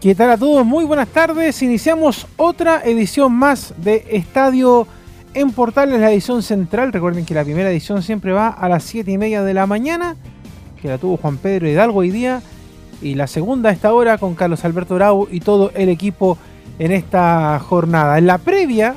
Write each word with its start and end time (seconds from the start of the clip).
¿Qué 0.00 0.14
tal 0.14 0.30
a 0.30 0.38
todos? 0.38 0.64
Muy 0.64 0.86
buenas 0.86 1.08
tardes. 1.08 1.60
Iniciamos 1.60 2.26
otra 2.38 2.80
edición 2.82 3.34
más 3.34 3.74
de 3.76 4.06
Estadio 4.10 4.86
en 5.34 5.50
Portales, 5.50 6.00
la 6.00 6.10
edición 6.10 6.42
central. 6.42 6.90
Recuerden 6.90 7.26
que 7.26 7.34
la 7.34 7.44
primera 7.44 7.70
edición 7.70 8.02
siempre 8.02 8.32
va 8.32 8.48
a 8.48 8.66
las 8.70 8.82
7 8.84 9.10
y 9.10 9.18
media 9.18 9.42
de 9.42 9.52
la 9.52 9.66
mañana, 9.66 10.16
que 10.80 10.88
la 10.88 10.96
tuvo 10.96 11.18
Juan 11.18 11.36
Pedro 11.36 11.68
Hidalgo 11.68 11.98
hoy 11.98 12.10
día. 12.10 12.40
Y 13.02 13.14
la 13.14 13.26
segunda 13.26 13.68
a 13.68 13.72
esta 13.74 13.92
hora 13.92 14.16
con 14.16 14.34
Carlos 14.34 14.64
Alberto 14.64 14.94
Bravo 14.94 15.28
y 15.30 15.40
todo 15.40 15.70
el 15.74 15.90
equipo 15.90 16.38
en 16.78 16.92
esta 16.92 17.58
jornada. 17.58 18.16
En 18.16 18.26
la 18.26 18.38
previa, 18.38 18.94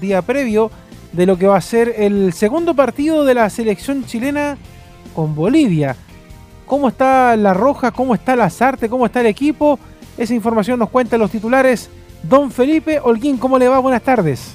día 0.00 0.22
previo, 0.22 0.70
de 1.12 1.26
lo 1.26 1.36
que 1.36 1.48
va 1.48 1.56
a 1.56 1.62
ser 1.62 1.96
el 1.98 2.32
segundo 2.32 2.74
partido 2.74 3.24
de 3.24 3.34
la 3.34 3.50
selección 3.50 4.04
chilena 4.04 4.56
con 5.16 5.34
Bolivia. 5.34 5.96
¿Cómo 6.64 6.86
está 6.86 7.34
la 7.36 7.54
Roja? 7.54 7.90
¿Cómo 7.90 8.14
está 8.14 8.36
la 8.36 8.50
Sarte? 8.50 8.88
¿Cómo 8.88 9.06
está 9.06 9.20
el 9.20 9.26
equipo? 9.26 9.80
Esa 10.16 10.34
información 10.34 10.78
nos 10.78 10.90
cuenta 10.90 11.18
los 11.18 11.30
titulares. 11.30 11.90
Don 12.22 12.50
Felipe 12.50 13.00
Holguín, 13.02 13.36
¿cómo 13.36 13.58
le 13.58 13.68
va? 13.68 13.78
Buenas 13.78 14.02
tardes. 14.02 14.54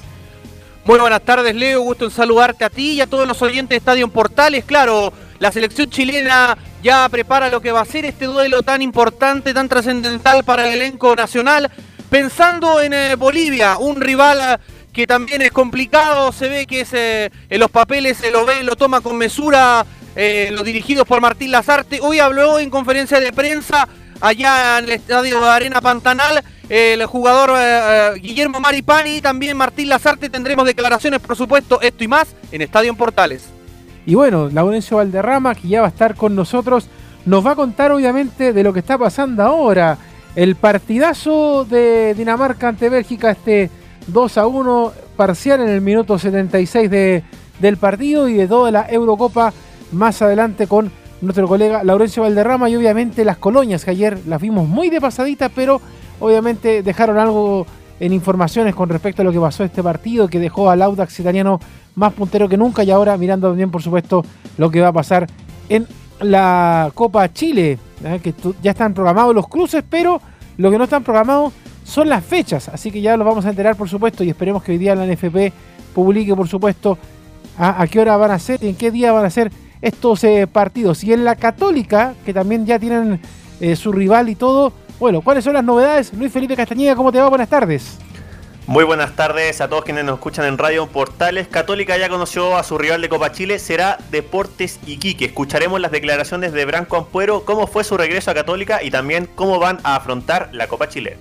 Muy 0.84 0.98
buenas 0.98 1.22
tardes, 1.22 1.54
Leo. 1.54 1.82
Gusto 1.82 2.06
en 2.06 2.10
saludarte 2.10 2.64
a 2.64 2.70
ti 2.70 2.92
y 2.92 3.00
a 3.00 3.06
todos 3.06 3.28
los 3.28 3.40
oyentes 3.42 3.68
de 3.70 3.76
Estadio 3.76 4.08
Portales. 4.08 4.64
Claro, 4.64 5.12
la 5.38 5.52
selección 5.52 5.90
chilena 5.90 6.56
ya 6.82 7.08
prepara 7.08 7.50
lo 7.50 7.60
que 7.60 7.70
va 7.70 7.82
a 7.82 7.84
ser 7.84 8.04
este 8.06 8.24
duelo 8.24 8.62
tan 8.62 8.80
importante, 8.80 9.52
tan 9.52 9.68
trascendental 9.68 10.42
para 10.44 10.66
el 10.66 10.74
elenco 10.74 11.14
nacional. 11.14 11.70
Pensando 12.08 12.80
en 12.80 12.92
eh, 12.92 13.14
Bolivia, 13.14 13.76
un 13.78 14.00
rival 14.00 14.38
eh, 14.40 14.58
que 14.92 15.06
también 15.06 15.42
es 15.42 15.52
complicado, 15.52 16.32
se 16.32 16.48
ve 16.48 16.66
que 16.66 16.80
es, 16.80 16.92
eh, 16.92 17.30
en 17.48 17.60
los 17.60 17.70
papeles 17.70 18.16
se 18.16 18.30
lo 18.30 18.44
ve, 18.44 18.64
lo 18.64 18.74
toma 18.76 19.00
con 19.00 19.16
mesura 19.16 19.84
los 20.50 20.64
dirigidos 20.64 21.06
por 21.06 21.20
Martín 21.20 21.50
Lazarte. 21.50 22.00
Hoy 22.02 22.18
habló 22.18 22.58
en 22.58 22.68
conferencia 22.68 23.20
de 23.20 23.32
prensa 23.32 23.88
allá 24.20 24.78
en 24.78 24.84
el 24.84 24.92
estadio 24.92 25.40
de 25.40 25.48
Arena 25.48 25.80
Pantanal. 25.80 26.42
El 26.68 27.04
jugador 27.06 27.50
eh, 27.50 27.54
eh, 28.14 28.20
Guillermo 28.20 28.60
Maripani, 28.60 29.20
también 29.20 29.56
Martín 29.56 29.88
Lazarte, 29.88 30.30
tendremos 30.30 30.64
declaraciones, 30.64 31.20
por 31.20 31.36
supuesto, 31.36 31.80
esto 31.80 32.04
y 32.04 32.08
más 32.08 32.34
en 32.52 32.62
Estadio 32.62 32.90
en 32.90 32.96
Portales. 32.96 33.44
Y 34.06 34.14
bueno, 34.14 34.48
Laurencio 34.52 34.98
Valderrama, 34.98 35.54
que 35.54 35.68
ya 35.68 35.80
va 35.80 35.88
a 35.88 35.90
estar 35.90 36.14
con 36.14 36.36
nosotros, 36.36 36.86
nos 37.26 37.44
va 37.44 37.52
a 37.52 37.56
contar 37.56 37.90
obviamente 37.90 38.52
de 38.52 38.62
lo 38.62 38.72
que 38.72 38.80
está 38.80 38.96
pasando 38.96 39.42
ahora. 39.42 39.98
El 40.36 40.54
partidazo 40.54 41.64
de 41.64 42.14
Dinamarca 42.14 42.68
ante 42.68 42.88
Bélgica, 42.88 43.32
este 43.32 43.68
2 44.06 44.38
a 44.38 44.46
1 44.46 44.92
parcial 45.16 45.60
en 45.60 45.68
el 45.68 45.80
minuto 45.80 46.18
76 46.18 46.88
de, 46.90 47.24
del 47.58 47.76
partido 47.76 48.28
y 48.28 48.34
de 48.34 48.46
toda 48.46 48.70
la 48.70 48.86
Eurocopa 48.88 49.52
más 49.92 50.22
adelante 50.22 50.66
con 50.66 50.90
nuestro 51.20 51.46
colega 51.46 51.84
Laurencio 51.84 52.22
Valderrama 52.22 52.70
y 52.70 52.76
obviamente 52.76 53.24
las 53.24 53.36
colonias 53.36 53.84
que 53.84 53.90
ayer 53.90 54.18
las 54.26 54.40
vimos 54.40 54.68
muy 54.68 54.90
de 54.90 55.00
pasadita, 55.00 55.48
pero 55.48 55.80
obviamente 56.18 56.82
dejaron 56.82 57.18
algo 57.18 57.66
en 57.98 58.12
informaciones 58.12 58.74
con 58.74 58.88
respecto 58.88 59.22
a 59.22 59.24
lo 59.24 59.32
que 59.32 59.38
pasó 59.38 59.62
este 59.62 59.82
partido 59.82 60.28
que 60.28 60.38
dejó 60.38 60.70
al 60.70 60.80
Audax 60.80 61.20
italiano 61.20 61.60
más 61.94 62.12
puntero 62.14 62.48
que 62.48 62.56
nunca 62.56 62.82
y 62.82 62.90
ahora 62.90 63.16
mirando 63.18 63.48
también 63.48 63.70
por 63.70 63.82
supuesto 63.82 64.24
lo 64.56 64.70
que 64.70 64.80
va 64.80 64.88
a 64.88 64.92
pasar 64.92 65.26
en 65.68 65.86
la 66.20 66.90
Copa 66.94 67.32
Chile, 67.32 67.78
¿eh? 68.04 68.20
que 68.22 68.34
ya 68.62 68.70
están 68.70 68.94
programados 68.94 69.34
los 69.34 69.48
cruces, 69.48 69.84
pero 69.88 70.20
lo 70.56 70.70
que 70.70 70.78
no 70.78 70.84
están 70.84 71.04
programados 71.04 71.52
son 71.84 72.08
las 72.08 72.24
fechas, 72.24 72.68
así 72.68 72.90
que 72.90 73.00
ya 73.00 73.16
los 73.16 73.26
vamos 73.26 73.44
a 73.44 73.50
enterar 73.50 73.76
por 73.76 73.88
supuesto 73.88 74.24
y 74.24 74.30
esperemos 74.30 74.62
que 74.62 74.72
hoy 74.72 74.78
día 74.78 74.94
la 74.94 75.06
NFP 75.06 75.52
publique 75.94 76.34
por 76.34 76.48
supuesto 76.48 76.96
a, 77.58 77.82
a 77.82 77.86
qué 77.86 78.00
hora 78.00 78.16
van 78.16 78.30
a 78.30 78.38
ser 78.38 78.62
y 78.62 78.68
en 78.68 78.76
qué 78.76 78.90
día 78.90 79.12
van 79.12 79.24
a 79.24 79.30
ser 79.30 79.50
estos 79.82 80.24
eh, 80.24 80.46
partidos. 80.46 81.04
Y 81.04 81.12
en 81.12 81.24
la 81.24 81.36
Católica, 81.36 82.14
que 82.24 82.34
también 82.34 82.66
ya 82.66 82.78
tienen 82.78 83.20
eh, 83.60 83.76
su 83.76 83.92
rival 83.92 84.28
y 84.28 84.34
todo, 84.34 84.72
bueno, 84.98 85.20
¿cuáles 85.22 85.44
son 85.44 85.54
las 85.54 85.64
novedades? 85.64 86.12
Luis 86.12 86.32
Felipe 86.32 86.56
Castañeda, 86.56 86.94
¿cómo 86.94 87.12
te 87.12 87.18
va? 87.18 87.28
Buenas 87.28 87.48
tardes. 87.48 87.98
Muy 88.66 88.84
buenas 88.84 89.16
tardes 89.16 89.60
a 89.60 89.68
todos 89.68 89.84
quienes 89.84 90.04
nos 90.04 90.14
escuchan 90.14 90.44
en 90.44 90.56
Radio 90.56 90.86
Portales. 90.86 91.48
Católica 91.48 91.96
ya 91.98 92.08
conoció 92.08 92.56
a 92.56 92.62
su 92.62 92.78
rival 92.78 93.00
de 93.00 93.08
Copa 93.08 93.32
Chile, 93.32 93.58
será 93.58 93.98
Deportes 94.12 94.78
Iquique. 94.86 95.24
Escucharemos 95.24 95.80
las 95.80 95.90
declaraciones 95.90 96.52
de 96.52 96.64
Branco 96.66 96.96
Ampuero, 96.96 97.44
cómo 97.44 97.66
fue 97.66 97.82
su 97.82 97.96
regreso 97.96 98.30
a 98.30 98.34
Católica 98.34 98.82
y 98.82 98.90
también 98.92 99.28
cómo 99.34 99.58
van 99.58 99.78
a 99.82 99.96
afrontar 99.96 100.50
la 100.52 100.68
Copa 100.68 100.88
Chile. 100.88 101.16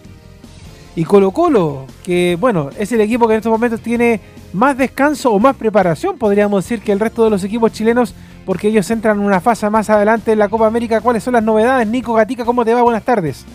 Y 0.96 1.06
Colo 1.06 1.31
Colo, 1.31 1.88
que 2.03 2.38
bueno, 2.40 2.69
es 2.78 2.92
el 2.92 3.02
equipo 3.02 3.25
que 3.25 3.34
en 3.34 3.38
estos 3.38 3.52
momentos 3.52 3.81
tiene 3.81 4.19
más 4.53 4.78
descanso 4.78 5.31
o 5.31 5.40
más 5.40 5.56
preparación, 5.56 6.18
podríamos 6.18 6.64
decir, 6.64 6.84
que 6.84 6.92
el 6.92 7.00
resto 7.00 7.24
de 7.24 7.30
los 7.30 7.44
equipos 7.44 7.72
chilenos 7.72 8.14
porque 8.50 8.70
ellos 8.70 8.90
entran 8.90 9.20
en 9.20 9.26
una 9.26 9.40
fase 9.40 9.70
más 9.70 9.92
adelante 9.92 10.32
en 10.32 10.40
la 10.40 10.50
Copa 10.50 10.66
América. 10.66 11.02
¿Cuáles 11.02 11.24
son 11.24 11.34
las 11.34 11.44
novedades? 11.44 11.88
Nico 11.88 12.16
Gatica, 12.16 12.44
¿cómo 12.46 12.66
te 12.66 12.74
va? 12.74 12.82
Buenas 12.82 13.04
tardes. 13.04 13.46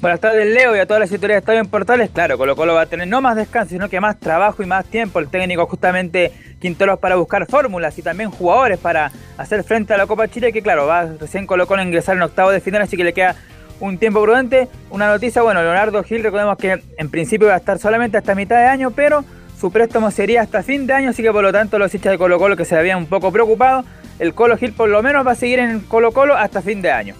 Buenas 0.00 0.20
tardes, 0.20 0.46
Leo, 0.54 0.74
y 0.74 0.78
a 0.78 0.86
todas 0.86 1.00
las 1.00 1.12
historias 1.12 1.34
de 1.34 1.38
Estadio 1.40 1.60
en 1.60 1.66
Portales. 1.66 2.08
Claro, 2.08 2.38
Colo 2.38 2.56
Colo 2.56 2.72
va 2.72 2.80
a 2.80 2.86
tener 2.86 3.06
no 3.06 3.20
más 3.20 3.36
descanso, 3.36 3.72
sino 3.74 3.90
que 3.90 4.00
más 4.00 4.18
trabajo 4.18 4.62
y 4.62 4.66
más 4.66 4.86
tiempo. 4.86 5.18
El 5.18 5.28
técnico 5.28 5.66
justamente 5.66 6.32
Quinteros 6.58 6.98
para 6.98 7.16
buscar 7.16 7.44
fórmulas 7.44 7.98
y 7.98 8.00
también 8.00 8.30
jugadores 8.30 8.78
para 8.78 9.12
hacer 9.36 9.64
frente 9.64 9.92
a 9.92 9.98
la 9.98 10.06
Copa 10.06 10.28
Chile, 10.28 10.50
que 10.50 10.62
claro, 10.62 10.86
va 10.86 11.04
recién 11.20 11.46
Colo 11.46 11.66
Colo 11.66 11.82
a 11.82 11.84
ingresar 11.84 12.16
en 12.16 12.22
octavo 12.22 12.50
de 12.52 12.62
final, 12.62 12.80
así 12.80 12.96
que 12.96 13.04
le 13.04 13.12
queda 13.12 13.36
un 13.80 13.98
tiempo 13.98 14.22
prudente. 14.22 14.68
Una 14.88 15.08
noticia, 15.08 15.42
bueno, 15.42 15.60
Leonardo 15.62 16.02
Gil, 16.04 16.22
recordemos 16.22 16.56
que 16.56 16.82
en 16.96 17.10
principio 17.10 17.48
va 17.48 17.54
a 17.56 17.58
estar 17.58 17.78
solamente 17.78 18.16
hasta 18.16 18.34
mitad 18.34 18.56
de 18.56 18.64
año, 18.64 18.92
pero 18.92 19.26
su 19.60 19.70
préstamo 19.70 20.10
sería 20.10 20.40
hasta 20.42 20.62
fin 20.62 20.86
de 20.86 20.94
año, 20.94 21.10
así 21.10 21.22
que 21.22 21.30
por 21.30 21.42
lo 21.42 21.52
tanto 21.52 21.78
los 21.78 21.94
hinchas 21.94 22.12
de 22.12 22.18
Colo 22.18 22.38
Colo 22.38 22.56
que 22.56 22.64
se 22.64 22.76
habían 22.76 22.98
un 22.98 23.06
poco 23.06 23.30
preocupado 23.30 23.84
el 24.18 24.34
Colo 24.34 24.56
Gil 24.56 24.72
por 24.72 24.88
lo 24.88 25.02
menos 25.02 25.26
va 25.26 25.32
a 25.32 25.34
seguir 25.34 25.58
en 25.58 25.80
Colo 25.80 26.12
Colo 26.12 26.36
hasta 26.36 26.62
fin 26.62 26.80
de 26.82 26.92
año. 26.92 27.14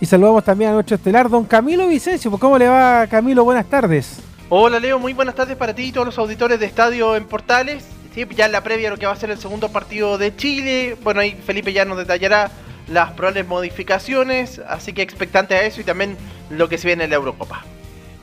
Y 0.00 0.06
saludamos 0.06 0.44
también 0.44 0.70
a 0.70 0.74
nuestro 0.74 0.96
estelar, 0.96 1.30
don 1.30 1.44
Camilo 1.44 1.88
Vicencio. 1.88 2.30
Pues, 2.30 2.40
¿Cómo 2.40 2.58
le 2.58 2.68
va, 2.68 3.06
Camilo? 3.06 3.42
Buenas 3.42 3.64
tardes. 3.66 4.20
Hola, 4.50 4.78
Leo. 4.78 4.98
Muy 4.98 5.14
buenas 5.14 5.34
tardes 5.34 5.56
para 5.56 5.74
ti 5.74 5.84
y 5.84 5.92
todos 5.92 6.06
los 6.06 6.18
auditores 6.18 6.60
de 6.60 6.66
Estadio 6.66 7.16
en 7.16 7.24
Portales. 7.24 7.86
Sí, 8.14 8.26
ya 8.36 8.46
en 8.46 8.52
la 8.52 8.62
previa 8.62 8.90
lo 8.90 8.98
que 8.98 9.06
va 9.06 9.12
a 9.12 9.16
ser 9.16 9.30
el 9.30 9.38
segundo 9.38 9.70
partido 9.70 10.18
de 10.18 10.36
Chile. 10.36 10.96
Bueno, 11.02 11.20
ahí 11.20 11.34
Felipe 11.46 11.72
ya 11.72 11.86
nos 11.86 11.96
detallará 11.96 12.50
las 12.88 13.12
probables 13.12 13.46
modificaciones. 13.46 14.60
Así 14.68 14.92
que 14.92 15.00
expectante 15.00 15.54
a 15.54 15.62
eso 15.62 15.80
y 15.80 15.84
también 15.84 16.18
lo 16.50 16.68
que 16.68 16.76
se 16.76 16.86
viene 16.86 17.04
en 17.04 17.10
la 17.10 17.16
Eurocopa. 17.16 17.64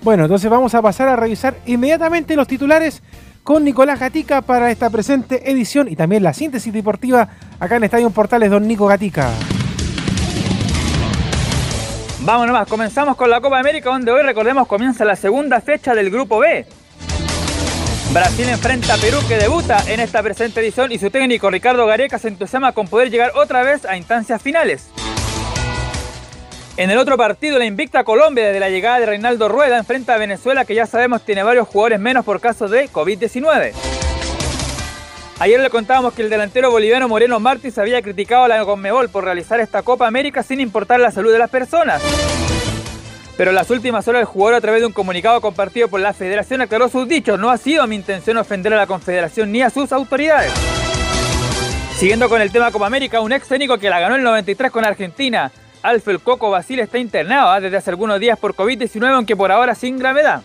Bueno, 0.03 0.24
entonces 0.24 0.50
vamos 0.50 0.74
a 0.74 0.81
pasar 0.81 1.07
a 1.09 1.15
revisar 1.15 1.56
inmediatamente 1.68 2.36
los 2.36 2.48
titulares 2.48 3.03
con 3.44 3.63
Nicolás 3.63 4.00
Gatica 4.00 4.42
para 4.42 4.71
esta 4.71 4.89
presente 4.89 5.51
edición 5.51 5.88
y 5.88 5.95
también 5.95 6.24
la 6.24 6.33
síntesis 6.33 6.74
deportiva 6.74 7.30
acá 7.59 7.75
en 7.75 7.83
Estadio 7.83 8.09
Portales, 8.09 8.50
don 8.50 8.68
Nico 8.68 8.88
Gatica. 8.88 9.30
Vamos 12.21 12.48
nomás, 12.48 12.68
comenzamos 12.68 13.15
con 13.15 13.30
la 13.30 13.42
Copa 13.42 13.59
América 13.59 13.89
donde 13.89 14.12
hoy 14.12 14.24
recordemos 14.24 14.68
comienza 14.68 15.06
la 15.06 15.15
segunda 15.15 15.62
fecha 15.62 15.94
del 15.94 16.09
Grupo 16.09 16.39
B. 16.39 16.65
Brasil 18.12 18.50
enfrenta 18.50 18.95
a 18.95 18.97
Perú 18.97 19.18
que 19.27 19.38
debuta 19.38 19.83
en 19.88 20.00
esta 20.00 20.21
presente 20.21 20.62
edición 20.62 20.92
y 20.92 20.97
su 20.97 21.09
técnico 21.12 21.50
Ricardo 21.50 21.86
Gareca 21.86 22.18
se 22.18 22.27
entusiasma 22.27 22.74
con 22.74 22.88
poder 22.88 23.09
llegar 23.09 23.31
otra 23.36 23.63
vez 23.63 23.86
a 23.86 23.95
instancias 23.97 24.42
finales. 24.42 24.89
En 26.81 26.89
el 26.89 26.98
otro 26.98 27.16
partido, 27.16 27.60
la 27.60 27.66
invicta 27.66 28.04
Colombia 28.04 28.48
desde 28.48 28.60
la 28.60 28.72
llegada 28.72 29.00
de 29.00 29.06
Reinaldo 29.06 29.48
Rueda 29.48 29.78
enfrenta 29.78 30.16
a 30.16 30.18
Venezuela 30.18 30.66
que 30.66 30.74
ya 30.74 30.88
sabemos 30.88 31.24
tiene 31.24 31.44
varios 31.44 31.68
jugadores 31.68 32.00
menos 32.00 32.25
por 32.25 32.42
caso 32.42 32.68
de 32.68 32.89
COVID-19. 32.89 33.72
Ayer 35.38 35.60
le 35.60 35.69
contábamos 35.69 36.16
que 36.16 36.24
el 36.24 36.31
delantero 36.31 36.72
boliviano 36.72 37.07
Moreno 37.07 37.39
Martins 37.39 37.78
había 37.78 38.01
criticado 38.01 38.45
a 38.45 38.48
la 38.48 38.66
Conmebol 38.66 39.10
por 39.10 39.25
realizar 39.25 39.60
esta 39.60 39.83
Copa 39.83 40.07
América 40.07 40.42
sin 40.42 40.60
importar 40.60 41.00
la 41.00 41.12
salud 41.12 41.31
de 41.31 41.38
las 41.38 41.51
personas. 41.51 42.01
Pero 43.38 43.51
en 43.51 43.56
las 43.57 43.69
últimas 43.69 44.07
horas 44.07 44.22
el 44.22 44.25
jugador 44.25 44.56
a 44.56 44.62
través 44.62 44.81
de 44.81 44.88
un 44.88 44.94
comunicado 44.94 45.39
compartido 45.39 45.88
por 45.88 46.00
la 46.00 46.13
federación 46.13 46.62
aclaró 46.62 46.89
sus 46.89 47.07
dichos. 47.07 47.39
No 47.39 47.51
ha 47.51 47.60
sido 47.60 47.86
mi 47.86 47.95
intención 47.95 48.38
ofender 48.38 48.74
a 48.74 48.78
la 48.78 48.88
confederación 48.88 49.51
ni 49.51 49.62
a 49.62 49.69
sus 49.69 49.92
autoridades. 49.92 50.51
Siguiendo 52.00 52.28
con 52.28 52.42
el 52.42 52.51
tema 52.51 52.72
Copa 52.72 52.88
América, 52.88 53.22
un 53.22 53.33
ex 53.33 53.48
técnico 53.48 53.78
que 53.78 53.92
la 53.92 54.00
ganó 54.00 54.16
el 54.16 54.24
93 54.24 54.72
con 54.72 54.83
Argentina, 54.83 55.51
Alfred 55.83 56.19
Coco 56.19 56.51
Basile 56.51 56.83
está 56.83 57.00
internado 57.00 57.50
¿ah? 57.50 57.60
desde 57.60 57.78
hace 57.78 57.89
algunos 57.89 58.19
días 58.19 58.38
por 58.38 58.56
COVID-19, 58.56 59.13
aunque 59.13 59.36
por 59.36 59.51
ahora 59.51 59.75
sin 59.75 59.98
gravedad. 59.98 60.44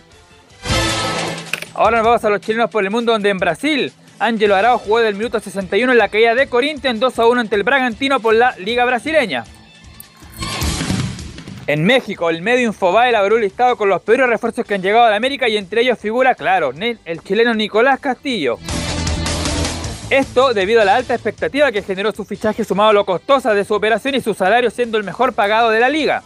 Ahora 1.73 1.97
nos 1.97 2.05
vamos 2.07 2.25
a 2.25 2.29
los 2.29 2.41
chilenos 2.41 2.71
por 2.71 2.83
el 2.83 2.89
mundo, 2.89 3.11
donde 3.11 3.29
en 3.29 3.37
Brasil, 3.37 3.93
Ángelo 4.17 4.55
Arao 4.55 4.79
jugó 4.79 4.99
del 4.99 5.15
minuto 5.15 5.39
61 5.39 5.91
en 5.91 5.97
la 5.97 6.09
caída 6.09 6.33
de 6.33 6.47
Corinthians 6.47 6.99
2 6.99 7.19
a 7.19 7.27
1 7.27 7.41
ante 7.41 7.55
el 7.55 7.63
Bragantino 7.63 8.19
por 8.19 8.33
la 8.33 8.55
Liga 8.57 8.83
Brasileña. 8.85 9.43
En 11.67 11.83
México, 11.83 12.29
el 12.29 12.41
medio 12.41 12.65
Infobae 12.67 13.09
elaboró 13.09 13.35
un 13.35 13.41
listado 13.41 13.75
con 13.75 13.89
los 13.89 14.01
peores 14.01 14.27
refuerzos 14.27 14.65
que 14.65 14.73
han 14.73 14.81
llegado 14.81 15.05
a 15.05 15.09
la 15.11 15.17
América 15.17 15.49
y 15.49 15.57
entre 15.57 15.81
ellos 15.81 15.99
figura, 15.99 16.33
claro, 16.33 16.71
el 16.73 17.21
chileno 17.21 17.53
Nicolás 17.53 17.99
Castillo. 17.99 18.57
Esto 20.09 20.53
debido 20.53 20.81
a 20.81 20.85
la 20.85 20.95
alta 20.95 21.13
expectativa 21.13 21.69
que 21.69 21.81
generó 21.81 22.13
su 22.13 22.23
fichaje 22.23 22.63
sumado 22.63 22.91
a 22.91 22.93
lo 22.93 23.05
costosa 23.05 23.53
de 23.53 23.65
su 23.65 23.73
operación 23.73 24.15
y 24.15 24.21
su 24.21 24.33
salario 24.33 24.69
siendo 24.71 24.97
el 24.97 25.03
mejor 25.03 25.33
pagado 25.33 25.69
de 25.69 25.81
la 25.81 25.89
liga. 25.89 26.23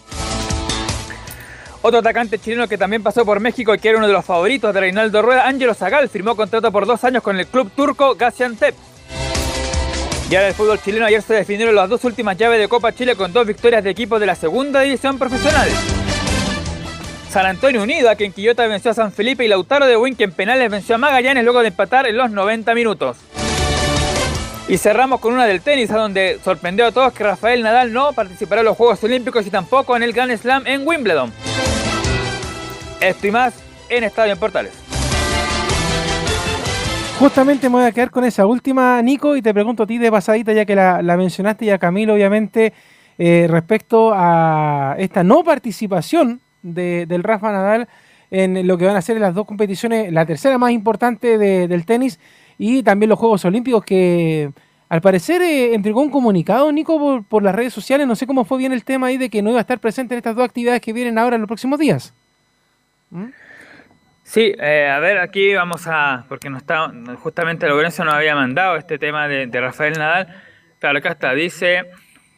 Otro 1.82 1.98
atacante 1.98 2.38
chileno 2.38 2.68
que 2.68 2.78
también 2.78 3.02
pasó 3.02 3.26
por 3.26 3.40
México 3.40 3.74
y 3.74 3.80
que 3.80 3.90
era 3.90 3.98
uno 3.98 4.06
de 4.06 4.14
los 4.14 4.24
favoritos 4.24 4.72
de 4.72 4.80
Reinaldo 4.80 5.24
Rueda, 5.24 5.48
Ángelo 5.48 5.74
Zagal, 5.74 6.10
firmó 6.10 6.36
contrato 6.36 6.72
por 6.72 6.86
dos 6.86 7.04
años 7.04 7.24
con 7.24 7.40
el 7.40 7.48
club 7.48 7.72
turco 7.76 8.14
Gaziantep. 8.14 8.76
Ya 10.30 10.42
en 10.42 10.48
el 10.50 10.54
fútbol 10.54 10.80
chileno 10.80 11.08
ayer 11.08 11.24
se 11.24 11.34
definieron 11.34 11.74
las 11.74 11.90
dos 11.90 12.04
últimas 12.06 12.38
llaves 12.38 12.60
de 12.60 12.68
Copa 12.68 12.94
Chile 12.94 13.16
con 13.16 13.34
dos 13.34 13.48
victorias 13.48 13.84
de 13.84 13.90
equipos 13.90 14.20
de 14.20 14.28
la 14.28 14.36
segunda 14.36 14.82
división 14.82 15.18
profesional. 15.18 15.68
San 17.32 17.48
Antonio 17.48 17.82
Unido, 17.82 18.12
a 18.12 18.16
quien 18.16 18.32
Quillota 18.32 18.68
venció 18.68 18.92
a 18.92 18.94
San 18.94 19.12
Felipe 19.12 19.44
y 19.44 19.48
Lautaro 19.48 19.88
de 19.88 19.98
Win, 19.98 20.16
que 20.16 20.26
en 20.26 20.34
penales 20.34 20.70
venció 20.70 20.96
a 20.96 20.98
Magallanes 21.00 21.44
luego 21.44 21.62
de 21.62 21.70
empatar 21.70 22.06
en 22.06 22.16
los 22.16 22.30
90 22.30 22.76
minutos. 22.76 23.18
Y 24.72 24.78
cerramos 24.78 25.20
con 25.20 25.34
una 25.34 25.46
del 25.46 25.60
tenis, 25.60 25.92
a 25.92 25.98
donde 25.98 26.40
sorprendió 26.42 26.86
a 26.86 26.94
todos 26.94 27.12
que 27.12 27.26
Rafael 27.26 27.62
Nadal 27.62 27.92
no 27.92 28.14
participará 28.14 28.62
en 28.62 28.68
los 28.68 28.78
Juegos 28.78 29.04
Olímpicos 29.04 29.46
y 29.46 29.50
tampoco 29.50 29.98
en 29.98 30.04
el 30.04 30.14
Grand 30.14 30.34
Slam 30.38 30.66
en 30.66 30.88
Wimbledon. 30.88 31.30
Esto 33.02 33.32
más 33.34 33.62
en 33.90 34.06
Estadio 34.06 34.32
en 34.32 34.40
Portales. 34.40 34.72
Justamente 37.20 37.68
me 37.68 37.80
voy 37.80 37.84
a 37.84 37.92
quedar 37.92 38.12
con 38.12 38.24
esa 38.24 38.46
última, 38.46 39.02
Nico, 39.02 39.36
y 39.36 39.42
te 39.42 39.54
pregunto 39.54 39.84
a 39.84 39.88
ti 39.88 39.98
de 39.98 40.10
pasadita, 40.10 40.54
ya 40.54 40.64
que 40.64 40.74
la, 40.74 41.02
mencionaste, 41.18 41.66
y 41.66 41.70
a 41.70 41.78
Camilo, 41.78 42.14
obviamente, 42.14 42.72
eh, 43.18 43.48
respecto 43.50 44.14
a 44.16 44.96
esta 44.98 45.22
no 45.22 45.44
participación 45.44 46.40
del 46.62 47.24
Rafa 47.24 47.52
Nadal 47.52 47.90
en 48.32 48.66
lo 48.66 48.78
que 48.78 48.86
van 48.86 48.96
a 48.96 49.02
ser 49.02 49.20
las 49.20 49.36
dos 49.36 49.46
competiciones, 49.46 50.14
la 50.14 50.26
tercera 50.26 50.58
más 50.58 50.72
importante 50.72 51.38
del 51.38 51.86
tenis 51.86 52.22
y 52.64 52.84
también 52.84 53.10
los 53.10 53.18
Juegos 53.18 53.44
Olímpicos 53.44 53.84
que 53.84 54.52
al 54.88 55.02
parecer 55.02 55.42
eh, 55.42 55.74
entregó 55.74 56.00
un 56.02 56.12
comunicado, 56.12 56.72
Nico, 56.72 57.26
por, 57.28 57.42
las 57.42 57.56
redes 57.56 57.74
sociales. 57.74 58.06
No 58.06 58.16
sé 58.16 58.28
cómo 58.28 58.46
fue 58.46 58.60
bien 58.60 58.72
el 58.72 58.84
tema 58.84 59.08
ahí 59.08 59.18
de 59.18 59.32
que 59.32 59.42
no 59.42 59.50
iba 59.50 59.58
a 59.58 59.62
estar 59.62 59.80
presente 59.80 60.14
en 60.14 60.20
estas 60.20 60.36
dos 60.36 60.46
actividades 60.46 60.80
que 60.80 60.94
vienen 60.94 61.18
ahora 61.18 61.38
en 61.38 61.42
los 61.42 61.48
próximos 61.48 61.80
días. 61.80 62.14
¿Mm? 63.10 63.30
Sí, 64.22 64.54
eh, 64.60 64.92
a 64.94 65.00
ver, 65.00 65.18
aquí 65.18 65.56
vamos 65.56 65.88
a, 65.88 66.26
porque 66.30 66.52
no 66.52 66.58
está, 66.58 66.94
justamente 67.24 67.68
Lorenzo 67.68 68.06
nos 68.06 68.14
había 68.14 68.36
mandado 68.36 68.76
este 68.76 69.00
tema 69.00 69.28
de, 69.28 69.50
Rafael 69.60 69.94
Nadal. 69.94 70.28
Claro, 70.78 71.00
acá 71.00 71.14
está, 71.14 71.34
dice, 71.34 71.86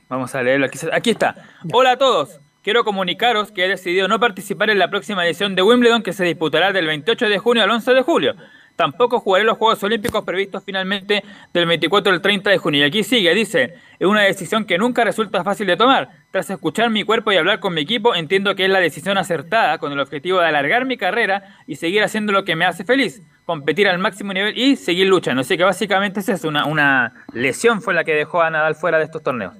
vamos 0.08 0.34
a 0.36 0.42
leerlo, 0.42 0.68
aquí, 0.68 0.80
aquí 0.94 1.10
está. 1.10 1.36
Hola 1.74 1.92
a 1.92 1.98
todos, 1.98 2.40
quiero 2.64 2.86
comunicaros 2.86 3.52
que 3.52 3.66
he 3.66 3.68
decidido 3.68 4.08
no 4.08 4.22
participar 4.22 4.70
en 4.70 4.80
la 4.80 4.90
próxima 4.90 5.26
edición 5.26 5.54
de 5.54 5.64
Wimbledon 5.64 6.02
que 6.02 6.14
se 6.14 6.24
disputará 6.24 6.72
del 6.72 6.88
28 6.88 7.28
de 7.28 7.40
junio 7.40 7.64
al 7.64 7.72
11 7.72 7.94
de 7.94 8.02
julio. 8.04 8.36
Tampoco 8.76 9.20
jugaré 9.20 9.46
los 9.46 9.58
Juegos 9.58 9.84
Olímpicos 9.84 10.24
previstos 10.24 10.64
finalmente 10.66 11.24
del 11.54 11.68
24 11.68 12.12
al 12.12 12.22
30 12.22 12.50
de 12.50 12.58
junio. 12.58 12.82
Y 12.82 12.84
aquí 12.84 13.04
sigue, 13.04 13.34
dice, 13.36 13.76
es 14.00 14.08
una 14.08 14.22
decisión 14.22 14.66
que 14.66 14.80
nunca 14.80 15.04
resulta 15.04 15.44
fácil 15.44 15.68
de 15.68 15.78
tomar. 15.78 16.10
Tras 16.32 16.50
escuchar 16.50 16.90
mi 16.90 17.04
cuerpo 17.04 17.32
y 17.32 17.38
hablar 17.38 17.60
con 17.60 17.76
mi 17.76 17.82
equipo, 17.82 18.16
entiendo 18.16 18.56
que 18.56 18.66
es 18.66 18.72
la 18.72 18.80
decisión 18.80 19.20
acertada 19.20 19.78
con 19.78 19.92
el 19.92 20.00
objetivo 20.00 20.40
de 20.40 20.48
alargar 20.48 20.86
mi 20.86 20.98
carrera 20.98 21.58
y 21.68 21.76
seguir 21.76 22.04
haciendo 22.04 22.34
lo 22.34 22.44
que 22.46 22.56
me 22.56 22.66
hace 22.66 22.84
feliz, 22.84 23.22
competir 23.46 23.88
al 23.88 24.00
máximo 24.00 24.34
nivel 24.34 24.58
y 24.58 24.76
seguir 24.76 25.08
luchando. 25.08 25.42
Así 25.42 25.56
que 25.56 25.64
básicamente 25.64 26.22
esa 26.22 26.34
es 26.34 26.44
una, 26.44 26.66
una 26.66 27.14
lesión 27.32 27.80
fue 27.80 27.94
la 27.94 28.04
que 28.04 28.16
dejó 28.16 28.42
a 28.42 28.50
Nadal 28.50 28.74
fuera 28.74 28.98
de 28.98 29.04
estos 29.04 29.22
torneos. 29.22 29.54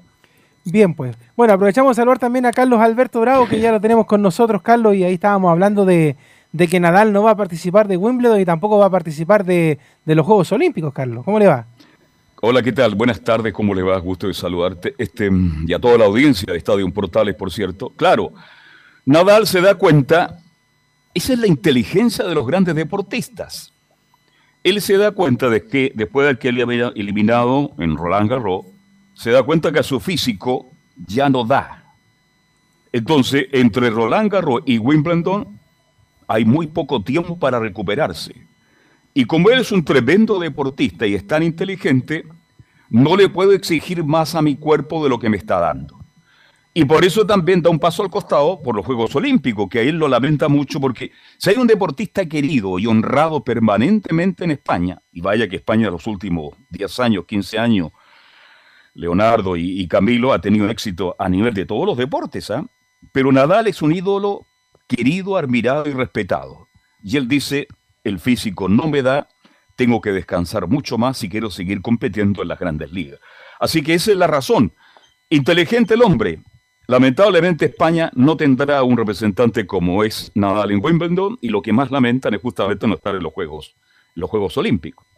Bien, 0.66 0.94
pues. 0.96 1.16
Bueno, 1.36 1.54
aprovechamos 1.54 1.96
de 1.96 2.02
saludar 2.02 2.20
también 2.20 2.46
a 2.46 2.52
Carlos 2.52 2.80
Alberto 2.80 3.22
Bravo, 3.22 3.48
que 3.48 3.60
ya 3.62 3.72
lo 3.72 3.80
tenemos 3.80 4.08
con 4.08 4.22
nosotros, 4.24 4.64
Carlos, 4.64 4.96
y 4.96 5.04
ahí 5.04 5.16
estábamos 5.16 5.52
hablando 5.52 5.86
de, 5.86 6.16
de 6.54 6.68
que 6.68 6.80
Nadal 6.80 7.12
no 7.12 7.24
va 7.24 7.32
a 7.32 7.36
participar 7.36 7.88
de 7.88 7.98
Wimbledon 7.98 8.40
y 8.40 8.46
tampoco 8.46 8.78
va 8.78 8.86
a 8.86 8.90
participar 8.92 9.44
de, 9.44 9.80
los 10.06 10.26
Juegos 10.26 10.52
Olímpicos, 10.52 10.94
Carlos. 10.94 11.26
¿Cómo 11.26 11.40
le 11.40 11.48
va? 11.48 11.66
Hola, 12.42 12.62
¿qué 12.62 12.72
tal? 12.72 12.94
Buenas 12.94 13.22
tardes, 13.22 13.52
¿cómo 13.54 13.74
le 13.74 13.82
va? 13.82 13.98
Gusto 13.98 14.28
de 14.28 14.36
saludarte. 14.36 14.94
Este, 14.98 15.32
y 15.66 15.74
a 15.74 15.80
toda 15.80 15.98
la 15.98 16.06
audiencia 16.06 16.46
de 16.52 16.58
Estadio 16.58 16.88
Portales, 16.94 17.36
por 17.36 17.52
cierto. 17.52 17.90
Claro, 17.90 18.34
Nadal 19.06 19.48
se 19.48 19.62
da 19.62 19.76
cuenta, 19.76 20.40
esa 21.16 21.34
es 21.34 21.40
la 21.40 21.48
inteligencia 21.48 22.24
de 22.24 22.36
los 22.36 22.46
grandes 22.46 22.76
deportistas. 22.76 23.74
Él 24.64 24.80
se 24.80 24.98
da 24.98 25.12
cuenta 25.12 25.50
de 25.50 25.66
que 25.66 25.92
después 25.96 26.28
de 26.28 26.38
que 26.38 26.50
él 26.50 26.62
había 26.62 26.90
eliminado 26.96 27.72
en 27.80 27.98
Roland 27.98 28.30
Garros, 28.30 28.66
se 29.16 29.32
da 29.32 29.42
cuenta 29.42 29.72
que 29.72 29.80
a 29.80 29.84
su 29.84 30.00
físico 30.00 30.68
ya 31.08 31.30
no 31.30 31.46
da. 31.46 31.96
Entonces, 32.92 33.48
entre 33.52 33.90
Roland 33.90 34.32
Garros 34.32 34.62
y 34.66 34.78
Wimbledon, 34.78 35.63
hay 36.28 36.46
muy 36.46 36.68
poco 36.68 37.04
tiempo 37.04 37.38
para 37.38 37.60
recuperarse. 37.60 38.34
Y 39.14 39.26
como 39.26 39.50
él 39.50 39.60
es 39.60 39.72
un 39.72 39.86
tremendo 39.86 40.40
deportista 40.40 41.06
y 41.06 41.14
es 41.14 41.28
tan 41.28 41.44
inteligente, 41.44 42.26
no 42.90 43.16
le 43.16 43.30
puedo 43.30 43.54
exigir 43.54 44.04
más 44.04 44.36
a 44.36 44.42
mi 44.42 44.56
cuerpo 44.56 45.04
de 45.04 45.10
lo 45.10 45.20
que 45.20 45.30
me 45.30 45.38
está 45.38 45.60
dando. 45.60 46.04
Y 46.76 46.86
por 46.86 47.06
eso 47.06 47.26
también 47.26 47.62
da 47.62 47.70
un 47.70 47.78
paso 47.78 48.02
al 48.02 48.10
costado 48.10 48.60
por 48.64 48.76
los 48.76 48.84
Juegos 48.84 49.16
Olímpicos, 49.16 49.70
que 49.70 49.80
a 49.80 49.82
él 49.84 49.98
lo 49.98 50.08
lamenta 50.08 50.48
mucho 50.48 50.80
porque 50.80 51.12
si 51.38 51.52
hay 51.52 51.58
un 51.58 51.68
deportista 51.68 52.26
querido 52.26 52.80
y 52.80 52.88
honrado 52.88 53.44
permanentemente 53.44 54.44
en 54.44 54.52
España, 54.52 55.00
y 55.12 55.22
vaya 55.22 55.48
que 55.48 55.58
España 55.58 55.92
los 55.92 56.08
últimos 56.08 56.56
10 56.72 57.00
años, 57.00 57.26
15 57.28 57.60
años, 57.60 57.92
Leonardo 58.96 59.56
y, 59.56 59.88
Camilo 59.88 60.34
ha 60.34 60.42
tenido 60.42 60.70
éxito 60.70 61.16
a 61.20 61.30
nivel 61.30 61.54
de 61.54 61.66
todos 61.66 61.86
los 61.86 61.98
deportes, 61.98 62.50
¿ah? 62.50 62.66
pero 63.12 63.32
Nadal 63.32 63.68
es 63.68 63.82
un 63.82 63.94
ídolo 63.94 64.48
querido, 64.88 65.38
admirado 65.38 65.88
y 65.90 65.94
respetado. 65.94 66.68
Y 67.04 67.18
él 67.18 67.28
dice, 67.28 67.68
el 68.04 68.20
físico 68.20 68.70
no 68.70 68.88
me 68.88 69.02
da, 69.02 69.30
tengo 69.76 70.02
que 70.02 70.12
descansar 70.12 70.68
mucho 70.68 70.98
más 70.98 71.18
si 71.18 71.30
quiero 71.30 71.50
seguir 71.50 71.82
compitiendo 71.82 72.42
en 72.42 72.48
las 72.48 72.60
grandes 72.60 72.92
ligas. 72.92 73.20
Así 73.60 73.82
que 73.82 73.94
esa 73.94 74.12
es 74.12 74.18
la 74.18 74.28
razón. 74.28 74.74
Inteligente 75.30 75.96
el 75.96 76.04
hombre. 76.04 76.44
Lamentablemente 76.88 77.66
España 77.66 78.12
no 78.14 78.36
tendrá 78.36 78.84
un 78.84 78.98
representante 78.98 79.66
como 79.66 80.04
es 80.04 80.32
Nadal 80.36 80.72
en 80.72 80.84
Wimbledon 80.84 81.38
y 81.42 81.48
lo 81.48 81.62
que 81.62 81.72
más 81.72 81.92
lamentan 81.92 82.34
es 82.34 82.42
justamente 82.42 82.88
no 82.88 82.96
estar 82.96 83.16
en 83.16 83.24
los 83.24 83.34
Juegos, 83.34 83.76
los 84.16 84.30
Juegos 84.30 84.58
Olímpicos 84.58 85.13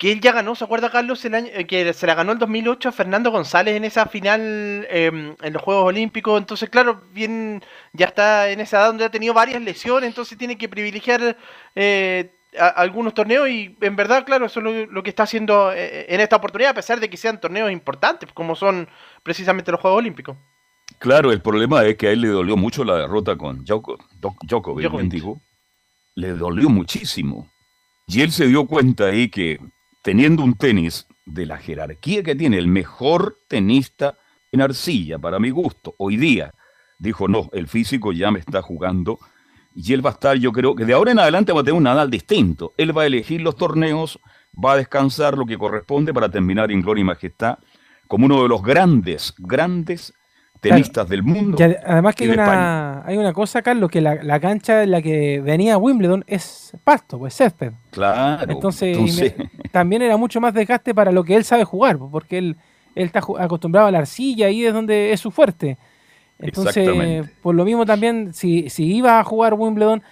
que 0.00 0.10
él 0.10 0.22
ya 0.22 0.32
ganó, 0.32 0.54
¿se 0.54 0.64
acuerda 0.64 0.88
Carlos? 0.88 1.22
El 1.26 1.34
año, 1.34 1.50
eh, 1.52 1.66
que 1.66 1.92
se 1.92 2.06
la 2.06 2.14
ganó 2.14 2.32
el 2.32 2.38
2008 2.38 2.88
a 2.88 2.92
Fernando 2.92 3.30
González 3.30 3.76
en 3.76 3.84
esa 3.84 4.06
final 4.06 4.86
em, 4.88 5.36
en 5.42 5.52
los 5.52 5.60
Juegos 5.60 5.84
Olímpicos. 5.84 6.40
Entonces, 6.40 6.70
claro, 6.70 7.02
bien, 7.12 7.62
ya 7.92 8.06
está 8.06 8.48
en 8.48 8.60
esa 8.60 8.78
edad 8.78 8.86
donde 8.86 9.04
ha 9.04 9.10
tenido 9.10 9.34
varias 9.34 9.60
lesiones, 9.60 10.08
entonces 10.08 10.38
tiene 10.38 10.56
que 10.56 10.70
privilegiar 10.70 11.36
eh, 11.74 12.32
algunos 12.58 13.12
torneos 13.12 13.46
y 13.50 13.76
en 13.78 13.94
verdad, 13.94 14.24
claro, 14.24 14.46
eso 14.46 14.60
es 14.60 14.88
lo, 14.88 15.02
que 15.02 15.10
está 15.10 15.24
haciendo 15.24 15.70
eh, 15.70 16.06
en 16.08 16.20
esta 16.20 16.36
oportunidad, 16.36 16.70
a 16.70 16.74
pesar 16.76 16.98
de 16.98 17.10
que 17.10 17.18
sean 17.18 17.38
torneos 17.38 17.70
importantes, 17.70 18.30
como 18.32 18.56
son 18.56 18.88
precisamente 19.22 19.70
los 19.70 19.82
Juegos 19.82 19.98
Olímpicos. 19.98 20.34
Claro, 20.98 21.30
el 21.30 21.42
problema 21.42 21.84
es 21.84 21.98
que 21.98 22.08
a 22.08 22.12
él 22.12 22.22
le 22.22 22.28
dolió 22.28 22.56
mucho 22.56 22.84
la 22.84 22.96
derrota 22.96 23.36
con 23.36 23.66
Djokovic, 23.66 24.00
Djokovic. 24.48 25.22
le 26.14 26.28
dolió 26.30 26.70
muchísimo. 26.70 27.50
Y 28.06 28.22
él 28.22 28.32
se 28.32 28.46
dio 28.46 28.66
cuenta 28.66 29.04
ahí 29.04 29.28
que 29.28 29.60
teniendo 30.02 30.42
un 30.42 30.54
tenis 30.54 31.06
de 31.24 31.46
la 31.46 31.58
jerarquía 31.58 32.22
que 32.22 32.34
tiene 32.34 32.58
el 32.58 32.66
mejor 32.66 33.38
tenista 33.48 34.16
en 34.52 34.62
arcilla, 34.62 35.18
para 35.18 35.38
mi 35.38 35.50
gusto, 35.50 35.94
hoy 35.98 36.16
día, 36.16 36.52
dijo, 36.98 37.28
no, 37.28 37.48
el 37.52 37.68
físico 37.68 38.12
ya 38.12 38.30
me 38.30 38.40
está 38.40 38.62
jugando 38.62 39.18
y 39.74 39.92
él 39.92 40.04
va 40.04 40.10
a 40.10 40.12
estar, 40.14 40.36
yo 40.36 40.52
creo 40.52 40.74
que 40.74 40.84
de 40.84 40.92
ahora 40.92 41.12
en 41.12 41.20
adelante 41.20 41.52
va 41.52 41.60
a 41.60 41.64
tener 41.64 41.76
un 41.76 41.84
Nadal 41.84 42.10
distinto. 42.10 42.74
Él 42.76 42.96
va 42.96 43.02
a 43.02 43.06
elegir 43.06 43.40
los 43.40 43.56
torneos, 43.56 44.18
va 44.52 44.72
a 44.72 44.76
descansar 44.76 45.38
lo 45.38 45.46
que 45.46 45.56
corresponde 45.56 46.12
para 46.12 46.28
terminar 46.28 46.72
en 46.72 46.82
gloria 46.82 47.02
y 47.02 47.04
majestad 47.04 47.58
como 48.08 48.26
uno 48.26 48.42
de 48.42 48.48
los 48.48 48.62
grandes, 48.62 49.32
grandes 49.38 50.12
tenistas 50.60 51.08
del 51.08 51.22
mundo. 51.22 51.56
Que 51.56 51.76
además 51.84 52.14
que 52.14 52.24
hay 52.24 52.30
una, 52.30 53.02
hay 53.04 53.16
una 53.16 53.32
cosa, 53.32 53.62
Carlos, 53.62 53.90
que 53.90 54.00
la, 54.00 54.22
la, 54.22 54.38
cancha 54.38 54.82
en 54.82 54.90
la 54.90 55.02
que 55.02 55.40
venía 55.40 55.78
Wimbledon 55.78 56.24
es 56.26 56.72
pasto, 56.84 57.18
pues 57.18 57.34
césped. 57.34 57.72
Claro. 57.90 58.52
Entonces, 58.52 59.34
también 59.72 60.02
era 60.02 60.16
mucho 60.16 60.40
más 60.40 60.54
desgaste 60.54 60.94
para 60.94 61.12
lo 61.12 61.24
que 61.24 61.34
él 61.34 61.44
sabe 61.44 61.64
jugar, 61.64 61.98
porque 61.98 62.38
él, 62.38 62.56
él 62.94 63.06
está 63.06 63.20
acostumbrado 63.38 63.88
a 63.88 63.90
la 63.90 63.98
arcilla 63.98 64.50
y 64.50 64.64
es 64.64 64.72
donde 64.72 65.12
es 65.12 65.20
su 65.20 65.30
fuerte. 65.30 65.78
Entonces, 66.38 67.28
por 67.42 67.54
lo 67.54 67.64
mismo 67.64 67.84
también, 67.84 68.32
si, 68.32 68.70
si 68.70 68.84
iba 68.94 69.20
a 69.20 69.24
jugar 69.24 69.54
Wimbledon, 69.54 70.02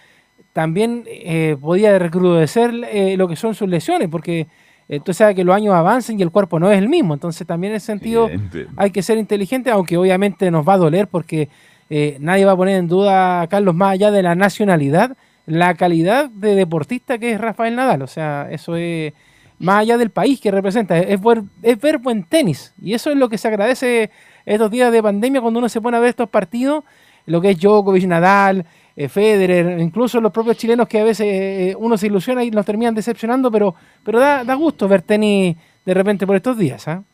también 0.52 1.04
eh, 1.06 1.56
podía 1.60 1.98
recrudecer 1.98 2.72
eh, 2.90 3.16
lo 3.16 3.28
que 3.28 3.36
son 3.36 3.54
sus 3.54 3.68
lesiones, 3.68 4.08
porque 4.08 4.46
entonces 4.88 5.18
sabe 5.18 5.34
que 5.34 5.44
los 5.44 5.54
años 5.54 5.74
avanzan 5.74 6.18
y 6.18 6.22
el 6.22 6.30
cuerpo 6.30 6.58
no 6.58 6.70
es 6.70 6.78
el 6.78 6.88
mismo. 6.88 7.14
Entonces 7.14 7.46
también 7.46 7.72
en 7.72 7.76
ese 7.76 7.86
sentido 7.86 8.28
hay 8.76 8.90
que 8.90 9.02
ser 9.02 9.18
inteligente, 9.18 9.70
aunque 9.70 9.96
obviamente 9.96 10.50
nos 10.50 10.66
va 10.66 10.74
a 10.74 10.78
doler 10.78 11.08
porque 11.08 11.50
eh, 11.90 12.16
nadie 12.20 12.44
va 12.44 12.52
a 12.52 12.56
poner 12.56 12.76
en 12.76 12.88
duda 12.88 13.42
a 13.42 13.46
Carlos 13.48 13.74
más 13.74 13.92
allá 13.92 14.10
de 14.10 14.22
la 14.22 14.34
nacionalidad, 14.34 15.16
la 15.46 15.74
calidad 15.74 16.30
de 16.30 16.54
deportista 16.54 17.18
que 17.18 17.32
es 17.32 17.40
Rafael 17.40 17.76
Nadal. 17.76 18.02
O 18.02 18.06
sea, 18.06 18.48
eso 18.50 18.76
es 18.76 19.12
más 19.58 19.80
allá 19.80 19.98
del 19.98 20.10
país 20.10 20.40
que 20.40 20.50
representa, 20.50 20.98
es 20.98 21.20
ver, 21.20 21.42
es 21.62 21.78
ver 21.78 21.98
buen 21.98 22.24
tenis. 22.24 22.72
Y 22.80 22.94
eso 22.94 23.10
es 23.10 23.16
lo 23.16 23.28
que 23.28 23.36
se 23.36 23.48
agradece 23.48 24.10
estos 24.46 24.70
días 24.70 24.90
de 24.90 25.02
pandemia 25.02 25.40
cuando 25.40 25.58
uno 25.58 25.68
se 25.68 25.80
pone 25.80 25.96
a 25.96 26.00
ver 26.00 26.10
estos 26.10 26.30
partidos, 26.30 26.84
lo 27.26 27.42
que 27.42 27.50
es 27.50 27.60
Djokovic, 27.60 28.04
Nadal, 28.04 28.64
eh, 29.00 29.08
Federer, 29.08 29.78
incluso 29.78 30.20
los 30.20 30.32
propios 30.32 30.56
chilenos 30.56 30.88
que 30.88 30.98
a 30.98 31.04
veces 31.04 31.24
eh, 31.24 31.76
uno 31.78 31.96
se 31.96 32.08
ilusiona 32.08 32.42
y 32.42 32.50
nos 32.50 32.66
terminan 32.66 32.96
decepcionando, 32.96 33.48
pero, 33.48 33.72
pero 34.02 34.18
da, 34.18 34.42
da 34.42 34.54
gusto 34.54 34.88
ver 34.88 35.02
tenis 35.02 35.56
de 35.84 35.94
repente 35.94 36.26
por 36.26 36.34
estos 36.34 36.58
días. 36.58 36.88
¿ah? 36.88 37.04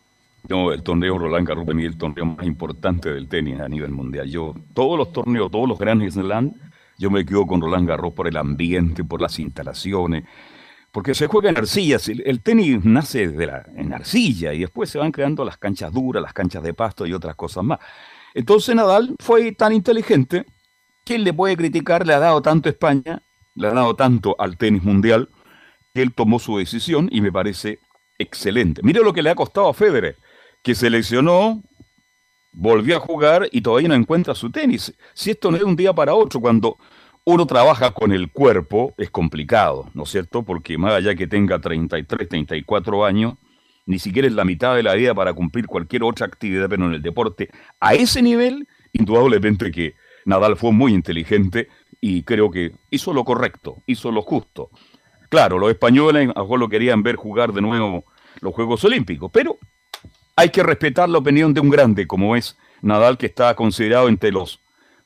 No, 0.48 0.72
el 0.72 0.82
torneo 0.82 1.18
Roland 1.18 1.46
Garros 1.46 1.68
es 1.68 1.84
el 1.84 1.98
torneo 1.98 2.24
más 2.24 2.46
importante 2.46 3.12
del 3.12 3.28
tenis 3.28 3.60
a 3.60 3.68
nivel 3.68 3.90
mundial. 3.90 4.30
Yo, 4.30 4.54
todos 4.72 4.96
los 4.96 5.12
torneos, 5.12 5.50
todos 5.50 5.68
los 5.68 5.78
grandes 5.78 6.14
Slam, 6.14 6.54
yo 6.96 7.10
me 7.10 7.22
quedo 7.26 7.46
con 7.46 7.60
Roland 7.60 7.86
Garros 7.86 8.14
por 8.14 8.28
el 8.28 8.38
ambiente, 8.38 9.04
por 9.04 9.20
las 9.20 9.38
instalaciones, 9.38 10.24
porque 10.90 11.14
se 11.14 11.26
juega 11.26 11.50
en 11.50 11.58
arcilla. 11.58 11.98
El, 12.06 12.40
tenis 12.40 12.82
nace 12.82 13.28
de 13.28 13.46
la, 13.46 13.62
en 13.76 13.92
arcilla 13.92 14.54
y 14.54 14.60
después 14.60 14.88
se 14.88 14.96
van 14.96 15.12
creando 15.12 15.44
las 15.44 15.58
canchas 15.58 15.92
duras, 15.92 16.22
las 16.22 16.32
canchas 16.32 16.62
de 16.62 16.72
pasto 16.72 17.06
y 17.06 17.12
otras 17.12 17.36
cosas 17.36 17.62
más. 17.62 17.78
Entonces 18.32 18.74
Nadal 18.74 19.16
fue 19.18 19.52
tan 19.52 19.74
inteligente 19.74 20.46
¿Quién 21.04 21.22
le 21.22 21.34
puede 21.34 21.56
criticar? 21.56 22.06
Le 22.06 22.14
ha 22.14 22.18
dado 22.18 22.40
tanto 22.40 22.68
a 22.68 22.72
España, 22.72 23.20
le 23.54 23.68
ha 23.68 23.72
dado 23.72 23.94
tanto 23.94 24.36
al 24.38 24.56
tenis 24.56 24.82
mundial, 24.82 25.28
que 25.92 26.02
él 26.02 26.14
tomó 26.14 26.38
su 26.38 26.56
decisión 26.56 27.08
y 27.12 27.20
me 27.20 27.30
parece 27.30 27.78
excelente. 28.18 28.80
Mire 28.82 29.02
lo 29.02 29.12
que 29.12 29.22
le 29.22 29.30
ha 29.30 29.34
costado 29.34 29.68
a 29.68 29.74
Federer, 29.74 30.16
que 30.62 30.74
seleccionó, 30.74 31.62
volvió 32.52 32.96
a 32.96 33.00
jugar 33.00 33.48
y 33.52 33.60
todavía 33.60 33.88
no 33.88 33.94
encuentra 33.94 34.34
su 34.34 34.50
tenis. 34.50 34.94
Si 35.12 35.30
esto 35.30 35.50
no 35.50 35.58
es 35.58 35.62
un 35.62 35.76
día 35.76 35.92
para 35.92 36.14
otro, 36.14 36.40
cuando 36.40 36.78
uno 37.24 37.46
trabaja 37.46 37.90
con 37.90 38.12
el 38.12 38.30
cuerpo, 38.30 38.94
es 38.96 39.10
complicado, 39.10 39.90
¿no 39.92 40.04
es 40.04 40.10
cierto? 40.10 40.42
Porque 40.42 40.78
más 40.78 40.94
allá 40.94 41.14
que 41.14 41.26
tenga 41.26 41.58
33, 41.58 42.28
34 42.28 43.04
años, 43.04 43.34
ni 43.86 43.98
siquiera 43.98 44.26
es 44.26 44.34
la 44.34 44.44
mitad 44.44 44.74
de 44.74 44.82
la 44.82 44.94
vida 44.94 45.14
para 45.14 45.34
cumplir 45.34 45.66
cualquier 45.66 46.02
otra 46.02 46.26
actividad, 46.26 46.68
pero 46.68 46.86
en 46.86 46.94
el 46.94 47.02
deporte, 47.02 47.50
a 47.80 47.94
ese 47.94 48.22
nivel, 48.22 48.66
indudablemente 48.92 49.70
que 49.70 49.94
Nadal 50.24 50.56
fue 50.56 50.72
muy 50.72 50.92
inteligente 50.92 51.68
y 52.00 52.22
creo 52.22 52.50
que 52.50 52.72
hizo 52.90 53.12
lo 53.12 53.24
correcto, 53.24 53.82
hizo 53.86 54.10
lo 54.10 54.22
justo. 54.22 54.70
Claro, 55.28 55.58
los 55.58 55.70
españoles 55.70 56.30
a 56.34 56.42
lo 56.42 56.68
querían 56.68 57.02
ver 57.02 57.16
jugar 57.16 57.52
de 57.52 57.60
nuevo 57.60 58.04
los 58.40 58.54
Juegos 58.54 58.84
Olímpicos, 58.84 59.30
pero 59.32 59.58
hay 60.36 60.50
que 60.50 60.62
respetar 60.62 61.08
la 61.08 61.18
opinión 61.18 61.54
de 61.54 61.60
un 61.60 61.70
grande 61.70 62.06
como 62.06 62.36
es 62.36 62.56
Nadal, 62.82 63.16
que 63.16 63.26
está 63.26 63.54
considerado 63.54 64.08
entre 64.08 64.30
los 64.30 64.60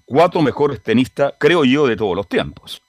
cuatro 0.04 0.42
mejores 0.42 0.82
tenistas, 0.82 1.34
creo 1.38 1.64
yo, 1.64 1.86
de 1.86 1.96
todos 1.96 2.16
los 2.16 2.28
tiempos. 2.28 2.82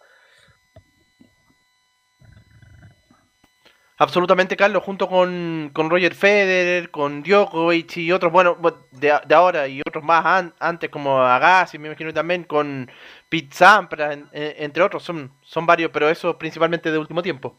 Absolutamente, 4.02 4.56
Carlos, 4.56 4.82
junto 4.82 5.10
con, 5.10 5.72
Roger 5.74 6.16
Federer, 6.16 6.90
con 6.90 7.22
Djokovic 7.22 7.98
y 7.98 8.14
otros, 8.14 8.32
bueno, 8.32 8.58
de, 8.92 9.12
ahora 9.36 9.68
y 9.68 9.82
otros 9.82 10.06
más 10.06 10.54
antes, 10.58 10.90
como 10.90 11.22
Agassi, 11.22 11.78
me 11.78 11.90
imagino 11.90 12.14
también, 12.14 12.46
con 12.46 12.90
Pete 13.28 13.50
Sampras, 13.52 14.18
entre 14.32 14.84
otros, 14.84 15.04
son, 15.04 15.30
son 15.42 15.66
varios, 15.66 15.92
pero 15.92 16.10
eso 16.10 16.38
principalmente 16.38 16.90
de 16.90 16.98
último 16.98 17.22
tiempo. 17.22 17.58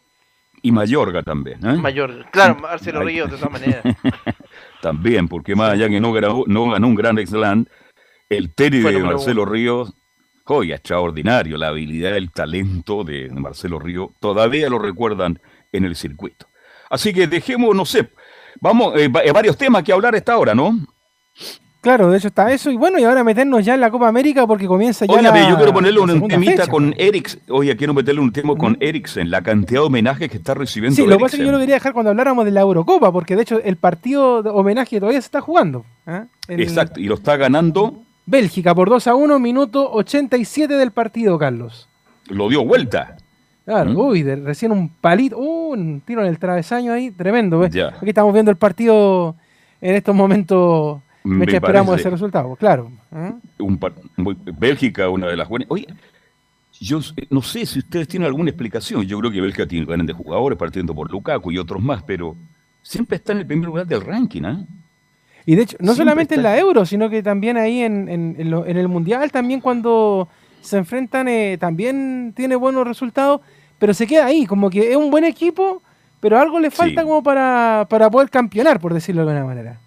Y 0.63 0.73
Mayorga 0.73 1.23
también, 1.23 1.59
¿eh? 1.63 1.75
Mayorga, 1.75 2.25
claro, 2.31 2.55
Marcelo 2.55 3.03
Ríos, 3.03 3.31
de 3.31 3.37
todas 3.37 3.53
maneras. 3.61 3.83
también, 4.81 5.29
porque 5.29 5.55
más 5.55 5.73
allá 5.73 5.91
que 5.91 6.01
no, 6.01 6.11
ganó, 6.11 6.45
no 6.47 6.71
ganó 6.71 6.87
un 6.87 6.95
Grand 6.95 7.23
Slam, 7.23 7.67
el 8.31 8.55
tenis 8.55 8.83
de 8.83 8.99
Marcelo 8.99 9.45
Ríos, 9.45 9.93
joya, 10.45 10.77
extraordinario, 10.77 11.59
la 11.59 11.69
habilidad, 11.69 12.17
el 12.17 12.31
talento 12.31 13.05
de 13.05 13.29
Marcelo 13.29 13.79
Ríos, 13.79 14.09
todavía 14.21 14.71
lo 14.71 14.79
recuerdan 14.79 15.39
en 15.73 15.85
el 15.85 15.97
circuito. 15.97 16.47
Así 16.89 17.13
que 17.13 17.27
dejemos, 17.27 17.75
no 17.75 17.85
sé, 17.85 18.11
vamos, 18.61 18.95
eh, 18.97 19.11
eh, 19.25 19.33
varios 19.33 19.57
temas 19.57 19.83
que 19.83 19.93
hablar 19.93 20.15
a 20.15 20.19
esta 20.19 20.37
hora, 20.37 20.55
¿no? 20.55 20.79
Claro, 21.81 22.11
de 22.11 22.19
hecho 22.19 22.29
está 22.29 22.53
eso. 22.53 22.71
Y 22.71 22.77
bueno, 22.77 22.99
y 22.99 23.05
ahora 23.05 23.25
meternos 23.25 23.65
ya 23.65 23.75
en 23.75 23.81
la 23.81 23.91
Copa 23.91 24.07
América 24.07 24.47
porque 24.47 24.67
comienza 24.67 25.07
ya. 25.07 25.15
Oye, 25.15 25.49
yo 25.49 25.57
quiero 25.57 25.73
ponerle 25.73 26.01
un 26.01 26.29
temita 26.29 26.67
con 26.67 26.95
Eriksen. 26.99 27.41
Oye, 27.49 27.75
quiero 27.75 27.95
meterle 27.95 28.21
un 28.21 28.33
tema 28.33 28.55
con 28.55 28.77
Eriksen, 28.81 29.31
la 29.31 29.41
cantidad 29.43 29.81
de 29.81 29.87
homenajes 29.87 30.29
que 30.29 30.37
está 30.37 30.53
recibiendo. 30.53 30.97
Sí, 30.97 31.07
lo 31.07 31.17
que 31.17 31.23
pasa 31.23 31.37
es 31.37 31.41
que 31.41 31.47
yo 31.47 31.53
lo 31.53 31.59
quería 31.59 31.77
dejar 31.77 31.95
cuando 31.95 32.11
habláramos 32.11 32.45
de 32.45 32.51
la 32.51 32.61
Eurocopa, 32.61 33.11
porque 33.11 33.35
de 33.35 33.43
hecho 33.43 33.63
el 33.63 33.77
partido 33.77 34.43
de 34.43 34.51
homenaje 34.51 35.01
todavía 35.01 35.21
se 35.23 35.27
está 35.27 35.41
jugando. 35.41 35.87
¿eh? 36.07 36.25
Exacto, 36.49 37.01
y 37.01 37.05
lo 37.05 37.15
está 37.15 37.37
ganando. 37.37 38.03
Bélgica 38.27 38.75
por 38.75 38.91
2 38.91 39.07
a 39.07 39.15
1, 39.15 39.39
minuto 39.39 39.91
87 39.91 40.75
del 40.75 40.91
partido, 40.91 41.39
Carlos. 41.39 41.89
Lo 42.27 42.51
dio 42.51 42.63
vuelta. 42.63 43.17
Claro, 43.71 43.93
¿Mm? 43.93 43.97
uy, 43.97 44.23
recién 44.25 44.73
un 44.73 44.89
palito, 44.89 45.39
uh, 45.39 45.75
un 45.75 46.01
tiro 46.01 46.23
en 46.23 46.27
el 46.27 46.41
travesaño 46.41 46.93
ahí, 46.93 47.13
tremendo. 47.13 47.63
Aquí 47.63 47.79
estamos 48.03 48.35
viendo 48.35 48.51
el 48.51 48.57
partido 48.57 49.37
en 49.81 49.95
estos 49.95 50.13
momentos. 50.13 51.01
Me 51.23 51.45
esperamos 51.45 52.01
ese 52.01 52.11
resultado, 52.11 52.57
claro. 52.57 52.91
¿eh? 53.15 53.33
Bélgica, 54.59 55.09
una 55.09 55.29
de 55.29 55.37
las 55.37 55.49
buenas. 55.49 55.71
Oye, 55.71 55.87
yo 56.81 56.99
no 57.31 57.43
sé 57.43 57.65
si 57.65 57.79
ustedes 57.79 58.09
tienen 58.09 58.27
alguna 58.27 58.51
explicación. 58.51 59.05
Yo 59.05 59.21
creo 59.21 59.31
que 59.31 59.41
Bélgica 59.41 59.69
tiene 59.69 59.87
grandes 59.87 60.17
jugadores, 60.17 60.59
partiendo 60.59 60.93
por 60.93 61.09
Lukaku 61.09 61.53
y 61.53 61.59
otros 61.59 61.81
más, 61.81 62.03
pero 62.03 62.35
siempre 62.83 63.19
está 63.19 63.31
en 63.35 63.39
el 63.39 63.47
primer 63.47 63.67
lugar 63.67 63.87
del 63.87 64.01
ranking, 64.01 64.43
¿ah? 64.47 64.67
Y 65.47 65.55
de 65.55 65.63
hecho, 65.63 65.77
no 65.79 65.95
solamente 65.95 66.35
en 66.35 66.43
la 66.43 66.59
Euro, 66.59 66.85
sino 66.85 67.09
que 67.09 67.23
también 67.23 67.57
ahí 67.57 67.83
en, 67.83 68.09
en, 68.09 68.37
el 68.37 68.89
Mundial, 68.89 69.31
también 69.31 69.61
cuando 69.61 70.29
se 70.61 70.77
enfrentan, 70.77 71.29
eh, 71.29 71.57
también 71.57 72.33
tiene 72.35 72.57
buenos 72.57 72.85
resultados 72.85 73.43
pero 73.81 73.95
se 73.95 74.07
queda 74.07 74.27
ahí, 74.27 74.47
como 74.47 74.71
que 74.71 74.91
es 74.91 74.97
un 74.97 75.11
buen 75.11 75.25
equipo, 75.25 75.83
pero 76.21 76.39
algo 76.39 76.61
le 76.61 76.71
falta 76.71 77.03
como 77.03 77.23
para, 77.23 77.87
poder 77.89 78.29
campeonar, 78.29 78.79
por 78.79 78.93
decirlo 78.93 79.25
de 79.25 79.33
alguna 79.33 79.47
manera. 79.47 79.81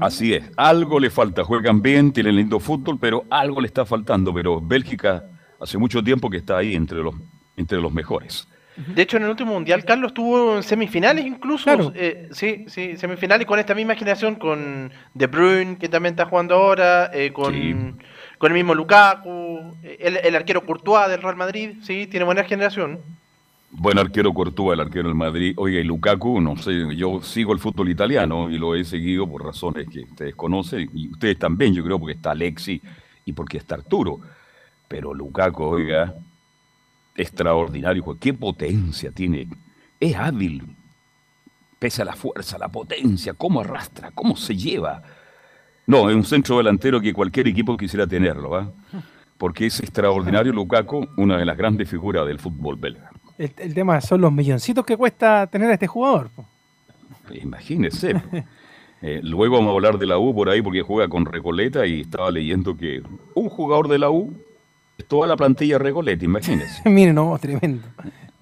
Así 0.00 0.32
es, 0.34 0.50
algo 0.56 0.98
le 0.98 1.10
falta, 1.10 1.44
juegan 1.44 1.82
bien, 1.82 2.12
tienen 2.12 2.36
lindo 2.36 2.58
fútbol, 2.58 2.98
pero 2.98 3.24
algo 3.30 3.60
le 3.60 3.66
está 3.66 3.84
faltando, 3.84 4.32
pero 4.32 4.60
Bélgica 4.60 5.24
hace 5.60 5.76
mucho 5.76 6.02
tiempo 6.02 6.30
que 6.30 6.38
está 6.38 6.56
ahí 6.56 6.74
entre 6.74 6.98
los, 6.98 7.14
entre 7.56 7.78
los 7.78 7.92
mejores. 7.92 8.48
De 8.76 9.02
hecho, 9.02 9.16
en 9.18 9.24
el 9.24 9.30
último 9.30 9.52
mundial, 9.52 9.84
Carlos 9.84 10.10
estuvo 10.10 10.56
en 10.56 10.62
semifinales 10.62 11.24
incluso. 11.24 11.92
Eh, 11.94 12.28
sí, 12.32 12.66
sí, 12.68 12.96
semifinales 12.98 13.46
con 13.46 13.58
esta 13.58 13.74
misma 13.74 13.94
generación, 13.94 14.34
con 14.34 14.92
De 15.14 15.26
Bruyne, 15.26 15.78
que 15.78 15.88
también 15.88 16.12
está 16.12 16.26
jugando 16.26 16.54
ahora, 16.54 17.10
eh, 17.12 17.32
con, 17.32 17.98
con, 18.38 18.52
el 18.52 18.54
mismo 18.54 18.74
Lukaku, 18.74 19.76
el, 19.82 20.18
el, 20.18 20.36
arquero 20.36 20.66
Courtois 20.66 21.08
del 21.08 21.22
Real 21.22 21.36
Madrid, 21.36 21.76
sí, 21.82 22.06
tiene 22.06 22.24
buena 22.24 22.44
generación. 22.44 23.00
Buen 23.70 23.98
arquero 23.98 24.32
Courtois, 24.32 24.74
el 24.74 24.80
arquero 24.80 25.08
del 25.08 25.16
Madrid. 25.16 25.54
Oiga, 25.56 25.80
y 25.80 25.84
Lukaku, 25.84 26.40
no 26.40 26.56
sé, 26.56 26.96
yo 26.96 27.20
sigo 27.22 27.52
el 27.52 27.58
fútbol 27.58 27.90
italiano 27.90 28.48
y 28.48 28.58
lo 28.58 28.74
he 28.74 28.84
seguido 28.84 29.28
por 29.28 29.44
razones 29.44 29.88
que 29.88 30.00
ustedes 30.00 30.34
conocen, 30.34 30.88
y 30.94 31.10
ustedes 31.10 31.38
también, 31.38 31.74
yo 31.74 31.84
creo, 31.84 31.98
porque 31.98 32.14
está 32.14 32.30
Alexi 32.30 32.80
y 33.24 33.32
porque 33.32 33.58
está 33.58 33.74
Arturo. 33.74 34.20
Pero 34.88 35.12
Lukaku, 35.12 35.62
oiga, 35.62 36.14
extraordinario, 37.16 38.16
qué 38.18 38.32
potencia 38.32 39.10
tiene. 39.10 39.48
Es 39.98 40.14
hábil, 40.14 40.62
pese 41.78 42.02
a 42.02 42.04
la 42.04 42.14
fuerza, 42.14 42.58
la 42.58 42.68
potencia, 42.68 43.34
cómo 43.34 43.60
arrastra, 43.60 44.10
cómo 44.12 44.36
se 44.36 44.56
lleva. 44.56 45.02
No, 45.86 46.08
es 46.08 46.16
un 46.16 46.24
centro 46.24 46.56
delantero 46.56 47.00
que 47.00 47.12
cualquier 47.12 47.48
equipo 47.48 47.76
quisiera 47.76 48.06
tenerlo, 48.06 48.50
¿va? 48.50 48.72
Porque 49.38 49.66
es 49.66 49.80
extraordinario 49.80 50.52
Lukaku, 50.52 51.06
una 51.16 51.36
de 51.36 51.44
las 51.44 51.56
grandes 51.56 51.88
figuras 51.88 52.26
del 52.26 52.38
fútbol 52.38 52.76
belga. 52.76 53.10
El, 53.38 53.74
tema 53.74 54.00
son 54.00 54.20
los 54.20 54.32
milloncitos 54.32 54.84
que 54.86 54.96
cuesta 54.96 55.46
tener 55.46 55.70
a 55.70 55.74
este 55.74 55.86
jugador. 55.86 56.30
Imagínese. 57.42 58.14
Eh, 59.02 59.20
luego 59.22 59.56
vamos 59.56 59.72
a 59.72 59.74
hablar 59.74 59.98
de 59.98 60.06
la 60.06 60.16
U 60.18 60.34
por 60.34 60.48
ahí 60.48 60.62
porque 60.62 60.80
juega 60.80 61.06
con 61.06 61.26
Recoleta 61.26 61.84
y 61.86 62.00
estaba 62.00 62.30
leyendo 62.30 62.74
que 62.78 63.02
un 63.34 63.50
jugador 63.50 63.88
de 63.88 63.98
la 63.98 64.08
U 64.08 64.32
toda 65.06 65.26
la 65.26 65.36
plantilla 65.36 65.76
Regoletti, 65.78 66.24
imagínese. 66.24 66.80
Mire, 66.88 67.12
no, 67.12 67.36
tremendo. 67.38 67.86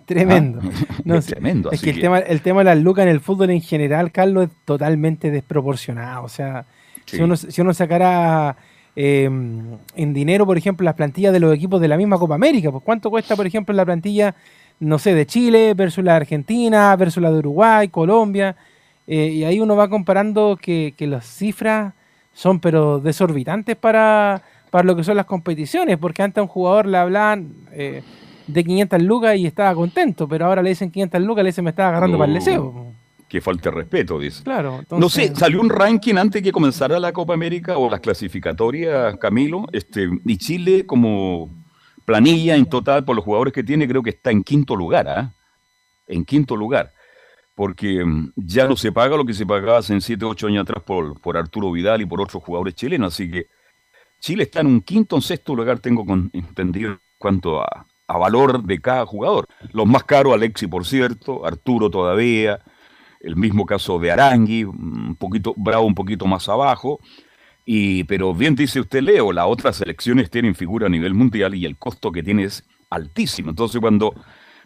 Tremendo. 0.07 0.61
Ah, 0.63 0.95
No 1.05 1.17
es 1.17 1.27
tremendo. 1.27 1.73
Es 1.73 1.81
así 1.81 1.87
que 1.87 1.91
el, 1.91 1.97
que- 1.97 2.03
tema, 2.03 2.19
el 2.21 2.41
tema 2.41 2.61
de 2.61 2.65
las 2.67 2.79
lucas 2.79 3.03
en 3.03 3.09
el 3.11 3.19
fútbol 3.21 3.51
en 3.51 3.61
general, 3.63 4.13
Carlos, 4.13 4.45
es 4.45 4.51
totalmente 4.65 5.33
desproporcionado. 5.33 6.23
O 6.25 6.29
sea, 6.29 6.65
Sí. 7.05 7.17
si, 7.17 7.23
uno, 7.23 7.37
si 7.37 7.61
uno 7.61 7.75
sacara 7.75 8.57
eh, 8.95 9.25
en 9.25 10.15
dinero, 10.15 10.47
por 10.47 10.57
ejemplo, 10.57 10.85
las 10.85 10.95
plantillas 10.95 11.33
de 11.33 11.41
los 11.41 11.53
equipos 11.53 11.81
de 11.81 11.89
la 11.89 11.97
misma 11.97 12.17
Copa 12.17 12.37
América, 12.37 12.71
pues 12.71 12.85
cuánto 12.85 13.11
cuesta, 13.11 13.35
por 13.35 13.45
ejemplo, 13.47 13.75
la 13.75 13.85
plantilla, 13.85 14.37
no 14.81 14.99
sé, 14.99 15.15
de 15.15 15.27
Chile 15.27 15.75
versus 15.75 16.05
la 16.05 16.13
de 16.13 16.17
Argentina, 16.19 16.95
versus 16.97 17.23
la 17.23 17.31
de 17.31 17.39
Uruguay, 17.39 17.89
Colombia, 17.89 18.57
eh, 19.07 19.29
y 19.29 19.45
ahí 19.45 19.61
uno 19.61 19.77
va 19.77 19.89
comparando 19.89 20.59
que, 20.61 20.95
que 20.97 21.07
las 21.07 21.27
cifras 21.27 21.93
son 22.33 22.59
pero 22.61 22.99
desorbitantes 22.99 23.77
para, 23.77 24.43
para 24.71 24.85
lo 24.85 24.97
que 24.97 25.05
son 25.05 25.17
las 25.17 25.27
competiciones, 25.27 25.99
porque 25.99 26.23
antes 26.23 26.39
a 26.39 26.43
un 26.43 26.49
jugador 26.49 26.87
le 26.87 26.99
hablaban 26.99 27.53
eh, 27.73 28.03
de 28.47 28.65
500 28.65 29.03
lucas 29.03 29.37
y 29.37 29.47
estaba 29.47 29.75
contento, 29.75 30.27
pero 30.29 30.47
ahora 30.47 30.63
le 30.63 30.71
dicen 30.71 30.91
500 30.91 31.21
lucas, 31.23 31.45
le 31.45 31.49
dicen 31.51 31.65
me 31.65 31.71
estaba 31.71 31.91
agarrando 31.91 32.17
No. 32.17 32.19
para 32.19 32.33
el 32.33 32.39
deseo. 32.39 32.93
Que 33.29 33.41
falta 33.41 33.71
de 33.71 33.77
respeto, 33.77 34.19
dice. 34.19 34.43
Claro, 34.45 34.83
No 34.91 35.09
sé, 35.09 35.25
entonces- 35.25 35.39
salió 35.39 35.61
un 35.61 35.71
ranking 35.71 36.15
antes 36.17 36.43
que 36.43 36.53
comenzara 36.53 36.99
la 37.01 37.13
Copa 37.13 37.35
América 37.35 37.79
o 37.79 37.91
las 37.91 38.01
clasificatorias, 38.01 39.17
Camilo, 39.19 39.67
este, 39.73 40.09
y 40.25 40.37
Chile 40.39 40.87
como 40.87 41.51
planilla 42.05 42.57
en 42.57 42.67
total 42.67 43.05
por 43.05 43.17
los 43.17 43.25
jugadores 43.25 43.53
que 43.53 43.63
tiene, 43.63 43.89
creo 43.89 44.03
que 44.03 44.11
está 44.11 44.31
en 44.31 44.43
quinto 44.43 44.77
lugar, 44.77 45.09
¿ah? 45.09 45.33
En 46.07 46.25
quinto 46.25 46.57
lugar. 46.57 46.93
Porque 47.55 48.05
mm, 48.05 48.33
ya 48.37 48.67
no 48.67 48.77
se 48.77 48.93
paga 48.93 49.17
lo 49.17 49.25
que 49.25 49.35
se 49.35 49.47
pagaba 49.47 49.79
hace 49.79 50.01
7, 50.01 50.25
8 50.25 50.47
años 50.49 50.63
atrás 50.63 50.83
por, 50.85 51.21
por 51.21 51.37
Arturo 51.37 51.71
Vidal 51.71 52.03
y 52.03 52.07
por 52.07 52.21
otros 52.21 52.43
jugadores 52.43 52.75
chilenos. 52.75 53.15
Así 53.15 53.31
que 53.31 53.47
Chile 54.21 54.45
está 54.45 54.61
en 54.61 54.67
un 54.69 54.81
quinto 54.81 55.17
o 55.17 55.21
sexto 55.21 55.55
lugar, 55.55 55.79
tengo 55.81 56.05
entendido 56.33 56.93
en 56.93 57.01
cuanto 57.19 57.63
a, 57.63 57.87
a 58.07 58.19
valor 58.19 58.63
de 58.63 58.81
cada 58.81 59.07
jugador. 59.07 59.49
Los 59.73 59.87
más 59.87 60.05
caros, 60.05 60.35
Alexi, 60.35 60.67
por 60.67 60.87
cierto, 60.87 61.47
Arturo 61.47 61.91
todavía, 61.91 62.61
el 63.21 63.37
mismo 63.37 63.65
caso 63.67 63.99
de 63.99 64.13
Arangui, 64.13 64.65
un 64.65 65.17
poquito 65.17 65.55
Bravo 65.57 65.87
un 65.87 65.95
poquito 65.95 66.27
más 66.27 66.49
abajo. 66.49 67.01
Y, 67.67 68.05
pero 68.05 68.35
bien 68.35 68.55
dice 68.55 68.81
usted, 68.81 69.03
Leo, 69.03 69.33
las 69.33 69.47
otras 69.47 69.77
selecciones 69.77 70.31
tienen 70.31 70.55
figura 70.55 70.87
a 70.87 70.91
nivel 70.91 71.15
mundial 71.15 71.55
y 71.55 71.65
el 71.65 71.77
costo 71.77 72.13
que 72.13 72.23
tiene 72.23 72.45
es 72.45 72.65
altísimo. 72.91 73.51
Entonces, 73.51 73.81
cuando 73.81 74.15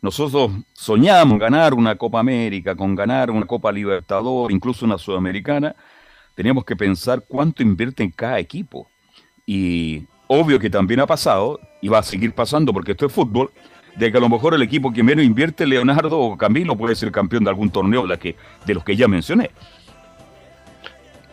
nosotros 0.03 0.51
soñamos 0.73 1.39
ganar 1.39 1.75
una 1.75 1.97
Copa 1.97 2.21
América, 2.21 2.75
con 2.75 2.95
ganar 2.95 3.31
una 3.31 3.47
Copa 3.47 3.73
Libertadores, 3.73 4.55
incluso 4.55 4.85
una 4.85 4.99
Sudamericana, 4.99 5.75
teníamos 6.35 6.65
que 6.65 6.77
pensar 6.77 7.25
cuánto 7.27 7.63
invierte 7.63 8.03
en 8.03 8.11
cada 8.11 8.39
equipo. 8.39 8.89
Y 9.47 10.05
obvio 10.27 10.59
que 10.59 10.71
también 10.71 11.01
ha 11.01 11.07
pasado, 11.07 11.59
y 11.81 11.89
va 11.89 11.99
a 11.99 12.03
seguir 12.03 12.33
pasando 12.33 12.73
porque 12.73 12.93
esto 12.93 13.07
es 13.07 13.13
fútbol, 13.13 13.51
de 13.97 14.13
que 14.13 14.19
a 14.19 14.21
lo 14.21 14.29
mejor 14.29 14.55
el 14.55 14.63
equipo 14.63 14.93
que 14.93 15.03
menos 15.03 15.25
invierte, 15.25 15.67
Leonardo 15.67 16.19
o 16.19 16.37
Camilo, 16.37 16.77
puede 16.77 16.95
ser 16.95 17.11
campeón 17.11 17.45
de 17.45 17.51
algún 17.51 17.71
torneo 17.71 18.07
de, 18.07 18.37
de 18.67 18.75
los 18.75 18.85
que 18.85 18.95
ya 18.95 19.09
mencioné. 19.09 19.51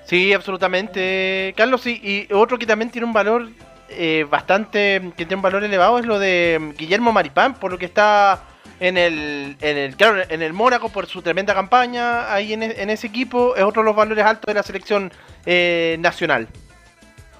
Sí, 0.05 0.33
absolutamente, 0.33 1.53
Carlos. 1.57 1.81
Sí, 1.81 1.99
y 2.03 2.33
otro 2.33 2.57
que 2.57 2.65
también 2.65 2.91
tiene 2.91 3.05
un 3.07 3.13
valor 3.13 3.49
eh, 3.89 4.25
bastante, 4.29 5.01
que 5.17 5.25
tiene 5.25 5.35
un 5.37 5.41
valor 5.41 5.63
elevado 5.63 5.99
es 5.99 6.05
lo 6.05 6.19
de 6.19 6.57
mm, 6.59 6.77
Guillermo 6.77 7.11
Maripán, 7.11 7.55
por 7.55 7.71
lo 7.71 7.77
que 7.77 7.85
está 7.85 8.43
en 8.79 8.97
el, 8.97 9.55
en 9.61 9.77
el, 9.77 9.95
claro, 9.95 10.21
en 10.29 10.41
el 10.41 10.53
Mónaco 10.53 10.89
por 10.89 11.07
su 11.07 11.21
tremenda 11.21 11.53
campaña 11.53 12.31
ahí 12.33 12.53
en, 12.53 12.63
e- 12.63 12.81
en 12.81 12.89
ese 12.89 13.07
equipo 13.07 13.55
es 13.55 13.63
otro 13.63 13.81
de 13.81 13.85
los 13.87 13.95
valores 13.95 14.25
altos 14.25 14.45
de 14.47 14.53
la 14.53 14.63
selección 14.63 15.11
eh, 15.45 15.97
nacional. 15.99 16.47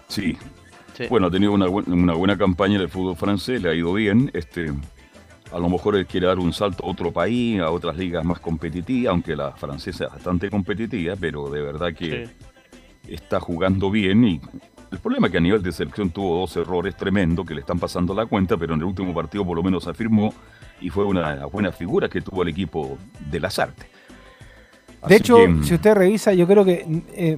Sí, 0.07 0.38
Sí. 0.98 1.07
Bueno, 1.10 1.27
ha 1.27 1.31
tenido 1.31 1.51
una, 1.51 1.65
bu- 1.65 1.86
una 1.91 2.13
buena 2.13 2.38
campaña 2.38 2.75
en 2.75 2.81
el 2.84 2.88
fútbol 2.89 3.17
francés, 3.17 3.62
le 3.62 3.69
ha 3.69 3.74
ido 3.74 3.91
bien. 3.91 4.31
Este, 4.34 4.72
a 5.51 5.60
lo 5.60 5.67
mejor 5.67 5.98
él 5.98 6.05
quiere 6.05 6.27
dar 6.27 6.39
un 6.39 6.53
salto 6.53 6.86
a 6.86 6.89
otro 6.89 7.12
país, 7.12 7.60
a 7.60 7.69
otras 7.69 7.98
ligas 7.98 8.24
más 8.24 8.39
competitivas, 8.39 9.12
aunque 9.12 9.36
la 9.36 9.51
francesa 9.51 10.05
es 10.05 10.12
bastante 10.12 10.50
competitiva, 10.50 11.15
pero 11.19 11.50
de 11.50 11.62
verdad 11.62 11.93
que 11.93 12.29
está 13.09 13.39
jugando 13.39 13.89
bien 13.91 14.24
y 14.25 14.41
el 14.91 15.00
problema 15.00 15.27
es 15.27 15.31
que 15.31 15.37
a 15.37 15.41
nivel 15.41 15.61
de 15.61 15.72
selección 15.72 16.09
tuvo 16.09 16.39
dos 16.39 16.55
errores 16.57 16.96
tremendos 16.96 17.46
que 17.46 17.53
le 17.53 17.59
están 17.61 17.79
pasando 17.79 18.13
la 18.13 18.25
cuenta, 18.25 18.55
pero 18.57 18.74
en 18.75 18.79
el 18.79 18.85
último 18.85 19.13
partido 19.13 19.46
por 19.46 19.57
lo 19.57 19.63
menos 19.63 19.87
afirmó 19.87 20.33
y 20.79 20.89
fue 20.89 21.03
una 21.05 21.46
buena 21.48 21.72
figura 21.72 22.07
que 22.07 22.22
tuvo 22.22 22.44
el 22.44 22.50
equipo 22.50 22.98
de 23.31 23.39
las 23.39 23.59
artes. 23.59 23.87
De 25.07 25.18
hecho, 25.18 25.35
que, 25.35 25.63
si 25.65 25.74
usted 25.75 25.94
revisa, 25.94 26.33
yo 26.33 26.48
creo 26.48 26.65
que, 26.65 26.85
eh, 27.13 27.37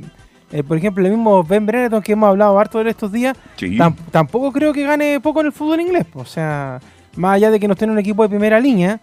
eh, 0.51 0.63
por 0.63 0.77
ejemplo, 0.77 1.03
el 1.06 1.12
mismo 1.12 1.43
Ben 1.43 1.65
Brereton 1.65 2.01
que 2.01 2.13
hemos 2.13 2.30
hablado 2.30 2.58
harto 2.58 2.82
de 2.84 2.89
estos 2.89 3.12
días, 3.12 3.36
sí, 3.58 3.77
tam- 3.77 3.95
tampoco 4.12 4.51
creo 4.53 4.71
que 4.71 4.84
gane 4.84 5.19
poco 5.19 5.41
en 5.41 5.47
el 5.47 5.51
fútbol 5.51 5.82
inglés. 5.82 6.06
O 6.13 6.23
sea, 6.25 6.80
más 7.15 7.36
allá 7.36 7.51
de 7.51 7.60
que 7.60 7.67
no 7.67 7.73
esté 7.73 7.86
en 7.86 7.91
un 7.91 7.99
equipo 7.99 8.23
de 8.23 8.30
primera 8.30 8.60
línea, 8.60 9.01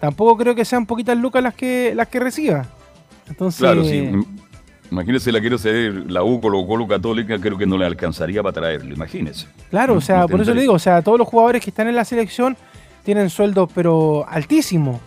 tampoco 0.00 0.36
creo 0.36 0.54
que 0.54 0.64
sean 0.64 0.84
poquitas 0.84 1.16
lucas 1.16 1.42
las 1.42 1.54
que 1.54 1.94
las 1.94 2.08
que 2.08 2.20
reciba. 2.20 2.66
Entonces, 3.28 3.60
Claro, 3.60 3.84
sí. 3.84 4.10
Im- 4.92 5.02
Imagínese, 5.02 5.32
la 5.32 5.40
quiero 5.40 5.58
ceder 5.58 6.10
la 6.10 6.22
U 6.22 6.40
Colo 6.40 6.66
Colo 6.66 6.86
Católica, 6.86 7.38
creo 7.38 7.56
que 7.58 7.66
no 7.66 7.76
le 7.78 7.86
alcanzaría 7.86 8.42
para 8.42 8.52
traerlo, 8.52 8.94
imagínese. 8.94 9.46
Claro, 9.70 9.94
o 9.94 10.00
sea, 10.00 10.26
por 10.28 10.40
eso 10.40 10.54
le 10.54 10.60
digo, 10.60 10.74
o 10.74 10.78
sea, 10.78 11.02
todos 11.02 11.18
los 11.18 11.26
jugadores 11.28 11.62
que 11.62 11.70
están 11.70 11.88
en 11.88 11.96
la 11.96 12.04
selección 12.04 12.56
tienen 13.02 13.30
sueldos 13.30 13.68
pero 13.74 14.24
altísimos. 14.28 15.00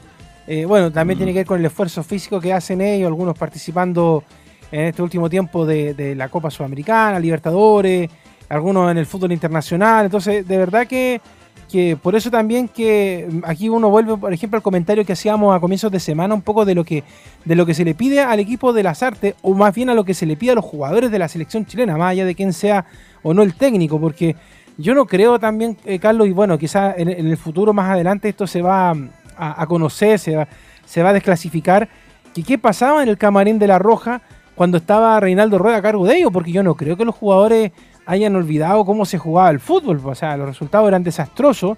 Eh, 0.47 0.65
bueno, 0.65 0.91
también 0.91 1.17
Mm. 1.17 1.19
tiene 1.19 1.33
que 1.33 1.39
ver 1.39 1.45
con 1.47 1.59
el 1.59 1.65
esfuerzo 1.65 2.03
físico 2.03 2.39
que 2.41 2.53
hacen 2.53 2.81
ellos, 2.81 3.07
algunos 3.07 3.37
participando 3.37 4.23
en 4.71 4.81
este 4.87 5.01
último 5.01 5.29
tiempo 5.29 5.65
de, 5.65 5.93
de 5.93 6.13
la 6.15 6.29
Copa 6.29 6.51
Sudamericana, 6.51 7.19
Libertadores, 7.19 8.09
algunos 8.49 8.91
en 8.91 8.97
el 8.97 9.05
fútbol 9.05 9.31
internacional. 9.31 10.05
Entonces, 10.05 10.47
de 10.47 10.57
verdad 10.57 10.85
que, 10.87 11.21
que 11.71 11.97
por 11.97 12.15
eso 12.15 12.31
también 12.31 12.67
que 12.67 13.27
mm, 13.29 13.39
aquí 13.45 13.69
uno 13.69 13.89
vuelve, 13.89 14.17
por 14.17 14.33
ejemplo, 14.33 14.57
al 14.57 14.63
comentario 14.63 15.05
que 15.05 15.13
hacíamos 15.13 15.55
a 15.55 15.59
comienzos 15.59 15.91
de 15.91 15.99
semana, 15.99 16.33
un 16.33 16.41
poco 16.41 16.65
de 16.65 16.75
lo 16.75 16.83
que, 16.83 17.03
de 17.43 17.55
lo 17.55 17.65
que 17.65 17.73
se 17.73 17.83
le 17.83 17.93
pide 17.93 18.21
al 18.21 18.39
equipo 18.39 18.73
de 18.73 18.83
las 18.83 19.03
artes, 19.03 19.35
o 19.41 19.53
más 19.53 19.73
bien 19.73 19.89
a 19.89 19.93
lo 19.93 20.03
que 20.03 20.13
se 20.13 20.25
le 20.25 20.37
pide 20.37 20.51
a 20.51 20.55
los 20.55 20.65
jugadores 20.65 21.11
de 21.11 21.19
la 21.19 21.27
selección 21.27 21.65
chilena, 21.65 21.97
más 21.97 22.11
allá 22.11 22.25
de 22.25 22.35
quién 22.35 22.53
sea 22.53 22.85
o 23.23 23.33
no 23.33 23.43
el 23.43 23.55
técnico, 23.55 23.99
porque 23.99 24.35
yo 24.77 24.93
no 24.93 25.05
creo 25.05 25.39
también, 25.39 25.77
eh, 25.85 25.99
Carlos, 25.99 26.27
y 26.27 26.31
bueno, 26.31 26.57
quizás 26.57 26.95
en, 26.97 27.09
el 27.09 27.37
futuro 27.37 27.73
más 27.73 27.89
adelante 27.89 28.29
esto 28.29 28.47
se 28.47 28.61
va 28.61 28.93
mm, 28.93 29.09
a, 29.37 29.61
a 29.61 29.67
conocer, 29.67 30.19
se 30.19 30.35
va, 30.35 30.47
se 30.85 31.03
va 31.03 31.09
a 31.09 31.13
desclasificar, 31.13 31.89
que 32.33 32.43
qué 32.43 32.57
pasaba 32.57 33.01
en 33.01 33.09
el 33.09 33.17
camarín 33.17 33.59
de 33.59 33.67
la 33.67 33.79
Roja 33.79 34.21
cuando 34.55 34.77
estaba 34.77 35.19
Reinaldo 35.19 35.57
Rueda 35.57 35.77
a 35.77 35.81
cargo 35.81 36.05
de 36.05 36.17
ellos, 36.17 36.31
porque 36.31 36.51
yo 36.51 36.63
no 36.63 36.75
creo 36.75 36.97
que 36.97 37.05
los 37.05 37.15
jugadores 37.15 37.71
hayan 38.05 38.35
olvidado 38.35 38.85
cómo 38.85 39.05
se 39.05 39.17
jugaba 39.17 39.49
el 39.49 39.59
fútbol, 39.59 40.01
o 40.03 40.15
sea, 40.15 40.37
los 40.37 40.47
resultados 40.47 40.87
eran 40.87 41.03
desastrosos, 41.03 41.77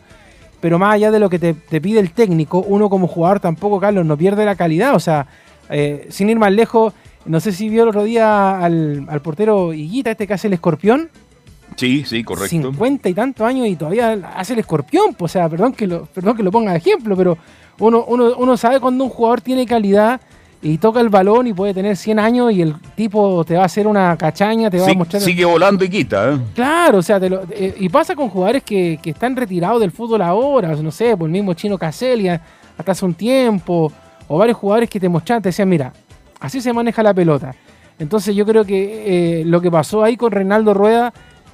pero 0.60 0.80
más 0.80 0.96
allá 0.96 1.12
de 1.12 1.20
lo 1.20 1.30
que 1.30 1.40
te, 1.40 1.54
te 1.54 1.80
pide 1.80 2.00
el 2.00 2.12
técnico, 2.12 2.60
uno 2.60 2.90
como 2.90 3.08
jugador 3.08 3.40
tampoco, 3.40 3.80
Carlos, 3.80 4.06
no 4.06 4.18
pierde 4.18 4.46
la 4.46 4.56
calidad, 4.56 4.96
o 4.96 5.00
sea, 5.00 5.28
eh, 5.70 6.08
sin 6.10 6.30
ir 6.30 6.38
más 6.38 6.52
lejos, 6.52 6.94
no 7.26 7.40
sé 7.40 7.52
si 7.52 7.70
vio 7.70 7.84
el 7.84 7.90
otro 7.90 8.04
día 8.04 8.60
al, 8.60 9.06
al 9.10 9.22
portero 9.22 9.74
Higuita, 9.74 10.12
este 10.12 10.28
que 10.28 10.34
hace 10.34 10.48
el 10.48 10.54
escorpión, 10.54 11.10
Sí, 11.76 12.04
sí, 12.08 12.24
correcto. 12.24 12.50
50 12.50 13.08
y 13.10 13.14
tantos 13.14 13.46
años 13.46 13.68
y 13.68 13.76
todavía 13.76 14.14
hace 14.36 14.54
el 14.54 14.60
escorpión. 14.60 15.14
pues, 15.14 15.32
O 15.32 15.34
sea, 15.34 15.48
perdón 15.48 15.74
que 15.74 15.86
lo, 15.86 16.06
perdón 16.08 16.36
que 16.36 16.42
lo 16.42 16.52
ponga 16.52 16.72
de 16.72 16.80
ejemplo, 16.80 17.16
pero 17.16 17.38
uno, 17.78 18.04
uno, 18.08 18.36
uno 18.36 18.58
sabe 18.58 18.80
cuando 18.80 19.04
un 19.04 19.12
jugador 19.12 19.42
tiene 19.42 19.66
calidad 19.68 20.20
y 20.62 20.78
toca 20.80 21.00
el 21.02 21.10
balón 21.10 21.48
y 21.48 21.54
puede 21.54 21.74
tener 21.74 21.96
100 21.96 22.20
años 22.20 22.52
y 22.52 22.62
el 22.62 22.76
tipo 22.96 23.44
te 23.46 23.56
va 23.56 23.64
a 23.64 23.66
hacer 23.66 23.86
una 23.88 24.18
cachaña, 24.18 24.70
te 24.70 24.80
va 24.80 24.86
Sí- 24.86 24.92
a 24.92 24.96
mostrar... 24.96 25.22
sigue 25.22 25.46
volando 25.46 25.84
y 25.86 25.90
quita, 25.90 26.32
¿eh? 26.34 26.38
Claro, 26.56 26.98
o 26.98 27.02
sea, 27.02 27.20
te 27.20 27.30
lo- 27.30 27.44
eh, 27.52 27.76
y 27.80 27.90
pasa 27.90 28.16
con 28.16 28.30
jugadores 28.30 28.64
que, 28.64 29.00
que 29.02 29.12
están 29.12 29.36
retirados 29.36 29.80
del 29.80 29.92
fútbol 29.92 30.22
ahora, 30.22 30.76
no 30.76 30.92
sé, 30.92 31.16
por 31.16 31.28
el 31.28 31.32
mismo 31.34 31.54
Chino 31.54 31.78
Caselia, 31.78 32.42
hasta 32.78 32.92
hace 32.92 33.06
un 33.06 33.14
tiempo, 33.14 33.92
o 34.28 34.38
varios 34.38 34.58
jugadores 34.58 34.90
que 34.90 35.00
te 35.00 35.08
mostraban, 35.10 35.42
te 35.44 35.50
decían, 35.50 35.70
mira, 35.70 35.94
así 36.40 36.60
se 36.60 36.74
maneja 36.74 37.02
la 37.04 37.14
pelota. 37.14 37.54
Entonces 38.00 38.36
yo 38.36 38.46
creo 38.46 38.64
que 38.66 39.42
eh, 39.42 39.46
lo 39.46 39.62
que 39.62 39.72
pasó 39.72 40.04
ahí 40.04 40.18
con 40.18 40.32
Reinaldo 40.32 40.74
Rueda 40.74 41.14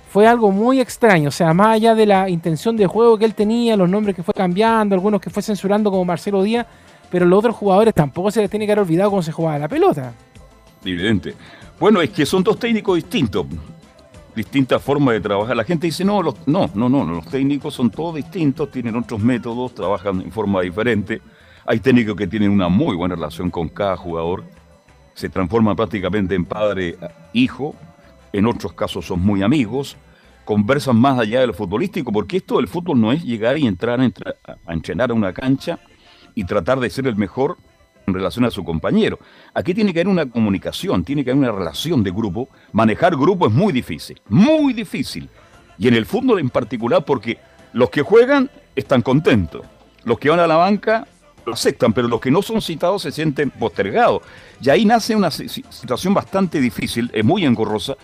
fue 0.09 0.27
algo 0.27 0.51
muy 0.51 0.79
extraño, 0.79 1.29
o 1.29 1.31
sea, 1.31 1.53
más 1.53 1.67
allá 1.75 1.95
de 1.95 2.05
la 2.05 2.29
intención 2.29 2.77
de 2.77 2.85
juego 2.85 3.17
que 3.17 3.25
él 3.25 3.33
tenía, 3.33 3.75
los 3.75 3.89
nombres 3.89 4.15
que 4.15 4.23
fue 4.23 4.33
cambiando, 4.33 4.93
algunos 4.95 5.19
que 5.19 5.29
fue 5.29 5.41
censurando 5.41 5.89
como 5.89 6.05
Marcelo 6.05 6.43
Díaz, 6.43 6.67
pero 7.13 7.27
los 7.27 7.37
otros 7.37 7.55
jugadores 7.55 7.93
tampoco 7.93 8.31
se 8.31 8.41
les 8.41 8.49
tiene 8.49 8.65
que 8.65 8.71
haber 8.71 8.85
olvidado 8.85 9.11
cómo 9.11 9.21
se 9.21 9.31
jugaba 9.31 9.59
la 9.59 9.67
pelota. 9.67 10.15
Evidente. 10.83 11.35
Bueno, 11.79 12.01
es 12.01 12.09
que 12.09 12.25
son 12.25 12.43
dos 12.43 12.57
técnicos 12.57 12.95
distintos. 12.95 13.45
Distintas 14.35 14.81
formas 14.81 15.13
de 15.13 15.21
trabajar. 15.21 15.55
La 15.55 15.63
gente 15.63 15.85
dice, 15.85 16.03
no, 16.03 16.23
no, 16.23 16.71
no, 16.73 16.89
no, 16.89 17.05
los 17.05 17.27
técnicos 17.27 17.75
son 17.75 17.91
todos 17.91 18.15
distintos, 18.15 18.71
tienen 18.71 18.95
otros 18.95 19.21
métodos, 19.21 19.75
trabajan 19.75 20.21
en 20.21 20.31
forma 20.31 20.61
diferente. 20.61 21.21
Hay 21.67 21.79
técnicos 21.81 22.15
que 22.15 22.25
tienen 22.25 22.49
una 22.49 22.67
muy 22.67 22.95
buena 22.95 23.13
relación 23.13 23.51
con 23.51 23.69
cada 23.69 23.95
jugador, 23.95 24.43
se 25.13 25.29
transforman 25.29 25.75
prácticamente 25.75 26.33
en 26.33 26.45
padre-hijo, 26.45 27.75
en 28.33 28.47
otros 28.47 28.73
casos 28.73 29.05
son 29.05 29.21
muy 29.21 29.43
amigos, 29.43 29.97
conversan 30.45 30.95
más 30.95 31.19
allá 31.19 31.41
de 31.41 31.47
lo 31.47 31.53
futbolístico, 31.53 32.11
porque 32.11 32.37
esto 32.37 32.57
del 32.57 32.67
fútbol 32.67 32.99
no 32.99 33.11
es 33.11 33.23
llegar 33.23 33.59
y 33.59 33.67
entrar 33.67 33.99
a, 33.99 34.03
entra- 34.03 34.35
a 34.65 34.73
entrenar 34.73 35.11
a 35.11 35.13
una 35.13 35.31
cancha 35.31 35.77
y 36.35 36.45
tratar 36.45 36.79
de 36.79 36.89
ser 36.89 37.07
el 37.07 37.15
mejor 37.15 37.57
en 38.05 38.13
relación 38.13 38.45
a 38.45 38.51
su 38.51 38.63
compañero. 38.63 39.19
Aquí 39.53 39.73
tiene 39.73 39.93
que 39.93 39.99
haber 39.99 40.09
una 40.09 40.25
comunicación, 40.25 41.03
tiene 41.03 41.23
que 41.23 41.31
haber 41.31 41.43
una 41.43 41.51
relación 41.51 42.03
de 42.03 42.11
grupo. 42.11 42.49
Manejar 42.71 43.15
grupo 43.15 43.47
es 43.47 43.53
muy 43.53 43.71
difícil, 43.71 44.21
muy 44.27 44.73
difícil. 44.73 45.29
Y 45.77 45.87
en 45.87 45.93
el 45.93 46.05
fútbol 46.05 46.39
en 46.39 46.49
particular 46.49 47.03
porque 47.05 47.39
Los 47.73 47.89
que 47.89 48.03
juegan 48.03 48.51
están 48.75 49.01
contentos. 49.01 49.65
Los 50.03 50.19
que 50.19 50.29
van 50.29 50.39
a 50.39 50.45
la 50.45 50.57
banca 50.57 51.07
lo 51.45 51.53
aceptan, 51.53 51.91
pero 51.91 52.07
los 52.07 52.21
que 52.21 52.29
no 52.29 52.41
son 52.41 52.61
citados 52.61 53.01
se 53.01 53.11
sienten 53.11 53.49
postergados. 53.49 54.21
Y 54.61 54.69
ahí 54.69 54.85
nace 54.85 55.15
una 55.15 55.31
situación 55.31 56.13
bastante 56.13 56.61
difícil, 56.61 57.09
es 57.13 57.25
muy 57.25 57.45
engorrosa. 57.45 57.95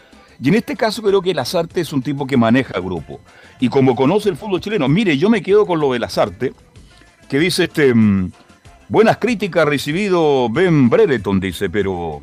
Y 0.41 0.49
en 0.49 0.55
este 0.55 0.75
caso 0.75 1.01
creo 1.01 1.21
que 1.21 1.33
Lazarte 1.33 1.81
es 1.81 1.91
un 1.93 2.01
tipo 2.01 2.25
que 2.25 2.37
maneja 2.37 2.79
grupo. 2.79 3.19
Y 3.59 3.69
como 3.69 3.95
conoce 3.95 4.29
el 4.29 4.37
fútbol 4.37 4.61
chileno, 4.61 4.87
mire, 4.87 5.17
yo 5.17 5.29
me 5.29 5.41
quedo 5.41 5.65
con 5.65 5.79
lo 5.79 5.91
de 5.93 5.99
Lazarte, 5.99 6.53
que 7.29 7.39
dice 7.39 7.65
este... 7.65 7.93
Mm, 7.93 8.31
buenas 8.89 9.17
críticas 9.17 9.65
recibido 9.65 10.49
Ben 10.49 10.89
Brereton, 10.89 11.39
dice, 11.39 11.69
pero 11.69 12.21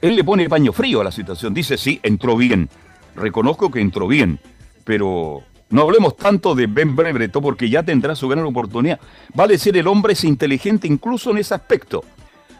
él 0.00 0.16
le 0.16 0.24
pone 0.24 0.48
paño 0.48 0.72
frío 0.72 1.02
a 1.02 1.04
la 1.04 1.12
situación. 1.12 1.54
Dice, 1.54 1.76
sí, 1.76 2.00
entró 2.02 2.36
bien. 2.36 2.68
Reconozco 3.14 3.70
que 3.70 3.80
entró 3.80 4.08
bien, 4.08 4.40
pero 4.84 5.42
no 5.68 5.82
hablemos 5.82 6.16
tanto 6.16 6.54
de 6.54 6.66
Ben 6.66 6.96
Brereton 6.96 7.42
porque 7.42 7.68
ya 7.68 7.82
tendrá 7.82 8.16
su 8.16 8.28
gran 8.28 8.44
oportunidad. 8.44 8.98
Vale 9.34 9.58
ser 9.58 9.76
el 9.76 9.86
hombre 9.86 10.14
es 10.14 10.24
inteligente 10.24 10.88
incluso 10.88 11.30
en 11.30 11.38
ese 11.38 11.54
aspecto. 11.54 12.02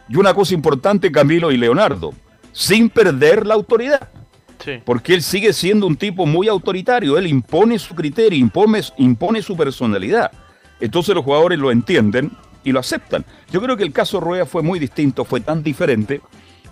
Y 0.07 0.17
una 0.17 0.33
cosa 0.33 0.53
importante, 0.53 1.11
Camilo 1.11 1.51
y 1.51 1.57
Leonardo, 1.57 2.13
sin 2.51 2.89
perder 2.89 3.45
la 3.45 3.55
autoridad. 3.55 4.09
Porque 4.85 5.15
él 5.15 5.23
sigue 5.23 5.53
siendo 5.53 5.87
un 5.87 5.95
tipo 5.95 6.27
muy 6.27 6.47
autoritario, 6.47 7.17
él 7.17 7.25
impone 7.25 7.79
su 7.79 7.95
criterio, 7.95 8.37
impone, 8.37 8.81
impone 8.97 9.41
su 9.41 9.57
personalidad. 9.57 10.31
Entonces 10.81 11.15
los 11.15 11.23
jugadores 11.23 11.59
lo 11.59 11.71
entienden 11.71 12.31
y 12.63 12.71
lo 12.71 12.79
aceptan. 12.79 13.23
Yo 13.51 13.61
creo 13.61 13.77
que 13.77 13.83
el 13.83 13.93
caso 13.93 14.19
Rueda 14.19 14.45
fue 14.45 14.61
muy 14.63 14.79
distinto, 14.79 15.25
fue 15.25 15.39
tan 15.39 15.63
diferente 15.63 16.21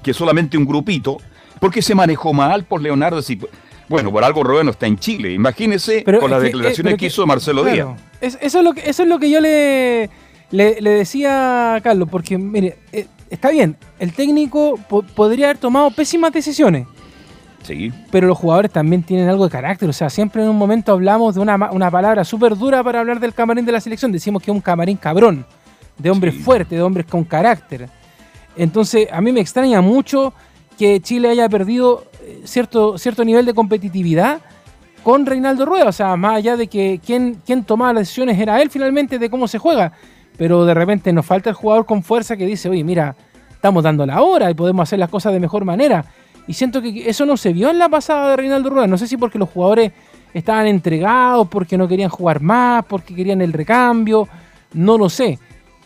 que 0.04 0.14
solamente 0.14 0.58
un 0.58 0.66
grupito, 0.66 1.18
porque 1.60 1.82
se 1.82 1.96
manejó 1.96 2.34
mal 2.34 2.64
por 2.64 2.82
Leonardo. 2.82 3.22
Bueno, 3.88 4.12
por 4.12 4.24
algo 4.24 4.44
Rueda 4.44 4.64
no 4.64 4.72
está 4.72 4.88
en 4.88 4.98
Chile. 4.98 5.34
Imagínese 5.34 6.04
con 6.04 6.30
las 6.30 6.42
declaraciones 6.42 6.96
que, 6.98 7.08
hizo 7.08 7.26
Marcelo 7.26 7.64
Díaz. 7.64 7.90
eso, 8.22 8.38
es 8.42 8.54
lo 8.64 8.74
que, 8.74 8.90
eso 8.90 9.04
es 9.04 9.10
lo 9.10 9.20
que 9.20 9.30
yo 9.30 9.42
le, 9.42 10.10
le, 10.52 10.82
decía 10.82 11.76
a 11.76 11.82
Carlos, 11.82 12.08
porque 12.10 12.38
mire, 12.38 12.78
eh, 12.92 13.08
está 13.30 13.50
bien, 13.50 13.78
el 14.00 14.14
técnico 14.14 14.80
podría 15.16 15.48
haber 15.48 15.58
tomado 15.58 15.92
pésimas 15.92 16.32
decisiones. 16.32 16.88
Sí. 17.64 17.92
Pero 18.12 18.28
los 18.28 18.38
jugadores 18.38 18.72
también 18.72 19.04
tienen 19.04 19.30
algo 19.30 19.46
de 19.46 19.52
carácter. 19.52 19.90
O 19.90 19.94
sea, 19.94 20.10
siempre 20.10 20.44
en 20.44 20.50
un 20.50 20.58
momento 20.58 20.92
hablamos 20.92 21.36
de 21.36 21.42
una, 21.42 21.70
una 21.72 21.92
palabra 21.92 22.24
súper 22.24 22.58
dura 22.58 22.84
para 22.84 23.00
hablar 23.00 23.20
del 23.20 23.34
camarín 23.34 23.66
de 23.66 23.72
la 23.72 23.82
selección. 23.82 24.12
Decimos 24.12 24.42
que 24.42 24.52
es 24.52 24.56
un 24.56 24.62
camarín 24.62 24.98
cabrón, 24.98 25.46
de 25.98 26.10
hombres 26.10 26.36
fuertes, 26.36 26.78
de 26.78 26.82
hombres 26.82 27.06
con 27.06 27.24
carácter. 27.24 27.90
Entonces, 28.56 29.08
a 29.12 29.22
mí 29.22 29.32
me 29.32 29.42
extraña 29.42 29.82
mucho 29.82 30.34
que 30.78 31.00
Chile 31.02 31.30
haya 31.30 31.48
perdido 31.50 32.06
eh, 32.24 32.42
cierto, 32.46 32.98
cierto 32.98 33.24
nivel 33.26 33.46
de 33.46 33.54
competitividad 33.54 34.40
con 35.04 35.26
Reinaldo 35.26 35.66
Rueda. 35.66 35.90
O 35.90 35.92
sea, 35.92 36.16
más 36.16 36.38
allá 36.38 36.58
de 36.58 36.68
que 36.68 37.00
quien, 37.06 37.36
quien 37.46 37.64
tomaba 37.64 37.94
las 37.94 38.02
decisiones 38.02 38.40
era 38.40 38.62
él 38.62 38.70
finalmente 38.70 39.20
de 39.20 39.30
cómo 39.30 39.48
se 39.48 39.60
juega. 39.60 39.92
Pero 40.38 40.66
de 40.66 40.74
repente 40.74 41.12
nos 41.12 41.26
falta 41.26 41.50
el 41.50 41.56
jugador 41.56 41.86
con 41.86 42.02
fuerza 42.02 42.38
que 42.38 42.46
dice, 42.46 42.70
oye, 42.70 42.84
mira, 42.84 43.16
estamos 43.52 43.84
dando 43.84 44.06
la 44.06 44.22
hora 44.22 44.50
y 44.50 44.54
podemos 44.54 44.84
hacer 44.84 45.00
las 45.00 45.10
cosas 45.10 45.34
de 45.34 45.40
mejor 45.40 45.66
manera. 45.66 46.06
Y 46.50 46.54
siento 46.54 46.82
que 46.82 47.10
eso 47.10 47.26
no 47.26 47.38
se 47.38 47.54
vio 47.54 47.70
en 47.70 47.78
la 47.78 47.88
pasada 47.88 48.32
de 48.32 48.36
Reinaldo 48.36 48.72
Rueda. 48.72 48.88
No 48.88 48.98
sé 48.98 49.08
si 49.08 49.16
porque 49.16 49.40
los 49.40 49.50
jugadores 49.50 49.94
estaban 50.34 50.68
entregados, 50.68 51.48
porque 51.48 51.78
no 51.78 51.88
querían 51.88 52.10
jugar 52.10 52.42
más, 52.42 52.84
porque 52.86 53.16
querían 53.16 53.42
el 53.42 53.54
recambio. 53.54 54.28
No 54.74 54.98
lo 54.98 55.10
sé 55.10 55.40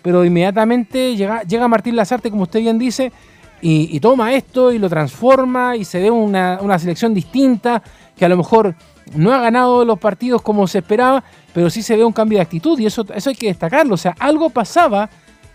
pero 0.04 0.23
inmediatamente 0.26 1.15
llega, 1.15 1.41
llega 1.43 1.67
Martín 1.67 1.95
Lazarte, 1.95 2.30
como 2.30 2.43
usted 2.43 2.60
bien 2.60 2.78
dice, 2.78 3.12
y, 3.65 3.97
toma 4.02 4.34
esto 4.34 4.73
y 4.73 4.78
lo 4.78 4.89
transforma 4.89 5.78
y 5.78 5.86
se 5.86 6.02
ve 6.02 6.12
una, 6.12 6.78
selección 6.78 7.13
distinta 7.13 7.82
que 8.13 8.26
a 8.26 8.30
lo 8.30 8.36
mejor 8.36 8.76
no 9.15 9.34
ha 9.34 9.39
ganado 9.39 9.86
los 9.86 9.97
partidos 9.97 10.41
como 10.41 10.67
se 10.67 10.80
esperaba, 10.80 11.23
pero 11.54 11.69
sí 11.69 11.82
se 11.82 11.95
ve 11.95 12.04
un 12.04 12.12
cambio 12.12 12.39
de 12.39 12.41
actitud 12.41 12.78
y 12.78 12.86
eso, 12.86 13.06
eso 13.15 13.30
hay 13.30 13.38
que 13.38 13.47
destacarlo. 13.47 13.93
O 13.93 13.97
sea, 13.97 14.13
algo 14.19 14.49
pasaba 14.49 15.10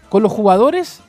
con 0.08 0.22
los 0.22 0.32
jugadores 0.32 1.02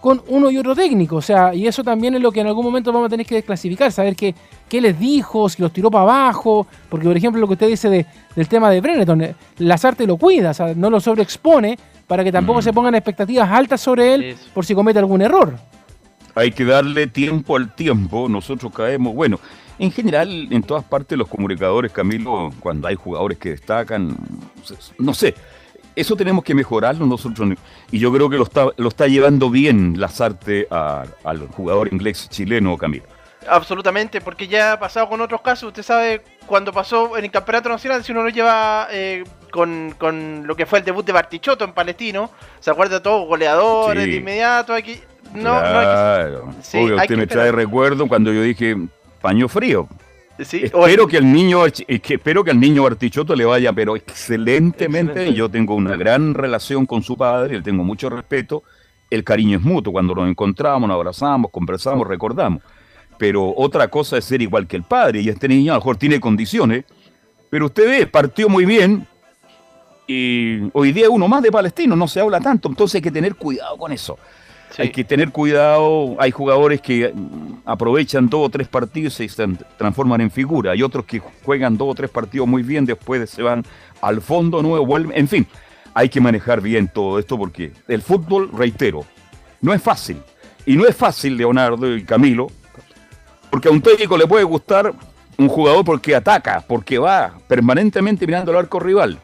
con 0.00 0.22
uno 0.28 0.50
y 0.50 0.58
otro 0.58 0.74
técnico. 0.74 1.16
O 1.16 1.22
sea, 1.22 1.54
y 1.54 1.66
eso 1.66 1.84
también 1.84 2.14
es 2.14 2.22
lo 2.22 2.32
que 2.32 2.40
en 2.40 2.46
algún 2.46 2.64
momento 2.64 2.92
vamos 2.92 3.06
a 3.06 3.10
tener 3.10 3.26
que 3.26 3.36
desclasificar, 3.36 3.92
saber 3.92 4.16
qué, 4.16 4.34
qué 4.68 4.80
les 4.80 4.98
dijo, 4.98 5.48
si 5.48 5.62
los 5.62 5.72
tiró 5.72 5.90
para 5.90 6.04
abajo. 6.04 6.66
Porque, 6.88 7.06
por 7.06 7.16
ejemplo, 7.16 7.40
lo 7.40 7.46
que 7.46 7.54
usted 7.54 7.68
dice 7.68 7.88
de, 7.90 8.06
del 8.34 8.48
tema 8.48 8.70
de 8.70 8.80
Brenneton, 8.80 9.22
eh, 9.22 9.34
Lazarte 9.58 10.06
lo 10.06 10.16
cuida, 10.16 10.50
o 10.50 10.54
sea, 10.54 10.74
no 10.74 10.90
lo 10.90 11.00
sobreexpone 11.00 11.78
para 12.06 12.24
que 12.24 12.32
tampoco 12.32 12.58
mm. 12.58 12.62
se 12.62 12.72
pongan 12.72 12.94
expectativas 12.94 13.48
altas 13.50 13.80
sobre 13.80 14.14
él 14.14 14.36
por 14.52 14.66
si 14.66 14.74
comete 14.74 14.98
algún 14.98 15.22
error. 15.22 15.54
Hay 16.34 16.52
que 16.52 16.64
darle 16.64 17.06
tiempo 17.06 17.56
al 17.56 17.74
tiempo, 17.74 18.28
nosotros 18.28 18.72
caemos, 18.72 19.14
bueno, 19.14 19.38
en 19.78 19.90
general 19.90 20.48
en 20.50 20.62
todas 20.62 20.84
partes 20.84 21.16
los 21.16 21.28
comunicadores, 21.28 21.92
Camilo, 21.92 22.52
cuando 22.60 22.88
hay 22.88 22.94
jugadores 22.94 23.38
que 23.38 23.50
destacan, 23.50 24.16
no 24.98 25.14
sé, 25.14 25.34
eso 25.96 26.16
tenemos 26.16 26.44
que 26.44 26.54
mejorarlo 26.54 27.06
nosotros. 27.06 27.48
Y 27.90 27.98
yo 27.98 28.12
creo 28.12 28.30
que 28.30 28.36
lo 28.36 28.44
está, 28.44 28.68
lo 28.76 28.88
está 28.88 29.06
llevando 29.06 29.50
bien 29.50 29.98
Lazarte 29.98 30.66
al 30.70 31.48
jugador 31.48 31.92
inglés 31.92 32.28
chileno, 32.28 32.76
Camilo. 32.76 33.04
Absolutamente, 33.48 34.20
porque 34.20 34.46
ya 34.48 34.72
ha 34.72 34.78
pasado 34.78 35.08
con 35.08 35.20
otros 35.20 35.40
casos. 35.40 35.68
Usted 35.68 35.82
sabe, 35.82 36.22
cuando 36.46 36.72
pasó 36.72 37.16
en 37.16 37.24
el 37.24 37.30
Campeonato 37.30 37.68
Nacional, 37.70 38.04
si 38.04 38.12
uno 38.12 38.22
lo 38.22 38.28
lleva 38.28 38.88
eh, 38.90 39.24
con, 39.50 39.94
lo 40.46 40.54
que 40.56 40.66
fue 40.66 40.80
el 40.80 40.84
debut 40.84 41.04
de 41.04 41.12
Bartichotto 41.12 41.64
en 41.64 41.72
Palestino, 41.72 42.30
¿se 42.60 42.70
acuerda 42.70 43.02
todo? 43.02 43.26
Goleadores 43.26 44.04
de 44.04 44.16
inmediato. 44.16 44.74
Aquí, 44.74 45.00
no, 45.34 45.58
claro. 45.58 46.46
no 46.46 46.78
hay 46.78 46.86
que, 46.86 46.94
usted 46.94 47.16
me 47.16 47.26
trae 47.26 47.50
recuerdo 47.50 48.06
cuando 48.08 48.32
yo 48.32 48.42
dije 48.42 48.76
paño 49.22 49.48
frío. 49.48 49.88
Espero 50.40 51.06
que 51.06 51.16
el 51.16 51.32
niño 51.32 51.62
que 52.02 52.14
espero 52.14 52.44
que 52.44 52.50
al 52.50 52.60
niño 52.60 52.82
Bartichotto 52.82 53.34
le 53.34 53.44
vaya 53.44 53.72
pero 53.72 53.96
excelentemente. 53.96 55.32
Yo 55.34 55.48
tengo 55.48 55.74
una 55.74 55.96
gran 55.96 56.34
relación 56.34 56.86
con 56.86 57.02
su 57.02 57.16
padre 57.16 57.56
le 57.56 57.62
tengo 57.62 57.84
mucho 57.84 58.10
respeto. 58.10 58.62
El 59.10 59.24
cariño 59.24 59.58
es 59.58 59.64
mutuo. 59.64 59.92
Cuando 59.92 60.14
nos 60.14 60.28
encontramos 60.28 60.88
nos 60.88 60.94
abrazamos 60.94 61.50
conversamos 61.50 62.06
recordamos. 62.06 62.62
Pero 63.18 63.52
otra 63.54 63.88
cosa 63.88 64.16
es 64.16 64.24
ser 64.24 64.40
igual 64.40 64.66
que 64.66 64.76
el 64.76 64.82
padre, 64.82 65.20
y 65.20 65.28
este 65.28 65.46
niño 65.46 65.72
a 65.72 65.74
lo 65.74 65.80
mejor 65.80 65.98
tiene 65.98 66.18
condiciones, 66.18 66.84
pero 67.50 67.66
usted 67.66 67.86
ve, 67.86 68.06
partió 68.06 68.48
muy 68.48 68.64
bien, 68.64 69.06
y 70.06 70.70
hoy 70.72 70.90
día 70.92 71.10
uno 71.10 71.28
más 71.28 71.42
de 71.42 71.52
palestino, 71.52 71.94
no 71.94 72.08
se 72.08 72.18
habla 72.18 72.40
tanto, 72.40 72.70
entonces 72.70 72.94
hay 72.94 73.02
que 73.02 73.10
tener 73.10 73.34
cuidado 73.34 73.76
con 73.76 73.92
eso. 73.92 74.18
Hay 74.78 74.90
que 74.90 75.04
tener 75.04 75.30
cuidado, 75.30 76.16
hay 76.18 76.30
jugadores 76.30 76.80
que 76.80 77.12
mm, 77.12 77.62
aprovechan 77.64 78.28
dos 78.28 78.46
o 78.46 78.50
tres 78.50 78.68
partidos 78.68 79.18
y 79.20 79.28
se 79.28 79.46
transforman 79.76 80.20
en 80.20 80.30
figura, 80.30 80.72
hay 80.72 80.82
otros 80.82 81.04
que 81.04 81.20
juegan 81.44 81.76
dos 81.76 81.88
o 81.90 81.94
tres 81.94 82.10
partidos 82.10 82.46
muy 82.46 82.62
bien, 82.62 82.86
después 82.86 83.28
se 83.28 83.42
van 83.42 83.64
al 84.00 84.20
fondo 84.20 84.62
nuevo, 84.62 84.86
vuelven, 84.86 85.16
en 85.16 85.28
fin, 85.28 85.46
hay 85.94 86.08
que 86.08 86.20
manejar 86.20 86.60
bien 86.60 86.88
todo 86.88 87.18
esto 87.18 87.36
porque 87.36 87.72
el 87.88 88.02
fútbol, 88.02 88.50
reitero, 88.52 89.04
no 89.60 89.72
es 89.72 89.82
fácil. 89.82 90.18
Y 90.66 90.76
no 90.76 90.86
es 90.86 90.94
fácil, 90.94 91.36
Leonardo 91.36 91.96
y 91.96 92.04
Camilo, 92.04 92.48
porque 93.50 93.68
a 93.68 93.70
un 93.70 93.80
técnico 93.80 94.16
le 94.16 94.26
puede 94.26 94.44
gustar 94.44 94.92
un 95.36 95.48
jugador 95.48 95.84
porque 95.84 96.14
ataca, 96.14 96.62
porque 96.66 96.98
va 96.98 97.34
permanentemente 97.48 98.26
mirando 98.26 98.52
el 98.52 98.58
arco 98.58 98.78
rival. 98.78 99.18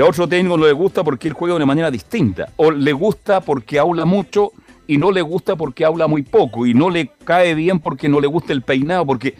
A 0.00 0.04
otro 0.04 0.28
técnico 0.28 0.56
no 0.56 0.66
le 0.66 0.72
gusta 0.72 1.02
porque 1.02 1.28
él 1.28 1.34
juega 1.34 1.54
de 1.54 1.56
una 1.56 1.66
manera 1.66 1.90
distinta. 1.90 2.50
O 2.56 2.70
le 2.70 2.92
gusta 2.92 3.40
porque 3.40 3.78
habla 3.78 4.04
mucho 4.04 4.52
y 4.86 4.96
no 4.96 5.10
le 5.10 5.22
gusta 5.22 5.56
porque 5.56 5.84
habla 5.84 6.06
muy 6.06 6.22
poco. 6.22 6.66
Y 6.66 6.74
no 6.74 6.88
le 6.88 7.10
cae 7.24 7.54
bien 7.54 7.80
porque 7.80 8.08
no 8.08 8.20
le 8.20 8.26
gusta 8.26 8.52
el 8.52 8.62
peinado. 8.62 9.04
Porque 9.04 9.34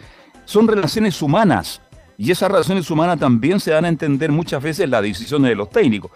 son 0.45 0.67
relaciones 0.67 1.21
humanas. 1.21 1.81
Y 2.17 2.31
esas 2.31 2.51
relaciones 2.51 2.91
humanas 2.91 3.19
también 3.19 3.59
se 3.59 3.71
dan 3.71 3.85
a 3.85 3.87
entender 3.87 4.31
muchas 4.31 4.61
veces 4.61 4.89
las 4.89 5.01
decisiones 5.01 5.49
de 5.49 5.55
los 5.55 5.69
técnicos. 5.69 6.11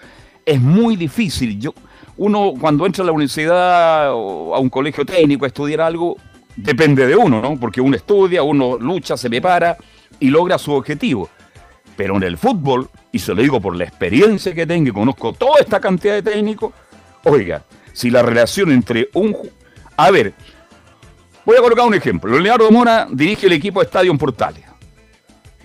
Es 0.45 0.59
muy 0.59 0.97
difícil. 0.97 1.57
Yo, 1.59 1.73
uno 2.17 2.53
cuando 2.59 2.85
entra 2.85 3.03
a 3.03 3.05
la 3.05 3.13
universidad 3.13 4.11
o 4.13 4.53
a 4.53 4.59
un 4.59 4.69
colegio 4.69 5.05
técnico 5.05 5.45
a 5.45 5.47
estudiar 5.47 5.79
algo, 5.79 6.17
depende 6.57 7.07
de 7.07 7.15
uno, 7.15 7.41
¿no? 7.41 7.57
Porque 7.57 7.79
uno 7.79 7.95
estudia, 7.95 8.43
uno 8.43 8.77
lucha, 8.77 9.15
se 9.15 9.29
prepara 9.29 9.77
y 10.19 10.29
logra 10.29 10.57
su 10.57 10.73
objetivo. 10.73 11.29
Pero 11.95 12.17
en 12.17 12.23
el 12.23 12.37
fútbol, 12.37 12.89
y 13.11 13.19
se 13.19 13.33
lo 13.33 13.41
digo 13.41 13.61
por 13.61 13.75
la 13.75 13.83
experiencia 13.83 14.53
que 14.53 14.65
tengo 14.65 14.89
y 14.89 14.91
conozco 14.91 15.33
toda 15.33 15.59
esta 15.59 15.79
cantidad 15.79 16.15
de 16.15 16.23
técnicos, 16.23 16.73
oiga, 17.23 17.63
si 17.93 18.09
la 18.09 18.21
relación 18.21 18.71
entre 18.71 19.09
un... 19.13 19.35
A 19.95 20.09
ver, 20.09 20.33
voy 21.45 21.57
a 21.57 21.61
colocar 21.61 21.85
un 21.85 21.93
ejemplo. 21.93 22.37
Leonardo 22.39 22.71
Mora 22.71 23.07
dirige 23.11 23.45
el 23.45 23.53
equipo 23.53 23.81
Estadio 23.81 24.15
Portales. 24.17 24.63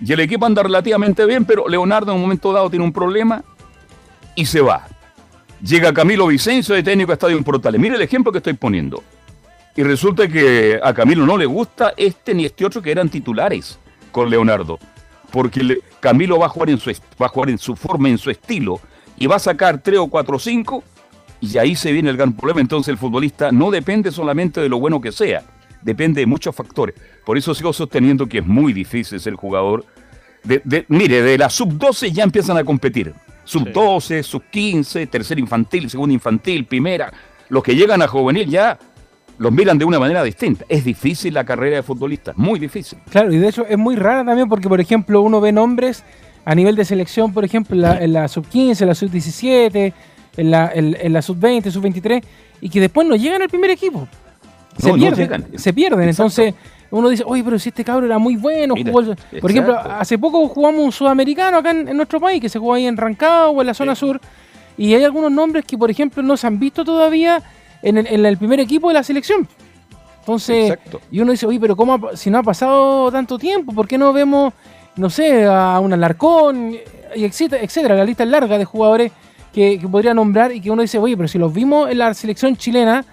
Y 0.05 0.13
el 0.13 0.19
equipo 0.21 0.45
anda 0.45 0.63
relativamente 0.63 1.25
bien, 1.25 1.43
pero 1.45 1.67
Leonardo 1.67 2.11
en 2.11 2.15
un 2.15 2.21
momento 2.21 2.53
dado 2.53 2.69
tiene 2.69 2.85
un 2.85 2.93
problema 2.93 3.43
y 4.35 4.45
se 4.45 4.61
va. 4.61 4.87
Llega 5.61 5.91
Camilo 5.91 6.27
Vicencio 6.27 6.75
de 6.75 6.83
técnico 6.83 7.07
de 7.07 7.13
Estadio 7.15 7.43
Portales. 7.43 7.81
Mire 7.81 7.95
el 7.95 8.01
ejemplo 8.01 8.31
que 8.31 8.37
estoy 8.37 8.53
poniendo. 8.53 9.03
Y 9.75 9.83
resulta 9.83 10.27
que 10.27 10.79
a 10.81 10.93
Camilo 10.93 11.25
no 11.25 11.37
le 11.37 11.45
gusta 11.45 11.93
este 11.97 12.33
ni 12.33 12.45
este 12.45 12.65
otro 12.65 12.81
que 12.81 12.91
eran 12.91 13.09
titulares 13.09 13.77
con 14.11 14.29
Leonardo. 14.29 14.79
Porque 15.31 15.79
Camilo 15.99 16.39
va 16.39 16.45
a, 16.47 16.49
jugar 16.49 16.69
en 16.69 16.79
su, 16.79 16.91
va 17.21 17.25
a 17.25 17.29
jugar 17.29 17.49
en 17.49 17.57
su 17.57 17.75
forma, 17.75 18.09
en 18.09 18.17
su 18.17 18.29
estilo. 18.29 18.79
Y 19.17 19.27
va 19.27 19.35
a 19.35 19.39
sacar 19.39 19.79
3 19.81 19.99
o 19.99 20.07
4 20.07 20.35
o 20.35 20.39
5. 20.39 20.83
Y 21.41 21.57
ahí 21.57 21.75
se 21.75 21.91
viene 21.91 22.09
el 22.09 22.17
gran 22.17 22.33
problema. 22.33 22.61
Entonces 22.61 22.89
el 22.89 22.97
futbolista 22.97 23.51
no 23.51 23.71
depende 23.71 24.11
solamente 24.11 24.61
de 24.61 24.69
lo 24.69 24.79
bueno 24.79 25.01
que 25.01 25.11
sea. 25.11 25.43
Depende 25.81 26.21
de 26.21 26.25
muchos 26.25 26.55
factores. 26.55 26.95
Por 27.25 27.37
eso 27.37 27.53
sigo 27.53 27.71
sosteniendo 27.73 28.27
que 28.27 28.39
es 28.39 28.45
muy 28.45 28.73
difícil 28.73 29.19
ser 29.19 29.35
jugador 29.35 29.85
de- 30.43 30.85
mire, 30.87 31.21
de 31.21 31.37
la 31.37 31.49
sub-12 31.49 32.11
ya 32.11 32.23
empiezan 32.23 32.57
a 32.57 32.63
competir. 32.63 33.13
Sub-12, 33.43 34.23
sub-15, 34.23 35.09
tercera 35.09 35.39
infantil, 35.39 35.89
segunda 35.89 36.13
infantil, 36.13 36.65
primera. 36.65 37.11
Los 37.49 37.63
que 37.63 37.75
llegan 37.75 38.01
a 38.01 38.07
juvenil 38.07 38.47
ya 38.47 38.77
los 39.39 39.51
miran 39.51 39.77
de 39.77 39.85
una 39.85 39.97
manera 39.99 40.23
distinta. 40.23 40.65
Es 40.69 40.83
difícil 40.85 41.33
la 41.33 41.43
carrera 41.43 41.77
de 41.77 41.83
futbolista, 41.83 42.33
muy 42.35 42.59
difícil. 42.59 42.99
Claro, 43.09 43.33
y 43.33 43.37
de 43.37 43.47
hecho 43.47 43.65
es 43.67 43.77
muy 43.77 43.95
rara 43.95 44.23
también 44.23 44.47
porque, 44.47 44.69
por 44.69 44.79
ejemplo, 44.79 45.21
uno 45.21 45.41
ve 45.41 45.51
nombres 45.51 46.03
a 46.45 46.53
nivel 46.55 46.75
de 46.75 46.85
selección, 46.85 47.33
por 47.33 47.43
ejemplo, 47.45 47.75
en 47.75 47.81
la, 47.81 48.03
en 48.03 48.13
la 48.13 48.27
sub-15, 48.27 48.81
en 48.81 48.87
la 48.87 48.95
sub-17, 48.95 49.93
en 50.37 50.51
la, 50.51 50.71
en, 50.73 50.95
en 50.99 51.13
la 51.13 51.21
sub-20, 51.21 51.71
sub-23, 51.71 52.23
y 52.61 52.69
que 52.69 52.79
después 52.79 53.07
no 53.07 53.15
llegan 53.15 53.41
al 53.41 53.49
primer 53.49 53.71
equipo. 53.71 54.07
Se 54.77 54.89
No, 54.89 54.95
pierden, 54.95 55.17
llegan. 55.19 55.45
se 55.57 55.73
pierden. 55.73 56.07
Exacto. 56.09 56.41
Entonces, 56.41 56.53
uno 56.91 57.09
dice, 57.09 57.23
oye, 57.25 57.43
pero 57.43 57.59
si 57.59 57.69
este 57.69 57.83
cabro 57.83 58.05
era 58.05 58.17
muy 58.17 58.35
bueno, 58.35 58.73
Mira, 58.73 58.91
jugó 58.91 59.01
el-". 59.01 59.17
Por 59.39 59.51
ejemplo, 59.51 59.77
hace 59.77 60.17
poco 60.17 60.47
jugamos 60.47 60.81
un 60.83 60.91
sudamericano 60.91 61.57
acá 61.59 61.71
en, 61.71 61.87
en 61.87 61.95
nuestro 61.97 62.19
país, 62.19 62.41
que 62.41 62.49
se 62.49 62.57
jugó 62.59 62.73
ahí 62.73 62.85
en 62.87 62.97
Rancagua 62.97 63.49
o 63.49 63.61
en 63.61 63.67
la 63.67 63.73
zona 63.73 63.95
sur, 63.95 64.19
y 64.77 64.93
hay 64.93 65.03
algunos 65.03 65.31
nombres 65.31 65.65
que, 65.65 65.77
por 65.77 65.91
ejemplo, 65.91 66.23
no 66.23 66.35
se 66.37 66.47
han 66.47 66.57
visto 66.59 66.83
todavía 66.83 67.43
en 67.81 67.97
el, 67.97 68.07
en 68.07 68.25
el 68.25 68.37
primer 68.37 68.59
equipo 68.59 68.87
de 68.87 68.95
la 68.95 69.03
selección. 69.03 69.47
Entonces, 70.19 70.71
Exacto. 70.71 71.01
y 71.11 71.19
uno 71.21 71.31
dice, 71.31 71.45
oye, 71.45 71.59
pero 71.59 71.75
¿cómo 71.75 71.93
ha 71.93 72.15
si 72.15 72.29
no 72.29 72.37
ha 72.37 72.43
pasado 72.43 73.11
tanto 73.11 73.39
tiempo? 73.39 73.73
¿Por 73.73 73.87
qué 73.87 73.97
no 73.97 74.13
vemos, 74.13 74.53
no 74.95 75.09
sé, 75.09 75.45
a 75.45 75.79
un 75.79 75.93
Alarcón, 75.93 76.75
y 77.15 77.23
etcétera, 77.23 77.63
etcétera? 77.63 77.95
La 77.95 78.05
lista 78.05 78.23
es 78.23 78.29
larga 78.29 78.57
de 78.57 78.65
jugadores 78.65 79.11
que, 79.53 79.79
que 79.79 79.87
podría 79.87 80.13
nombrar 80.13 80.51
y 80.51 80.61
que 80.61 80.69
uno 80.69 80.81
dice, 80.81 80.99
oye, 80.99 81.15
pero 81.17 81.27
si 81.27 81.39
los 81.39 81.51
vimos 81.51 81.89
en 81.89 81.97
la 81.97 82.13
selección 82.13 82.55
chilena, 82.55 83.05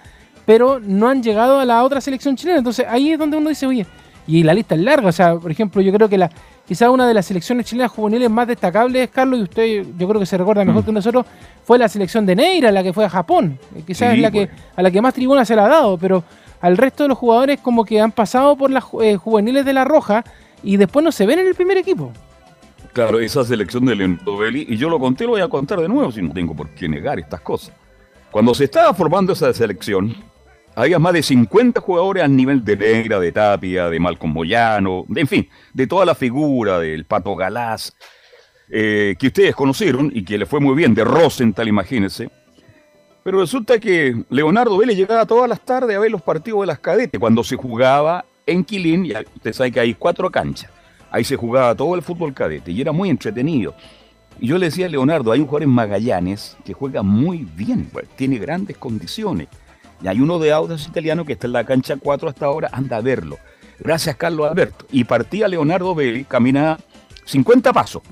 pero 0.44 0.78
no 0.80 1.08
han 1.08 1.22
llegado 1.22 1.58
a 1.58 1.64
la 1.64 1.82
otra 1.82 2.00
selección 2.00 2.36
chilena. 2.36 2.58
Entonces 2.58 2.86
ahí 2.88 3.12
es 3.12 3.18
donde 3.18 3.36
uno 3.36 3.48
dice, 3.48 3.66
oye, 3.66 3.86
y 4.26 4.42
la 4.42 4.54
lista 4.54 4.74
es 4.74 4.80
larga. 4.80 5.08
O 5.08 5.12
sea, 5.12 5.36
por 5.36 5.50
ejemplo, 5.50 5.80
yo 5.82 5.92
creo 5.92 6.08
que 6.08 6.18
la 6.18 6.30
quizá 6.66 6.90
una 6.90 7.06
de 7.06 7.14
las 7.14 7.26
selecciones 7.26 7.66
chilenas 7.66 7.90
juveniles 7.92 8.28
más 8.30 8.46
destacables, 8.48 9.08
Carlos, 9.10 9.40
y 9.40 9.42
usted 9.44 9.86
yo 9.96 10.08
creo 10.08 10.20
que 10.20 10.26
se 10.26 10.36
recuerda 10.36 10.64
mejor 10.64 10.84
que 10.84 10.92
nosotros, 10.92 11.24
fue 11.64 11.78
la 11.78 11.88
selección 11.88 12.26
de 12.26 12.36
Neira, 12.36 12.70
la 12.72 12.82
que 12.82 12.92
fue 12.92 13.04
a 13.04 13.08
Japón. 13.08 13.58
Eh, 13.74 13.82
Quizás 13.86 14.10
Sí, 14.10 14.16
es 14.16 14.22
la 14.22 14.30
que, 14.30 14.46
pues. 14.46 14.60
a 14.76 14.82
la 14.82 14.90
que 14.90 15.00
más 15.00 15.14
tribuna 15.14 15.44
se 15.44 15.54
la 15.56 15.64
ha 15.66 15.68
dado, 15.68 15.96
pero 15.98 16.24
al 16.60 16.76
resto 16.76 17.04
de 17.04 17.08
los 17.10 17.18
jugadores 17.18 17.60
como 17.60 17.84
que 17.84 18.00
han 18.00 18.12
pasado 18.12 18.56
por 18.56 18.70
las 18.70 18.84
eh, 19.02 19.16
juveniles 19.16 19.64
de 19.64 19.72
La 19.72 19.84
Roja 19.84 20.24
y 20.62 20.76
después 20.76 21.04
no 21.04 21.12
se 21.12 21.26
ven 21.26 21.38
en 21.38 21.46
el 21.46 21.54
primer 21.54 21.76
equipo. 21.78 22.12
Claro, 22.92 23.20
esa 23.20 23.44
selección 23.44 23.84
de 23.84 23.94
Leonardo 23.94 24.38
Belli, 24.38 24.66
y 24.68 24.76
yo 24.76 24.88
lo 24.88 24.98
conté, 24.98 25.24
lo 25.24 25.30
voy 25.32 25.42
a 25.42 25.48
contar 25.48 25.80
de 25.80 25.88
nuevo, 25.88 26.10
si 26.10 26.22
no 26.22 26.32
tengo 26.32 26.54
por 26.54 26.70
qué 26.70 26.88
negar 26.88 27.18
estas 27.18 27.42
cosas. 27.42 27.74
Cuando 28.30 28.54
se 28.54 28.64
estaba 28.64 28.92
formando 28.94 29.34
esa 29.34 29.52
selección, 29.52 30.14
había 30.76 30.98
más 30.98 31.14
de 31.14 31.22
50 31.22 31.80
jugadores 31.80 32.22
al 32.22 32.36
nivel 32.36 32.62
de 32.62 32.76
Negra, 32.76 33.18
de 33.18 33.32
Tapia, 33.32 33.88
de 33.88 33.98
Malcolm 33.98 34.32
Moyano, 34.32 35.06
en 35.16 35.26
fin, 35.26 35.48
de 35.72 35.86
toda 35.86 36.04
la 36.04 36.14
figura 36.14 36.78
del 36.78 37.06
Pato 37.06 37.34
Galás, 37.34 37.96
eh, 38.68 39.16
que 39.18 39.28
ustedes 39.28 39.54
conocieron 39.56 40.12
y 40.14 40.22
que 40.22 40.36
le 40.36 40.44
fue 40.44 40.60
muy 40.60 40.76
bien, 40.76 40.94
de 40.94 41.02
Rosenthal, 41.02 41.66
imagínense. 41.66 42.28
Pero 43.24 43.40
resulta 43.40 43.80
que 43.80 44.22
Leonardo 44.28 44.76
Vélez 44.76 44.98
llegaba 44.98 45.24
todas 45.24 45.48
las 45.48 45.62
tardes 45.62 45.96
a 45.96 45.98
ver 45.98 46.10
los 46.10 46.20
partidos 46.20 46.60
de 46.60 46.66
las 46.66 46.78
cadetes, 46.78 47.18
cuando 47.18 47.42
se 47.42 47.56
jugaba 47.56 48.26
en 48.44 48.62
Quilín, 48.62 49.06
y 49.06 49.12
usted 49.14 49.54
sabe 49.54 49.72
que 49.72 49.80
hay 49.80 49.94
cuatro 49.94 50.30
canchas. 50.30 50.70
Ahí 51.10 51.24
se 51.24 51.36
jugaba 51.36 51.74
todo 51.74 51.94
el 51.94 52.02
fútbol 52.02 52.34
cadete 52.34 52.70
y 52.70 52.82
era 52.82 52.92
muy 52.92 53.08
entretenido. 53.08 53.74
Y 54.38 54.48
yo 54.48 54.58
le 54.58 54.66
decía 54.66 54.84
a 54.84 54.90
Leonardo, 54.90 55.32
hay 55.32 55.40
un 55.40 55.46
jugador 55.46 55.62
en 55.62 55.70
Magallanes 55.70 56.58
que 56.66 56.74
juega 56.74 57.02
muy 57.02 57.46
bien, 57.56 57.88
pues, 57.90 58.06
tiene 58.10 58.36
grandes 58.36 58.76
condiciones. 58.76 59.48
Y 60.02 60.08
hay 60.08 60.20
uno 60.20 60.38
de 60.38 60.52
Audas 60.52 60.86
italiano 60.86 61.24
que 61.24 61.34
está 61.34 61.46
en 61.46 61.52
la 61.52 61.64
cancha 61.64 61.96
4 61.96 62.28
hasta 62.28 62.46
ahora, 62.46 62.68
anda 62.72 62.98
a 62.98 63.00
verlo. 63.00 63.38
Gracias, 63.78 64.16
Carlos 64.16 64.50
Alberto. 64.50 64.86
Y 64.90 65.04
partía 65.04 65.48
Leonardo 65.48 65.94
Belli, 65.94 66.24
caminaba 66.24 66.78
50 67.24 67.72
pasos 67.72 68.02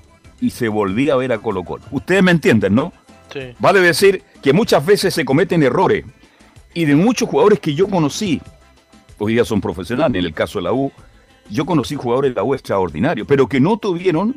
y 0.41 0.51
se 0.51 0.69
volvía 0.69 1.15
a 1.15 1.17
ver 1.17 1.33
a 1.33 1.39
Colo 1.39 1.65
Colo. 1.65 1.85
Ustedes 1.91 2.23
me 2.23 2.31
entienden, 2.31 2.75
¿no? 2.75 2.93
Sí. 3.33 3.55
Vale 3.59 3.81
decir 3.81 4.23
que 4.43 4.53
muchas 4.53 4.85
veces 4.85 5.15
se 5.15 5.25
cometen 5.25 5.63
errores. 5.63 6.05
Y 6.75 6.85
de 6.87 6.97
muchos 6.97 7.29
jugadores 7.29 7.61
que 7.61 7.75
yo 7.75 7.89
conocí, 7.89 8.41
hoy 9.19 9.35
día 9.35 9.45
son 9.45 9.61
profesionales, 9.61 10.19
en 10.19 10.27
el 10.27 10.35
caso 10.35 10.59
de 10.59 10.65
la 10.65 10.73
U, 10.73 10.93
yo 11.49 11.65
conocí 11.67 11.95
jugadores 11.95 12.33
de 12.33 12.37
la 12.37 12.45
U 12.45 12.55
extraordinarios, 12.55 13.27
pero 13.29 13.49
que 13.49 13.61
no 13.61 13.77
tuvieron 13.77 14.37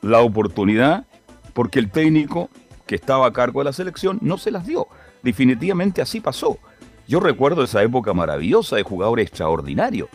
la 0.00 0.20
oportunidad 0.20 1.04
porque 1.52 1.78
el 1.78 1.90
técnico 1.90 2.48
que 2.86 2.94
estaba 2.94 3.26
a 3.26 3.32
cargo 3.32 3.60
de 3.60 3.66
la 3.66 3.72
selección 3.72 4.18
no 4.22 4.38
se 4.38 4.50
las 4.50 4.66
dio. 4.66 4.88
Definitivamente 5.22 6.02
así 6.02 6.20
pasó. 6.20 6.58
Yo 7.08 7.20
recuerdo 7.20 7.64
esa 7.64 7.82
época 7.82 8.12
maravillosa 8.12 8.76
de 8.76 8.82
jugadores 8.82 9.26
extraordinarios. 9.26 10.08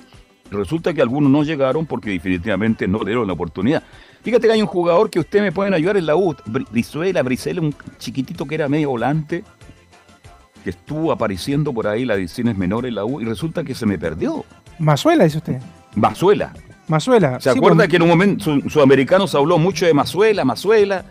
Resulta 0.49 0.93
que 0.93 1.01
algunos 1.01 1.29
no 1.29 1.43
llegaron 1.43 1.85
porque 1.85 2.09
definitivamente 2.11 2.87
no 2.87 2.99
le 2.99 3.05
dieron 3.07 3.27
la 3.27 3.33
oportunidad. 3.33 3.83
Fíjate 4.23 4.47
que 4.47 4.53
hay 4.53 4.61
un 4.61 4.67
jugador 4.67 5.09
que 5.09 5.19
ustedes 5.19 5.43
me 5.43 5.51
pueden 5.51 5.73
ayudar 5.73 5.97
en 5.97 6.05
la 6.05 6.15
U, 6.15 6.33
Bri- 6.45 6.67
Brizuela, 6.71 7.21
Brizuela, 7.21 7.61
un 7.61 7.75
chiquitito 7.97 8.45
que 8.45 8.55
era 8.55 8.69
medio 8.69 8.89
volante, 8.89 9.43
que 10.63 10.69
estuvo 10.71 11.11
apareciendo 11.11 11.73
por 11.73 11.87
ahí 11.87 12.05
las 12.05 12.17
ediciones 12.17 12.57
menores 12.57 12.89
en 12.89 12.95
la 12.95 13.05
U 13.05 13.21
y 13.21 13.25
resulta 13.25 13.63
que 13.63 13.75
se 13.75 13.85
me 13.85 13.99
perdió. 13.99 14.45
Mazuela, 14.79 15.25
dice 15.25 15.37
usted. 15.37 15.61
Mazuela. 15.95 16.53
Mazuela. 16.87 17.39
¿Se 17.41 17.51
Sí, 17.51 17.57
acuerda 17.57 17.87
que 17.87 17.97
en 17.97 18.03
un 18.03 18.09
momento 18.09 18.43
su- 18.45 18.69
Sudamericanos 18.69 19.35
habló 19.35 19.57
mucho 19.57 19.85
de 19.85 19.93
Mazuela, 19.93 20.45
Mazuela? 20.45 21.03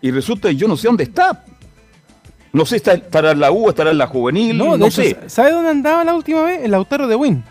Y 0.00 0.10
resulta 0.10 0.48
que 0.48 0.56
yo 0.56 0.66
no 0.66 0.76
sé 0.76 0.88
dónde 0.88 1.04
está. 1.04 1.44
No 2.52 2.64
sé, 2.64 2.76
está- 2.76 2.94
estará 2.94 3.32
en 3.32 3.40
la 3.40 3.50
U, 3.52 3.68
estará 3.68 3.90
en 3.90 3.98
la 3.98 4.06
juvenil, 4.06 4.56
No, 4.56 4.76
no, 4.76 4.78
de 4.78 4.86
hecho, 4.86 5.02
sé. 5.02 5.16
¿sabe 5.26 5.50
dónde 5.52 5.70
andaba 5.70 6.04
la 6.04 6.14
última 6.14 6.42
vez? 6.44 6.60
El 6.64 6.70
Lautaro 6.70 7.06
de 7.06 7.14
Win. 7.16 7.44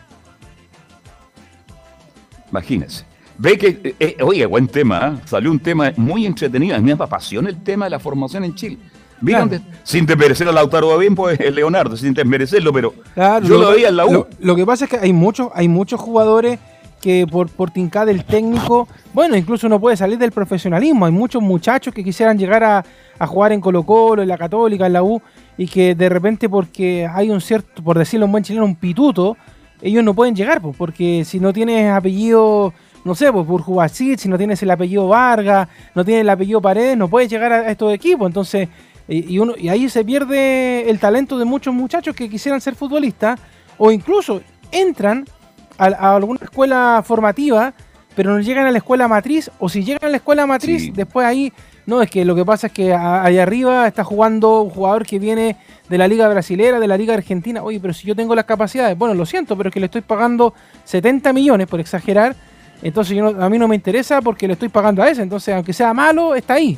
Imagínense. 2.51 3.05
Ve 3.37 3.57
que, 3.57 3.67
eh, 3.83 3.95
eh, 3.99 4.17
oye, 4.23 4.45
buen 4.45 4.67
tema, 4.67 4.97
¿ah? 4.97 5.15
salió 5.25 5.51
un 5.51 5.59
tema 5.59 5.91
muy 5.97 6.25
entretenido. 6.25 6.75
A 6.75 6.79
mí 6.79 6.85
me 6.85 7.03
apasiona 7.03 7.49
el 7.49 7.61
tema 7.61 7.85
de 7.85 7.91
la 7.91 7.99
formación 7.99 8.43
en 8.43 8.55
Chile. 8.55 8.77
Claro. 9.25 9.49
sin 9.81 10.05
desmerecer 10.05 10.47
a 10.47 10.51
Lautaro 10.51 10.89
Babín, 10.89 11.15
pues 11.15 11.39
es 11.39 11.51
Leonardo, 11.51 11.97
sin 11.97 12.13
desmerecerlo, 12.13 12.71
pero 12.71 12.93
Claro, 13.15 13.47
yo 13.47 13.57
lo 13.57 13.71
veía 13.71 13.89
en 13.89 13.97
la 13.97 14.05
U. 14.05 14.11
Lo, 14.11 14.27
lo 14.39 14.55
que 14.55 14.63
pasa 14.63 14.85
es 14.85 14.91
que 14.91 14.97
hay 14.97 15.11
muchos, 15.11 15.49
hay 15.55 15.67
muchos 15.67 15.99
jugadores 15.99 16.59
que 17.01 17.25
por, 17.27 17.49
por 17.49 17.71
tincar 17.71 18.05
del 18.07 18.23
técnico, 18.25 18.87
bueno, 19.13 19.35
incluso 19.35 19.67
uno 19.67 19.79
puede 19.79 19.97
salir 19.97 20.17
del 20.17 20.31
profesionalismo. 20.31 21.05
Hay 21.05 21.11
muchos 21.11 21.41
muchachos 21.41 21.93
que 21.93 22.03
quisieran 22.03 22.37
llegar 22.37 22.63
a, 22.63 22.85
a 23.19 23.27
jugar 23.27 23.51
en 23.51 23.61
Colo 23.61 23.83
Colo, 23.83 24.21
en 24.21 24.27
la 24.27 24.37
Católica, 24.37 24.87
en 24.87 24.93
la 24.93 25.03
U, 25.03 25.21
y 25.57 25.67
que 25.67 25.95
de 25.95 26.09
repente 26.09 26.49
porque 26.49 27.07
hay 27.11 27.29
un 27.29 27.41
cierto, 27.41 27.83
por 27.83 27.97
decirlo 27.97 28.25
en 28.25 28.31
buen 28.31 28.43
chileno, 28.43 28.65
un 28.65 28.75
pituto, 28.75 29.37
ellos 29.81 30.03
no 30.03 30.13
pueden 30.13 30.35
llegar, 30.35 30.61
pues, 30.61 30.75
porque 30.75 31.23
si 31.23 31.39
no 31.39 31.53
tienes 31.53 31.91
apellido, 31.91 32.73
no 33.03 33.15
sé, 33.15 33.31
pues 33.31 33.45
Burjubacid, 33.45 34.17
si 34.17 34.27
no 34.27 34.37
tienes 34.37 34.61
el 34.63 34.71
apellido 34.71 35.07
Vargas, 35.07 35.67
no 35.93 36.03
tienes 36.03 36.21
el 36.21 36.29
apellido 36.29 36.61
Paredes, 36.61 36.97
no 36.97 37.07
puedes 37.07 37.29
llegar 37.29 37.53
a, 37.53 37.69
estos 37.69 37.93
equipos. 37.93 38.27
Entonces, 38.27 38.69
y 39.07 39.39
uno, 39.39 39.53
y 39.57 39.69
ahí 39.69 39.87
se 39.87 40.03
pierde 40.03 40.89
el 40.89 40.99
talento 40.99 41.37
de 41.37 41.45
muchos 41.45 41.73
muchachos 41.73 42.15
que 42.15 42.29
quisieran 42.29 42.59
ser 42.59 42.75
futbolistas 42.75 43.39
o 43.77 43.91
incluso 43.91 44.41
entran 44.71 45.25
a, 45.77 45.85
a 45.85 46.15
alguna 46.15 46.39
escuela 46.43 47.01
formativa, 47.05 47.73
pero 48.15 48.31
no 48.33 48.39
llegan 48.39 48.65
a 48.65 48.71
la 48.71 48.79
escuela 48.79 49.07
matriz, 49.07 49.51
o 49.59 49.69
si 49.69 49.83
llegan 49.83 50.05
a 50.05 50.09
la 50.09 50.17
escuela 50.17 50.45
matriz, 50.47 50.83
Sí. 50.83 50.91
después 50.91 51.25
ahí, 51.27 51.53
no, 51.85 52.01
es 52.01 52.09
que 52.09 52.25
lo 52.25 52.35
que 52.35 52.43
pasa 52.43 52.67
es 52.67 52.73
que 52.73 52.93
a- 52.93 53.23
ahí 53.23 53.37
arriba 53.37 53.87
está 53.87 54.03
jugando 54.03 54.61
un 54.63 54.71
jugador 54.71 55.05
que 55.05 55.19
viene 55.19 55.55
de 55.87 55.97
la 55.97 56.07
liga 56.07 56.27
brasilera, 56.27 56.79
de 56.79 56.87
la 56.87 56.97
liga 56.97 57.13
argentina, 57.13 57.61
oye, 57.63 57.79
pero 57.79 57.93
si 57.93 58.07
yo 58.07 58.15
tengo 58.15 58.33
las 58.35 58.45
capacidades, 58.45 58.97
bueno, 58.97 59.13
lo 59.13 59.25
siento, 59.25 59.55
pero 59.55 59.69
es 59.69 59.73
que 59.73 59.79
le 59.79 59.85
estoy 59.85 60.01
pagando 60.01 60.53
70 60.83 61.31
millones, 61.31 61.67
por 61.67 61.79
exagerar, 61.79 62.35
entonces 62.81 63.15
yo 63.15 63.31
no- 63.31 63.43
a 63.43 63.49
mí 63.49 63.57
no 63.59 63.67
me 63.67 63.75
interesa 63.75 64.21
porque 64.21 64.47
le 64.47 64.53
estoy 64.53 64.69
pagando 64.69 65.03
a 65.03 65.09
ese, 65.09 65.21
entonces 65.21 65.53
aunque 65.53 65.73
sea 65.73 65.93
malo, 65.93 66.33
está 66.35 66.55
ahí. 66.55 66.77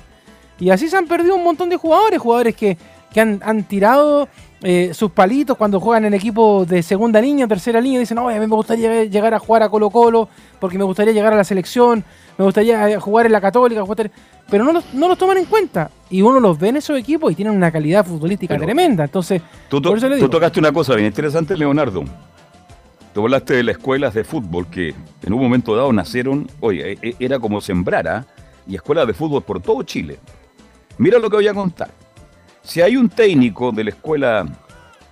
Y 0.60 0.70
así 0.72 0.90
se 0.90 0.98
han 0.98 1.08
perdido 1.08 1.36
un 1.38 1.44
montón 1.44 1.70
de 1.70 1.78
jugadores, 1.78 2.20
jugadores 2.20 2.54
que, 2.54 2.78
que 3.14 3.22
han, 3.22 3.40
han 3.46 3.64
tirado 3.64 4.28
eh, 4.62 4.92
sus 4.94 5.12
palitos 5.12 5.56
cuando 5.58 5.80
juegan 5.80 6.06
en 6.06 6.14
equipos 6.14 6.68
de 6.68 6.84
segunda 6.84 7.22
línea, 7.22 7.48
tercera 7.48 7.80
línea, 7.80 8.00
dicen, 8.00 8.18
oye, 8.18 8.36
a 8.38 8.40
mí 8.40 8.48
me 8.48 8.56
gustaría 8.56 9.06
llegar- 9.06 9.34
a 9.34 9.40
jugar 9.40 9.64
a 9.64 9.70
Colo 9.70 9.90
Colo, 9.90 10.28
porque 10.60 10.78
me 10.78 10.84
gustaría 10.84 11.14
llegar 11.14 11.32
a 11.34 11.38
la 11.38 11.44
selección, 11.46 12.04
me 12.38 12.44
gustaría 12.46 12.90
eh, 12.90 12.98
jugar 13.00 13.26
en 13.26 13.32
la 13.32 13.40
Católica, 13.42 13.82
jugar- 13.84 14.12
pero 14.50 14.64
no 14.66 14.74
los, 14.74 14.94
no 14.94 15.08
los 15.08 15.18
toman 15.18 15.38
en 15.38 15.46
cuenta. 15.46 15.90
Y 16.10 16.22
uno 16.22 16.40
los 16.40 16.58
ve 16.60 16.70
en 16.70 16.78
esos 16.78 16.98
equipos 16.98 17.32
y 17.32 17.36
tienen 17.36 17.56
una 17.56 17.72
calidad 17.72 18.06
futbolística 18.06 18.56
Pero- 18.56 18.66
tremenda. 18.66 19.04
Entonces, 19.06 19.42
Tú, 19.70 19.80
to- 19.82 19.94
tú 20.20 20.30
tocaste 20.30 20.60
una 20.60 20.72
cosa 20.74 20.96
bien 20.96 21.08
interesante, 21.08 21.56
Leonardo. 21.56 22.04
Tú 23.14 23.22
hablaste 23.22 23.56
de 23.56 23.64
las 23.64 23.78
escuelas 23.78 24.14
de 24.14 24.24
fútbol 24.24 24.68
que 24.68 24.94
en 25.24 25.34
un 25.34 25.42
momento 25.42 25.76
dado 25.76 25.92
nacieron, 25.94 26.48
oye, 26.60 26.94
e- 26.94 26.98
e- 27.10 27.16
era 27.20 27.40
como 27.40 27.60
sembrar, 27.62 28.08
¿ah? 28.08 28.26
y 28.68 28.76
escuelas 28.76 29.08
de 29.08 29.14
fútbol 29.14 29.42
por 29.42 29.62
todo 29.62 29.82
Chile. 29.84 30.20
Mira 30.98 31.18
lo 31.18 31.30
que 31.30 31.38
voy 31.38 31.48
a 31.48 31.54
contar. 31.54 31.90
Si 32.64 32.82
hay 32.82 32.98
un 32.98 33.10
técnico 33.10 33.72
de 33.72 33.84
la 33.84 33.90
escuela, 33.92 34.46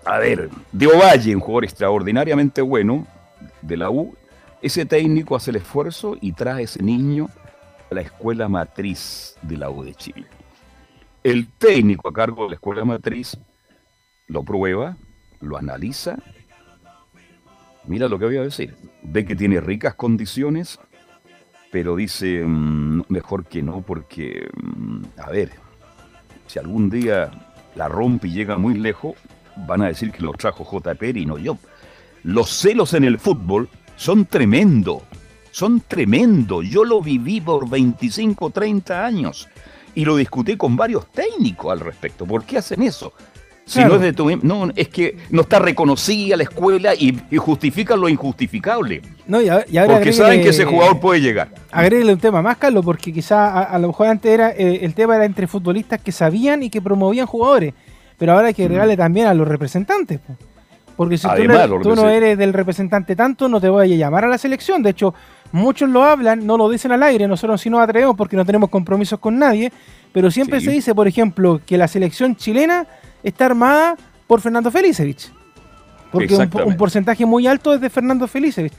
a 0.05 0.19
ver, 0.19 0.49
de 0.71 0.87
Ovalle, 0.87 1.35
un 1.35 1.41
jugador 1.41 1.63
extraordinariamente 1.65 2.61
bueno 2.61 3.07
de 3.61 3.77
la 3.77 3.89
U, 3.89 4.15
ese 4.61 4.85
técnico 4.85 5.35
hace 5.35 5.51
el 5.51 5.57
esfuerzo 5.57 6.17
y 6.19 6.33
trae 6.33 6.63
ese 6.63 6.83
niño 6.83 7.29
a 7.89 7.95
la 7.95 8.01
escuela 8.01 8.47
matriz 8.47 9.35
de 9.41 9.57
la 9.57 9.69
U 9.69 9.83
de 9.83 9.95
Chile. 9.95 10.27
El 11.23 11.47
técnico 11.47 12.07
a 12.07 12.13
cargo 12.13 12.43
de 12.43 12.49
la 12.49 12.55
escuela 12.55 12.85
matriz 12.85 13.37
lo 14.27 14.43
prueba, 14.43 14.97
lo 15.39 15.57
analiza, 15.57 16.17
mira 17.85 18.07
lo 18.07 18.19
que 18.19 18.25
voy 18.25 18.37
a 18.37 18.43
decir, 18.43 18.75
ve 19.03 19.25
que 19.25 19.35
tiene 19.35 19.61
ricas 19.61 19.95
condiciones 19.95 20.79
pero 21.71 21.95
dice, 21.95 22.43
mm, 22.45 23.03
mejor 23.09 23.45
que 23.45 23.61
no, 23.61 23.81
porque, 23.81 24.47
mm, 24.55 25.01
a 25.17 25.29
ver, 25.31 25.51
si 26.47 26.59
algún 26.59 26.89
día 26.89 27.31
la 27.75 27.87
rompe 27.87 28.27
y 28.27 28.33
llega 28.33 28.57
muy 28.57 28.75
lejos, 28.75 29.15
van 29.67 29.81
a 29.81 29.87
decir 29.87 30.11
que 30.11 30.23
lo 30.23 30.33
trajo 30.33 30.65
JP 30.65 31.03
y 31.15 31.25
no 31.25 31.37
yo. 31.37 31.57
Los 32.23 32.49
celos 32.49 32.93
en 32.93 33.03
el 33.03 33.19
fútbol 33.19 33.69
son 33.95 34.25
tremendo, 34.25 35.03
son 35.51 35.81
tremendo. 35.81 36.61
Yo 36.61 36.83
lo 36.83 37.01
viví 37.01 37.41
por 37.41 37.69
25, 37.69 38.49
30 38.49 39.05
años 39.05 39.47
y 39.95 40.05
lo 40.05 40.15
discutí 40.15 40.57
con 40.57 40.75
varios 40.75 41.07
técnicos 41.11 41.71
al 41.71 41.79
respecto. 41.79 42.25
¿Por 42.25 42.43
qué 42.43 42.57
hacen 42.57 42.83
eso? 42.83 43.13
Si 43.67 43.83
no 43.83 43.95
es 43.95 44.01
de 44.01 44.13
tu, 44.13 44.29
no, 44.43 44.69
es 44.75 44.87
que 44.87 45.17
no 45.29 45.41
está 45.41 45.59
reconocida 45.59 46.37
la 46.37 46.43
escuela 46.43 46.95
y, 46.95 47.19
justifican 47.37 47.99
lo 47.99 48.07
injustificable. 48.07 49.01
No, 49.27 49.41
y, 49.41 49.49
ahora 49.49 49.95
porque 49.95 50.13
saben 50.13 50.41
que 50.41 50.49
ese 50.49 50.63
jugador 50.63 51.01
puede 51.01 51.19
llegar. 51.19 51.49
Agréguele 51.69 52.13
un 52.13 52.19
tema 52.19 52.41
más, 52.41 52.55
Carlos, 52.57 52.85
porque 52.85 53.11
quizá 53.11 53.63
a, 53.63 53.77
lo 53.77 53.87
mejor 53.87 54.07
antes 54.07 54.31
era 54.31 54.51
eh, 54.51 54.79
el 54.83 54.93
tema 54.93 55.17
era 55.17 55.25
entre 55.25 55.47
futbolistas 55.47 56.01
que 56.01 56.13
sabían 56.13 56.63
y 56.63 56.69
que 56.69 56.81
promovían 56.81 57.27
jugadores, 57.27 57.73
pero 58.17 58.31
ahora 58.31 58.47
hay 58.47 58.53
que 58.53 58.63
agregarle 58.63 58.95
mm. 58.95 58.99
también 58.99 59.27
a 59.27 59.33
los 59.33 59.45
representantes. 59.45 60.21
Porque 60.95 61.17
si 61.17 61.27
tú, 61.27 61.93
no, 61.95 62.09
eres 62.09 62.37
del 62.37 62.53
representante 62.53 63.15
tanto, 63.17 63.49
no 63.49 63.59
te 63.59 63.69
voy 63.69 63.93
a 63.93 63.95
llamar 63.97 64.25
a 64.25 64.27
la 64.27 64.37
selección. 64.37 64.81
De 64.81 64.91
hecho, 64.91 65.13
muchos 65.51 65.89
lo 65.89 66.03
hablan, 66.03 66.43
no 66.43 66.57
lo 66.57 66.69
dicen 66.69 66.91
al 66.93 67.03
aire, 67.03 67.27
nosotros 67.27 67.61
sí 67.61 67.69
nos 67.69 67.81
atrevemos 67.81 68.15
porque 68.15 68.35
no 68.35 68.45
tenemos 68.45 68.69
compromisos 68.69 69.19
con 69.19 69.37
nadie, 69.37 69.71
pero 70.13 70.31
siempre 70.31 70.61
se 70.61 70.71
dice, 70.71 70.95
por 70.95 71.07
ejemplo, 71.07 71.61
que 71.63 71.77
la 71.77 71.87
selección 71.87 72.35
chilena 72.35 72.87
está 73.27 73.45
armada 73.45 73.95
por 74.25 74.41
Fernando 74.41 74.71
Felicevich. 74.71 75.31
Porque 76.11 76.33
un, 76.35 76.77
porcentaje 76.77 77.25
muy 77.25 77.47
alto 77.47 77.73
es 77.73 77.81
de 77.81 77.89
Fernando 77.89 78.27
Felicevich. 78.27 78.73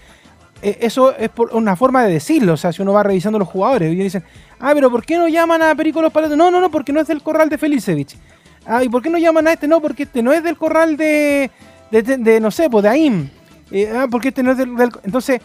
Eh, 0.63 0.79
eso 0.81 1.15
es 1.17 1.29
por 1.29 1.55
una 1.55 1.77
forma 1.77 2.03
de 2.05 2.15
decirlo. 2.15 2.55
O 2.55 2.57
sea, 2.57 2.73
si 2.73 2.83
uno 2.83 2.93
va 2.93 3.03
revisando 3.03 3.39
los 3.39 3.49
jugadores 3.49 3.93
y 3.93 3.97
dicen, 3.97 4.25
ah, 4.59 4.73
pero 4.75 4.91
¿por 4.91 5.05
qué 5.05 5.17
no 5.17 5.29
llaman 5.29 5.63
a 5.63 5.75
Perico 5.75 6.01
Los 6.01 6.13
Palatos? 6.13 6.37
No, 6.37 6.51
no, 6.51 6.61
no, 6.61 6.71
porque 6.71 6.93
no 6.93 7.01
es 7.01 7.07
del 7.07 7.23
corral 7.23 7.49
de 7.49 7.59
Felicevich. 7.59 8.17
Ah, 8.67 8.83
¿y 8.83 8.89
por 8.89 9.03
qué 9.03 9.11
no 9.11 9.19
llaman 9.19 9.47
a 9.47 9.53
este? 9.53 9.69
No, 9.69 9.81
porque 9.81 10.05
este 10.05 10.23
no 10.23 10.33
es 10.33 10.43
del 10.43 10.57
corral 10.57 10.97
de, 10.97 11.51
de, 11.91 12.41
no 12.41 12.51
sé, 12.51 12.69
pues 12.71 12.83
de 12.83 12.89
AIM. 12.89 13.29
Eh, 13.71 13.93
ah, 13.95 14.07
porque 14.11 14.29
este 14.29 14.43
no 14.43 14.53
es 14.53 14.59
del, 14.59 14.75
del, 14.77 14.91
Entonces, 15.05 15.41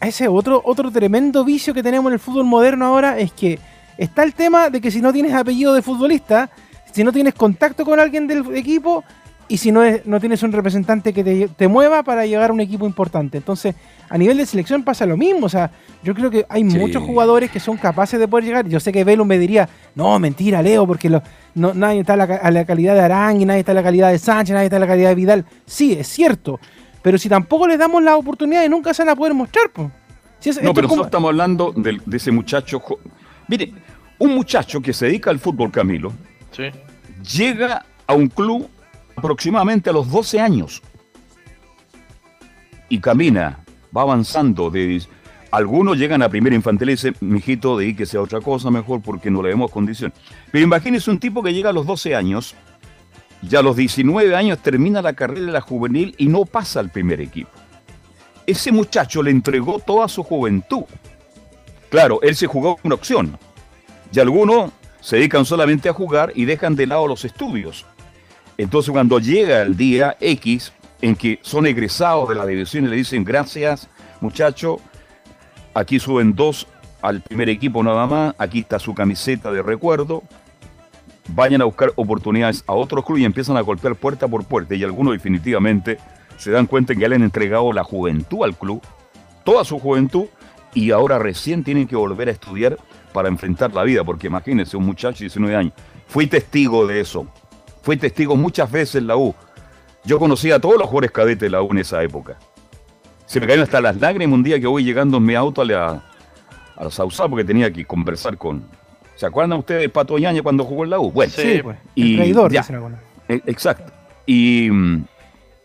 ese 0.00 0.28
otro, 0.28 0.62
otro 0.64 0.90
tremendo 0.90 1.44
vicio 1.44 1.74
que 1.74 1.82
tenemos 1.82 2.10
en 2.10 2.14
el 2.14 2.20
fútbol 2.20 2.44
moderno 2.44 2.86
ahora 2.86 3.18
es 3.18 3.32
que 3.32 3.58
está 3.98 4.22
el 4.22 4.34
tema 4.34 4.70
de 4.70 4.80
que 4.80 4.90
si 4.90 5.00
no 5.00 5.12
tienes 5.12 5.34
apellido 5.34 5.74
de 5.74 5.82
futbolista, 5.82 6.50
si 6.94 7.02
no 7.02 7.12
tienes 7.12 7.34
contacto 7.34 7.84
con 7.84 7.98
alguien 7.98 8.28
del 8.28 8.54
equipo 8.54 9.02
y 9.48 9.58
si 9.58 9.72
no, 9.72 9.82
es, 9.82 10.06
no 10.06 10.20
tienes 10.20 10.44
un 10.44 10.52
representante 10.52 11.12
que 11.12 11.48
te, 11.48 11.68
mueva 11.68 12.04
para 12.04 12.24
llegar 12.24 12.50
a 12.50 12.52
un 12.52 12.60
equipo 12.60 12.86
importante. 12.86 13.36
Entonces, 13.36 13.74
a 14.08 14.16
nivel 14.16 14.36
de 14.36 14.46
selección 14.46 14.84
pasa 14.84 15.04
lo 15.04 15.16
mismo. 15.16 15.46
O 15.46 15.48
sea, 15.48 15.72
yo 16.04 16.14
creo 16.14 16.30
que 16.30 16.46
hay 16.48 16.62
muchos 16.62 17.02
jugadores 17.02 17.50
que 17.50 17.58
son 17.58 17.76
capaces 17.76 18.20
de 18.20 18.28
poder 18.28 18.44
llegar. 18.44 18.68
Yo 18.68 18.78
sé 18.78 18.92
que 18.92 19.02
Velo 19.02 19.24
me 19.24 19.38
diría, 19.40 19.68
no, 19.96 20.16
mentira, 20.20 20.62
Leo, 20.62 20.86
porque 20.86 21.10
no, 21.10 21.74
nadie 21.74 22.00
está 22.00 22.12
a 22.12 22.50
la, 22.52 22.64
calidad 22.64 22.94
de 22.94 23.00
Arangui, 23.00 23.44
nadie 23.44 23.60
está 23.60 23.72
a 23.72 23.74
la 23.74 23.82
calidad 23.82 24.12
de 24.12 24.18
Sánchez, 24.20 24.54
nadie 24.54 24.66
está 24.66 24.76
a 24.76 24.80
la 24.80 24.86
calidad 24.86 25.08
de 25.08 25.14
Vidal. 25.16 25.44
Sí, 25.66 25.94
es 25.94 26.06
cierto. 26.06 26.60
Pero 27.02 27.18
si 27.18 27.28
tampoco 27.28 27.66
les 27.66 27.78
damos 27.78 28.04
la 28.04 28.16
oportunidad, 28.16 28.66
nunca 28.68 28.94
se 28.94 29.02
van 29.02 29.10
a 29.10 29.16
poder 29.16 29.34
mostrar. 29.34 29.68
no, 29.74 30.72
pero 30.72 31.02
estamos 31.02 31.28
hablando 31.28 31.72
de, 31.76 32.00
de 32.06 32.16
ese 32.16 32.30
muchacho. 32.30 32.80
Mire, 33.48 33.74
un 34.18 34.34
muchacho 34.34 34.80
que 34.80 34.92
se 34.92 35.06
dedica 35.06 35.30
al 35.30 35.40
fútbol, 35.40 35.70
Camilo, 35.70 36.12
Llega 37.36 37.84
a 38.06 38.14
un 38.14 38.28
club 38.28 38.68
aproximadamente 39.16 39.90
a 39.90 39.92
los 39.92 40.10
12 40.10 40.40
años 40.40 40.82
y 42.88 42.98
camina, 43.00 43.58
va 43.96 44.02
avanzando. 44.02 44.70
De, 44.70 45.02
algunos 45.50 45.96
llegan 45.96 46.22
a 46.22 46.28
primera 46.28 46.56
infantil 46.56 46.90
y 46.90 46.92
dicen, 46.92 47.16
mijito, 47.20 47.78
de 47.78 47.86
ahí 47.86 47.94
que 47.94 48.06
sea 48.06 48.20
otra 48.20 48.40
cosa 48.40 48.70
mejor 48.70 49.00
porque 49.02 49.30
no 49.30 49.42
le 49.42 49.50
vemos 49.50 49.70
condición. 49.70 50.12
Pero 50.50 50.64
imagínese 50.64 51.10
un 51.10 51.18
tipo 51.18 51.42
que 51.42 51.52
llega 51.52 51.70
a 51.70 51.72
los 51.72 51.86
12 51.86 52.14
años, 52.14 52.54
ya 53.42 53.60
a 53.60 53.62
los 53.62 53.76
19 53.76 54.34
años 54.34 54.58
termina 54.58 55.02
la 55.02 55.12
carrera 55.12 55.46
de 55.46 55.52
la 55.52 55.60
juvenil 55.60 56.14
y 56.18 56.26
no 56.28 56.44
pasa 56.44 56.80
al 56.80 56.90
primer 56.90 57.20
equipo. 57.20 57.50
Ese 58.46 58.72
muchacho 58.72 59.22
le 59.22 59.30
entregó 59.30 59.78
toda 59.78 60.08
su 60.08 60.22
juventud. 60.22 60.84
Claro, 61.88 62.20
él 62.22 62.34
se 62.34 62.46
jugó 62.46 62.78
una 62.82 62.96
opción. 62.96 63.38
Y 64.12 64.20
algunos 64.20 64.70
se 65.04 65.16
dedican 65.16 65.44
solamente 65.44 65.90
a 65.90 65.92
jugar 65.92 66.32
y 66.34 66.46
dejan 66.46 66.76
de 66.76 66.86
lado 66.86 67.06
los 67.06 67.26
estudios. 67.26 67.84
Entonces 68.56 68.90
cuando 68.90 69.18
llega 69.18 69.60
el 69.60 69.76
día 69.76 70.16
X 70.18 70.72
en 71.02 71.14
que 71.14 71.38
son 71.42 71.66
egresados 71.66 72.30
de 72.30 72.34
la 72.34 72.46
división 72.46 72.86
y 72.86 72.88
le 72.88 72.96
dicen 72.96 73.22
gracias 73.22 73.90
muchacho, 74.22 74.80
aquí 75.74 76.00
suben 76.00 76.34
dos 76.34 76.66
al 77.02 77.20
primer 77.20 77.50
equipo 77.50 77.82
nada 77.82 78.06
más, 78.06 78.34
aquí 78.38 78.60
está 78.60 78.78
su 78.78 78.94
camiseta 78.94 79.52
de 79.52 79.62
recuerdo, 79.62 80.22
vayan 81.28 81.60
a 81.60 81.66
buscar 81.66 81.92
oportunidades 81.96 82.64
a 82.66 82.72
otros 82.72 83.04
clubes 83.04 83.24
y 83.24 83.26
empiezan 83.26 83.58
a 83.58 83.60
golpear 83.60 83.96
puerta 83.96 84.26
por 84.26 84.46
puerta 84.46 84.74
y 84.74 84.84
algunos 84.84 85.12
definitivamente 85.12 85.98
se 86.38 86.50
dan 86.50 86.66
cuenta 86.66 86.94
que 86.94 87.02
ya 87.02 87.08
le 87.08 87.16
han 87.16 87.22
entregado 87.22 87.74
la 87.74 87.84
juventud 87.84 88.42
al 88.42 88.56
club, 88.56 88.80
toda 89.44 89.64
su 89.64 89.78
juventud, 89.78 90.28
y 90.72 90.92
ahora 90.92 91.18
recién 91.18 91.62
tienen 91.62 91.86
que 91.86 91.94
volver 91.94 92.28
a 92.28 92.32
estudiar 92.32 92.78
para 93.14 93.28
enfrentar 93.28 93.72
la 93.72 93.84
vida, 93.84 94.02
porque 94.02 94.26
imagínense, 94.26 94.76
un 94.76 94.84
muchacho 94.84 95.20
de 95.20 95.26
19 95.26 95.54
años. 95.54 95.72
Fui 96.08 96.26
testigo 96.26 96.84
de 96.84 97.00
eso. 97.00 97.28
Fui 97.80 97.96
testigo 97.96 98.34
muchas 98.34 98.68
veces 98.68 98.96
en 98.96 99.06
la 99.06 99.16
U. 99.16 99.32
Yo 100.04 100.18
conocía 100.18 100.56
a 100.56 100.58
todos 100.58 100.74
los 100.74 100.88
jugadores 100.88 101.12
cadetes 101.12 101.38
de 101.38 101.50
la 101.50 101.62
U 101.62 101.70
en 101.70 101.78
esa 101.78 102.02
época. 102.02 102.36
Se 103.24 103.38
me 103.38 103.46
caían 103.46 103.62
hasta 103.62 103.80
las 103.80 104.00
lágrimas 104.00 104.34
un 104.34 104.42
día 104.42 104.58
que 104.58 104.66
voy 104.66 104.82
llegando 104.82 105.18
en 105.18 105.26
mi 105.26 105.36
auto 105.36 105.62
a 105.62 105.64
la, 105.64 106.02
a 106.74 106.90
Sausá 106.90 107.28
porque 107.28 107.44
tenía 107.44 107.72
que 107.72 107.84
conversar 107.84 108.36
con. 108.36 108.64
¿Se 109.14 109.26
acuerdan 109.26 109.60
ustedes 109.60 109.82
de 109.82 109.88
Pato 109.88 110.18
Yaña 110.18 110.42
cuando 110.42 110.64
jugó 110.64 110.82
en 110.82 110.90
la 110.90 110.98
U? 110.98 111.12
Bueno, 111.12 111.32
sí, 111.34 111.60
pues. 111.62 111.78
Y, 111.94 112.16
traidor, 112.16 112.52
ya, 112.52 112.66
e, 113.28 113.34
Exacto. 113.46 113.92
Y 114.26 114.68
mm, 114.72 115.04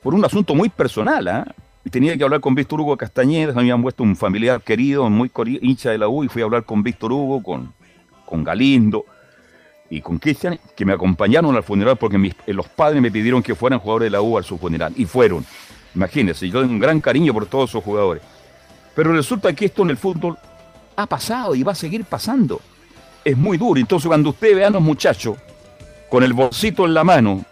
por 0.04 0.14
un 0.14 0.24
asunto 0.24 0.54
muy 0.54 0.70
personal, 0.70 1.28
¿ah? 1.28 1.56
Tenía 1.90 2.18
que 2.18 2.24
hablar 2.24 2.42
con 2.42 2.56
Víctor 2.56 2.82
Hugo 2.82 2.98
Castañeda, 2.98 3.54
me 3.54 3.62
habían 3.62 3.82
puesto 3.82 4.04
un 4.04 4.16
familiar 4.16 4.62
querido, 4.62 5.10
muy 5.10 5.32
hincha 5.62 5.92
de 5.92 5.98
la 5.98 6.08
U, 6.08 6.24
y 6.24 6.28
fui 6.28 6.42
a 6.42 6.46
hablar 6.46 6.66
con 6.66 6.84
Víctor 6.84 7.12
Hugo, 7.12 7.42
con, 7.42 7.74
con 8.26 8.44
Galindo 8.44 9.06
y 9.90 10.02
con 10.02 10.20
Cristian, 10.20 10.60
que 10.76 10.86
me 10.86 10.94
acompañaron 10.94 11.56
al 11.56 11.64
funeral 11.64 11.98
porque 11.98 12.34
eh, 12.46 12.54
los 12.54 12.68
padres 12.68 13.02
me 13.02 13.12
pidieron 13.12 13.42
que 13.42 13.56
fueran 13.56 13.80
jugadores 13.80 14.08
de 14.08 14.12
la 14.12 14.22
U 14.22 14.38
a 14.38 14.44
su 14.44 14.58
funeral, 14.58 14.94
y 14.96 15.06
fueron. 15.06 15.46
Imagínense, 15.96 16.48
yo 16.48 16.62
tengo 16.62 16.74
un 16.74 16.80
gran 16.80 17.02
cariño 17.02 17.34
por 17.34 17.46
todos 17.48 17.70
esos 17.72 17.84
jugadores. 17.84 18.22
Pero 18.96 19.14
resulta 19.14 19.54
que 19.54 19.66
esto 19.66 19.84
en 19.84 19.92
el 19.92 19.98
fútbol 19.98 20.38
ha 20.96 21.06
pasado 21.06 21.56
y 21.56 21.64
va 21.64 21.72
a 21.72 21.76
seguir 21.76 22.04
pasando. 22.04 22.60
Es 23.24 23.38
muy 23.38 23.58
duro. 23.58 23.80
Entonces, 23.80 24.08
cuando 24.08 24.30
usted 24.30 24.56
ve 24.56 24.66
a 24.66 24.70
los 24.70 24.82
muchachos 24.82 25.38
con 26.10 26.24
el 26.24 26.34
bolsito 26.34 26.86
en 26.86 26.94
la 26.94 27.04
mano, 27.04 27.46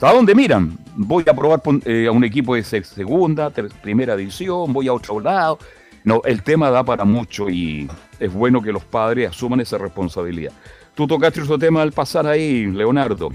¿A 0.00 0.12
dónde 0.12 0.32
miran? 0.32 0.78
Voy 0.94 1.24
a 1.28 1.34
probar 1.34 1.60
eh, 1.84 2.06
a 2.06 2.12
un 2.12 2.22
equipo 2.22 2.54
de 2.54 2.62
segunda, 2.62 3.50
primera 3.50 4.16
división, 4.16 4.72
voy 4.72 4.86
a 4.86 4.92
otro 4.92 5.18
lado. 5.18 5.58
No, 6.04 6.22
el 6.24 6.42
tema 6.42 6.70
da 6.70 6.84
para 6.84 7.04
mucho 7.04 7.50
y 7.50 7.90
es 8.20 8.32
bueno 8.32 8.62
que 8.62 8.70
los 8.70 8.84
padres 8.84 9.30
asuman 9.30 9.60
esa 9.60 9.76
responsabilidad. 9.76 10.52
Tú 10.94 11.06
tocaste 11.08 11.42
otro 11.42 11.58
tema 11.58 11.82
al 11.82 11.92
pasar 11.92 12.28
ahí, 12.28 12.66
Leonardo. 12.66 13.30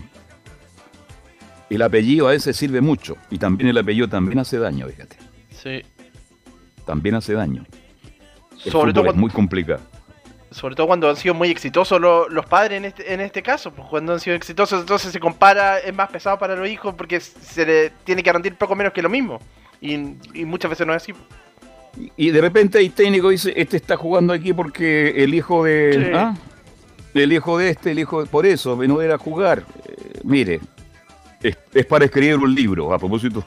El 1.69 1.81
apellido 1.81 2.27
a 2.27 2.31
veces 2.31 2.55
sirve 2.55 2.79
mucho 2.79 3.17
y 3.29 3.37
también 3.37 3.69
el 3.69 3.77
apellido 3.77 4.07
también 4.07 4.39
hace 4.39 4.57
daño, 4.57 4.87
fíjate. 4.87 5.17
Sí. 5.51 5.81
También 6.85 7.15
hace 7.15 7.33
daño. 7.33 7.65
Sobre 8.57 8.93
todo 8.93 9.09
es 9.09 9.15
muy 9.15 9.29
complicado 9.29 9.81
sobre 10.53 10.75
todo 10.75 10.87
cuando 10.87 11.09
han 11.09 11.15
sido 11.15 11.33
muy 11.33 11.49
exitosos 11.49 11.99
los 11.99 12.45
padres 12.45 12.77
en 12.77 12.85
este, 12.85 13.13
en 13.13 13.21
este 13.21 13.41
caso, 13.41 13.71
pues 13.71 13.87
cuando 13.89 14.13
han 14.13 14.19
sido 14.19 14.35
exitosos 14.35 14.81
entonces 14.81 15.11
se 15.11 15.19
compara, 15.19 15.79
es 15.79 15.93
más 15.93 16.09
pesado 16.09 16.37
para 16.37 16.55
los 16.55 16.67
hijos 16.67 16.93
porque 16.95 17.19
se 17.19 17.65
le 17.65 17.89
tiene 18.03 18.23
que 18.23 18.31
rendir 18.31 18.55
poco 18.55 18.75
menos 18.75 18.93
que 18.93 19.01
lo 19.01 19.09
mismo. 19.09 19.39
Y, 19.81 19.97
muchas 20.45 20.69
veces 20.69 20.87
no 20.87 20.93
es 20.93 21.03
así. 21.03 21.13
Y, 22.15 22.29
de 22.29 22.41
repente 22.41 22.77
hay 22.77 22.89
técnico 22.89 23.29
dice, 23.29 23.53
este 23.55 23.77
está 23.77 23.97
jugando 23.97 24.33
aquí 24.33 24.53
porque 24.53 25.23
el 25.23 25.33
hijo 25.33 25.63
de... 25.65 26.11
¿ah? 26.15 26.35
El 27.13 27.31
hijo 27.31 27.59
de 27.59 27.69
este, 27.69 27.91
el 27.91 27.99
hijo 27.99 28.23
de... 28.23 28.29
Por 28.29 28.45
eso, 28.45 28.75
no 28.75 29.01
era 29.01 29.17
jugar. 29.17 29.63
Eh, 29.85 30.19
mire, 30.23 30.61
es, 31.43 31.57
es, 31.73 31.85
para 31.85 32.05
escribir 32.05 32.37
un 32.37 32.55
libro, 32.55 32.91
a 32.91 32.97
propósito 32.97 33.43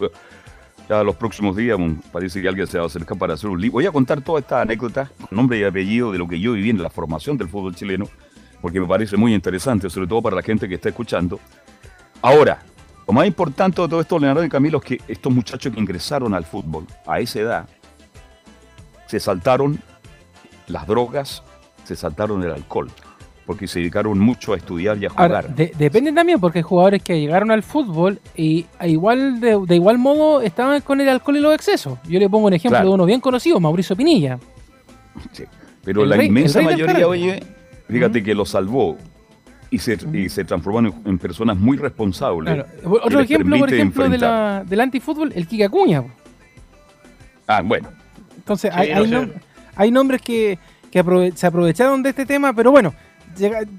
ya 0.89 1.03
los 1.03 1.16
próximos 1.16 1.57
días 1.57 1.78
parece 2.12 2.41
que 2.41 2.49
alguien 2.49 2.66
se 2.66 2.78
va 2.78 2.84
a 2.84 2.87
acercar 2.87 3.18
para 3.18 3.34
hacer 3.34 3.51
un 3.51 3.61
libro. 3.61 3.74
Voy 3.74 3.87
a 3.87 3.93
contar 3.93 4.20
toda 4.20 4.41
esta 4.41 4.61
anécdota 4.61 5.11
nombre 5.30 5.59
y 5.59 5.64
apellido 5.64 6.12
de 6.12 6.18
lo 6.18 6.28
que 6.28 6.39
yo 6.39 6.53
viví 6.53 6.70
en 6.70 6.82
la 6.82 6.91
formación 6.91 7.37
del 7.37 7.49
fútbol 7.49 7.74
chileno, 7.74 8.09
porque 8.61 8.80
me 8.80 8.87
parece 8.87 9.16
muy 9.16 9.34
interesante, 9.34 9.91
sobre 9.91 10.07
todo 10.07 10.22
para 10.22 10.37
la 10.37 10.43
gente 10.43 10.68
que 10.68 10.76
está 10.76 10.89
escuchando. 10.89 11.41
Ahora, 12.22 12.61
lo 13.07 13.12
más 13.12 13.26
importante 13.26 13.82
de 13.82 13.89
todo 13.89 14.01
esto, 14.01 14.18
Leonardo 14.18 14.45
y 14.45 14.49
Camilo, 14.49 14.78
es 14.78 14.84
que 14.84 15.01
estos 15.09 15.32
muchachos 15.32 15.72
que 15.72 15.80
ingresaron 15.80 16.34
al 16.34 16.45
fútbol 16.45 16.87
a 17.07 17.20
esa 17.20 17.41
edad, 17.41 17.68
se 19.07 19.20
saltaron 19.20 19.80
las 20.66 20.87
drogas, 20.87 21.43
se 21.84 21.95
saltaron 21.95 22.43
el 22.43 22.51
alcohol 22.51 22.91
porque 23.47 23.68
se 23.68 23.78
dedicaron 23.78 24.18
mucho 24.18 24.53
a 24.53 24.57
estudiar 24.57 24.99
y 24.99 25.07
a 25.07 25.11
jugar. 25.11 25.55
depende 25.55 26.12
también, 26.12 26.40
porque 26.40 26.59
hay 26.59 26.62
jugadores 26.64 27.03
que 27.03 27.18
llegaron 27.20 27.51
al 27.53 27.62
fútbol 27.62 28.20
y 28.34 28.66
igual 28.84 29.38
de, 29.40 29.57
igual 29.76 29.99
modo 29.99 30.42
estaban 30.42 30.80
con 30.80 31.01
el 31.01 31.09
alcohol 31.09 31.36
y 31.36 31.40
los 31.40 31.55
excesos. 31.55 31.99
Yo 32.09 32.18
le 32.18 32.28
pongo 32.28 32.49
un 32.49 32.55
ejemplo 32.55 32.80
de 32.82 32.88
uno 32.88 33.05
bien 33.07 33.20
conocido, 33.20 33.61
Mauricio 33.61 33.94
Pinilla. 33.94 34.38
Sí. 35.32 35.44
Pero 35.84 36.03
El 36.03 36.09
la 36.11 36.16
rey- 36.16 36.26
inmensa 36.26 36.61
mayoría, 36.61 37.07
oye, 37.07 37.40
fíjate 37.88 38.22
que 38.22 38.34
lo 38.34 38.44
salvó 38.44 38.97
y 39.70 39.78
se, 39.78 39.97
y 40.12 40.28
se 40.28 40.44
transformaron 40.44 40.92
en, 41.05 41.11
en 41.12 41.18
personas 41.18 41.57
muy 41.57 41.76
responsables. 41.76 42.53
Claro. 42.53 42.68
Otro 43.05 43.20
ejemplo, 43.20 43.57
por 43.59 43.72
ejemplo, 43.72 44.03
de 44.03 44.07
enfrentar. 44.16 44.30
la, 44.59 44.64
del 44.64 44.80
antifútbol, 44.80 45.32
el 45.34 45.47
Kika 45.47 45.66
Acuña. 45.66 46.03
po. 46.03 46.09
Ah, 47.47 47.62
bueno. 47.64 47.88
Entonces, 48.36 48.72
Sí, 48.74 48.78
hay, 48.80 48.90
no 48.92 49.01
hay 49.01 49.09
sé. 49.09 49.14
nom- 49.16 49.32
hay 49.76 49.90
nombres 49.92 50.20
que, 50.22 50.59
que 50.90 51.05
aprove- 51.05 51.32
se 51.34 51.47
aprovecharon 51.47 52.03
de 52.03 52.11
este 52.11 52.26
tema, 52.26 52.53
pero 52.53 52.70
bueno, 52.72 52.92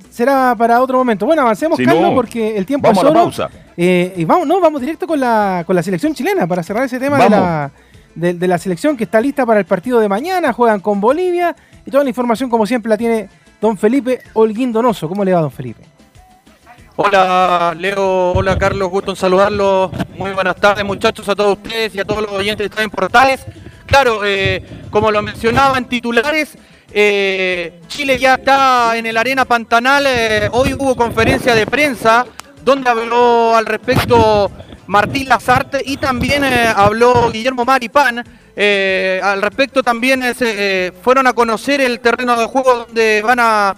será 0.10 0.56
para 0.58 0.82
otro 0.82 0.98
momento. 0.98 1.26
Bueno, 1.26 1.42
avancemos, 1.42 1.78
Si 1.78 1.86
Carlos, 1.86 2.04
no, 2.04 2.14
porque 2.16 2.58
el 2.58 2.66
tiempo 2.66 2.88
Vamos 2.88 3.04
es 3.04 3.10
a 3.10 3.14
la 3.14 3.20
oro. 3.20 3.24
pausa. 3.24 3.50
Eh, 3.76 4.14
y 4.18 4.26
vamos, 4.26 4.48
no, 4.48 4.60
vamos 4.60 4.82
directo 4.82 5.06
con 5.08 5.20
la, 5.20 5.64
con 5.66 5.76
la 5.76 5.84
selección 5.84 6.14
chilena 6.14 6.48
para 6.48 6.64
cerrar 6.64 6.84
ese 6.86 7.00
tema 7.00 7.18
de 7.20 7.30
la, 7.30 7.72
de, 8.16 8.34
de 8.34 8.48
la 8.48 8.58
selección 8.58 8.98
que 8.98 9.04
está 9.04 9.22
lista 9.22 9.46
para 9.46 9.60
el 9.60 9.66
partido 9.66 10.00
de 10.00 10.10
mañana. 10.10 10.54
Juegan 10.54 10.80
con 10.80 11.00
Bolivia 11.02 11.56
y 11.86 11.92
toda 11.92 12.04
la 12.04 12.10
información, 12.10 12.50
como 12.50 12.66
siempre, 12.66 12.90
la 12.90 12.98
tiene 12.98 13.30
don 13.62 13.78
Felipe 13.78 14.22
Holguín 14.34 14.72
Donoso. 14.72 15.08
¿Cómo 15.08 15.24
le 15.24 15.34
va, 15.34 15.42
don 15.42 15.52
Felipe? 15.52 15.84
Hola 17.00 17.76
Leo, 17.78 18.32
hola 18.32 18.58
Carlos, 18.58 18.90
gusto 18.90 19.12
en 19.12 19.18
saludarlos. 19.18 19.92
Muy 20.18 20.32
buenas 20.32 20.56
tardes 20.56 20.84
muchachos 20.84 21.30
a 21.30 21.36
todos 21.36 21.58
ustedes 21.58 21.94
y 21.94 22.00
a 22.00 22.06
todos 22.06 22.24
los 22.24 22.32
oyentes 22.32 22.58
de 22.58 22.66
Estadio 22.66 22.86
en 22.86 22.90
Portales. 22.90 23.46
Claro, 23.86 24.22
eh, 24.26 24.64
como 24.90 25.12
lo 25.12 25.22
mencionaba 25.22 25.78
en 25.78 25.86
titulares, 25.86 26.58
eh, 27.00 27.80
Chile 27.88 28.18
ya 28.18 28.34
está 28.34 28.98
en 28.98 29.06
el 29.06 29.18
Arena 29.18 29.46
Pantanal. 29.46 30.06
eh, 30.08 30.50
hoy 30.52 30.74
hubo 30.74 30.96
conferencia 30.96 31.54
de 31.54 31.68
prensa 31.68 32.26
donde 32.64 32.90
habló 32.90 33.56
al 33.56 33.68
respecto 33.68 34.52
Martín 34.88 35.30
Lazarte 35.30 35.80
y 35.86 35.98
también 35.98 36.44
eh, 36.44 36.74
habló 36.76 37.30
Guillermo 37.32 37.66
Maripán. 37.66 38.18
Al 38.18 39.42
respecto 39.44 39.84
también 39.84 40.24
fueron 41.04 41.28
a 41.28 41.34
conocer 41.34 41.82
el 41.82 42.00
terreno 42.00 42.36
de 42.36 42.48
juego 42.48 42.86
donde 42.88 43.22
van 43.22 43.38
a, 43.40 43.76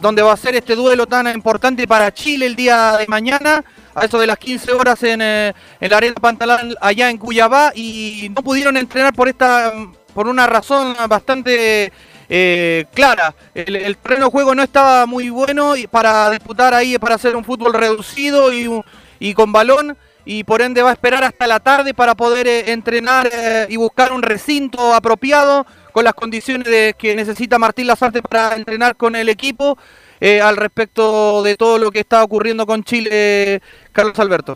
donde 0.00 0.22
va 0.22 0.32
a 0.32 0.36
ser 0.36 0.54
este 0.54 0.76
duelo 0.76 1.08
tan 1.08 1.26
importante 1.26 1.88
para 1.88 2.14
Chile 2.14 2.46
el 2.46 2.54
día 2.54 2.98
de 2.98 3.08
mañana, 3.08 3.64
a 3.92 4.04
eso 4.04 4.20
de 4.20 4.28
las 4.28 4.38
15 4.38 4.72
horas 4.74 5.02
en, 5.02 5.20
en 5.20 5.54
la 5.80 5.96
arena 5.96 6.14
Pantalán 6.20 6.76
allá 6.80 7.10
en 7.10 7.18
Cuyabá 7.18 7.72
y 7.74 8.30
no 8.30 8.44
pudieron 8.44 8.76
entrenar 8.76 9.12
por 9.12 9.28
esta 9.28 9.72
por 10.14 10.28
una 10.28 10.46
razón 10.46 10.94
bastante 11.08 11.92
eh, 12.30 12.86
clara. 12.94 13.34
El, 13.54 13.74
el 13.74 13.96
terreno 13.96 14.26
de 14.26 14.30
juego 14.30 14.54
no 14.54 14.62
estaba 14.62 15.04
muy 15.04 15.28
bueno 15.28 15.76
y 15.76 15.88
para 15.88 16.30
disputar 16.30 16.72
ahí, 16.72 16.96
para 16.96 17.16
hacer 17.16 17.34
un 17.34 17.44
fútbol 17.44 17.74
reducido 17.74 18.50
y, 18.52 19.34
con 19.34 19.52
balón. 19.52 19.98
Y 20.24 20.44
por 20.44 20.62
ende 20.62 20.82
va 20.82 20.90
a 20.90 20.92
esperar 20.92 21.24
hasta 21.24 21.46
la 21.46 21.58
tarde 21.58 21.92
para 21.92 22.14
poder 22.14 22.46
eh, 22.46 22.72
entrenar 22.72 23.28
eh, 23.32 23.66
y 23.68 23.76
buscar 23.76 24.12
un 24.12 24.22
recinto 24.22 24.94
apropiado 24.94 25.66
con 25.92 26.04
las 26.04 26.14
condiciones 26.14 26.68
de, 26.68 26.94
que 26.96 27.16
necesita 27.16 27.58
Martín 27.58 27.88
Lazarte 27.88 28.22
para 28.22 28.54
entrenar 28.54 28.96
con 28.96 29.16
el 29.16 29.28
equipo 29.28 29.76
eh, 30.20 30.40
al 30.40 30.56
respecto 30.56 31.42
de 31.42 31.56
todo 31.56 31.78
lo 31.78 31.90
que 31.90 32.00
está 32.00 32.22
ocurriendo 32.22 32.64
con 32.64 32.84
Chile, 32.84 33.60
Carlos 33.90 34.18
Alberto. 34.20 34.54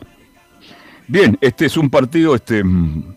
Bien, 1.07 1.37
este 1.41 1.65
es 1.65 1.75
un 1.75 1.89
partido 1.89 2.35
este, 2.35 2.63
mm, 2.63 3.15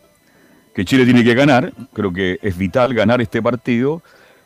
que 0.74 0.84
Chile 0.84 1.04
tiene 1.04 1.22
que 1.22 1.34
ganar. 1.34 1.72
Creo 1.92 2.12
que 2.12 2.38
es 2.42 2.56
vital 2.56 2.92
ganar 2.92 3.20
este 3.20 3.40
partido 3.40 4.02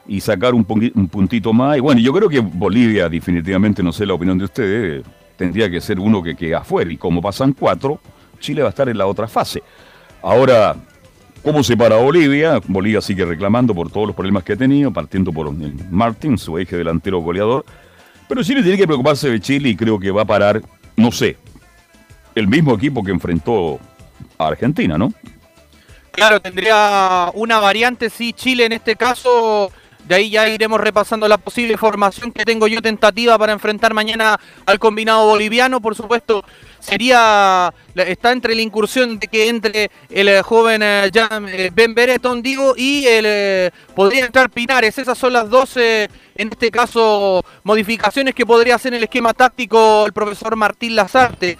y 0.07 0.21
sacar 0.21 0.55
un, 0.55 0.65
puntito 0.65 1.53
más. 1.53 1.77
Y 1.77 1.81
bueno, 1.81 2.01
yo 2.01 2.13
creo 2.13 2.29
que 2.29 2.41
Bolivia, 2.41 3.09
definitivamente, 3.09 3.83
no 3.83 3.93
sé 3.93 4.07
la 4.07 4.15
opinión 4.15 4.39
de 4.39 4.45
ustedes, 4.45 5.05
tendría 5.37 5.71
que 5.71 5.81
ser 5.81 5.99
uno 5.99 6.23
que 6.23 6.35
quede 6.35 6.55
afuera. 6.55 6.93
Y 6.93 6.97
como 6.97 7.21
pasan 7.21 7.53
cuatro, 7.53 8.01
Chile 8.41 8.63
va 8.63 8.69
a 8.69 8.71
estar 8.71 8.89
en 8.89 8.99
la 8.99 9.07
otra 9.07 9.29
fase. 9.29 9.63
Ahora, 10.23 10.77
¿cómo 11.43 11.63
se 11.63 11.77
para 11.77 11.97
Bolivia? 11.97 12.61
Bolivia 12.67 13.01
sigue 13.01 13.25
reclamando 13.25 13.75
por 13.75 13.91
todos 13.91 14.09
los 14.09 14.17
problemas 14.17 14.45
que 14.45 14.55
ha 14.55 14.57
tenido, 14.57 14.93
partiendo 14.93 15.33
por 15.33 15.49
el 15.49 15.75
Martin, 15.91 16.39
su 16.39 16.59
eje 16.59 16.77
delantero 16.77 17.21
goleador. 17.21 17.65
Pero 18.29 18.43
Chile 18.43 18.63
tiene 18.63 18.79
que 18.79 18.87
preocuparse 18.87 19.31
de 19.31 19.41
Chile 19.41 19.71
y 19.71 19.77
creo 19.77 19.99
que 19.99 20.11
va 20.11 20.23
a 20.23 20.27
parar, 20.27 20.63
no 20.97 21.13
sé, 21.13 21.37
el 22.35 22.49
mismo 22.49 22.75
equipo 22.75 23.03
que 23.03 23.11
enfrentó 23.11 23.79
a 24.39 24.49
Argentina, 24.49 24.97
¿no? 24.97 25.13
Claro, 26.13 26.41
tendría 26.41 27.31
una 27.35 27.59
variante, 27.59 28.11
sí, 28.11 28.33
Chile 28.33 28.67
en 28.67 28.73
este 28.73 28.97
caso. 28.97 29.73
De 30.05 30.17
ahí 30.17 30.31
ya 30.31 30.49
iremos 30.49 30.81
repasando 30.81 31.29
la 31.29 31.39
posible 31.39 31.77
formación 31.77 32.33
que 32.33 32.45
tengo 32.45 32.67
yo 32.67 32.83
tentativa 32.83 33.39
para 33.39 33.53
enfrentar 33.53 33.95
mañana 33.95 34.39
al 34.67 34.79
combinado 34.79 35.27
boliviano. 35.27 35.81
Por 35.81 35.95
supuesto, 35.95 36.45
sería 36.81 37.73
está 37.95 38.33
entre 38.33 38.55
la 38.55 38.63
incursión 38.63 39.19
de 39.21 39.29
que 39.29 39.49
entre 39.49 39.91
el 40.11 40.29
eh, 40.29 40.43
joven 40.43 40.83
eh, 40.83 41.11
eh, 41.15 41.71
Ben 41.73 41.95
Bereton, 41.95 42.43
digo, 42.43 42.75
y 42.77 43.07
el 43.07 43.73
podría 43.95 44.27
entrar 44.27 44.51
Pinares. 44.51 44.99
Esas 44.99 45.17
son 45.17 45.35
las 45.35 45.49
dos, 45.49 45.77
eh, 45.77 46.09
en 46.35 46.49
este 46.49 46.71
caso, 46.71 47.45
modificaciones 47.63 48.35
que 48.35 48.45
podría 48.45 48.75
hacer 48.75 48.93
en 48.93 48.99
el 48.99 49.05
esquema 49.05 49.33
táctico 49.35 50.05
el 50.05 50.13
profesor 50.13 50.57
Martín 50.57 50.97
Lazarte 50.97 51.59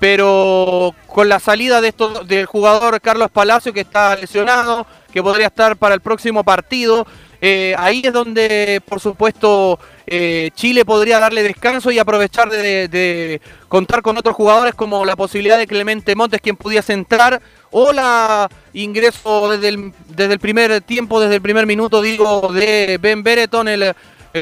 pero 0.00 0.94
con 1.06 1.28
la 1.28 1.38
salida 1.38 1.82
de 1.82 1.92
del 2.24 2.46
jugador 2.46 3.00
Carlos 3.02 3.30
Palacio 3.30 3.74
que 3.74 3.80
está 3.80 4.16
lesionado, 4.16 4.86
que 5.12 5.22
podría 5.22 5.48
estar 5.48 5.76
para 5.76 5.94
el 5.94 6.00
próximo 6.00 6.42
partido, 6.42 7.06
eh, 7.42 7.74
ahí 7.78 8.02
es 8.04 8.12
donde 8.12 8.82
por 8.86 9.00
supuesto 9.00 9.78
eh, 10.06 10.50
Chile 10.54 10.84
podría 10.84 11.18
darle 11.18 11.42
descanso 11.42 11.90
y 11.90 11.98
aprovechar 11.98 12.50
de, 12.50 13.40
contar 13.68 14.02
con 14.02 14.18
otros 14.18 14.36
jugadores 14.36 14.74
como 14.74 15.04
la 15.06 15.16
posibilidad 15.16 15.56
de 15.56 15.66
Clemente 15.66 16.14
Montes 16.14 16.40
quien 16.42 16.56
pudiese 16.56 16.92
entrar 16.92 17.40
o 17.70 17.92
la 17.92 18.50
ingreso 18.74 19.50
desde 19.50 19.68
el, 19.68 19.92
desde 20.08 20.34
el 20.34 20.38
primer 20.38 20.82
tiempo, 20.82 21.20
desde 21.20 21.36
el 21.36 21.42
primer 21.42 21.66
minuto 21.66 22.02
digo 22.02 22.52
de 22.52 22.98
Ben 23.00 23.22
Bereton, 23.22 23.68
el, 23.68 23.94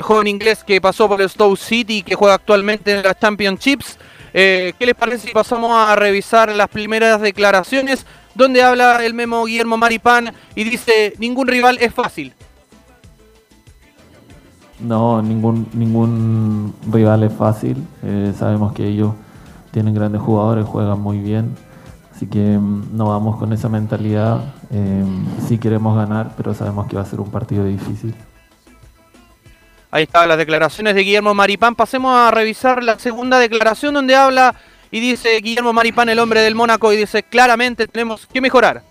joven 0.03 0.27
inglés 0.27 0.65
que 0.65 0.81
pasó 0.81 1.09
por 1.09 1.23
el 1.23 1.31
Stoke 1.31 1.59
City 1.59 2.03
que 2.03 2.15
juega 2.15 2.35
actualmente 2.35 2.93
en 2.93 3.03
las 3.03 3.19
Championships. 3.19 3.97
Eh, 4.35 4.75
¿Qué 4.79 4.85
les 4.85 4.95
parece 4.95 5.29
si 5.29 5.33
pasamos 5.33 5.71
a 5.73 5.97
revisar 5.97 6.55
las 6.55 6.69
primeras 6.69 7.21
declaraciones 7.23 8.05
donde 8.35 8.63
habla 8.63 9.05
el 9.05 9.15
memo 9.15 9.47
Guillermo 9.47 9.79
Maripán 9.79 10.35
y 10.55 10.65
dice 10.65 11.15
ningún 11.19 11.49
rival 11.49 11.79
es 11.81 11.95
fácil? 11.95 12.35
No, 14.81 15.21
ningún, 15.23 15.69
ningún 15.73 16.75
rival 16.91 17.25
es 17.25 17.33
fácil. 17.33 17.77
Eh, 18.03 18.33
sabemos 18.39 18.73
que 18.73 18.87
ellos 18.87 19.13
tienen 19.73 19.95
grandes 19.95 20.23
jugadores, 20.23 20.65
juegan 20.67 21.01
muy 21.01 21.19
bien. 21.19 21.57
Así 22.15 22.27
que 22.27 22.59
mm, 22.59 22.97
no 22.97 23.07
vamos 23.09 23.37
con 23.37 23.53
esa 23.53 23.69
mentalidad. 23.69 24.41
Eh, 24.71 25.05
sí 25.47 25.59
queremos 25.59 25.97
ganar, 25.97 26.33
pero 26.37 26.55
sabemos 26.55 26.87
que 26.87 26.97
va 26.97 27.03
a 27.03 27.07
ser 27.07 27.21
un 27.21 27.31
partido 27.31 27.65
difícil. 27.65 28.15
Ahí 29.91 30.03
estaban 30.03 30.29
las 30.29 30.39
declaraciones 30.39 30.95
de 30.95 31.03
Guillermo 31.03 31.35
Maripán. 31.35 31.75
Pasemos 31.75 32.15
a 32.15 32.31
revisar 32.31 32.85
la 32.85 32.99
segunda 32.99 33.39
declaración 33.39 33.95
donde 33.95 34.15
habla 34.15 34.55
y 34.91 35.01
dice 35.01 35.41
Guillermo 35.41 35.73
Maripán, 35.73 36.09
el 36.09 36.19
hombre 36.19 36.41
del 36.41 36.55
Mónaco, 36.55 36.93
y 36.93 36.97
dice 36.97 37.23
claramente 37.23 37.87
tenemos 37.89 38.27
que 38.27 38.41
mejorar. 38.41 38.83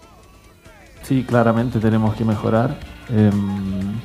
Sí, 1.04 1.24
claramente 1.24 1.80
tenemos 1.80 2.16
que 2.16 2.26
mejorar. 2.26 2.78
Em, 3.10 4.00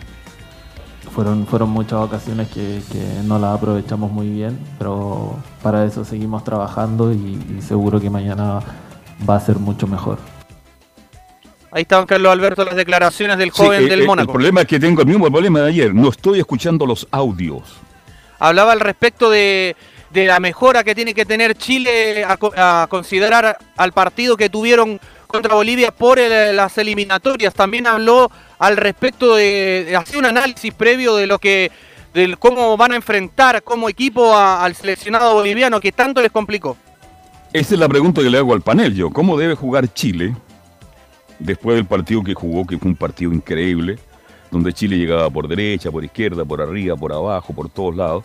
fueron, 1.15 1.47
fueron 1.47 1.71
muchas 1.71 2.01
ocasiones 2.01 2.49
que, 2.49 2.81
que 2.91 3.23
no 3.25 3.39
las 3.39 3.57
aprovechamos 3.57 4.11
muy 4.11 4.29
bien, 4.29 4.59
pero 4.79 5.37
para 5.63 5.85
eso 5.85 6.05
seguimos 6.05 6.43
trabajando 6.45 7.13
y, 7.13 7.39
y 7.59 7.63
seguro 7.63 8.01
que 8.01 8.11
mañana 8.11 8.61
va 9.29 9.37
a 9.37 9.41
ser 9.41 9.57
mucho 9.57 9.87
mejor. 9.87 10.19
Ahí 11.71 11.83
estaban 11.83 12.07
Carlos 12.07 12.33
Alberto 12.33 12.65
las 12.65 12.77
declaraciones 12.77 13.39
del 13.39 13.51
joven 13.51 13.85
eh, 13.85 13.89
del 13.89 14.03
eh, 14.03 14.07
Mónaco. 14.07 14.31
El 14.31 14.35
problema 14.35 14.61
es 14.61 14.67
que 14.67 14.79
tengo 14.79 15.01
el 15.01 15.07
mismo 15.07 15.31
problema 15.31 15.61
de 15.61 15.69
ayer. 15.69 15.95
No 15.95 16.11
estoy 16.11 16.39
escuchando 16.39 16.85
los 16.87 17.09
audios. 17.11 17.63
hablaba 18.39 18.73
al 18.73 18.81
respecto 18.81 19.31
de, 19.31 19.75
de 20.11 20.27
la 20.27 20.39
mejora 20.39 20.85
que 20.85 20.95
tiene 20.95 21.15
que 21.15 21.25
tener 21.25 21.55
Chile 21.57 22.25
a 22.27 22.87
considerar 22.91 23.57
al 23.77 23.93
partido 23.93 24.37
que 24.37 24.51
tuvieron 24.51 25.01
contra 25.33 25.55
Bolivia 25.55 25.91
por 25.91 26.19
el- 26.19 26.55
las 26.55 26.77
eliminatorias. 26.79 27.55
También 27.55 27.87
habló 27.87 28.31
al 28.59 28.77
respecto 28.77 29.35
de, 29.35 29.97
hacer 29.99 30.19
un 30.19 30.27
análisis 30.27 30.73
previo 30.73 31.17
de 31.17 31.27
lo 31.27 31.39
que 31.39 31.73
de 32.15 32.37
cómo 32.37 32.77
van 32.77 32.93
a 32.93 32.97
enfrentar 32.97 33.63
como 33.63 33.89
equipo 33.89 34.37
a- 34.37 34.63
al 34.63 34.75
seleccionado 34.75 35.33
boliviano 35.35 35.81
que 35.81 35.91
tanto 35.93 36.21
les 36.21 36.31
complicó. 36.31 36.77
Esa 37.55 37.75
es 37.75 37.81
la 37.81 37.89
pregunta 37.89 38.21
que 38.23 38.29
le 38.31 38.39
hago 38.39 38.53
al 38.53 38.61
panel 38.61 38.95
yo. 38.95 39.11
¿Cómo 39.11 39.37
debe 39.39 39.55
jugar 39.55 39.93
Chile 39.93 40.35
después 41.39 41.77
del 41.77 41.87
partido 41.87 42.23
que 42.23 42.35
jugó, 42.35 42.67
que 42.67 42.79
fue 42.79 42.89
un 42.91 42.97
partido 42.97 43.33
increíble, 43.33 43.99
donde 44.51 44.73
Chile 44.75 44.97
llegaba 44.99 45.31
por 45.31 45.49
derecha, 45.49 45.91
por 45.91 46.05
izquierda, 46.05 46.45
por 46.45 46.61
arriba, 46.61 46.95
por 46.97 47.13
abajo, 47.13 47.55
por 47.55 47.69
todos 47.71 47.97
lados? 47.97 48.25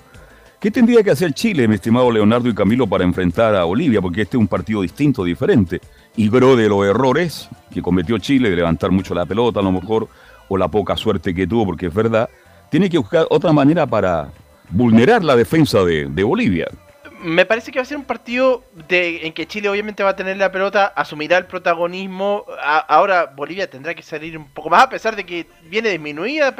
¿Qué 0.60 0.70
tendría 0.72 1.04
que 1.04 1.12
hacer 1.12 1.34
Chile, 1.34 1.68
mi 1.68 1.76
estimado 1.76 2.12
Leonardo 2.12 2.50
y 2.50 2.54
Camilo, 2.56 2.88
para 2.88 3.04
enfrentar 3.04 3.56
a 3.56 3.64
Bolivia? 3.64 4.02
Porque 4.02 4.24
este 4.24 4.36
es 4.38 4.42
un 4.42 4.48
partido 4.48 4.82
distinto, 4.82 5.24
diferente. 5.24 5.80
Y 6.18 6.30
bro 6.30 6.56
de 6.56 6.68
los 6.68 6.86
errores 6.86 7.48
que 7.72 7.82
cometió 7.82 8.18
Chile, 8.18 8.50
de 8.50 8.56
levantar 8.56 8.92
mucho 8.92 9.14
la 9.14 9.26
pelota 9.26 9.60
a 9.60 9.64
lo 9.64 9.72
mejor, 9.72 10.10
o 10.50 10.58
la 10.58 10.68
poca 10.68 10.98
suerte 10.98 11.34
que 11.34 11.48
tuvo, 11.48 11.66
porque 11.66 11.86
es 11.86 11.94
verdad, 11.94 12.28
tiene 12.70 12.90
que 12.90 12.98
buscar 12.98 13.28
otra 13.30 13.54
manera 13.54 13.86
para 13.86 14.30
vulnerar 14.70 15.24
la 15.24 15.36
defensa 15.36 15.84
de, 15.84 16.08
de 16.08 16.24
Bolivia. 16.24 16.68
Me 17.20 17.48
parece 17.48 17.72
que 17.72 17.80
va 17.80 17.84
a 17.84 17.86
ser 17.86 17.98
un 17.98 18.04
partido 18.04 18.64
de, 18.88 19.26
en 19.26 19.34
que 19.34 19.48
Chile 19.48 19.70
obviamente 19.70 20.04
va 20.04 20.12
a 20.12 20.16
tener 20.16 20.38
la 20.38 20.52
pelota, 20.52 20.86
asumirá 20.96 21.38
el 21.40 21.46
protagonismo. 21.46 22.46
ahora 22.62 23.26
Bolivia 23.26 23.68
tendrá 23.68 23.96
que 23.96 24.04
salir 24.04 24.38
un 24.38 24.46
poco 24.46 24.70
más, 24.70 24.84
a 24.84 24.90
pesar 24.90 25.16
de 25.16 25.26
que 25.26 25.48
viene 25.64 25.90
disminuida, 25.90 26.56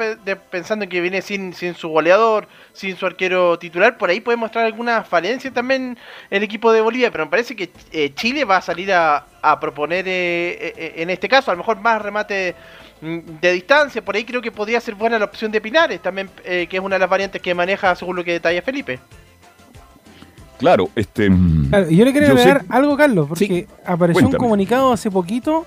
pensando 0.50 0.84
en 0.84 0.90
que 0.90 1.00
viene 1.00 1.22
sin, 1.22 1.52
sin 1.54 1.74
su 1.74 1.88
goleador, 1.88 2.48
sin 2.72 2.96
su 2.96 3.06
arquero 3.06 3.56
titular. 3.58 3.96
Por 3.98 4.10
ahí 4.10 4.20
puede 4.20 4.36
mostrar 4.36 4.64
alguna 4.64 5.04
falencia 5.04 5.52
también 5.52 5.96
el 6.28 6.42
equipo 6.42 6.72
de 6.72 6.80
Bolivia, 6.80 7.12
pero 7.12 7.26
me 7.26 7.30
parece 7.30 7.54
que 7.54 7.70
eh, 7.92 8.12
Chile 8.14 8.44
va 8.44 8.56
a 8.56 8.62
salir 8.62 8.92
a, 8.92 9.26
proponer, 9.60 10.08
eh, 10.08 10.74
eh, 10.76 10.92
en 10.96 11.10
este 11.10 11.28
caso, 11.28 11.52
a 11.52 11.54
lo 11.54 11.58
mejor 11.58 11.78
más 11.78 12.02
remate 12.02 12.56
mm, 13.00 13.18
de 13.40 13.52
distancia. 13.52 14.04
Por 14.04 14.16
ahí 14.16 14.24
creo 14.24 14.42
que 14.42 14.50
podría 14.50 14.80
ser 14.80 14.96
buena 14.96 15.20
la 15.20 15.26
opción 15.26 15.52
de 15.52 15.60
Pinares, 15.60 16.02
también, 16.02 16.28
que 16.44 16.68
es 16.68 16.80
una 16.80 16.96
de 16.96 17.00
las 17.00 17.10
variantes 17.10 17.40
que 17.40 17.54
maneja 17.54 17.94
según 17.94 18.16
lo 18.16 18.24
que 18.24 18.32
detalla 18.32 18.60
Felipe. 18.60 18.98
Claro, 20.58 20.88
este. 20.96 21.28
yo 21.28 22.04
le 22.04 22.12
quería 22.12 22.30
agregar 22.30 22.64
algo, 22.68 22.96
Carlos, 22.96 23.28
porque 23.28 23.66
apareció 23.84 24.26
un 24.26 24.32
comunicado 24.32 24.92
hace 24.92 25.10
poquito 25.10 25.66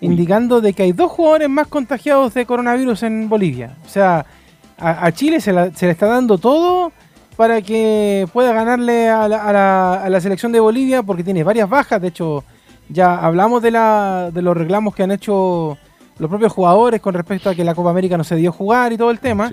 indicando 0.00 0.60
de 0.60 0.72
que 0.72 0.82
hay 0.82 0.92
dos 0.92 1.10
jugadores 1.10 1.48
más 1.48 1.66
contagiados 1.68 2.34
de 2.34 2.46
coronavirus 2.46 3.04
en 3.04 3.28
Bolivia. 3.28 3.76
O 3.86 3.88
sea, 3.88 4.26
a, 4.78 5.10
Chile 5.12 5.40
se, 5.40 5.52
le 5.52 5.70
está 5.90 6.06
dando 6.06 6.38
todo 6.38 6.92
para 7.36 7.62
que 7.62 8.26
pueda 8.32 8.52
ganarle 8.52 9.08
a 9.08 9.28
la, 9.28 10.20
selección 10.20 10.52
de 10.52 10.60
Bolivia 10.60 11.02
porque 11.02 11.24
tiene 11.24 11.44
varias 11.44 11.68
bajas. 11.68 12.00
De 12.00 12.08
hecho, 12.08 12.44
ya 12.88 13.16
hablamos 13.16 13.62
de, 13.62 13.70
la, 13.70 14.30
de 14.32 14.42
los 14.42 14.56
reclamos 14.56 14.94
que 14.94 15.02
han 15.02 15.12
hecho 15.12 15.78
los 16.18 16.30
propios 16.30 16.52
jugadores 16.52 17.00
con 17.00 17.14
respecto 17.14 17.50
a 17.50 17.54
que 17.54 17.64
la 17.64 17.74
Copa 17.74 17.90
América 17.90 18.16
no 18.16 18.24
se 18.24 18.36
dio 18.36 18.52
jugar 18.52 18.92
y 18.92 18.96
todo 18.96 19.10
el 19.10 19.20
tema. 19.20 19.50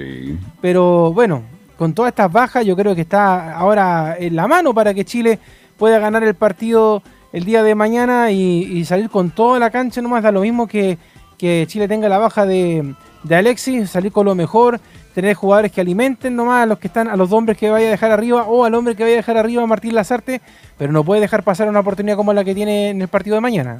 Pero 0.61 1.13
bueno, 1.13 1.43
con 1.77 1.93
todas 1.93 2.09
estas 2.09 2.31
bajas, 2.31 2.65
yo 2.65 2.75
creo 2.75 2.95
que 2.95 3.01
está 3.01 3.55
ahora 3.55 4.15
en 4.17 4.35
la 4.35 4.47
mano 4.47 4.73
para 4.73 4.93
que 4.93 5.05
Chile 5.05 5.39
pueda 5.77 5.99
ganar 5.99 6.23
el 6.23 6.35
partido 6.35 7.01
el 7.31 7.45
día 7.45 7.63
de 7.63 7.75
mañana 7.75 8.31
y, 8.31 8.85
salir 8.85 9.09
con 9.09 9.31
toda 9.31 9.59
la 9.59 9.71
cancha 9.71 10.01
nomás. 10.01 10.23
Da 10.23 10.31
lo 10.31 10.41
mismo 10.41 10.67
que, 10.67 10.97
Chile 11.37 11.87
tenga 11.89 12.07
la 12.07 12.19
baja 12.19 12.45
de, 12.45 12.95
Alexis, 13.29 13.89
salir 13.89 14.11
con 14.11 14.25
lo 14.25 14.35
mejor, 14.35 14.79
tener 15.13 15.35
jugadores 15.35 15.71
que 15.71 15.81
alimenten 15.81 16.35
nomás 16.35 16.63
a 16.63 16.65
los 16.65 16.79
que 16.79 16.87
están, 16.87 17.09
a 17.09 17.17
los 17.17 17.31
hombres 17.31 17.57
que 17.57 17.69
vaya 17.69 17.87
a 17.87 17.91
dejar 17.91 18.11
arriba 18.11 18.43
o 18.43 18.63
al 18.63 18.73
hombre 18.75 18.95
que 18.95 19.03
vaya 19.03 19.15
a 19.15 19.17
dejar 19.17 19.37
arriba 19.37 19.65
Martín 19.65 19.93
Lazarte, 19.93 20.41
pero 20.77 20.93
no 20.93 21.03
puede 21.03 21.21
dejar 21.21 21.43
pasar 21.43 21.67
una 21.67 21.81
oportunidad 21.81 22.15
como 22.15 22.31
la 22.33 22.43
que 22.43 22.55
tiene 22.55 22.91
en 22.91 23.01
el 23.01 23.07
partido 23.09 23.35
de 23.35 23.41
mañana. 23.41 23.77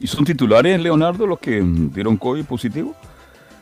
¿Y 0.00 0.06
son 0.06 0.24
titulares, 0.24 0.80
Leonardo, 0.80 1.26
los 1.26 1.40
que 1.40 1.60
dieron 1.62 2.16
COVID 2.16 2.44
positivo? 2.44 2.94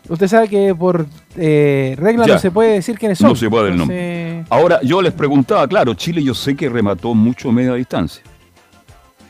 Usted 0.09 0.29
sabe 0.29 0.49
que 0.49 0.75
por 0.75 1.07
eh, 1.37 1.97
regla 1.99 2.27
no 2.27 2.39
se 2.39 2.51
puede 2.51 2.75
decir 2.75 2.99
quiénes 2.99 3.19
son. 3.19 3.31
No 3.31 3.37
se 3.37 3.51
puede 3.51 3.71
el 3.71 3.77
nombre. 3.77 4.45
Ahora, 4.51 4.81
yo 4.83 5.03
les 5.03 5.13
preguntaba, 5.13 5.67
claro, 5.67 5.95
Chile 5.95 6.23
yo 6.23 6.35
sé 6.35 6.55
que 6.55 6.69
remató 6.69 7.15
mucho 7.15 7.51
media 7.51 7.75
distancia. 7.75 8.23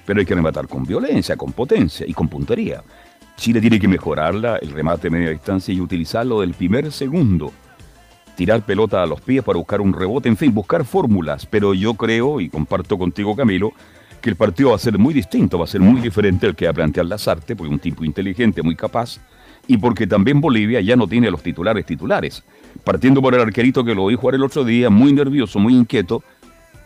Pero 0.05 0.21
hay 0.21 0.27
que 0.27 0.35
rematar 0.35 0.69
con 0.69 0.85
violencia, 0.85 1.37
con 1.37 1.53
potencia 1.53 2.07
y 2.07 2.13
con 2.13 2.29
puntería. 2.29 2.83
Chile 3.37 3.61
tiene 3.61 3.81
que 3.81 3.89
mejorarla, 3.89 4.57
el 4.57 4.71
remate 4.71 5.11
media 5.11 5.31
distancia 5.31 5.75
y 5.75 5.81
utilizarlo 5.81 6.41
del 6.41 6.55
primer 6.55 6.93
segundo. 6.93 7.53
Tirar 8.35 8.63
pelota 8.63 9.03
a 9.03 9.07
los 9.07 9.21
pies 9.21 9.43
para 9.43 9.59
buscar 9.59 9.81
un 9.81 9.93
rebote, 9.93 10.29
en 10.29 10.37
fin, 10.37 10.53
buscar 10.55 10.85
fórmulas. 10.85 11.47
Pero 11.47 11.75
yo 11.75 11.95
creo, 11.95 12.41
y 12.41 12.49
comparto 12.49 12.99
contigo, 12.99 13.35
Camilo, 13.35 13.73
que 14.21 14.31
el 14.31 14.37
partido 14.37 14.71
va 14.71 14.77
a 14.77 14.79
ser 14.79 14.99
muy 14.99 15.15
distinto, 15.15 15.59
va 15.59 15.65
a 15.65 15.69
ser 15.69 15.81
muy 15.81 16.01
diferente 16.01 16.47
al 16.47 16.55
que 16.55 16.67
va 16.67 16.71
a 16.71 16.75
plantear 16.75 17.07
Lazarte, 17.07 17.57
porque 17.57 17.69
es 17.69 17.73
un 17.73 17.79
tipo 17.79 18.05
inteligente, 18.05 18.63
muy 18.63 18.77
capaz 18.77 19.19
y 19.67 19.77
porque 19.79 20.07
también 20.07 20.41
Bolivia 20.41 20.81
ya 20.81 20.97
no 20.97 21.07
tiene 21.07 21.31
los 21.31 21.43
titulares 21.43 21.85
titulares. 21.87 22.43
Partiendo 22.85 23.21
por 23.21 23.35
el 23.35 23.41
arquerito 23.41 23.85
que 23.85 23.95
lo 23.95 24.07
vi 24.07 24.15
jugar 24.15 24.37
el 24.37 24.45
otro 24.45 24.65
día, 24.65 24.91
muy 24.91 25.13
nervioso, 25.13 25.59
muy 25.59 25.75
inquieto, 25.75 26.23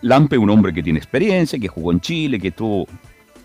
Lampe, 0.02 0.38
un 0.38 0.48
hombre 0.48 0.72
que 0.72 0.82
tiene 0.82 0.98
experiencia, 0.98 1.58
que 1.58 1.68
jugó 1.68 1.92
en 1.92 2.00
Chile, 2.00 2.40
que 2.40 2.48
estuvo, 2.48 2.86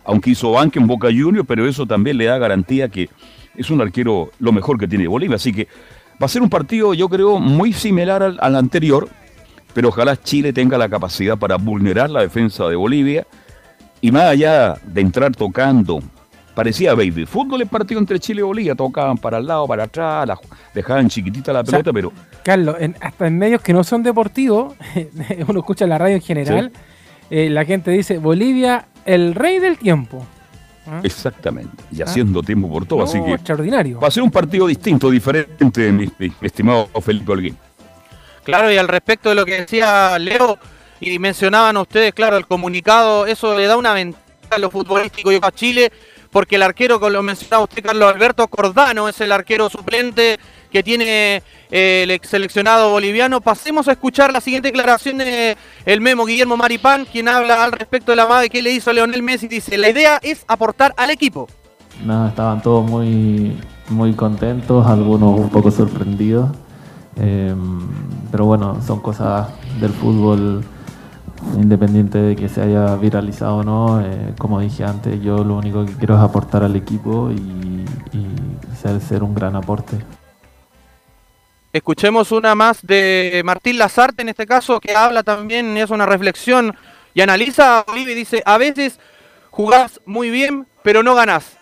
aunque 0.06 0.30
hizo 0.30 0.52
banque 0.52 0.80
en 0.80 0.88
Boca 0.88 1.08
Juniors, 1.08 1.46
pero 1.48 1.68
eso 1.68 1.86
también 1.86 2.18
le 2.18 2.26
da 2.26 2.38
garantía 2.38 2.88
que 2.88 3.10
es 3.56 3.70
un 3.70 3.82
arquero 3.82 4.32
lo 4.40 4.52
mejor 4.52 4.80
que 4.80 4.88
tiene 4.88 5.08
Bolivia. 5.08 5.36
Así 5.36 5.52
que 5.52 5.68
va 6.22 6.26
a 6.26 6.30
ser 6.30 6.42
un 6.42 6.50
partido, 6.50 6.94
yo 6.94 7.10
creo, 7.10 7.40
muy 7.40 7.74
similar 7.74 8.24
al 8.24 8.56
anterior, 8.56 9.10
pero 9.74 9.90
ojalá 9.90 10.16
Chile 10.16 10.54
tenga 10.54 10.78
la 10.78 10.88
capacidad 10.88 11.38
para 11.38 11.58
vulnerar 11.58 12.10
la 12.10 12.22
defensa 12.22 12.68
de 12.70 12.78
Bolivia 12.78 13.28
y 14.00 14.12
más 14.12 14.24
allá 14.24 14.76
de 14.86 15.02
entrar 15.02 15.36
tocando, 15.36 16.02
parecía 16.56 16.96
baby 16.96 17.26
fútbol 17.26 17.62
el 17.62 17.68
partido 17.68 18.00
entre 18.00 18.20
Chile 18.20 18.40
y 18.40 18.44
Bolivia, 18.44 18.74
tocaban 18.74 19.18
para 19.18 19.38
el 19.38 19.46
lado, 19.46 19.68
para 19.68 19.84
atrás, 19.84 20.40
dejaban 20.74 21.10
chiquitita 21.10 21.54
la 21.54 21.64
pelota, 21.64 21.92
pero... 21.94 22.12
Carlos, 22.44 22.76
hasta 23.02 23.28
en 23.28 23.38
medios 23.38 23.62
que 23.62 23.74
no 23.74 23.84
son 23.84 24.02
deportivos, 24.02 24.74
uno 25.48 25.60
escucha 25.60 25.86
la 25.86 25.98
radio 25.98 26.16
en 26.16 26.22
general, 26.22 26.72
eh, 27.30 27.50
la 27.50 27.66
gente 27.66 27.92
dice, 27.92 28.18
Bolivia, 28.18 28.88
el 29.06 29.36
rey 29.36 29.60
del 29.60 29.78
tiempo. 29.78 30.26
¿Ah? 30.88 31.02
Exactamente, 31.04 31.84
y 31.92 32.02
¿Ah? 32.02 32.06
haciendo 32.06 32.42
tiempo 32.42 32.70
por 32.70 32.86
todo, 32.86 33.04
así 33.04 33.22
que... 33.22 33.34
Extraordinario. 33.34 34.00
Va 34.00 34.08
a 34.08 34.12
ser 34.12 34.24
un 34.24 34.32
partido 34.32 34.68
distinto, 34.68 35.10
diferente, 35.10 35.92
mi, 35.92 36.10
estimado 36.42 36.88
Felipe 37.02 37.32
Holguín. 37.32 37.58
Claro, 38.44 38.72
y 38.72 38.78
al 38.78 38.88
respecto 38.88 39.30
de 39.30 39.36
lo 39.36 39.46
que 39.46 39.62
decía 39.62 40.18
Leo, 40.20 40.58
y 41.00 41.20
mencionaban 41.20 41.76
ustedes, 41.78 42.14
claro, 42.14 42.38
el 42.38 42.46
comunicado, 42.46 43.26
eso 43.26 43.58
le 43.58 43.66
da 43.66 43.76
una 43.76 43.94
ventaja 43.94 44.24
a 44.52 44.60
lo 44.60 44.70
futbolístico 44.70 45.32
y 45.32 45.40
a 45.42 45.52
Chile, 45.52 45.92
porque 46.36 46.58
el 46.58 46.64
arquero, 46.64 47.00
como 47.00 47.12
lo 47.12 47.24
mencionaba 47.24 47.64
usted, 47.64 47.82
Carlos 47.82 48.14
Alberto 48.14 48.46
Cordano, 48.50 49.08
es 49.08 49.22
el 49.22 49.32
arquero 49.32 49.70
suplente 49.70 50.38
que 50.70 50.84
tiene 50.84 51.42
eh, 51.72 52.06
el 52.06 52.20
seleccionado 52.28 52.90
boliviano. 52.90 53.40
Pasemos 53.40 53.88
a 53.88 53.94
escuchar 53.94 54.34
la 54.34 54.42
siguiente 54.42 54.68
declaración 54.68 55.20
de 55.20 55.56
memo 56.02 56.26
Guillermo 56.26 56.58
Maripán, 56.58 57.06
quien 57.10 57.30
habla 57.30 57.64
al 57.64 57.72
respecto 57.72 58.12
de 58.12 58.18
la 58.18 58.28
madre 58.28 58.50
que 58.50 58.62
le 58.62 58.72
hizo 58.72 58.90
a 58.90 58.94
Leonel 58.94 59.24
Messi. 59.24 59.48
Dice, 59.48 59.78
la 59.78 59.88
idea 59.88 60.20
es 60.22 60.44
aportar 60.50 60.94
al 60.98 61.10
equipo. 61.10 61.48
Nada, 62.04 62.28
estaban 62.28 62.62
todos 62.62 62.86
muy, 62.86 63.58
muy 63.88 64.12
contentos, 64.12 64.86
algunos 64.86 65.40
un 65.40 65.50
poco 65.50 65.72
sorprendidos. 65.72 66.50
Em, 67.16 67.80
pero 68.30 68.44
bueno, 68.44 68.82
son 68.86 69.00
cosas 69.00 69.48
del 69.80 69.94
fútbol 69.94 70.66
independiente 71.54 72.18
de 72.18 72.36
que 72.36 72.50
se 72.50 72.62
haya 72.62 72.96
viralizado 72.96 73.58
o 73.58 73.64
no, 73.64 74.02
eh, 74.02 74.34
como 74.38 74.60
dije 74.60 74.84
antes, 74.84 75.22
yo 75.22 75.44
lo 75.44 75.58
único 75.58 75.86
que 75.86 75.94
quiero 75.94 76.16
es 76.16 76.22
aportar 76.22 76.64
al 76.64 76.76
equipo 76.76 77.32
y, 77.32 77.86
ser, 78.82 79.00
ser, 79.02 79.24
un 79.24 79.34
gran 79.34 79.56
aporte. 79.56 79.98
Escuchemos 81.72 82.32
una 82.32 82.56
más 82.56 82.86
de 82.86 83.42
Martín 83.44 83.78
Lazarte 83.78 84.22
en 84.22 84.30
este 84.30 84.46
caso, 84.46 84.80
que 84.80 84.96
habla 84.96 85.24
también, 85.24 85.76
es 85.78 85.90
una 85.90 86.06
reflexión 86.06 86.76
y 87.14 87.22
analiza 87.22 87.80
a 87.80 87.84
Bolivia 87.84 88.14
y 88.14 88.18
dice, 88.18 88.44
a 88.46 88.58
veces 88.58 89.00
jugás 89.50 90.02
muy 90.06 90.30
bien, 90.30 90.68
pero 90.84 91.02
no 91.02 91.16
ganás. 91.16 91.58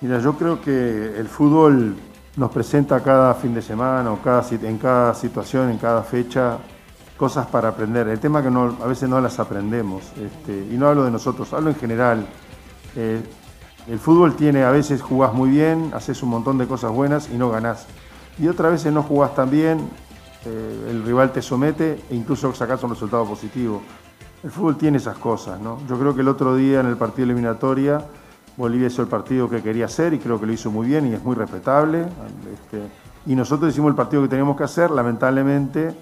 Mira, 0.00 0.20
yo 0.20 0.36
creo 0.36 0.60
que 0.60 1.18
el 1.18 1.28
fútbol 1.28 1.96
nos 2.36 2.50
presenta 2.50 3.00
cada 3.00 3.34
fin 3.34 3.54
de 3.54 3.62
semana 3.62 4.12
o 4.12 4.20
cada, 4.20 4.44
en 4.50 4.78
cada 4.78 5.14
situación, 5.14 5.70
en 5.70 5.78
cada 5.78 6.02
fecha, 6.02 6.58
cosas 7.24 7.46
para 7.46 7.70
aprender. 7.70 8.06
El 8.06 8.20
tema 8.20 8.42
que 8.42 8.50
no, 8.50 8.76
a 8.82 8.86
veces 8.86 9.08
no 9.08 9.18
las 9.18 9.38
aprendemos, 9.38 10.02
este, 10.20 10.68
y 10.70 10.76
no 10.76 10.88
hablo 10.88 11.04
de 11.04 11.10
nosotros, 11.10 11.54
hablo 11.54 11.70
en 11.70 11.76
general. 11.76 12.26
Eh, 12.96 13.18
el 13.88 13.98
fútbol 13.98 14.36
tiene, 14.36 14.62
a 14.62 14.70
veces 14.70 15.00
jugás 15.00 15.32
muy 15.32 15.48
bien, 15.48 15.90
haces 15.94 16.22
un 16.22 16.28
montón 16.28 16.58
de 16.58 16.66
cosas 16.66 16.92
buenas 16.92 17.30
y 17.30 17.38
no 17.38 17.48
ganás. 17.48 17.86
Y 18.38 18.46
otras 18.46 18.72
veces 18.72 18.92
no 18.92 19.02
jugás 19.02 19.34
tan 19.34 19.48
bien, 19.50 19.88
eh, 20.44 20.90
el 20.90 21.02
rival 21.02 21.32
te 21.32 21.40
somete 21.40 21.98
e 22.10 22.14
incluso 22.14 22.54
sacás 22.54 22.82
un 22.82 22.90
resultado 22.90 23.24
positivo. 23.24 23.80
El 24.42 24.50
fútbol 24.50 24.76
tiene 24.76 24.98
esas 24.98 25.16
cosas, 25.16 25.58
¿no? 25.58 25.78
Yo 25.88 25.98
creo 25.98 26.14
que 26.14 26.20
el 26.20 26.28
otro 26.28 26.54
día 26.54 26.80
en 26.80 26.86
el 26.88 26.98
partido 26.98 27.24
eliminatoria 27.24 28.04
Bolivia 28.58 28.88
hizo 28.88 29.00
el 29.00 29.08
partido 29.08 29.48
que 29.48 29.62
quería 29.62 29.86
hacer 29.86 30.12
y 30.12 30.18
creo 30.18 30.38
que 30.38 30.44
lo 30.44 30.52
hizo 30.52 30.70
muy 30.70 30.88
bien 30.88 31.06
y 31.06 31.14
es 31.14 31.24
muy 31.24 31.36
respetable. 31.36 32.02
Este, 32.02 32.82
y 33.24 33.34
nosotros 33.34 33.72
hicimos 33.72 33.88
el 33.88 33.96
partido 33.96 34.20
que 34.20 34.28
teníamos 34.28 34.58
que 34.58 34.64
hacer, 34.64 34.90
lamentablemente 34.90 35.94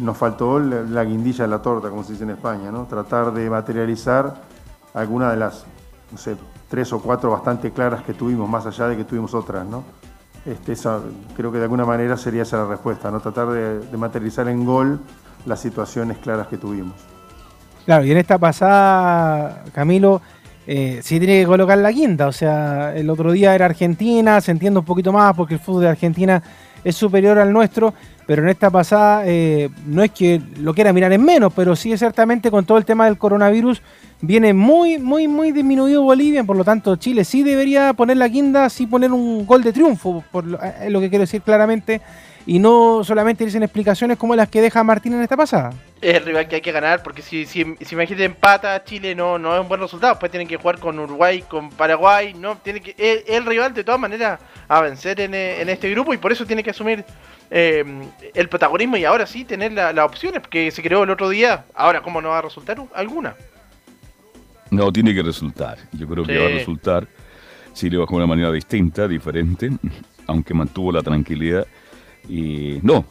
nos 0.00 0.16
faltó 0.16 0.58
la, 0.58 1.04
guindilla 1.04 1.44
de 1.44 1.50
la 1.50 1.62
torta, 1.62 1.90
como 1.90 2.02
se 2.02 2.12
dice 2.12 2.24
en 2.24 2.30
España, 2.30 2.70
¿no? 2.70 2.84
Tratar 2.86 3.32
de 3.32 3.48
materializar 3.48 4.34
alguna 4.94 5.30
de 5.30 5.36
las, 5.36 5.64
no 6.10 6.18
sé, 6.18 6.36
tres 6.68 6.92
o 6.92 7.00
cuatro 7.00 7.30
bastante 7.30 7.70
claras 7.70 8.02
que 8.02 8.14
tuvimos, 8.14 8.48
más 8.48 8.66
allá 8.66 8.88
de 8.88 8.96
que 8.96 9.04
tuvimos 9.04 9.34
otras, 9.34 9.66
¿no? 9.66 9.84
Este, 10.44 10.72
esa, 10.72 11.00
creo 11.36 11.50
que 11.50 11.58
de 11.58 11.64
alguna 11.64 11.86
manera 11.86 12.16
sería 12.16 12.42
esa 12.42 12.58
la 12.58 12.66
respuesta, 12.66 13.10
¿no? 13.10 13.20
Tratar 13.20 13.48
de, 13.48 13.96
materializar 13.96 14.48
en 14.48 14.64
gol 14.64 15.00
las 15.46 15.60
situaciones 15.60 16.18
claras 16.18 16.48
que 16.48 16.58
tuvimos. 16.58 16.94
Claro, 17.84 18.04
y 18.04 18.12
en 18.12 18.18
esta 18.18 18.38
pasada, 18.38 19.64
Camilo, 19.72 20.20
eh, 20.66 21.00
sí 21.02 21.18
tiene 21.18 21.40
que 21.40 21.46
colocar 21.46 21.76
la 21.78 21.92
quinta, 21.92 22.26
o 22.26 22.32
sea, 22.32 22.94
el 22.96 23.10
otro 23.10 23.32
día 23.32 23.54
era 23.54 23.66
Argentina, 23.66 24.40
se 24.40 24.50
entiende 24.50 24.78
un 24.78 24.84
poquito 24.84 25.12
más 25.12 25.34
porque 25.34 25.54
el 25.54 25.60
fútbol 25.60 25.82
de 25.82 25.88
Argentina 25.90 26.42
es 26.82 26.96
superior 26.96 27.38
al 27.38 27.52
nuestro, 27.52 27.94
pero 28.26 28.42
en 28.42 28.48
esta 28.48 28.70
pasada 28.70 29.22
eh, 29.26 29.68
no 29.86 30.02
es 30.02 30.10
que 30.10 30.40
lo 30.58 30.74
quiera 30.74 30.92
mirar 30.92 31.12
en 31.12 31.24
menos, 31.24 31.52
pero 31.54 31.76
sí 31.76 31.96
ciertamente 31.96 32.50
con 32.50 32.64
todo 32.64 32.78
el 32.78 32.84
tema 32.84 33.04
del 33.04 33.18
coronavirus 33.18 33.82
viene 34.20 34.54
muy, 34.54 34.98
muy, 34.98 35.28
muy 35.28 35.52
disminuido 35.52 36.02
Bolivia, 36.02 36.44
por 36.44 36.56
lo 36.56 36.64
tanto 36.64 36.96
Chile 36.96 37.24
sí 37.24 37.42
debería 37.42 37.92
poner 37.92 38.16
la 38.16 38.28
guinda, 38.28 38.70
sí 38.70 38.86
poner 38.86 39.12
un 39.12 39.46
gol 39.46 39.62
de 39.62 39.72
triunfo, 39.72 40.24
por 40.30 40.46
lo, 40.46 40.62
es 40.62 40.90
lo 40.90 41.00
que 41.00 41.10
quiero 41.10 41.22
decir 41.22 41.42
claramente, 41.42 42.00
y 42.46 42.58
no 42.58 43.02
solamente 43.04 43.44
irse 43.44 43.56
en 43.56 43.62
explicaciones 43.62 44.18
como 44.18 44.36
las 44.36 44.48
que 44.48 44.60
deja 44.60 44.84
Martín 44.84 45.14
en 45.14 45.22
esta 45.22 45.36
pasada. 45.36 45.72
Es 46.00 46.14
el 46.16 46.24
rival 46.24 46.46
que 46.46 46.56
hay 46.56 46.60
que 46.60 46.72
ganar, 46.72 47.02
porque 47.02 47.22
si, 47.22 47.46
si, 47.46 47.64
si 47.80 47.94
imagínate 47.94 48.24
empata 48.24 48.84
Chile 48.84 49.14
no, 49.14 49.38
no 49.38 49.54
es 49.54 49.60
un 49.60 49.68
buen 49.68 49.80
resultado, 49.80 50.14
después 50.14 50.30
tienen 50.30 50.48
que 50.48 50.56
jugar 50.56 50.78
con 50.78 50.98
Uruguay, 50.98 51.42
con 51.42 51.70
Paraguay, 51.70 52.34
no 52.34 52.56
tiene 52.56 52.80
que 52.80 52.94
es 52.96 53.24
el 53.28 53.46
rival 53.46 53.72
de 53.74 53.84
todas 53.84 54.00
maneras 54.00 54.40
a 54.68 54.80
vencer 54.80 55.20
en, 55.20 55.34
en 55.34 55.68
este 55.68 55.90
grupo 55.90 56.12
y 56.12 56.18
por 56.18 56.32
eso 56.32 56.44
tiene 56.46 56.62
que 56.62 56.70
asumir 56.70 57.04
eh, 57.50 57.84
el 58.34 58.48
protagonismo 58.48 58.96
y 58.96 59.04
ahora 59.04 59.26
sí 59.26 59.44
tener 59.44 59.72
las 59.72 59.94
la 59.94 60.04
opciones 60.04 60.42
que 60.48 60.70
se 60.70 60.82
creó 60.82 61.04
el 61.04 61.10
otro 61.10 61.28
día. 61.28 61.66
Ahora, 61.74 62.02
¿cómo 62.02 62.20
no 62.20 62.30
va 62.30 62.38
a 62.38 62.42
resultar 62.42 62.78
alguna? 62.94 63.36
No, 64.70 64.92
tiene 64.92 65.14
que 65.14 65.22
resultar. 65.22 65.78
Yo 65.92 66.06
creo 66.08 66.24
que 66.24 66.38
va 66.38 66.46
a 66.46 66.50
resultar. 66.50 67.06
Chile 67.74 67.96
va 67.96 68.06
de 68.06 68.14
una 68.14 68.26
manera 68.26 68.50
distinta, 68.52 69.06
diferente, 69.08 69.70
aunque 70.26 70.54
mantuvo 70.54 70.92
la 70.92 71.02
tranquilidad. 71.02 71.66
Y 72.28 72.78
no, 72.82 73.04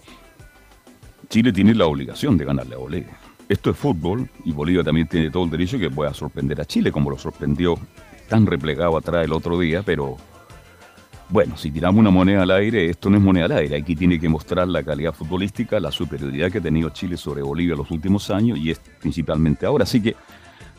Chile 1.29 1.51
tiene 1.51 1.73
la 1.73 1.85
obligación 1.85 2.37
de 2.37 2.45
ganarle 2.45 2.75
a 2.75 2.79
Bolivia. 2.79 3.17
Esto 3.49 3.71
es 3.71 3.77
fútbol 3.77 4.29
y 4.45 4.51
Bolivia 4.51 4.83
también 4.83 5.07
tiene 5.07 5.29
todo 5.29 5.43
el 5.43 5.49
derecho 5.49 5.77
que 5.77 5.89
pueda 5.89 6.13
sorprender 6.13 6.59
a 6.61 6.65
Chile, 6.65 6.91
como 6.91 7.09
lo 7.09 7.17
sorprendió 7.17 7.77
tan 8.29 8.45
replegado 8.45 8.97
atrás 8.97 9.25
el 9.25 9.33
otro 9.33 9.59
día, 9.59 9.83
pero 9.83 10.17
bueno, 11.29 11.57
si 11.57 11.71
tiramos 11.71 11.99
una 11.99 12.11
moneda 12.11 12.43
al 12.43 12.51
aire, 12.51 12.89
esto 12.89 13.09
no 13.09 13.17
es 13.17 13.23
moneda 13.23 13.45
al 13.45 13.51
aire. 13.53 13.77
Aquí 13.77 13.95
tiene 13.95 14.19
que 14.19 14.29
mostrar 14.29 14.67
la 14.67 14.83
calidad 14.83 15.13
futbolística, 15.13 15.79
la 15.79 15.91
superioridad 15.91 16.51
que 16.51 16.59
ha 16.59 16.61
tenido 16.61 16.89
Chile 16.89 17.17
sobre 17.17 17.41
Bolivia 17.41 17.75
los 17.75 17.89
últimos 17.91 18.29
años 18.29 18.59
y 18.59 18.71
es 18.71 18.79
principalmente 18.99 19.65
ahora. 19.65 19.83
Así 19.83 20.01
que 20.01 20.15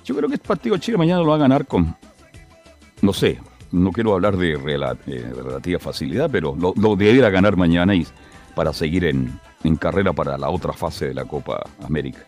yo 0.05 0.15
creo 0.15 0.29
que 0.29 0.37
este 0.37 0.47
partido 0.47 0.77
Chile 0.79 0.99
mañana 0.99 1.21
lo 1.21 1.29
va 1.29 1.37
a 1.37 1.39
ganar 1.39 1.67
con, 1.67 1.97
no 3.03 3.13
sé, 3.13 3.41
no 3.73 3.91
quiero 3.91 4.15
hablar 4.15 4.37
de, 4.37 4.57
relativa 4.57 5.79
facilidad, 5.79 6.31
pero 6.31 6.57
lo, 6.57 6.97
debiera 6.97 7.31
ganar 7.31 7.57
mañana 7.57 7.95
y 7.95 8.07
para 8.55 8.73
seguir 8.73 9.05
en, 9.07 9.41
en 9.65 9.77
carrera 9.77 10.13
para 10.13 10.39
la 10.39 10.51
otra 10.51 10.73
fase 10.73 11.09
de 11.09 11.15
la 11.15 11.25
Copa 11.25 11.65
América. 11.85 12.21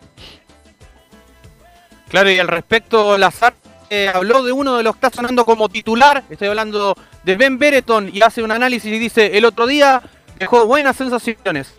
Claro, 2.09 2.31
y 2.31 2.39
al 2.39 2.47
respecto, 2.47 3.17
Lazar 3.17 3.53
eh, 3.89 4.09
habló 4.13 4.43
de 4.43 4.51
uno 4.51 4.77
de 4.77 4.83
los 4.83 4.95
que 4.95 5.07
está 5.07 5.17
sonando 5.17 5.45
como 5.45 5.69
titular. 5.69 6.23
Estoy 6.29 6.47
hablando 6.47 6.95
de 7.23 7.35
Ben 7.35 7.57
Bereton 7.57 8.09
y 8.11 8.21
hace 8.21 8.43
un 8.43 8.51
análisis 8.51 8.91
y 8.91 8.99
dice: 8.99 9.37
el 9.37 9.45
otro 9.45 9.67
día 9.67 10.01
dejó 10.39 10.65
buenas 10.65 10.95
sensaciones. 10.95 11.73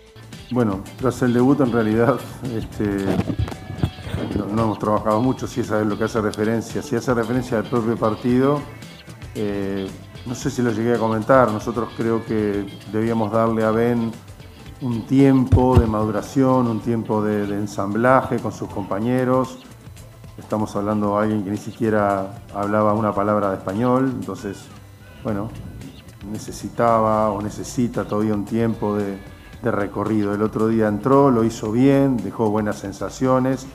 Bueno, 0.50 0.82
tras 0.98 1.20
el 1.22 1.34
debut, 1.34 1.60
en 1.60 1.72
realidad, 1.72 2.18
este, 2.56 2.84
no, 4.36 4.62
hemos 4.62 4.78
trabajado 4.78 5.20
mucho. 5.20 5.46
Si 5.46 5.60
esa 5.60 5.80
es 5.80 5.86
lo 5.86 5.98
que 5.98 6.04
hace 6.04 6.20
referencia, 6.20 6.82
si 6.82 6.96
hace 6.96 7.12
referencia 7.14 7.58
al 7.58 7.64
propio 7.64 7.96
partido. 7.96 8.60
Eh, 9.34 9.86
no 10.26 10.34
sé 10.34 10.50
si 10.50 10.62
lo 10.62 10.70
llegué 10.70 10.94
a 10.94 10.98
comentar. 10.98 11.50
Nosotros 11.50 11.90
creo 11.96 12.24
que 12.24 12.66
debíamos 12.92 13.32
darle 13.32 13.64
a 13.64 13.70
Ben 13.70 14.12
un 14.80 15.06
tiempo 15.06 15.78
de 15.78 15.86
maduración, 15.86 16.66
un 16.66 16.80
tiempo 16.80 17.22
de, 17.22 17.44
ensamblaje 17.44 18.38
con 18.38 18.52
sus 18.52 18.68
compañeros. 18.68 19.58
Estamos 20.38 20.74
hablando 20.76 21.16
de 21.16 21.24
alguien 21.24 21.44
que 21.44 21.50
ni 21.50 21.56
siquiera 21.56 22.42
hablaba 22.54 22.94
una 22.94 23.12
palabra 23.12 23.50
de 23.50 23.56
español, 23.56 24.12
entonces, 24.14 24.66
bueno, 25.24 25.50
necesitaba 26.30 27.30
o 27.30 27.42
necesita 27.42 28.04
todavía 28.04 28.34
un 28.34 28.44
tiempo 28.44 28.96
de, 28.96 29.18
recorrido. 29.60 30.32
El 30.32 30.42
otro 30.42 30.68
día 30.68 30.86
entró, 30.86 31.30
lo 31.30 31.42
hizo 31.42 31.72
bien, 31.72 32.16
dejó 32.18 32.48
buenas 32.48 32.78
sensaciones. 32.78 33.66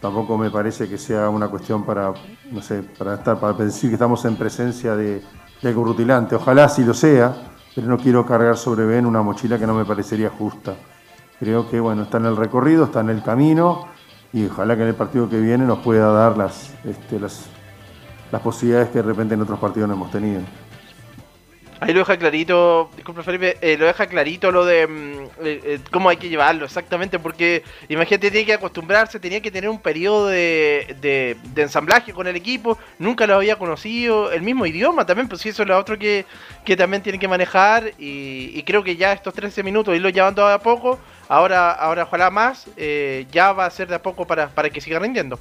Tampoco 0.00 0.36
me 0.36 0.50
parece 0.50 0.86
que 0.86 0.98
sea 0.98 1.30
una 1.30 1.48
cuestión 1.48 1.84
para, 1.84 2.12
no 2.52 2.60
sé, 2.60 2.82
para 2.82 3.14
estar, 3.14 3.40
para 3.40 3.54
decir 3.54 3.88
que 3.88 3.94
estamos 3.94 4.22
en 4.26 4.36
presencia 4.36 4.94
de, 4.94 5.22
de 5.62 5.68
algo 5.68 5.82
rutilante. 5.82 6.36
Ojalá 6.36 6.68
sí 6.68 6.84
lo 6.84 6.92
sea, 6.92 7.34
pero 7.74 7.86
no 7.86 7.96
quiero 7.96 8.26
cargar 8.26 8.58
sobre 8.58 8.84
Ben 8.84 9.06
una 9.06 9.22
mochila 9.22 9.58
que 9.58 9.66
no 9.66 9.74
me 9.74 9.86
parecería 9.86 10.28
justa. 10.28 10.76
Creo 11.40 11.68
que 11.70 11.80
bueno, 11.80 12.02
está 12.02 12.18
en 12.18 12.26
el 12.26 12.36
recorrido, 12.36 12.84
está 12.84 13.00
en 13.00 13.08
el 13.08 13.22
camino 13.22 13.95
y 14.36 14.44
ojalá 14.44 14.76
que 14.76 14.82
en 14.82 14.88
el 14.88 14.94
partido 14.94 15.30
que 15.30 15.40
viene 15.40 15.64
nos 15.64 15.78
pueda 15.78 16.12
dar 16.12 16.36
las, 16.36 16.70
este, 16.84 17.18
las, 17.18 17.46
las 18.30 18.42
posibilidades 18.42 18.90
que 18.90 18.98
de 18.98 19.02
repente 19.02 19.32
en 19.32 19.40
otros 19.40 19.58
partidos 19.58 19.88
no 19.88 19.94
hemos 19.94 20.10
tenido. 20.10 20.42
Ahí 21.80 21.92
lo 21.94 22.00
deja 22.00 22.18
clarito, 22.18 22.90
disculpe 22.96 23.22
Felipe, 23.22 23.56
eh, 23.60 23.76
lo 23.78 23.86
deja 23.86 24.06
clarito 24.06 24.50
lo 24.50 24.64
de 24.64 24.86
mm, 24.86 25.24
eh, 25.42 25.60
eh, 25.64 25.78
cómo 25.90 26.08
hay 26.08 26.16
que 26.18 26.28
llevarlo 26.28 26.64
exactamente, 26.64 27.18
porque 27.18 27.62
imagínate, 27.88 28.30
tiene 28.30 28.46
que 28.46 28.54
acostumbrarse, 28.54 29.20
tenía 29.20 29.40
que 29.40 29.50
tener 29.50 29.68
un 29.68 29.80
periodo 29.80 30.28
de, 30.28 30.96
de, 31.00 31.62
ensamblaje 31.62 32.14
con 32.14 32.26
el 32.26 32.36
equipo, 32.36 32.78
nunca 32.98 33.26
lo 33.26 33.36
había 33.36 33.56
conocido, 33.56 34.32
el 34.32 34.40
mismo 34.40 34.64
idioma 34.64 35.04
también, 35.04 35.28
pues 35.28 35.44
eso 35.44 35.62
es 35.62 35.68
lo 35.68 35.78
otro 35.78 35.98
que, 35.98 36.24
que 36.64 36.76
también 36.76 37.02
tiene 37.02 37.18
que 37.18 37.28
manejar, 37.28 37.92
y, 37.98 38.62
creo 38.62 38.82
que 38.82 38.96
ya 38.96 39.12
estos 39.12 39.34
13 39.34 39.62
minutos, 39.62 39.94
irlo 39.94 40.08
llevando 40.08 40.46
a 40.46 40.58
poco, 40.58 40.98
ahora, 41.28 41.72
ahora 41.72 42.04
ojalá 42.04 42.30
más, 42.30 42.66
ya 43.30 43.52
va 43.52 43.66
a 43.66 43.70
ser 43.70 43.88
de 43.88 43.94
a 43.96 44.02
poco 44.02 44.26
para, 44.26 44.48
para 44.48 44.70
que 44.70 44.80
siga 44.80 44.98
rindiendo. 44.98 45.38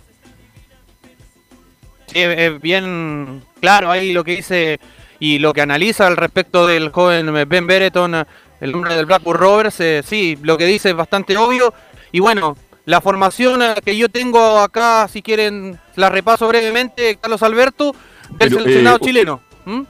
Sí, 2.07 2.19
es 2.19 2.61
bien 2.61 3.43
claro 3.59 3.91
ahí 3.91 4.13
lo 4.13 4.23
que 4.23 4.35
dice 4.35 4.79
y 5.19 5.39
lo 5.39 5.53
que 5.53 5.61
analiza 5.61 6.07
al 6.07 6.17
respecto 6.17 6.67
del 6.67 6.89
joven 6.89 7.33
Ben 7.47 7.67
Bereton, 7.67 8.25
el 8.61 8.71
nombre 8.71 8.95
del 8.95 9.05
Blackburn 9.05 9.39
Rovers, 9.39 9.79
eh, 9.79 10.01
sí, 10.05 10.37
lo 10.41 10.57
que 10.57 10.65
dice 10.65 10.89
es 10.89 10.95
bastante 10.95 11.37
obvio. 11.37 11.73
Y 12.11 12.19
bueno, 12.19 12.57
la 12.85 13.01
formación 13.01 13.61
eh, 13.61 13.75
que 13.83 13.97
yo 13.97 14.09
tengo 14.09 14.59
acá, 14.59 15.07
si 15.07 15.21
quieren, 15.21 15.79
la 15.95 16.09
repaso 16.09 16.47
brevemente, 16.47 17.17
Carlos 17.19 17.43
Alberto, 17.43 17.95
del 18.37 18.49
seleccionado 18.49 18.97
eh, 18.97 19.01
chileno. 19.01 19.41
¿Mm? 19.65 19.81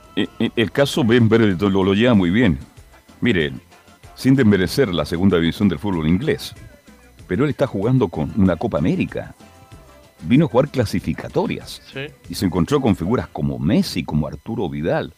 El 0.56 0.72
caso 0.72 1.04
Ben 1.04 1.28
Bereton 1.28 1.72
lo, 1.72 1.84
lo 1.84 1.94
lleva 1.94 2.14
muy 2.14 2.30
bien. 2.30 2.60
Miren, 3.22 3.62
sin 4.16 4.36
desmerecer 4.36 4.94
la 4.94 5.06
segunda 5.06 5.38
división 5.38 5.70
del 5.70 5.80
fútbol 5.80 6.08
inglés, 6.08 6.54
pero 7.28 7.44
él 7.44 7.52
está 7.52 7.68
jugando 7.68 8.08
con 8.08 8.32
una 8.38 8.56
Copa 8.56 8.78
América 8.78 9.36
vino 10.28 10.46
a 10.46 10.48
jugar 10.48 10.70
clasificatorias 10.70 11.82
y 12.30 12.36
se 12.36 12.46
encontró 12.46 12.82
con 12.82 12.96
figuras 12.96 13.28
como 13.28 13.60
Messi, 13.60 14.04
como 14.04 14.28
Arturo 14.28 14.70
Vidal. 14.70 15.14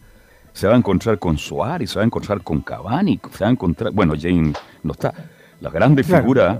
Se 0.54 0.68
va 0.68 0.74
a 0.74 0.78
encontrar 0.78 1.20
con 1.20 1.38
Suárez, 1.38 1.92
se 1.92 2.00
va 2.00 2.04
a 2.04 2.06
encontrar 2.06 2.42
con 2.42 2.62
Cavani, 2.62 3.20
se 3.32 3.44
va 3.44 3.50
a 3.50 3.52
encontrar, 3.52 3.92
bueno, 3.94 4.14
Jane 4.20 4.54
no 4.84 4.92
está. 4.92 5.14
Las 5.62 5.72
grandes 5.72 6.06
figuras 6.08 6.60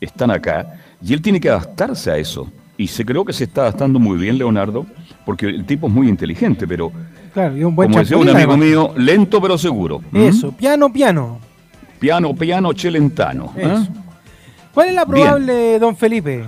están 0.00 0.30
acá 0.30 0.80
y 1.02 1.12
él 1.12 1.20
tiene 1.20 1.40
que 1.40 1.50
adaptarse 1.50 2.10
a 2.10 2.16
eso. 2.16 2.50
Y 2.78 2.88
se 2.88 3.04
creo 3.04 3.24
que 3.24 3.32
se 3.32 3.44
está 3.44 3.62
adaptando 3.62 3.98
muy 3.98 4.18
bien 4.18 4.36
Leonardo, 4.36 4.86
porque 5.24 5.46
el 5.46 5.64
tipo 5.64 5.86
es 5.86 5.92
muy 5.92 6.08
inteligente, 6.08 6.66
pero 6.66 6.92
claro, 7.32 7.56
y 7.56 7.64
un 7.64 7.74
buen 7.74 7.88
como 7.88 8.00
decía 8.00 8.18
un 8.18 8.28
amigo 8.28 8.56
mío, 8.56 8.92
lento 8.96 9.40
pero 9.40 9.56
seguro. 9.56 10.02
¿Mm? 10.10 10.20
Eso, 10.20 10.52
piano, 10.52 10.92
piano. 10.92 11.40
Piano, 11.98 12.34
piano, 12.34 12.72
chelentano. 12.72 13.52
¿eh? 13.56 13.86
¿Cuál 14.72 14.88
es 14.88 14.94
la 14.94 15.06
probable, 15.06 15.78
don 15.78 15.96
Felipe? 15.96 16.44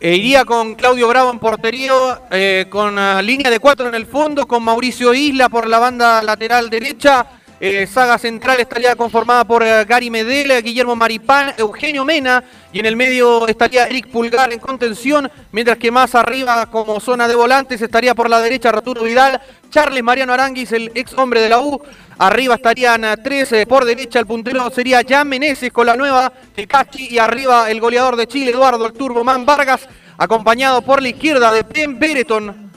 E 0.00 0.16
iría 0.16 0.44
con 0.44 0.74
Claudio 0.74 1.08
Bravo 1.08 1.30
en 1.30 1.38
portería, 1.38 1.92
eh, 2.30 2.66
con 2.68 2.98
uh, 2.98 3.22
línea 3.22 3.50
de 3.50 3.58
cuatro 3.58 3.88
en 3.88 3.94
el 3.94 4.06
fondo, 4.06 4.46
con 4.46 4.62
Mauricio 4.62 5.14
Isla 5.14 5.48
por 5.48 5.68
la 5.68 5.78
banda 5.78 6.22
lateral 6.22 6.70
derecha. 6.70 7.26
Eh, 7.64 7.86
saga 7.86 8.18
central 8.18 8.58
estaría 8.58 8.96
conformada 8.96 9.44
por 9.44 9.62
uh, 9.62 9.86
Gary 9.86 10.10
Medela, 10.10 10.60
Guillermo 10.60 10.96
Maripán, 10.96 11.54
Eugenio 11.56 12.04
Mena 12.04 12.42
y 12.72 12.80
en 12.80 12.86
el 12.86 12.96
medio 12.96 13.46
estaría 13.46 13.86
Eric 13.86 14.08
Pulgar 14.08 14.52
en 14.52 14.58
contención, 14.58 15.30
mientras 15.52 15.78
que 15.78 15.92
más 15.92 16.16
arriba 16.16 16.66
como 16.66 16.98
zona 16.98 17.28
de 17.28 17.36
volantes 17.36 17.80
estaría 17.80 18.16
por 18.16 18.28
la 18.28 18.40
derecha 18.40 18.70
Arturo 18.70 19.04
Vidal, 19.04 19.40
Charles 19.70 20.02
Mariano 20.02 20.32
Aranguis, 20.32 20.72
el 20.72 20.90
ex 20.96 21.16
hombre 21.16 21.40
de 21.40 21.50
la 21.50 21.60
U, 21.60 21.80
Arriba 22.18 22.56
estarían 22.56 23.06
tres, 23.22 23.54
por 23.68 23.84
derecha 23.84 24.18
el 24.18 24.26
puntero 24.26 24.68
sería 24.70 25.02
Jan 25.08 25.30
con 25.72 25.86
la 25.86 25.94
nueva 25.94 26.32
Tecachi 26.56 27.14
y 27.14 27.18
arriba 27.18 27.70
el 27.70 27.80
goleador 27.80 28.16
de 28.16 28.26
Chile, 28.26 28.50
Eduardo 28.50 28.86
el 28.86 28.92
Turboman 28.92 29.46
Vargas, 29.46 29.88
acompañado 30.18 30.82
por 30.82 31.00
la 31.00 31.10
izquierda 31.10 31.52
de 31.52 31.62
Ben 31.62 31.96
Bereton. 31.96 32.72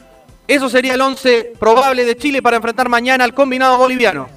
Eso 0.48 0.70
sería 0.70 0.94
el 0.94 1.02
11 1.02 1.54
probable 1.60 2.06
de 2.06 2.16
Chile 2.16 2.44
para 2.44 2.58
enfrentar 2.58 2.88
mañana 2.88 3.24
al 3.24 3.34
combinado 3.34 3.80
boliviano. 3.80 4.35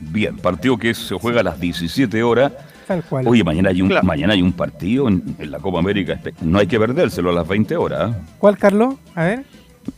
Bien, 0.00 0.36
partido 0.36 0.76
que 0.76 0.94
se 0.94 1.14
juega 1.14 1.40
a 1.40 1.44
las 1.44 1.60
17 1.60 2.22
horas. 2.22 2.52
Tal 2.86 3.02
cual. 3.02 3.26
Oye, 3.26 3.42
mañana 3.42 3.70
hay 3.70 3.82
un, 3.82 3.92
mañana 4.02 4.34
hay 4.34 4.42
un 4.42 4.52
partido 4.52 5.08
en, 5.08 5.36
la 5.38 5.58
Copa 5.58 5.78
América. 5.78 6.20
No 6.40 6.58
hay 6.58 6.66
que 6.66 6.78
perdérselo 6.78 7.30
a 7.30 7.32
las 7.32 7.48
20 7.48 7.76
horas. 7.76 8.14
¿eh? 8.14 8.18
¿Cuál, 8.38 8.58
Carlos? 8.58 8.94
A 9.14 9.24
ver. 9.24 9.44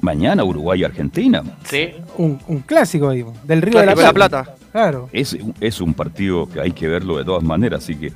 Mañana 0.01 0.45
Uruguay-Argentina. 0.45 1.43
Sí. 1.65 1.91
Un, 2.17 2.39
clásico, 2.67 3.11
digo, 3.11 3.35
del 3.45 3.63
Río 3.63 3.81
de 3.81 3.87
la 3.87 4.13
Plata. 4.13 4.55
Claro. 4.73 5.09
Es, 5.13 5.37
es 5.61 5.81
un 5.81 5.95
partido 5.95 6.49
que 6.49 6.61
hay 6.61 6.73
que 6.73 6.89
verlo 6.89 7.17
de 7.19 7.25
todas 7.25 7.43
maneras, 7.43 7.83
así 7.83 7.97
que 7.97 8.11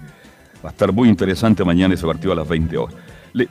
va 0.65 0.69
a 0.69 0.73
estar 0.73 0.93
muy 0.93 1.09
interesante 1.09 1.65
mañana 1.65 1.95
ese 1.95 2.07
partido 2.07 2.33
a 2.33 2.37
las 2.37 2.49
20 2.49 2.77
horas. 2.77 2.95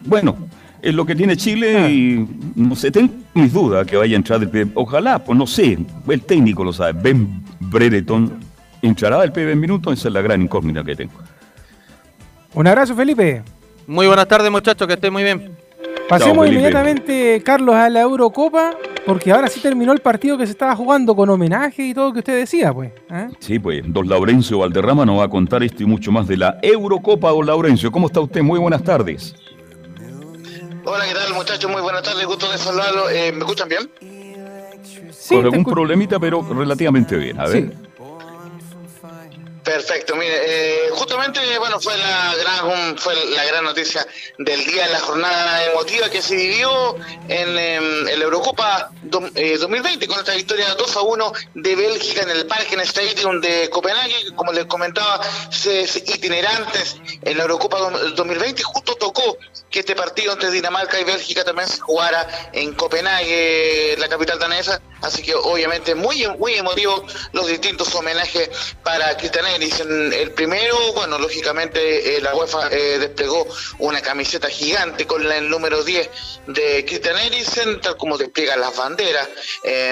bueno, 0.05 0.37
Es 0.81 0.95
lo 0.95 1.05
que 1.05 1.15
tiene 1.15 1.37
Chile 1.37 1.91
y 1.91 2.27
no 2.55 2.75
sé, 2.75 2.89
tengo 2.89 3.13
mis 3.35 3.53
dudas 3.53 3.85
que 3.85 3.95
vaya 3.97 4.15
a 4.15 4.17
entrar 4.17 4.41
el 4.41 4.49
PB. 4.49 4.71
Ojalá, 4.73 5.23
pues 5.23 5.37
no 5.37 5.45
sé, 5.45 5.77
el 6.07 6.21
técnico 6.23 6.63
lo 6.63 6.73
sabe. 6.73 6.93
Ben 6.93 7.43
Brereton 7.59 8.33
entrará 8.81 9.23
el 9.23 9.31
PB 9.31 9.51
en 9.51 9.59
minutos, 9.59 9.93
esa 9.93 10.07
es 10.07 10.13
la 10.13 10.21
gran 10.21 10.41
incógnita 10.41 10.83
que 10.83 10.95
tengo. 10.95 11.13
Un 12.53 12.67
abrazo, 12.67 12.95
Felipe. 12.95 13.43
Muy 13.87 14.07
buenas 14.07 14.27
tardes, 14.27 14.51
muchachos, 14.51 14.87
que 14.87 14.95
estén 14.95 15.13
muy 15.13 15.23
bien. 15.23 15.55
Pasemos 16.09 16.45
Felipe. 16.45 16.59
inmediatamente, 16.59 17.41
Carlos, 17.45 17.75
a 17.75 17.87
la 17.89 18.01
Eurocopa, 18.01 18.71
porque 19.05 19.31
ahora 19.31 19.47
sí 19.47 19.61
terminó 19.61 19.93
el 19.93 19.99
partido 19.99 20.37
que 20.37 20.45
se 20.45 20.51
estaba 20.51 20.75
jugando 20.75 21.15
con 21.15 21.29
homenaje 21.29 21.87
y 21.87 21.93
todo 21.93 22.07
lo 22.07 22.13
que 22.13 22.19
usted 22.19 22.37
decía, 22.37 22.73
pues. 22.73 22.91
¿eh? 23.09 23.29
Sí, 23.39 23.59
pues, 23.59 23.81
don 23.85 24.09
Laurencio 24.09 24.59
Valderrama 24.59 25.05
nos 25.05 25.19
va 25.19 25.25
a 25.25 25.29
contar 25.29 25.63
esto 25.63 25.83
y 25.83 25.85
mucho 25.85 26.11
más 26.11 26.27
de 26.27 26.37
la 26.37 26.57
Eurocopa, 26.61 27.29
don 27.29 27.45
Laurencio. 27.45 27.91
¿Cómo 27.91 28.07
está 28.07 28.19
usted? 28.19 28.41
Muy 28.41 28.59
buenas 28.59 28.83
tardes. 28.83 29.35
Hola, 30.83 31.05
¿qué 31.07 31.13
tal 31.13 31.33
muchachos? 31.33 31.69
Muy 31.71 31.81
buenas 31.81 32.03
tardes, 32.03 32.25
gusto 32.25 32.51
de 32.51 32.57
saludarlo. 32.57 33.09
Eh, 33.09 33.31
¿Me 33.31 33.39
escuchan 33.39 33.69
bien? 33.69 33.91
Sí, 35.13 35.35
Con 35.35 35.45
algún 35.45 35.63
problemita, 35.65 36.19
pero 36.19 36.41
relativamente 36.41 37.15
bien. 37.15 37.39
A 37.39 37.47
ver. 37.47 37.63
Sí. 37.63 37.69
Perfecto, 39.63 40.15
mire, 40.15 40.37
eh, 40.87 40.89
justamente, 40.91 41.39
bueno, 41.59 41.79
fue 41.79 41.95
la 41.95 42.33
gran 42.35 42.97
fue 42.97 43.13
la 43.27 43.45
gran 43.45 43.63
noticia 43.63 44.05
del 44.39 44.65
día, 44.65 44.87
la 44.87 44.99
jornada 44.99 45.63
emotiva 45.71 46.09
que 46.09 46.19
se 46.19 46.35
vivió 46.35 46.95
en, 47.27 47.57
em, 47.59 48.07
en 48.07 48.19
la 48.19 48.25
Eurocopa 48.25 48.89
do- 49.03 49.29
eh, 49.35 49.57
2020 49.59 50.07
con 50.07 50.17
esta 50.17 50.33
victoria 50.33 50.73
2 50.73 50.97
a 50.97 51.01
1 51.01 51.31
de 51.53 51.75
Bélgica 51.75 52.23
en 52.23 52.31
el 52.31 52.47
Parken 52.47 52.79
Stadium 52.81 53.39
de 53.39 53.69
Copenhague, 53.69 54.33
como 54.35 54.51
les 54.51 54.65
comentaba, 54.65 55.21
se, 55.51 55.85
se- 55.85 55.99
itinerantes 55.99 56.97
en 57.21 57.37
la 57.37 57.43
Eurocopa 57.43 57.77
do- 57.77 58.09
2020, 58.15 58.63
justo 58.63 58.95
tocó 58.95 59.37
que 59.71 59.79
este 59.79 59.95
partido 59.95 60.33
entre 60.33 60.51
Dinamarca 60.51 60.99
y 60.99 61.03
Bélgica 61.05 61.43
también 61.45 61.67
se 61.69 61.79
jugara 61.79 62.27
en 62.53 62.73
Copenhague, 62.73 63.95
la 63.97 64.09
capital 64.09 64.37
danesa, 64.37 64.81
así 65.01 65.23
que 65.23 65.33
obviamente 65.33 65.95
muy 65.95 66.27
muy 66.37 66.55
emotivo 66.55 67.05
los 67.31 67.47
distintos 67.47 67.95
homenajes 67.95 68.49
para 68.83 69.15
Christian 69.17 69.45
Eriksen. 69.47 70.13
El 70.13 70.31
primero, 70.31 70.75
bueno, 70.93 71.17
lógicamente 71.17 72.17
eh, 72.17 72.21
la 72.21 72.35
UEFA 72.35 72.67
eh, 72.71 72.97
desplegó 72.99 73.47
una 73.79 74.01
camiseta 74.01 74.49
gigante 74.49 75.07
con 75.07 75.27
la- 75.27 75.37
el 75.37 75.49
número 75.49 75.83
10 75.83 76.09
de 76.47 76.85
Christian 76.85 77.17
Eriksen, 77.17 77.79
tal 77.81 77.95
como 77.97 78.17
despliega 78.17 78.57
las 78.57 78.75
banderas 78.75 79.27
eh, 79.63 79.91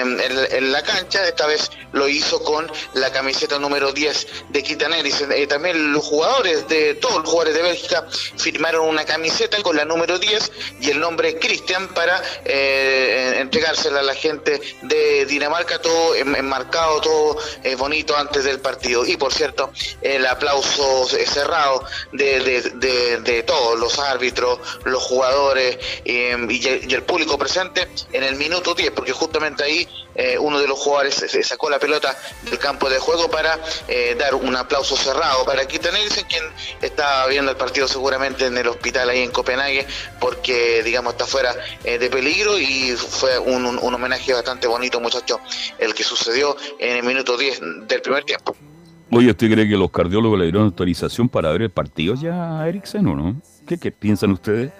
en, 0.50 0.72
la 0.72 0.82
cancha. 0.82 1.26
Esta 1.26 1.46
vez 1.46 1.70
lo 1.92 2.06
hizo 2.06 2.42
con 2.44 2.70
la 2.94 3.10
camiseta 3.10 3.58
número 3.58 3.92
10 3.92 4.26
de 4.50 4.62
Christian 4.62 4.92
Eriksen. 4.92 5.48
También 5.48 5.92
los 5.92 6.04
jugadores 6.04 6.68
de 6.68 6.94
todos 6.96 7.16
los 7.20 7.28
jugadores 7.28 7.54
de 7.54 7.62
Bélgica 7.62 8.06
firmaron 8.36 8.86
una 8.86 9.04
camiseta 9.04 9.60
con 9.62 9.69
la 9.72 9.84
número 9.84 10.18
10 10.18 10.52
y 10.80 10.90
el 10.90 11.00
nombre 11.00 11.38
Christian 11.38 11.88
para 11.88 12.22
eh, 12.44 13.36
entregársela 13.38 14.00
a 14.00 14.02
la 14.02 14.14
gente 14.14 14.60
de 14.82 15.26
Dinamarca, 15.26 15.80
todo 15.80 16.14
en- 16.14 16.34
enmarcado, 16.36 17.00
todo 17.00 17.38
eh, 17.64 17.74
bonito 17.76 18.16
antes 18.16 18.44
del 18.44 18.60
partido. 18.60 19.04
Y 19.06 19.16
por 19.16 19.32
cierto, 19.32 19.70
el 20.02 20.26
aplauso 20.26 21.06
cerrado 21.08 21.84
de, 22.12 22.40
de- 22.40 23.18
de- 23.20 23.42
todos 23.42 23.78
los 23.78 23.98
árbitros, 23.98 24.58
los 24.84 25.02
jugadores 25.02 25.78
el- 26.04 26.50
y 26.50 26.94
el 26.94 27.02
público 27.02 27.38
presente 27.38 27.88
en 28.12 28.22
el 28.22 28.36
minuto 28.36 28.74
10, 28.74 28.90
porque 28.92 29.12
justamente 29.12 29.64
ahí 29.64 29.88
eh, 30.14 30.38
uno 30.38 30.58
de 30.58 30.66
los 30.66 30.78
jugadores 30.78 31.24
sacó 31.42 31.70
la 31.70 31.78
pelota 31.78 32.16
del 32.42 32.58
campo 32.58 32.88
de 32.90 32.98
juego 32.98 33.30
para 33.30 33.58
eh, 33.88 34.16
dar 34.18 34.34
un 34.34 34.54
aplauso 34.56 34.96
cerrado 34.96 35.44
para 35.44 35.66
Keaton 35.66 35.90
quien 36.28 36.44
está 36.82 37.26
viendo 37.26 37.50
el 37.50 37.56
partido 37.56 37.86
seguramente 37.88 38.46
en 38.46 38.56
el 38.56 38.68
hospital 38.68 39.08
ahí 39.10 39.20
en 39.22 39.30
Copenhague, 39.30 39.86
porque 40.20 40.82
digamos 40.82 41.12
está 41.12 41.26
fuera 41.26 41.54
eh, 41.84 41.98
de 41.98 42.10
peligro 42.10 42.58
y 42.58 42.92
fue 42.96 43.38
un, 43.38 43.64
un- 43.66 43.78
un 43.78 43.94
homenaje 43.94 44.32
bastante 44.32 44.66
bonito, 44.66 45.00
muchachos, 45.00 45.38
el 45.78 45.94
que 45.94 46.04
sucedió 46.04 46.56
en 46.78 46.96
el 46.98 47.02
minuto 47.02 47.36
10 47.36 47.60
del 47.88 48.02
primer 48.02 48.24
tiempo. 48.24 48.56
Oye, 49.12 49.30
¿usted 49.30 49.50
cree 49.50 49.68
que 49.68 49.76
los 49.76 49.90
cardiólogos 49.90 50.38
le 50.38 50.44
dieron 50.44 50.62
autorización 50.64 51.28
para 51.28 51.50
ver 51.50 51.62
el 51.62 51.70
partido 51.70 52.14
ya 52.14 52.60
a 52.60 52.68
Eriksen 52.68 53.06
o 53.08 53.16
no? 53.16 53.42
¿Qué, 53.66 53.78
qué 53.78 53.90
piensan 53.90 54.30
ustedes? 54.30 54.70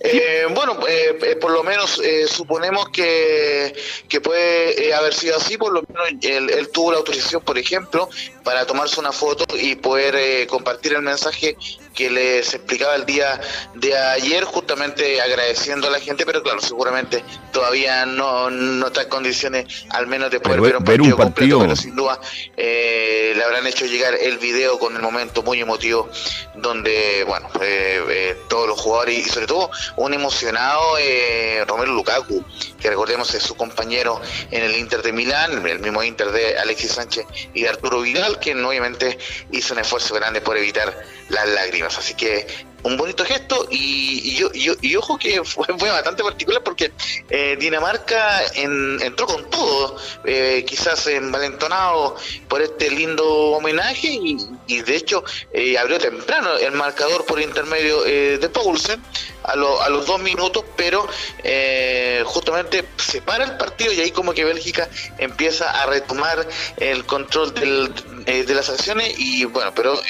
Eh, 0.00 0.46
bueno, 0.54 0.78
eh, 0.86 1.18
eh, 1.22 1.36
por 1.36 1.50
lo 1.50 1.62
menos 1.62 2.00
eh, 2.04 2.26
suponemos 2.28 2.88
que, 2.90 3.74
que 4.08 4.20
puede 4.20 4.88
eh, 4.88 4.94
haber 4.94 5.12
sido 5.14 5.36
así, 5.36 5.56
por 5.56 5.72
lo 5.72 5.82
menos 5.88 6.08
él, 6.22 6.50
él 6.50 6.68
tuvo 6.70 6.92
la 6.92 6.98
autorización, 6.98 7.42
por 7.42 7.58
ejemplo, 7.58 8.08
para 8.44 8.66
tomarse 8.66 9.00
una 9.00 9.12
foto 9.12 9.44
y 9.56 9.74
poder 9.76 10.14
eh, 10.16 10.46
compartir 10.46 10.94
el 10.94 11.02
mensaje 11.02 11.56
que 11.98 12.08
les 12.10 12.54
explicaba 12.54 12.94
el 12.94 13.04
día 13.04 13.40
de 13.74 13.96
ayer, 13.98 14.44
justamente 14.44 15.20
agradeciendo 15.20 15.88
a 15.88 15.90
la 15.90 15.98
gente, 15.98 16.24
pero 16.24 16.44
claro, 16.44 16.60
seguramente 16.60 17.24
todavía 17.52 18.06
no, 18.06 18.50
no 18.50 18.86
está 18.86 19.02
en 19.02 19.08
condiciones 19.08 19.84
al 19.90 20.06
menos 20.06 20.30
de 20.30 20.38
poder 20.38 20.60
Pero 20.60 20.62
ver 20.62 20.76
un 20.78 20.84
ver 20.84 21.00
un 21.00 21.06
partido 21.08 21.16
completo, 21.16 21.58
partido- 21.58 21.60
pero 21.60 21.74
sin 21.76 21.96
duda 21.96 22.20
eh, 22.56 23.32
le 23.34 23.42
habrán 23.42 23.66
hecho 23.66 23.84
llegar 23.86 24.14
el 24.14 24.38
video 24.38 24.78
con 24.78 24.94
el 24.94 25.02
momento 25.02 25.42
muy 25.42 25.60
emotivo 25.60 26.08
donde, 26.54 27.24
bueno, 27.26 27.48
eh, 27.62 28.00
eh, 28.08 28.36
todos 28.48 28.68
los 28.68 28.80
jugadores 28.80 29.18
y 29.18 29.28
sobre 29.28 29.46
todo 29.48 29.68
un 29.96 30.14
emocionado 30.14 30.98
eh, 31.00 31.64
Romero 31.66 31.92
Lukaku, 31.94 32.44
que 32.80 32.90
recordemos 32.90 33.34
es 33.34 33.42
su 33.42 33.56
compañero 33.56 34.20
en 34.52 34.62
el 34.62 34.76
Inter 34.76 35.02
de 35.02 35.12
Milán, 35.12 35.66
el 35.66 35.80
mismo 35.80 36.02
Inter 36.04 36.30
de 36.30 36.58
Alexis 36.58 36.92
Sánchez 36.92 37.26
y 37.54 37.62
de 37.62 37.68
Arturo 37.70 38.02
Vidal, 38.02 38.38
que 38.38 38.54
obviamente 38.54 39.18
hizo 39.50 39.74
un 39.74 39.80
esfuerzo 39.80 40.14
grande 40.14 40.40
por 40.40 40.56
evitar 40.56 40.96
las 41.28 41.48
lágrimas. 41.48 41.96
Así 41.98 42.14
que 42.14 42.46
un 42.84 42.96
bonito 42.96 43.24
gesto 43.24 43.66
y, 43.70 44.38
y, 44.40 44.68
y 44.68 44.72
y 44.80 44.96
ojo 44.96 45.18
que 45.18 45.42
fue, 45.44 45.66
bastante 45.90 46.22
particular 46.22 46.62
porque 46.62 46.92
eh, 47.28 47.56
Dinamarca 47.58 48.40
en- 48.54 49.00
entró 49.02 49.26
con 49.26 49.50
todo, 49.50 49.96
eh, 50.24 50.64
quizás 50.66 51.06
envalentonado 51.08 52.16
por 52.48 52.62
este 52.62 52.90
lindo 52.90 53.26
homenaje 53.26 54.08
y, 54.08 54.36
y 54.68 54.82
de 54.82 54.94
hecho 54.96 55.24
eh, 55.52 55.76
abrió 55.76 55.98
temprano 55.98 56.54
el 56.56 56.72
marcador 56.72 57.24
por 57.26 57.40
intermedio 57.40 58.06
eh, 58.06 58.38
de 58.38 58.48
Paulsen 58.48 59.02
a, 59.48 59.56
lo- 59.56 59.80
a 59.82 59.88
los 59.88 60.06
dos 60.06 60.20
minutos, 60.20 60.64
pero 60.76 61.08
eh, 61.42 62.22
justamente 62.26 62.84
se 62.98 63.22
para 63.22 63.44
el 63.44 63.56
partido 63.56 63.92
y 63.92 64.00
ahí 64.00 64.10
como 64.10 64.32
que 64.32 64.44
Bélgica 64.44 64.88
empieza 65.18 65.70
a 65.70 65.86
retomar 65.86 66.46
el 66.76 67.04
control 67.06 67.54
del- 67.54 67.92
eh, 68.26 68.44
de 68.44 68.54
las 68.54 68.68
acciones 68.68 69.14
y 69.18 69.44
bueno, 69.44 69.72
pero 69.74 69.94
eh, 69.94 70.00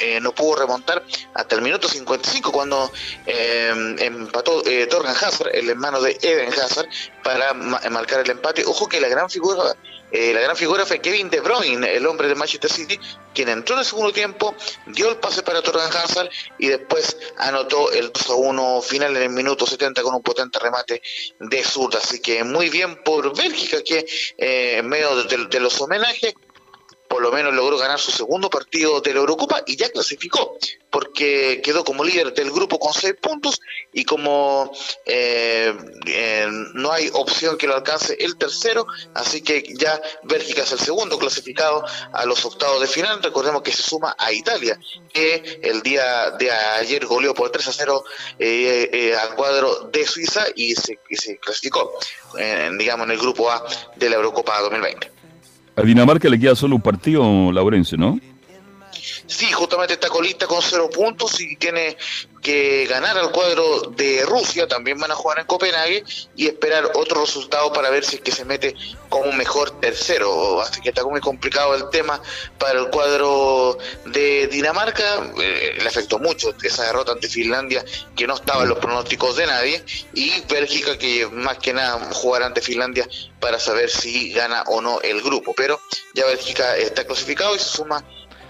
eh, 0.00 0.20
no 0.20 0.32
pudo 0.32 0.56
remontar 0.60 1.02
hasta 1.34 1.54
el 1.56 1.62
minuto 1.62 1.88
55 1.88 2.52
cuando 2.52 2.92
eh, 3.26 3.94
empató 3.98 4.62
eh, 4.66 4.86
Torgan 4.86 5.14
Hazard, 5.16 5.50
el 5.54 5.68
hermano 5.70 6.00
de 6.00 6.16
Eden 6.22 6.52
Hazard, 6.52 6.86
para 7.24 7.52
ma- 7.54 7.80
marcar 7.90 8.20
el 8.20 8.30
empate. 8.30 8.62
Ojo 8.64 8.88
que 8.88 9.00
la 9.00 9.08
gran 9.08 9.28
figura 9.28 9.74
eh, 10.12 10.32
la 10.32 10.40
gran 10.42 10.56
figura 10.56 10.86
fue 10.86 11.00
Kevin 11.00 11.28
De 11.28 11.40
Bruyne, 11.40 11.92
el 11.96 12.06
hombre 12.06 12.28
de 12.28 12.36
Manchester 12.36 12.70
City, 12.70 13.00
quien 13.34 13.48
entró 13.48 13.74
en 13.74 13.80
el 13.80 13.84
segundo 13.84 14.12
tiempo, 14.12 14.54
dio 14.86 15.08
el 15.08 15.16
pase 15.16 15.42
para 15.42 15.60
Torgan 15.60 15.90
Hazard 15.90 16.28
y 16.56 16.68
después 16.68 17.16
anotó 17.38 17.90
el 17.90 18.12
2 18.12 18.30
a 18.30 18.34
1 18.34 18.82
final 18.82 19.16
en 19.16 19.22
el 19.24 19.30
minuto 19.30 19.66
70 19.66 20.02
con 20.02 20.14
un 20.14 20.22
potente 20.22 20.60
remate 20.60 21.02
de 21.40 21.64
zurda. 21.64 21.98
Así 21.98 22.20
que 22.20 22.44
muy 22.44 22.68
bien 22.70 23.02
por 23.02 23.36
Bélgica 23.36 23.82
que 23.82 24.06
eh, 24.38 24.76
en 24.78 24.88
medio 24.88 25.24
de 25.24 25.58
los 25.60 25.80
homenajes 25.80 26.34
por 27.14 27.22
lo 27.22 27.30
menos 27.30 27.54
logró 27.54 27.78
ganar 27.78 28.00
su 28.00 28.10
segundo 28.10 28.50
partido 28.50 29.00
de 29.00 29.14
la 29.14 29.20
Eurocopa 29.20 29.62
y 29.68 29.76
ya 29.76 29.88
clasificó, 29.88 30.58
porque 30.90 31.60
quedó 31.62 31.84
como 31.84 32.02
líder 32.02 32.34
del 32.34 32.50
grupo 32.50 32.80
con 32.80 32.92
seis 32.92 33.14
puntos 33.22 33.60
y 33.92 34.04
como 34.04 34.72
eh, 35.06 35.72
eh, 36.06 36.48
no 36.74 36.90
hay 36.90 37.08
opción 37.12 37.56
que 37.56 37.68
lo 37.68 37.76
alcance 37.76 38.16
el 38.18 38.36
tercero, 38.36 38.88
así 39.14 39.42
que 39.42 39.62
ya 39.78 40.02
Bélgica 40.24 40.64
es 40.64 40.72
el 40.72 40.80
segundo 40.80 41.16
clasificado 41.16 41.84
a 42.12 42.26
los 42.26 42.44
octavos 42.44 42.80
de 42.80 42.88
final. 42.88 43.22
Recordemos 43.22 43.62
que 43.62 43.70
se 43.70 43.82
suma 43.84 44.16
a 44.18 44.32
Italia, 44.32 44.76
que 45.12 45.60
el 45.62 45.82
día 45.82 46.32
de 46.32 46.50
ayer 46.50 47.06
goleó 47.06 47.32
por 47.32 47.50
3 47.50 47.68
a 47.68 47.72
0 47.72 48.04
eh, 48.40 48.90
eh, 48.92 49.14
al 49.14 49.36
cuadro 49.36 49.88
de 49.92 50.04
Suiza 50.04 50.46
y 50.56 50.74
se, 50.74 50.98
y 51.08 51.14
se 51.14 51.38
clasificó, 51.38 51.96
digamos, 52.76 53.06
en 53.06 53.12
el 53.12 53.18
grupo 53.20 53.52
A 53.52 53.64
de 53.94 54.10
la 54.10 54.16
Eurocopa 54.16 54.60
2020. 54.62 55.13
A 55.76 55.82
Dinamarca 55.82 56.28
le 56.28 56.38
queda 56.38 56.54
solo 56.54 56.76
un 56.76 56.82
partido, 56.82 57.50
Laurencio, 57.52 57.98
¿no? 57.98 58.18
Sí, 59.26 59.50
justamente 59.52 59.94
está 59.94 60.08
colista 60.08 60.46
con 60.46 60.62
cero 60.62 60.88
puntos 60.94 61.40
y 61.40 61.56
tiene 61.56 61.96
que 62.44 62.86
ganar 62.86 63.16
al 63.16 63.32
cuadro 63.32 63.80
de 63.96 64.22
Rusia, 64.26 64.68
también 64.68 64.98
van 64.98 65.10
a 65.10 65.14
jugar 65.14 65.38
en 65.38 65.46
Copenhague 65.46 66.04
y 66.36 66.46
esperar 66.46 66.92
otro 66.94 67.22
resultado 67.22 67.72
para 67.72 67.88
ver 67.88 68.04
si 68.04 68.16
es 68.16 68.20
que 68.20 68.32
se 68.32 68.44
mete 68.44 68.76
como 69.08 69.32
mejor 69.32 69.80
tercero. 69.80 70.60
Así 70.60 70.82
que 70.82 70.90
está 70.90 71.02
muy 71.04 71.22
complicado 71.22 71.74
el 71.74 71.88
tema 71.88 72.20
para 72.58 72.80
el 72.80 72.90
cuadro 72.90 73.78
de 74.04 74.46
Dinamarca. 74.48 75.32
Eh, 75.40 75.78
le 75.80 75.88
afectó 75.88 76.18
mucho 76.18 76.54
esa 76.62 76.84
derrota 76.84 77.12
ante 77.12 77.28
Finlandia 77.28 77.82
que 78.14 78.26
no 78.26 78.34
estaba 78.34 78.64
en 78.64 78.68
los 78.68 78.78
pronósticos 78.78 79.36
de 79.36 79.46
nadie 79.46 79.82
y 80.12 80.42
Bélgica 80.42 80.98
que 80.98 81.26
más 81.28 81.56
que 81.56 81.72
nada 81.72 82.10
jugará 82.12 82.44
ante 82.44 82.60
Finlandia 82.60 83.08
para 83.40 83.58
saber 83.58 83.88
si 83.88 84.34
gana 84.34 84.64
o 84.66 84.82
no 84.82 85.00
el 85.00 85.22
grupo. 85.22 85.54
Pero 85.56 85.80
ya 86.12 86.26
Bélgica 86.26 86.76
está 86.76 87.06
clasificado 87.06 87.56
y 87.56 87.58
se 87.58 87.70
suma 87.70 88.04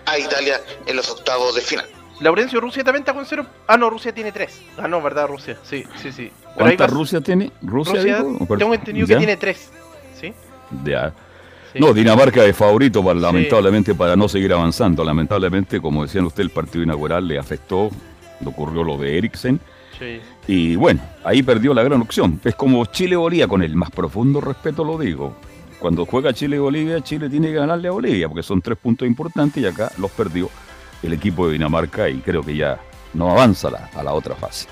a 0.04 0.18
Italia 0.18 0.60
en 0.86 0.96
los 0.96 1.08
octavos 1.10 1.54
de 1.54 1.60
final. 1.60 1.93
Laurencio, 2.20 2.60
Rusia 2.60 2.84
también 2.84 3.02
está 3.02 3.12
con 3.12 3.26
cero. 3.26 3.44
Ah, 3.66 3.76
no, 3.76 3.90
Rusia 3.90 4.12
tiene 4.14 4.30
tres. 4.32 4.62
Ah, 4.78 4.86
no, 4.88 5.02
¿verdad? 5.02 5.26
Rusia, 5.28 5.58
sí, 5.62 5.84
sí, 6.00 6.12
sí. 6.12 6.30
Pero 6.54 6.66
ahí 6.66 6.76
¿Cuánta 6.76 6.86
va- 6.86 6.90
Rusia 6.98 7.20
tiene? 7.20 7.50
¿Rusia, 7.62 7.94
Rusia, 7.94 8.24
tengo 8.58 8.74
entendido 8.74 9.06
¿Ya? 9.06 9.14
que 9.14 9.18
tiene 9.18 9.36
tres. 9.36 9.70
¿Sí? 10.20 10.32
Ya. 10.84 11.12
Sí. 11.72 11.80
No, 11.80 11.92
Dinamarca 11.92 12.44
es 12.44 12.56
favorito, 12.56 13.04
para, 13.04 13.18
lamentablemente, 13.18 13.94
para 13.96 14.14
no 14.14 14.28
seguir 14.28 14.52
avanzando. 14.52 15.04
Lamentablemente, 15.04 15.80
como 15.80 16.04
decían 16.04 16.24
usted, 16.24 16.42
el 16.44 16.50
partido 16.50 16.84
inaugural 16.84 17.26
le 17.26 17.36
afectó, 17.36 17.90
le 18.40 18.48
ocurrió 18.48 18.84
lo 18.84 18.96
de 18.96 19.18
Eriksen. 19.18 19.58
Sí. 19.98 20.20
Y 20.46 20.76
bueno, 20.76 21.00
ahí 21.24 21.42
perdió 21.42 21.74
la 21.74 21.82
gran 21.82 22.00
opción. 22.00 22.40
Es 22.44 22.54
como 22.54 22.84
Chile-Bolivia, 22.86 23.48
con 23.48 23.62
el 23.62 23.74
más 23.74 23.90
profundo 23.90 24.40
respeto 24.40 24.84
lo 24.84 24.98
digo. 24.98 25.34
Cuando 25.80 26.06
juega 26.06 26.32
Chile-Bolivia, 26.32 27.00
Chile 27.02 27.28
tiene 27.28 27.48
que 27.48 27.54
ganarle 27.54 27.88
a 27.88 27.90
Bolivia, 27.90 28.28
porque 28.28 28.42
son 28.44 28.62
tres 28.62 28.78
puntos 28.78 29.06
importantes 29.06 29.62
y 29.62 29.66
acá 29.66 29.90
los 29.98 30.10
perdió 30.12 30.48
el 31.04 31.12
equipo 31.12 31.46
de 31.46 31.54
Dinamarca 31.54 32.08
y 32.08 32.20
creo 32.20 32.42
que 32.42 32.56
ya 32.56 32.80
no 33.12 33.30
avanza 33.30 33.68
a 33.68 33.70
la, 33.72 33.90
a 33.94 34.02
la 34.02 34.12
otra 34.12 34.34
fase. 34.34 34.66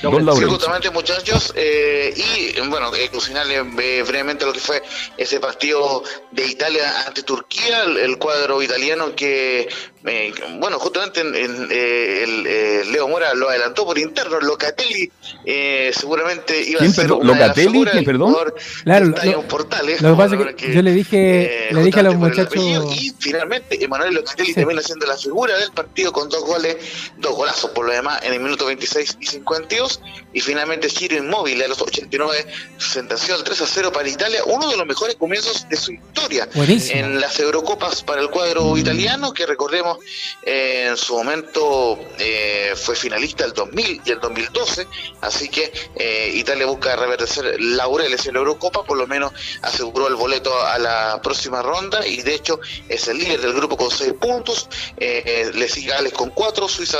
Sí, 0.00 0.44
justamente 0.44 0.90
muchachos, 0.90 1.52
eh, 1.56 2.12
y 2.14 2.60
bueno, 2.68 2.94
eh, 2.94 3.08
cocinarle 3.10 3.56
eh, 3.56 4.02
brevemente 4.02 4.44
lo 4.44 4.52
que 4.52 4.60
fue 4.60 4.82
ese 5.16 5.40
partido 5.40 6.02
de 6.30 6.46
Italia 6.46 7.06
ante 7.06 7.22
Turquía, 7.22 7.84
el, 7.84 7.96
el 7.96 8.18
cuadro 8.18 8.62
italiano 8.62 9.14
que, 9.16 9.66
eh, 10.06 10.32
bueno, 10.58 10.78
justamente 10.78 11.20
en- 11.20 11.34
en, 11.34 11.68
eh, 11.70 12.24
el, 12.24 12.46
eh, 12.46 12.82
Leo 12.90 13.08
Mora 13.08 13.32
lo 13.34 13.48
adelantó 13.48 13.84
por 13.86 13.98
interno, 13.98 14.38
Locatelli 14.40 15.10
eh, 15.46 15.90
seguramente 15.98 16.60
iba 16.62 16.78
¿Quién, 16.80 16.90
a 16.90 16.94
ser 16.94 17.12
una 17.12 17.32
de 17.32 17.38
las 17.38 17.40
¿Locatelli? 17.48 17.68
figuras 17.70 17.92
¿Qué, 17.92 17.96
del 17.98 18.04
perdón? 18.06 18.28
jugador 18.30 18.54
Claro, 18.84 19.06
lo- 19.06 19.42
Portales, 19.48 20.02
Lo 20.02 20.10
que 20.10 20.16
pasa 20.16 20.34
es 20.36 20.54
que 20.56 20.74
yo 20.74 20.82
le 20.82 20.92
dije, 20.92 21.68
le 21.72 21.82
dije 21.82 22.00
a 22.00 22.02
los 22.02 22.16
muchachos. 22.16 22.46
apellido, 22.48 22.92
Y 22.92 23.12
finalmente, 23.18 23.82
Emanuel 23.84 24.14
Locatelli 24.14 24.48
Sí. 24.48 24.54
termina 24.54 24.82
siendo 24.82 25.06
la 25.06 25.16
figura 25.16 25.56
del 25.58 25.70
partido 25.72 26.12
con 26.12 26.28
dos 26.28 26.44
goles, 26.44 26.76
dos 27.18 27.34
golazos 27.34 27.70
por 27.70 27.86
lo 27.86 27.92
demás 27.92 28.22
en 28.24 28.34
el 28.34 28.40
minuto 28.40 28.66
26 28.66 29.16
y 29.20 29.26
52. 29.26 30.00
Y 30.32 30.40
finalmente, 30.40 30.88
Giro 30.88 31.16
Inmóvil 31.16 31.62
a 31.62 31.68
los 31.68 31.80
89 31.80 32.46
sentenció 32.78 33.34
al 33.34 33.44
3 33.44 33.60
a 33.62 33.66
0 33.66 33.92
para 33.92 34.08
Italia, 34.08 34.42
uno 34.46 34.68
de 34.70 34.76
los 34.76 34.86
mejores 34.86 35.16
comienzos 35.16 35.66
de 35.68 35.76
su 35.76 35.92
historia 35.92 36.48
Buenísimo. 36.54 37.00
en 37.00 37.20
las 37.20 37.38
Eurocopas 37.40 38.02
para 38.02 38.20
el 38.20 38.28
cuadro 38.30 38.76
italiano, 38.76 39.32
que 39.32 39.46
recordemos 39.46 39.93
en 40.42 40.96
su 40.96 41.14
momento 41.14 41.98
eh, 42.18 42.74
fue 42.76 42.94
finalista 42.94 43.44
el 43.44 43.52
2000 43.52 44.02
y 44.04 44.10
el 44.10 44.20
2012. 44.20 44.86
Así 45.20 45.48
que 45.48 45.72
eh, 45.96 46.30
Italia 46.34 46.66
busca 46.66 46.96
reverdecer 46.96 47.60
laureles 47.60 48.26
en 48.26 48.34
la 48.34 48.40
Eurocopa, 48.40 48.84
por 48.84 48.96
lo 48.96 49.06
menos 49.06 49.32
aseguró 49.62 50.08
el 50.08 50.14
boleto 50.14 50.54
a 50.66 50.78
la 50.78 51.20
próxima 51.22 51.62
ronda 51.62 52.06
y 52.06 52.22
de 52.22 52.34
hecho 52.34 52.60
es 52.88 53.08
el 53.08 53.18
líder 53.18 53.40
del 53.40 53.54
grupo 53.54 53.76
con 53.76 53.90
6 53.90 54.14
puntos. 54.14 54.68
Eh, 54.96 55.50
le 55.54 55.68
sigue 55.68 55.90
Gales 55.90 56.12
con 56.12 56.30
4, 56.30 56.68
Suiza 56.68 56.98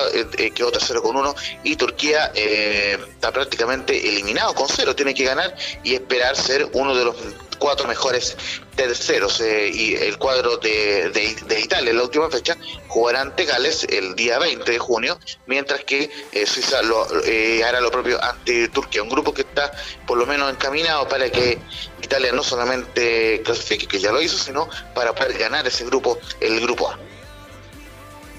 quedó 0.55 0.71
tercero 0.71 1.03
con 1.03 1.17
1 1.17 1.35
y 1.65 1.77
Turquía 1.77 2.27
está 2.35 3.33
prácticamente 3.33 4.09
eliminado 4.09 4.55
con 4.55 4.69
0. 4.69 4.95
Tiene 4.95 5.15
que 5.15 5.25
ganar 5.25 5.57
y 5.83 5.95
esperar 5.95 6.37
ser 6.37 6.69
uno 6.73 6.95
de 6.95 7.05
los 7.05 7.17
cuatro 7.57 7.87
mejores 7.89 8.37
terceros. 8.77 9.41
eh, 9.41 9.71
y 9.73 9.95
el 9.95 10.19
cuadro 10.19 10.57
de, 10.59 11.11
de- 11.11 11.37
de 11.47 11.61
Italia 11.61 11.91
en 11.91 11.97
la 11.97 12.03
última 12.05 12.29
fecha 12.31 12.57
jugará 12.89 13.21
ante 13.23 13.45
Gales 13.45 13.85
el 13.91 14.15
día 14.17 14.39
20 14.39 14.71
de 14.71 14.79
junio, 14.79 15.19
mientras 15.47 15.85
que 15.85 16.11
eh, 16.33 16.47
Suiza 16.47 16.83
lo, 16.83 17.07
eh, 17.25 17.63
hará 17.65 17.81
lo 17.81 17.91
propio 17.91 18.23
ante 18.23 18.69
Turquía. 18.69 19.03
Un 19.03 19.09
grupo 19.09 19.33
que 19.35 19.43
está 19.43 19.73
por 20.07 20.19
lo 20.19 20.27
menos 20.27 20.51
encaminado 20.53 21.09
para 21.09 21.31
que 21.31 21.59
Italia 22.03 22.33
no 22.33 22.43
solamente 22.43 23.41
clasifique, 23.45 23.87
que 23.87 23.99
ya 23.99 24.13
lo 24.13 24.21
hizo, 24.21 24.37
sino 24.39 24.69
para 24.95 25.15
poder 25.15 25.39
ganar 25.39 25.67
ese 25.67 25.85
grupo, 25.87 26.19
el 26.41 26.61
grupo 26.61 26.91
A. 26.91 26.99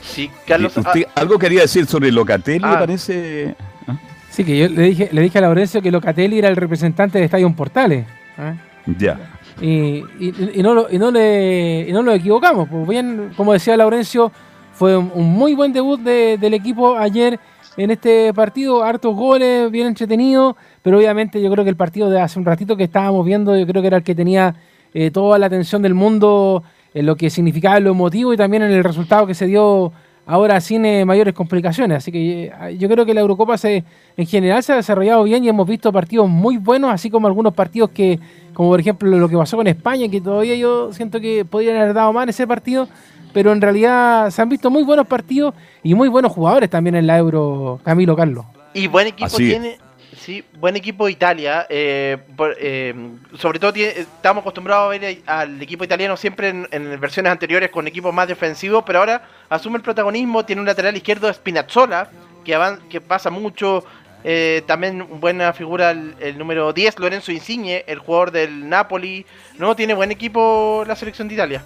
Sí, 0.01 0.30
Carlos. 0.47 0.78
Usted 0.78 1.07
algo 1.16 1.39
quería 1.39 1.61
decir 1.61 1.88
sobre 1.88 2.11
Locatelli, 2.11 2.61
Ah. 2.63 2.78
parece. 2.80 3.55
¿Ah? 3.88 3.97
Sí, 4.30 4.43
que 4.45 4.57
yo 4.57 4.68
le 4.70 4.82
dije, 4.84 5.09
le 5.11 5.22
dije 5.22 5.38
a 5.38 5.41
Laurencio 5.41 5.82
que 5.82 5.89
Locatelli 5.91 6.38
era 6.39 6.47
el 6.49 6.55
representante 6.55 7.18
de 7.18 7.26
Estadio 7.26 7.51
Portales. 7.55 8.05
¿eh? 8.38 8.53
Ya. 8.98 9.20
Y, 9.62 10.04
y- 10.20 10.62
no 10.62 10.86
y, 10.90 10.98
no 10.98 11.12
le, 11.12 11.88
no 11.92 12.02
lo 12.02 12.12
equivocamos. 12.14 12.68
Pues 12.70 12.88
bien, 12.88 13.32
como 13.38 13.54
decía 13.54 13.78
Laurencio, 13.78 14.32
fue 14.74 14.98
un, 14.98 15.12
muy 15.34 15.54
buen 15.56 15.72
debut 15.74 16.00
de- 16.00 16.38
del 16.38 16.54
equipo 16.54 16.98
ayer 16.98 17.40
en 17.78 17.92
este 17.92 18.34
partido. 18.34 18.84
Hartos 18.84 19.16
goles, 19.16 19.72
bien 19.72 19.88
entretenido. 19.88 20.58
Pero 20.82 20.98
obviamente 20.98 21.42
yo 21.42 21.50
creo 21.52 21.64
que 21.64 21.70
el 21.70 21.76
partido 21.78 22.10
de 22.10 22.20
hace 22.20 22.38
un 22.40 22.46
ratito 22.46 22.76
que 22.78 22.84
estábamos 22.86 23.26
viendo, 23.26 23.58
yo 23.58 23.66
creo 23.66 23.82
que 23.82 23.88
era 23.88 23.98
el 23.98 24.04
que 24.04 24.14
tenía 24.16 24.56
eh, 24.94 25.12
toda 25.12 25.40
la 25.40 25.46
atención 25.48 25.82
del 25.82 25.94
mundo 25.94 26.64
en 26.94 27.06
lo 27.06 27.16
que 27.16 27.30
significaba 27.30 27.80
lo 27.80 27.92
emotivo 27.92 28.34
y 28.34 28.38
también 28.38 28.64
en 28.64 28.72
el 28.72 28.84
resultado 28.84 29.28
que 29.28 29.34
se 29.34 29.48
dio 29.48 29.92
ahora 30.26 30.60
sin 30.60 30.86
eh, 30.86 31.06
mayores 31.06 31.34
complicaciones. 31.34 31.98
Así 31.98 32.12
que 32.12 32.46
eh, 32.46 32.78
yo 32.78 32.90
creo 32.90 33.06
que 33.06 33.14
la 33.14 33.22
Eurocopa 33.22 33.58
se, 33.58 33.84
en 34.18 34.26
general 34.26 34.64
se 34.64 34.74
ha 34.74 34.78
desarrollado 34.78 35.24
bien 35.24 35.44
y 35.44 35.50
hemos 35.50 35.68
visto 35.68 35.92
partidos 35.92 36.30
muy 36.30 36.58
buenos, 36.58 36.92
así 36.92 37.10
como 37.10 37.28
algunos 37.28 37.54
partidos 37.54 37.92
que, 37.92 38.20
como 38.54 38.70
por 38.70 38.80
ejemplo 38.80 39.18
lo 39.18 39.30
que 39.30 39.38
pasó 39.38 39.58
con 39.58 39.68
España, 39.68 40.08
que 40.10 40.22
todavía 40.22 40.56
yo 40.56 40.92
siento 40.94 41.20
que 41.20 41.46
podrían 41.46 41.78
haber 41.78 41.94
dado 41.94 42.12
más 42.14 42.24
en 42.24 42.30
ese 42.30 42.48
partido, 42.48 42.88
pero 43.34 43.52
en 43.52 43.62
realidad 43.62 44.30
se 44.32 44.42
han 44.42 44.50
visto 44.50 44.70
muy 44.70 44.84
buenos 44.84 45.08
partidos 45.08 45.54
y 45.84 45.94
muy 45.94 46.10
buenos 46.10 46.32
jugadores 46.32 46.70
también 46.70 46.96
en 46.96 47.08
la 47.08 47.18
Euro, 47.18 47.80
Camilo 47.84 48.16
Carlos. 48.16 48.46
Y 48.74 48.88
buen 48.88 49.08
equipo 49.08 49.26
Así 49.26 49.44
es. 49.44 49.50
tiene. 49.50 49.85
Sí, 50.18 50.43
buen 50.59 50.76
equipo 50.76 51.07
Italia. 51.09 51.66
eh, 51.70 52.18
eh, 52.59 52.93
sobre 53.38 53.59
todo 53.59 53.74
estamos 53.76 54.41
acostumbrados 54.41 54.86
a 54.86 54.89
ver 54.97 55.22
al 55.26 55.61
equipo 55.61 55.84
italiano 55.84 56.16
siempre 56.18 56.49
en, 56.49 56.68
en 56.72 56.99
versiones 56.99 57.32
anteriores 57.32 57.70
con 57.70 57.88
equipos 57.88 58.13
más 58.13 58.28
defensivos, 58.28 58.84
pero 58.86 58.99
ahora 58.99 59.22
asume 59.49 59.78
el 59.78 59.84
protagonismo. 59.84 60.45
Tiene 60.45 60.61
un 60.61 60.66
lateral 60.68 60.95
izquierdo 60.95 61.32
Spinazzola, 61.32 62.09
que, 62.43 62.55
avan- 62.55 62.80
que 62.89 63.01
pasa 63.01 63.30
mucho. 63.30 63.84
eh, 64.24 64.63
también 64.66 65.05
buena 65.20 65.53
figura 65.53 65.91
el, 65.91 66.16
el 66.20 66.38
número 66.38 66.74
10, 66.74 66.97
Lorenzo 66.99 67.32
Insigne, 67.32 67.84
el 67.86 67.99
jugador 67.99 68.32
del 68.32 68.68
Napoli. 68.68 69.26
No, 69.59 69.76
tiene 69.76 69.93
buen 69.93 70.11
equipo 70.11 70.84
la 70.88 70.95
selección 70.95 71.28
de 71.28 71.36
Italia. 71.36 71.63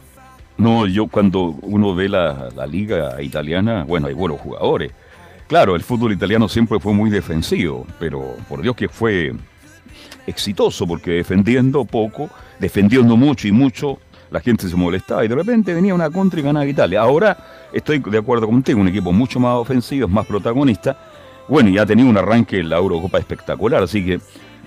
No, 0.58 0.86
yo 0.86 1.08
cuando 1.08 1.56
uno 1.62 1.96
ve 1.96 2.10
la, 2.10 2.50
la 2.54 2.68
liga 2.68 3.22
italiana, 3.22 3.86
bueno, 3.88 4.08
hay 4.08 4.14
buenos 4.14 4.42
jugadores. 4.42 4.92
Claro, 5.50 5.76
el 5.76 5.82
fútbol 5.82 6.14
italiano 6.14 6.48
siempre 6.48 6.80
fue 6.80 6.94
muy 6.94 7.10
defensivo, 7.10 7.88
pero 8.00 8.36
por 8.48 8.62
Dios 8.62 8.76
que 8.76 8.88
fue 8.88 9.34
exitoso, 10.28 10.86
porque 10.86 11.10
defendiendo 11.10 11.86
poco, 11.86 12.30
defendiendo 12.60 13.18
mucho 13.18 13.48
y 13.48 13.52
mucho, 13.52 13.98
la 14.30 14.42
gente 14.42 14.70
se 14.70 14.76
molestaba 14.76 15.26
y 15.26 15.28
de 15.28 15.34
repente 15.34 15.74
venía 15.74 15.96
una 15.96 16.12
contra 16.12 16.40
y 16.40 16.44
ganaba 16.44 16.68
Italia. 16.68 17.02
Ahora 17.02 17.36
estoy 17.74 17.98
de 17.98 18.20
acuerdo 18.20 18.46
contigo, 18.46 18.80
un 18.80 18.90
equipo 18.90 19.12
mucho 19.12 19.40
más 19.40 19.56
ofensivo, 19.56 20.08
más 20.08 20.28
protagonista. 20.28 20.96
Bueno, 21.48 21.72
y 21.72 21.80
ha 21.80 21.86
tenido 21.88 22.08
un 22.10 22.18
arranque 22.20 22.60
en 22.60 22.70
la 22.70 22.78
Eurocopa 22.78 23.18
espectacular, 23.18 23.82
así 23.82 24.06
que 24.06 24.20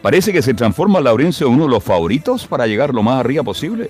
parece 0.03 0.33
que 0.33 0.43
se 0.43 0.53
transforma 0.53 1.01
Laurencio 1.01 1.47
en 1.47 1.53
uno 1.53 1.67
de 1.67 1.71
los 1.71 1.85
favoritos 1.85 2.49
para 2.49 2.67
llegar 2.67 2.93
lo 2.93 3.05
más 3.05 3.21
arriba 3.21 3.45
posible. 3.45 3.89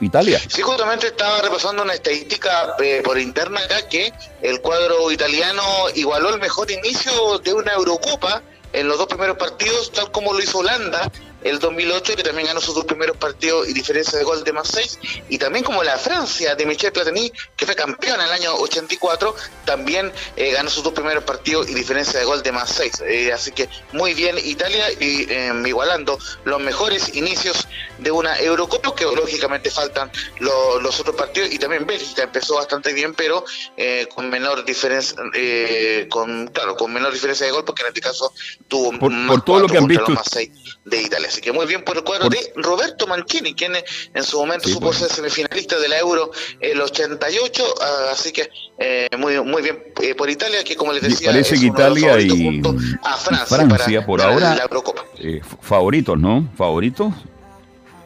Italia. 0.00 0.40
Sí, 0.48 0.62
justamente 0.62 1.08
estaba 1.08 1.40
repasando 1.40 1.82
una 1.82 1.94
estadística 1.94 2.74
eh, 2.82 3.02
por 3.04 3.18
interna 3.18 3.60
acá 3.60 3.88
que 3.88 4.12
el 4.42 4.60
cuadro 4.60 5.10
italiano 5.10 5.62
igualó 5.94 6.34
el 6.34 6.40
mejor 6.40 6.70
inicio 6.70 7.38
de 7.38 7.52
una 7.52 7.72
Eurocopa 7.72 8.42
en 8.72 8.88
los 8.88 8.98
dos 8.98 9.06
primeros 9.06 9.36
partidos, 9.36 9.92
tal 9.92 10.10
como 10.10 10.32
lo 10.32 10.40
hizo 10.40 10.58
Holanda 10.58 11.10
el 11.44 11.58
2008, 11.60 12.16
que 12.16 12.22
también 12.22 12.48
ganó 12.48 12.60
sus 12.60 12.74
dos 12.74 12.84
primeros 12.86 13.16
partidos 13.16 13.68
y 13.68 13.72
diferencia 13.72 14.18
de 14.18 14.24
gol 14.24 14.42
de 14.42 14.52
más 14.52 14.68
6, 14.68 14.98
y 15.28 15.38
también 15.38 15.64
como 15.64 15.82
la 15.84 15.96
Francia 15.98 16.54
de 16.56 16.66
Michel 16.66 16.90
Platini, 16.92 17.30
que 17.56 17.66
fue 17.66 17.74
campeón 17.76 18.20
en 18.20 18.26
el 18.26 18.32
año 18.32 18.54
84, 18.56 19.34
también 19.64 20.12
eh, 20.36 20.50
ganó 20.52 20.68
sus 20.70 20.82
dos 20.82 20.92
primeros 20.92 21.22
partidos 21.24 21.68
y 21.68 21.74
diferencia 21.74 22.18
de 22.18 22.24
gol 22.26 22.42
de 22.42 22.50
más 22.52 22.70
6. 22.70 23.02
así 23.32 23.52
que 23.52 23.68
muy 23.92 24.14
bien 24.14 24.36
Italia 24.38 24.90
y 24.98 25.30
eh, 25.30 25.52
igualando 25.66 26.18
los 26.44 26.60
mejores 26.60 27.14
inicios 27.14 27.68
de 27.98 28.10
una 28.10 28.38
Eurocopa, 28.40 28.94
que 28.94 29.04
lógicamente 29.04 29.70
faltan 29.70 30.10
lo- 30.40 30.80
los 30.80 30.98
otros 31.00 31.14
partidos, 31.14 31.52
y 31.52 31.58
también 31.58 31.86
Bélgica 31.86 32.22
empezó 32.24 32.56
bastante 32.56 32.92
bien, 32.92 33.14
pero 33.14 33.44
eh, 33.76 34.08
con 34.14 34.30
menor 34.30 34.64
diferencia, 34.64 35.16
eh, 35.34 36.06
con 36.10 36.46
claro, 36.48 36.74
con 36.74 36.92
menor 36.92 37.12
diferencia 37.12 37.46
de 37.46 37.52
gol, 37.52 37.64
porque 37.64 37.82
en 37.82 37.88
este 37.88 38.00
caso 38.00 38.32
tuvo 38.68 38.98
Por- 38.98 39.10
más 39.12 39.36
por 39.36 39.44
todo 39.44 39.60
lo 39.60 39.68
que 39.68 39.76
han 39.78 39.86
visto- 39.86 40.04
los 40.08 40.14
más 40.16 40.26
seis 40.32 40.50
de 40.84 41.02
Italia. 41.02 41.30
Así 41.34 41.40
que 41.40 41.50
muy 41.50 41.66
bien 41.66 41.82
por 41.82 41.96
el 41.96 42.04
cuadro 42.04 42.28
Por- 42.30 42.32
de 42.38 42.52
Roberto 42.54 43.08
Mancini, 43.08 43.54
quien 43.54 43.72
en 43.74 44.22
su 44.22 44.38
momento 44.38 44.68
Sí, 44.68 44.74
supo 44.74 44.86
pues. 44.86 44.98
ser 44.98 45.10
semifinalista 45.10 45.76
de 45.80 45.88
la 45.88 45.98
Euro 45.98 46.30
el 46.60 46.80
88, 46.80 47.64
ah, 47.82 47.86
así 48.12 48.30
que 48.30 48.48
eh, 48.78 49.08
muy, 49.18 49.40
muy 49.42 49.60
bien 49.60 49.82
eh, 50.00 50.14
por 50.14 50.30
Italia, 50.30 50.62
que 50.62 50.76
como 50.76 50.92
les 50.92 51.02
decía, 51.02 51.32
parece 51.32 51.56
es 51.56 51.60
que 51.60 51.66
Italia 51.66 52.20
y 52.20 52.60
a 53.02 53.16
Francia, 53.16 53.46
Francia 53.46 53.98
para 54.00 54.06
por 54.06 54.22
ahora 54.22 54.54
la 54.54 54.62
Eurocopa. 54.62 55.04
eh, 55.18 55.40
favoritos, 55.60 56.16
¿no? 56.20 56.48
Favoritos. 56.56 57.12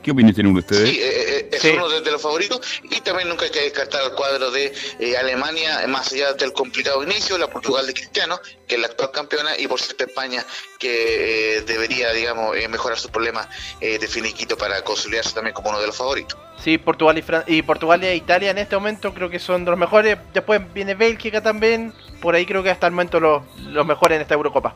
¿Qué 0.09 0.13
opinión 0.13 0.35
tienen 0.35 0.57
ustedes? 0.57 0.89
Sí, 0.89 0.99
eh, 1.03 1.39
eh, 1.39 1.49
es 1.53 1.61
Sí. 1.61 1.69
uno 1.75 1.87
de, 1.91 2.01
de 2.01 2.11
los 2.13 2.23
favoritos 2.23 2.61
y 2.83 2.99
también 3.03 3.29
nunca 3.29 3.45
hay 3.45 3.51
que 3.51 3.61
descartar 3.61 4.01
el 4.07 4.13
cuadro 4.13 4.51
de 4.51 4.73
eh, 5.01 5.17
Alemania, 5.19 5.87
más 5.87 6.11
allá 6.11 6.33
del 6.33 6.55
complicado 6.55 7.03
inicio, 7.03 7.37
la 7.37 7.47
Portugal 7.49 7.87
de 7.87 7.93
Cristiano, 7.93 8.41
que 8.67 8.77
es 8.77 8.81
la 8.81 8.87
actual 8.87 9.11
campeona, 9.11 9.51
y 9.59 9.67
por 9.69 9.79
cierto 9.79 10.05
España, 10.05 10.43
que 10.79 11.59
eh, 11.59 11.61
debería, 11.61 12.11
digamos, 12.15 12.57
eh, 12.57 12.67
mejorar 12.69 12.99
sus 12.99 13.11
problemas 13.11 13.49
eh, 13.83 13.99
de 13.99 14.09
finiquito 14.09 14.57
para 14.57 14.81
consolidarse 14.81 15.35
también 15.35 15.53
como 15.53 15.69
uno 15.69 15.79
de 15.79 15.89
los 15.89 15.97
favoritos. 15.99 16.39
Sí, 16.65 16.79
Portugal 16.79 17.19
y, 17.19 17.23
Fran- 17.23 17.45
y 17.47 17.61
Portugal 17.61 18.03
e 18.03 18.17
Italia 18.17 18.51
en 18.51 18.57
este 18.57 18.77
momento 18.77 19.13
creo 19.13 19.29
que 19.29 19.39
son 19.39 19.67
de 19.67 19.73
los 19.73 19.79
mejores. 19.79 20.17
Después 20.33 20.63
viene 20.73 20.95
Bélgica 20.95 21.43
también. 21.43 21.93
Por 22.23 22.35
ahí 22.35 22.47
creo 22.47 22.63
que 22.63 22.71
hasta 22.71 22.87
el 22.87 22.93
momento 22.95 23.21
los, 23.21 23.43
los 23.59 23.85
mejores 23.85 24.17
en 24.17 24.23
esta 24.23 24.33
Eurocopa. 24.33 24.75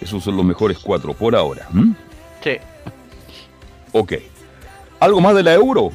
Esos 0.00 0.22
son 0.22 0.36
los 0.36 0.44
mejores 0.46 0.78
cuatro 0.78 1.14
por 1.14 1.34
ahora. 1.34 1.66
Sí. 2.44 2.58
Ok. 3.90 4.12
¿Algo 5.02 5.20
más 5.20 5.34
de 5.34 5.42
la 5.42 5.52
euro? 5.54 5.90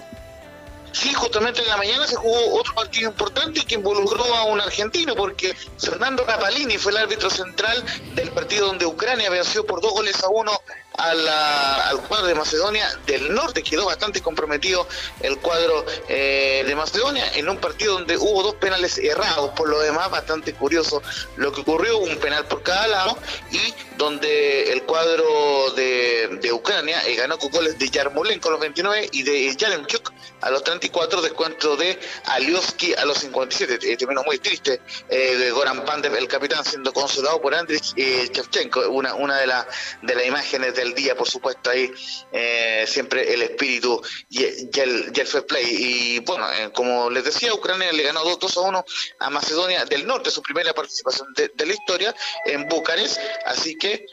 Sí, 0.92 1.14
justamente 1.14 1.62
en 1.62 1.68
la 1.68 1.78
mañana 1.78 2.08
se 2.08 2.16
jugó 2.16 2.56
otro 2.56 2.74
partido 2.74 3.10
importante 3.10 3.64
que 3.66 3.76
involucró 3.76 4.24
a 4.36 4.46
un 4.46 4.60
argentino, 4.60 5.16
porque 5.16 5.56
Fernando 5.80 6.24
Rapalini 6.26 6.78
fue 6.78 6.92
el 6.92 7.00
árbitro 7.00 7.30
central 7.30 7.84
del 8.16 8.32
partido 8.32 8.68
donde 8.68 8.86
Ucrania 8.86 9.30
venció 9.30 9.66
por 9.66 9.82
dos 9.82 9.92
goles 9.92 10.22
a 10.24 10.30
uno 10.30 10.52
a 10.52 10.78
al 10.98 12.02
cuadro 12.08 12.26
de 12.26 12.34
Macedonia 12.34 12.88
del 13.06 13.34
Norte. 13.34 13.62
Quedó 13.62 13.86
bastante 13.86 14.22
comprometido 14.22 14.88
el 15.22 15.38
cuadro 15.38 15.86
eh, 16.08 16.64
de 16.66 16.76
Macedonia 16.76 17.24
en 17.36 17.48
un 17.50 17.58
partido 17.58 17.94
donde 17.94 18.18
hubo 18.18 18.42
dos 18.42 18.56
penales 18.56 18.98
errados. 18.98 19.52
Por 19.52 19.70
lo 19.70 19.80
demás, 19.80 20.10
bastante 20.10 20.54
curioso 20.54 21.02
lo 21.36 21.52
que 21.52 21.62
ocurrió, 21.62 22.00
un 22.00 22.18
penal 22.18 22.46
por 22.46 22.64
cada 22.64 22.88
lado 22.88 23.18
y 23.52 23.74
donde 23.98 24.72
el 24.72 24.84
cuadro 24.84 25.72
de, 25.76 26.40
de 26.42 26.52
Ucrania 26.52 27.06
eh, 27.06 27.16
ganó 27.16 27.38
con 27.38 27.52
goles 27.52 27.78
de 27.78 27.90
Yarmolenko 27.90 28.50
los 28.50 28.60
29 28.60 29.10
y 29.12 29.24
de 29.24 29.56
Yaremchuk 29.56 30.12
a 30.42 30.52
los 30.52 30.64
34, 30.64 31.22
descuento 31.22 31.76
de 31.76 32.00
Alioski 32.26 32.94
a 32.94 33.06
los 33.06 33.18
57. 33.20 33.80
Eh, 33.92 33.98
terminó 33.98 34.24
muy 34.24 34.38
triste 34.40 34.82
eh, 35.10 35.36
de 35.36 35.52
Goran 35.52 35.84
Pandev, 35.86 36.16
el 36.16 36.28
capitán, 36.28 36.64
siendo 36.64 36.94
consolado 36.94 37.42
por 37.42 37.54
Andriy 37.56 37.80
eh, 37.96 38.30
Shevchenko, 38.32 38.90
una, 38.90 39.16
una 39.16 39.38
de, 39.38 39.48
la- 39.48 39.68
de 40.02 40.16
las 40.16 40.26
imágenes 40.26 40.76
del 40.76 40.94
día, 40.94 41.16
por 41.16 41.30
supuesto, 41.30 41.70
ahí 41.70 41.92
eh, 42.32 42.86
siempre 42.88 43.34
el 43.34 43.42
espíritu 43.42 44.02
y, 44.30 44.44
el, 44.80 45.12
fair 45.26 45.46
play. 45.46 45.66
Y 45.68 46.20
bueno, 46.20 46.48
eh, 46.54 46.72
como 46.74 47.10
les 47.10 47.24
decía, 47.24 47.54
Ucrania 47.54 47.92
le 47.92 48.04
ganó 48.04 48.24
2, 48.24 48.40
2 48.40 48.58
a 48.58 48.62
1 48.62 48.86
a 49.20 49.30
Macedonia 49.30 49.86
del 49.86 50.06
Norte, 50.06 50.30
su 50.32 50.42
primera 50.42 50.74
participación 50.74 51.34
de, 51.34 51.52
la 51.66 51.74
historia 51.74 52.16
en 52.46 52.68
Bucarest, 52.70 53.18
así 53.46 53.76
que 53.78 54.06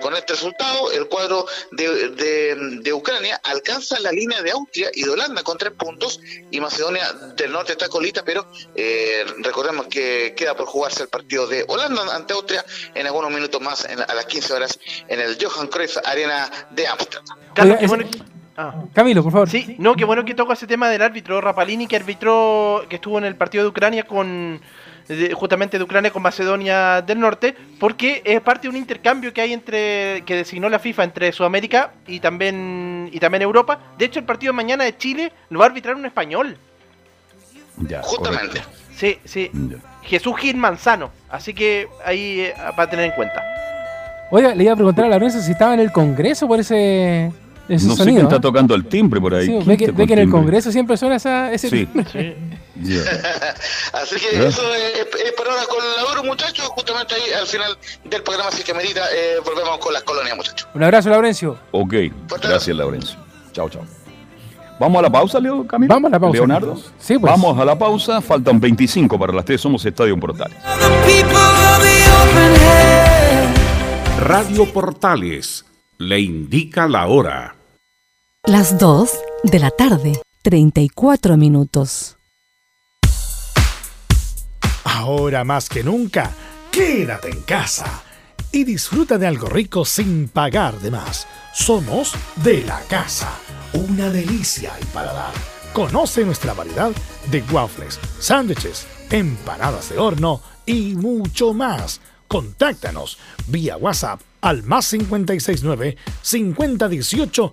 con 0.00 0.14
este 0.16 0.32
resultado, 0.34 0.90
el 0.92 1.06
cuadro 1.08 1.46
de, 1.72 2.08
de- 2.10 2.54
de 2.80 2.92
Ucrania 2.92 3.40
alcanza 3.44 3.98
la 4.00 4.10
línea 4.12 4.42
de 4.42 4.50
Austria 4.52 4.90
y 4.96 5.04
de 5.04 5.10
Holanda 5.10 5.42
con 5.44 5.56
tres 5.58 5.72
puntos 5.72 6.20
y 6.50 6.60
Macedonia 6.60 7.12
del 7.36 7.52
Norte 7.52 7.72
está 7.72 7.88
colita, 7.88 8.24
pero 8.24 8.46
eh, 8.74 9.24
recordemos 9.38 9.86
que 9.86 10.34
queda 10.36 10.56
por 10.56 10.66
jugarse 10.66 11.02
el 11.04 11.08
partido 11.08 11.46
de 11.46 11.64
Holanda 11.68 12.02
ante 12.16 12.32
Austria 12.34 12.64
en 12.94 13.06
algunos 13.06 13.30
minutos 13.30 13.60
más 13.60 13.84
en- 13.84 14.00
a 14.00 14.14
las 14.14 14.24
15 14.26 14.52
horas 14.54 14.78
en 15.06 15.20
el 15.20 15.36
Johan 15.40 15.68
Cruyff 15.68 15.98
Arena 16.04 16.50
de 16.70 16.86
Ámsterdam. 16.88 17.38
Ah. 18.58 18.74
Camilo, 18.94 19.22
por 19.22 19.32
favor. 19.32 19.50
Sí, 19.50 19.76
no, 19.78 19.94
qué 19.96 20.06
bueno 20.06 20.24
que 20.24 20.34
toca 20.34 20.54
ese 20.54 20.66
tema 20.66 20.88
del 20.88 21.02
árbitro 21.02 21.42
Rapalini, 21.42 21.86
que 21.86 21.96
arbitró, 21.96 22.86
que 22.88 22.96
estuvo 22.96 23.18
en 23.18 23.24
el 23.24 23.36
partido 23.36 23.64
de 23.64 23.68
Ucrania 23.68 24.04
con, 24.06 24.62
de- 25.08 25.32
justamente 25.34 25.78
de 25.78 25.84
Ucrania 25.84 26.10
con 26.10 26.22
Macedonia 26.22 27.02
del 27.02 27.20
Norte, 27.20 27.54
porque 27.78 28.22
es 28.24 28.40
parte 28.40 28.62
de 28.62 28.68
un 28.70 28.76
intercambio 28.76 29.32
que 29.32 29.40
hay 29.40 29.52
entre, 29.52 30.22
que 30.26 30.34
designó 30.36 30.68
la 30.68 30.78
FIFA 30.78 31.04
entre 31.04 31.32
Sudamérica 31.32 31.92
y 32.06 32.20
también, 32.20 33.08
y 33.12 33.18
también 33.20 33.42
Europa. 33.42 33.78
De 33.98 34.04
hecho, 34.06 34.18
el 34.18 34.24
partido 34.24 34.52
de 34.52 34.56
mañana 34.56 34.84
de 34.84 34.96
Chile 34.96 35.32
lo 35.50 35.60
va 35.60 35.66
a 35.66 35.68
arbitrar 35.68 35.94
un 35.94 36.06
español. 36.06 36.56
Ya, 37.78 38.02
Justamente. 38.02 38.46
correcto. 38.60 38.70
Sí, 38.94 39.18
sí, 39.24 39.50
Ya. 39.52 39.76
Jesús 40.02 40.36
Gil 40.38 40.56
Manzano. 40.56 41.10
Así 41.28 41.52
que 41.52 41.88
ahí 42.04 42.40
eh, 42.40 42.54
va 42.78 42.84
a 42.84 42.90
tener 42.90 43.04
en 43.06 43.10
cuenta. 43.12 43.44
Oiga, 44.30 44.54
le 44.54 44.64
iba 44.64 44.72
a 44.72 44.76
preguntar 44.76 45.04
a 45.04 45.08
la 45.08 45.18
prensa 45.18 45.40
si 45.42 45.52
estaba 45.52 45.74
en 45.74 45.80
el 45.80 45.92
Congreso 45.92 46.48
por 46.48 46.58
ese, 46.58 47.30
ese 47.68 47.86
No 47.86 47.96
sé 47.96 48.04
quién 48.04 48.18
está 48.18 48.36
¿eh? 48.36 48.40
tocando 48.40 48.74
el 48.74 48.86
timbre 48.86 49.20
por 49.20 49.34
ahí. 49.34 49.46
Sí, 49.46 49.52
¿Quién 49.52 49.66
ve, 49.66 49.76
que, 49.76 49.90
ve 49.92 50.04
en 50.04 50.18
el? 50.20 50.30
Congreso 50.30 50.70
siempre 50.72 50.96
suena 50.96 51.16
esa, 51.16 51.52
ese 51.52 51.68
Sí. 51.68 51.86
timbre. 51.86 52.36
Así 53.92 54.16
que 54.16 54.36
¿Eh? 54.36 54.46
eso 54.48 54.62
es, 54.74 55.06
es 55.24 55.32
por 55.32 55.48
ahora 55.48 55.62
con 55.68 55.78
la 55.78 56.08
Euro, 56.10 56.24
muchachos. 56.24 56.66
Justamente 56.68 57.14
ahí 57.14 57.32
al 57.32 57.46
final 57.46 57.76
del 58.04 58.22
programa, 58.22 58.50
si 58.50 58.62
que 58.62 58.74
medita, 58.74 59.00
eh, 59.12 59.36
volvemos 59.44 59.78
con 59.78 59.92
las 59.92 60.02
colonias, 60.02 60.36
muchachos. 60.36 60.68
Un 60.74 60.82
abrazo, 60.82 61.08
Laurencio. 61.10 61.58
Ok, 61.72 61.94
gracias 62.42 62.76
Laurencio. 62.76 63.16
Chao, 63.52 63.68
chao. 63.70 63.82
¿Vamos 64.78 64.98
a 64.98 65.02
la 65.02 65.10
pausa, 65.10 65.40
Leo 65.40 65.66
Camilo? 65.66 65.94
Vamos 65.94 66.08
a 66.08 66.12
la 66.12 66.20
pausa. 66.20 66.36
Leonardo. 66.36 66.76
Sí, 66.98 67.18
pues. 67.18 67.32
Vamos 67.32 67.58
a 67.58 67.64
la 67.64 67.78
pausa, 67.78 68.20
faltan 68.20 68.60
25 68.60 69.18
para 69.18 69.32
las 69.32 69.44
3, 69.46 69.58
somos 69.58 69.84
Estadio 69.86 70.18
Portales. 70.20 70.56
Radio 74.20 74.70
Portales 74.72 75.64
le 75.98 76.20
indica 76.20 76.86
la 76.88 77.06
hora. 77.06 77.55
Las 78.46 78.78
2 78.78 79.10
de 79.42 79.58
la 79.58 79.72
tarde, 79.72 80.22
34 80.42 81.36
minutos. 81.36 82.16
Ahora 84.84 85.42
más 85.42 85.68
que 85.68 85.82
nunca, 85.82 86.30
quédate 86.70 87.28
en 87.28 87.40
casa 87.40 88.04
y 88.52 88.62
disfruta 88.62 89.18
de 89.18 89.26
algo 89.26 89.48
rico 89.48 89.84
sin 89.84 90.28
pagar 90.28 90.78
de 90.78 90.92
más. 90.92 91.26
Somos 91.52 92.14
de 92.36 92.62
la 92.62 92.80
casa, 92.82 93.36
una 93.72 94.10
delicia 94.10 94.72
al 94.76 94.86
paladar. 94.94 95.34
Conoce 95.72 96.24
nuestra 96.24 96.54
variedad 96.54 96.92
de 97.32 97.42
waffles, 97.50 97.98
sándwiches, 98.20 98.86
empanadas 99.10 99.90
de 99.90 99.98
horno 99.98 100.40
y 100.64 100.94
mucho 100.94 101.52
más. 101.52 102.00
Contáctanos 102.28 103.18
vía 103.48 103.76
WhatsApp 103.76 104.20
al 104.40 104.62
más 104.62 104.88
569 104.88 105.96
5018 106.22 107.52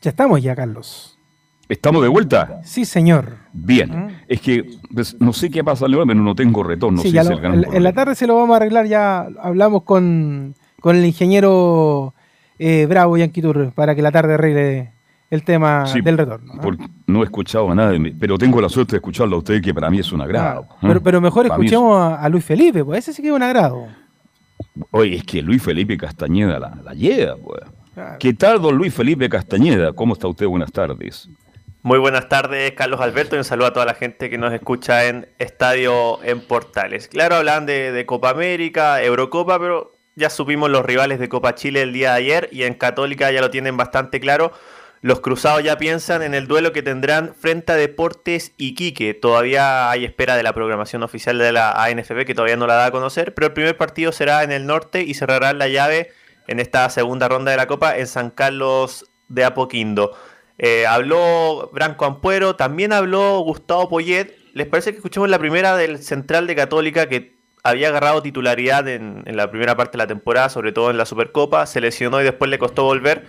Ya 0.00 0.10
estamos 0.10 0.42
ya, 0.42 0.56
Carlos. 0.56 1.18
¿Estamos 1.68 2.02
de 2.02 2.08
vuelta? 2.08 2.60
Sí, 2.64 2.84
señor. 2.84 3.36
Bien. 3.52 4.18
Es 4.26 4.40
que 4.40 4.64
pues, 4.92 5.16
no 5.20 5.32
sé 5.32 5.50
qué 5.50 5.62
pasa 5.62 5.86
pero 5.86 6.14
no 6.14 6.34
tengo 6.34 6.62
retorno. 6.64 7.00
Sí, 7.00 7.12
lo, 7.12 7.44
en, 7.44 7.82
la 7.82 7.92
tarde 7.92 8.14
se 8.14 8.26
lo 8.26 8.34
vamos 8.34 8.54
a 8.54 8.56
arreglar. 8.56 8.86
Ya 8.86 9.28
hablamos 9.40 9.84
con, 9.84 10.56
con 10.80 10.96
el 10.96 11.04
ingeniero 11.04 12.12
eh, 12.58 12.86
Bravo 12.88 13.16
Yanquitur 13.16 13.72
para 13.72 13.94
que 13.94 14.02
la 14.02 14.10
tarde 14.10 14.34
arregle 14.34 14.92
el 15.30 15.44
tema 15.44 15.84
del 16.02 16.18
retorno. 16.18 16.54
¿no? 17.06 17.20
he 17.20 17.24
escuchado 17.24 17.70
a 17.70 17.74
nadie, 17.74 18.16
pero 18.18 18.36
tengo 18.36 18.60
la 18.60 18.68
suerte 18.68 18.92
de 18.92 18.96
escucharlo 18.96 19.36
a 19.36 19.38
usted, 19.38 19.62
que 19.62 19.72
para 19.72 19.90
mí 19.90 20.00
es 20.00 20.10
un 20.10 20.22
agrado. 20.22 20.62
¿eh? 20.62 20.76
pero, 20.80 21.00
pero 21.00 21.20
mejor 21.20 21.46
escuchemos 21.46 22.18
a, 22.18 22.28
Luis 22.28 22.44
Felipe, 22.44 22.84
pues 22.84 23.00
ese 23.00 23.12
sí 23.12 23.22
que 23.22 23.28
es 23.28 23.34
un 23.34 23.42
agrado. 23.44 23.86
Oye, 24.90 25.16
es 25.16 25.24
que 25.24 25.40
Luis 25.40 25.62
Felipe 25.62 25.96
Castañeda 25.96 26.58
la, 26.58 26.76
la 26.82 26.94
lleva, 26.94 27.36
pues. 27.36 27.60
¿Qué 28.18 28.34
tal, 28.34 28.62
don 28.62 28.76
Luis 28.76 28.94
Felipe 28.94 29.28
Castañeda? 29.28 29.92
¿Cómo 29.92 30.14
está 30.14 30.28
usted? 30.28 30.46
Buenas 30.46 30.70
tardes. 30.70 31.28
Muy 31.82 31.98
buenas 31.98 32.28
tardes, 32.28 32.72
Carlos 32.72 33.00
Alberto, 33.00 33.34
y 33.34 33.38
un 33.38 33.44
saludo 33.44 33.68
a 33.68 33.72
toda 33.72 33.86
la 33.86 33.94
gente 33.94 34.30
que 34.30 34.38
nos 34.38 34.52
escucha 34.52 35.06
en 35.06 35.26
Estadio 35.38 36.22
en 36.22 36.40
Portales. 36.40 37.08
Claro, 37.08 37.36
hablan 37.36 37.66
de, 37.66 38.04
Copa 38.06 38.30
América, 38.30 39.02
Eurocopa, 39.02 39.58
pero 39.58 39.96
ya 40.14 40.30
supimos 40.30 40.70
los 40.70 40.84
rivales 40.84 41.18
de 41.18 41.28
Copa 41.28 41.54
Chile 41.54 41.82
el 41.82 41.92
día 41.92 42.10
de 42.10 42.18
ayer 42.18 42.48
y 42.52 42.62
en 42.64 42.74
Católica 42.74 43.32
ya 43.32 43.40
lo 43.40 43.50
tienen 43.50 43.76
bastante 43.76 44.20
claro. 44.20 44.52
Los 45.00 45.20
cruzados 45.20 45.64
ya 45.64 45.78
piensan 45.78 46.22
en 46.22 46.34
el 46.34 46.46
duelo 46.46 46.72
que 46.72 46.82
tendrán 46.82 47.34
frente 47.34 47.72
a 47.72 47.76
Deportes 47.76 48.52
y 48.58 48.74
Quique. 48.74 49.14
Todavía 49.14 49.90
hay 49.90 50.04
espera 50.04 50.36
de 50.36 50.42
la 50.42 50.52
programación 50.52 51.02
oficial 51.02 51.38
de 51.38 51.52
la 51.52 51.72
ANFP 51.82 52.26
que 52.26 52.34
todavía 52.34 52.56
no 52.56 52.66
la 52.66 52.74
da 52.74 52.86
a 52.86 52.90
conocer, 52.90 53.32
pero 53.32 53.46
el 53.46 53.54
primer 53.54 53.78
partido 53.78 54.12
será 54.12 54.42
en 54.42 54.52
el 54.52 54.66
norte 54.66 55.02
y 55.02 55.14
cerrará 55.14 55.54
la 55.54 55.68
llave 55.68 56.10
en 56.50 56.58
esta 56.58 56.90
segunda 56.90 57.28
ronda 57.28 57.52
de 57.52 57.56
la 57.56 57.68
Copa 57.68 57.96
en 57.96 58.08
San 58.08 58.30
Carlos 58.30 59.08
de 59.28 59.44
Apoquindo. 59.44 60.16
Eh, 60.58 60.84
habló 60.84 61.70
Branco 61.72 62.04
Ampuero, 62.04 62.56
también 62.56 62.92
habló 62.92 63.38
Gustavo 63.40 63.88
Poyet. 63.88 64.34
¿Les 64.52 64.66
parece 64.66 64.90
que 64.90 64.96
escuchemos 64.96 65.30
la 65.30 65.38
primera 65.38 65.76
del 65.76 66.02
Central 66.02 66.48
de 66.48 66.56
Católica 66.56 67.08
que 67.08 67.36
había 67.62 67.88
agarrado 67.88 68.20
titularidad 68.20 68.88
en, 68.88 69.22
la 69.26 69.48
primera 69.48 69.76
parte 69.76 69.92
de 69.92 69.98
la 69.98 70.08
temporada, 70.08 70.48
sobre 70.48 70.72
todo 70.72 70.90
en 70.90 70.98
la 70.98 71.06
Supercopa, 71.06 71.64
se 71.66 71.80
lesionó 71.80 72.20
y 72.20 72.24
después 72.24 72.50
le 72.50 72.58
costó 72.58 72.82
volver? 72.82 73.26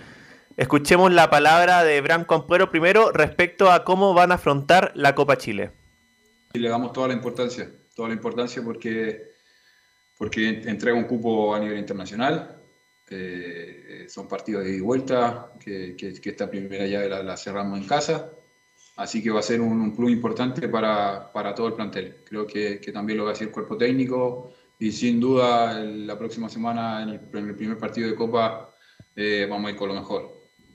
Escuchemos 0.58 1.12
la 1.12 1.30
palabra 1.30 1.84
de 1.84 2.02
Branco 2.02 2.34
Ampuero 2.34 2.72
primero 2.72 3.12
respecto 3.12 3.72
a 3.72 3.84
cómo 3.84 4.16
van 4.16 4.32
a 4.32 4.36
afrontar 4.36 4.92
la 4.96 5.14
Copa 5.14 5.38
Chile. 5.38 5.72
Y 6.54 6.60
le 6.60 6.70
damos 6.70 6.92
toda 6.92 7.10
la 7.10 7.14
importancia, 7.14 7.70
toda 7.96 8.10
la 8.10 8.16
importancia 8.16 8.64
porque, 8.64 9.30
porque 10.18 10.64
entrega 10.66 10.98
un 10.98 11.06
cupo 11.06 11.54
a 11.54 11.60
nivel 11.60 11.78
internacional, 11.78 12.61
eh, 13.14 14.06
son 14.08 14.28
partidos 14.28 14.64
de 14.64 14.70
ida 14.70 14.78
y 14.78 14.82
vuelta, 14.82 15.52
que, 15.60 15.96
esta 16.00 16.50
primera 16.50 16.88
llave 16.88 17.10
la, 17.10 17.38
cerramos 17.38 17.80
en 17.80 17.86
casa. 17.86 18.32
Así 18.96 19.22
que 19.22 19.32
va 19.32 19.40
a 19.40 19.44
ser 19.44 19.62
un, 19.62 19.96
plus 19.96 20.12
importante 20.12 20.68
para, 20.70 21.32
para, 21.32 21.54
todo 21.54 21.68
el 21.68 21.74
plantel. 21.74 22.18
Creo 22.24 22.48
que, 22.48 22.78
también 22.94 23.18
lo 23.18 23.26
va 23.26 23.32
a 23.32 23.34
decir 23.34 23.48
el 23.48 23.54
cuerpo 23.54 23.78
técnico 23.78 24.54
y 24.80 24.92
sin 24.92 25.20
duda 25.20 25.80
la 25.84 26.18
próxima 26.18 26.50
semana 26.50 27.04
en 27.04 27.10
el, 27.10 27.56
primer 27.56 27.78
partido 27.78 28.10
de 28.10 28.16
Copa 28.16 28.74
eh, 29.16 29.46
vamos 29.50 29.68
a 29.68 29.72
ir 29.72 29.78
con 29.78 29.90
lo 29.90 29.96
mejor. 29.96 30.32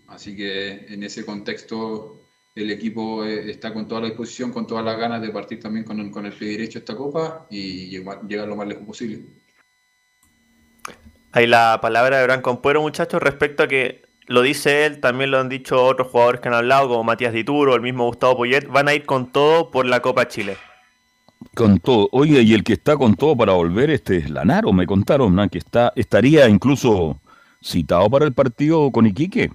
Así 0.08 0.36
que 0.36 0.86
en 0.88 1.02
ese 1.02 1.24
contexto 1.24 2.20
el 2.54 2.70
equipo 2.70 3.24
eh, 3.24 3.50
está 3.50 3.72
con 3.72 3.88
toda 3.88 4.02
la 4.02 4.06
disposición, 4.08 4.52
con 4.52 4.66
todas 4.66 4.84
las 4.84 4.98
ganas 4.98 5.22
de 5.22 5.30
partir 5.30 5.60
también 5.60 5.84
con, 5.84 6.10
con 6.10 6.26
el 6.26 6.32
pie 6.32 6.50
derecho 6.50 6.78
a 6.78 6.80
esta 6.80 6.96
Copa 6.96 7.46
y 7.50 7.88
llegar 7.88 8.48
lo 8.48 8.56
más 8.56 8.68
lejos 8.68 8.84
posible. 8.84 9.24
Hay 11.36 11.46
la 11.46 11.80
palabra 11.82 12.16
de 12.16 12.24
Branco 12.24 12.48
Ampuero, 12.48 12.80
muchachos, 12.80 13.22
respecto 13.22 13.64
a 13.64 13.68
que 13.68 14.00
lo 14.26 14.40
dice 14.40 14.86
él, 14.86 15.00
también 15.00 15.30
lo 15.30 15.38
han 15.38 15.50
dicho 15.50 15.84
otros 15.84 16.08
jugadores 16.08 16.40
que 16.40 16.48
han 16.48 16.54
hablado, 16.54 16.88
como 16.88 17.04
Matías 17.04 17.34
Dituro, 17.34 17.74
el 17.74 17.82
mismo 17.82 18.06
Gustavo 18.06 18.38
Poyet, 18.38 18.66
van 18.68 18.88
a 18.88 18.94
ir 18.94 19.04
con 19.04 19.30
todo 19.30 19.70
por 19.70 19.84
la 19.84 20.00
Copa 20.00 20.28
Chile. 20.28 20.56
Con 21.54 21.78
todo. 21.78 22.08
Oye, 22.12 22.40
y 22.40 22.54
el 22.54 22.64
que 22.64 22.72
está 22.72 22.96
con 22.96 23.16
todo 23.16 23.36
para 23.36 23.52
volver 23.52 23.90
este 23.90 24.16
es 24.16 24.30
Lanaro, 24.30 24.72
me 24.72 24.86
contaron, 24.86 25.50
que 25.50 25.58
está, 25.58 25.92
estaría 25.94 26.48
incluso 26.48 27.20
citado 27.62 28.08
para 28.08 28.24
el 28.24 28.32
partido 28.32 28.90
con 28.90 29.04
Iquique. 29.04 29.50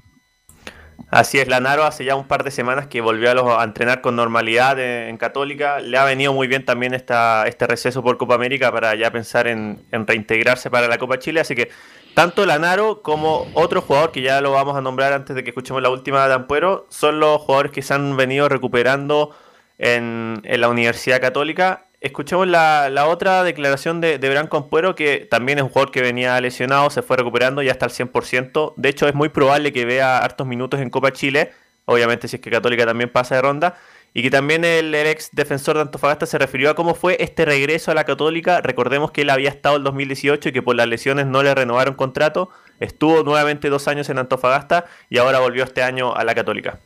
Así 1.10 1.40
es, 1.40 1.48
Lanaro 1.48 1.84
hace 1.84 2.06
ya 2.06 2.16
un 2.16 2.28
par 2.28 2.44
de 2.44 2.52
semanas 2.52 2.88
que 2.88 3.02
volvió 3.02 3.58
a, 3.58 3.64
entrenar 3.64 4.02
con 4.02 4.16
normalidad 4.16 4.80
en, 4.80 5.18
Católica. 5.18 5.80
Le 5.80 5.98
ha 5.98 6.06
venido 6.06 6.34
muy 6.34 6.48
bien 6.48 6.66
también 6.66 6.94
este 6.94 7.68
receso 7.68 8.04
por 8.04 8.18
Copa 8.18 8.36
América 8.36 8.72
para 8.72 8.96
ya 8.96 9.12
pensar 9.12 9.48
en, 9.48 9.82
reintegrarse 9.92 10.70
para 10.70 10.88
la 10.88 10.98
Copa 10.98 11.20
Chile. 11.20 11.40
Así 11.40 11.56
que 11.56 11.70
tanto 12.14 12.46
Lanaro 12.46 13.02
como 13.02 13.48
otro 13.54 13.82
jugador 13.82 14.12
que 14.12 14.22
ya 14.22 14.42
lo 14.42 14.52
vamos 14.52 14.76
a 14.78 14.82
nombrar 14.82 15.14
antes 15.14 15.36
de 15.36 15.44
que 15.44 15.50
escuchemos 15.50 15.82
la 15.82 15.90
última 15.90 16.28
de 16.28 16.34
Ampuero 16.34 16.86
son 16.90 17.20
los 17.20 17.42
jugadores 17.42 17.72
que 17.72 17.82
se 17.82 17.94
han 17.94 18.16
venido 18.18 18.50
recuperando 18.50 19.36
en 19.78 20.42
la 20.44 20.70
Universidad 20.70 21.20
Católica 21.20 21.88
Escuchemos 22.02 22.48
la, 22.48 23.06
otra 23.08 23.44
declaración 23.44 24.02
de, 24.02 24.18
de 24.18 24.30
Branco 24.30 24.58
Ampuero, 24.58 24.96
que 24.96 25.28
también 25.30 25.60
es 25.60 25.64
un 25.64 25.70
jugador 25.70 25.92
que 25.92 26.02
venía 26.02 26.42
lesionado, 26.42 26.90
se 26.90 27.04
fue 27.04 27.16
recuperando 27.16 27.62
ya 27.62 27.72
está 27.72 27.86
al 27.86 27.92
100%. 27.92 28.74
De 28.76 28.90
hecho, 28.90 29.08
es 29.08 29.14
muy 29.14 29.30
probable 29.30 29.72
que 29.72 29.86
vea 29.86 30.18
hartos 30.18 30.48
minutos 30.48 30.80
en 30.80 30.90
Copa 30.90 31.14
Chile, 31.14 31.52
obviamente 31.86 32.28
si 32.28 32.38
es 32.38 32.42
que 32.42 32.50
Católica 32.50 32.88
también 32.88 33.12
pasa 33.12 33.36
de 33.36 33.44
ronda. 33.44 33.78
Y 34.16 34.24
que 34.24 34.32
también 34.32 34.66
el, 34.66 34.94
ex 34.96 35.30
defensor 35.32 35.76
de 35.76 35.84
Antofagasta 35.84 36.26
se 36.26 36.40
refirió 36.40 36.72
a 36.72 36.76
cómo 36.76 36.96
fue 36.96 37.18
este 37.20 37.46
regreso 37.46 37.92
a 37.92 37.94
la 37.94 38.04
Católica. 38.04 38.62
Recordemos 38.62 39.12
que 39.12 39.22
él 39.22 39.30
había 39.30 39.50
estado 39.50 39.78
el 39.78 39.84
2018 39.84 40.50
y 40.50 40.52
que 40.52 40.64
por 40.64 40.76
las 40.76 40.88
lesiones 40.88 41.28
no 41.28 41.44
le 41.44 41.54
renovaron 41.54 41.94
contrato. 41.94 42.50
Estuvo 42.80 43.22
nuevamente 43.24 43.70
dos 43.70 43.88
años 43.88 44.10
en 44.10 44.18
Antofagasta 44.18 44.86
y 45.08 45.20
ahora 45.20 45.40
volvió 45.40 45.64
este 45.64 45.84
año 45.84 46.16
a 46.16 46.24
la 46.24 46.34
Católica. 46.34 46.80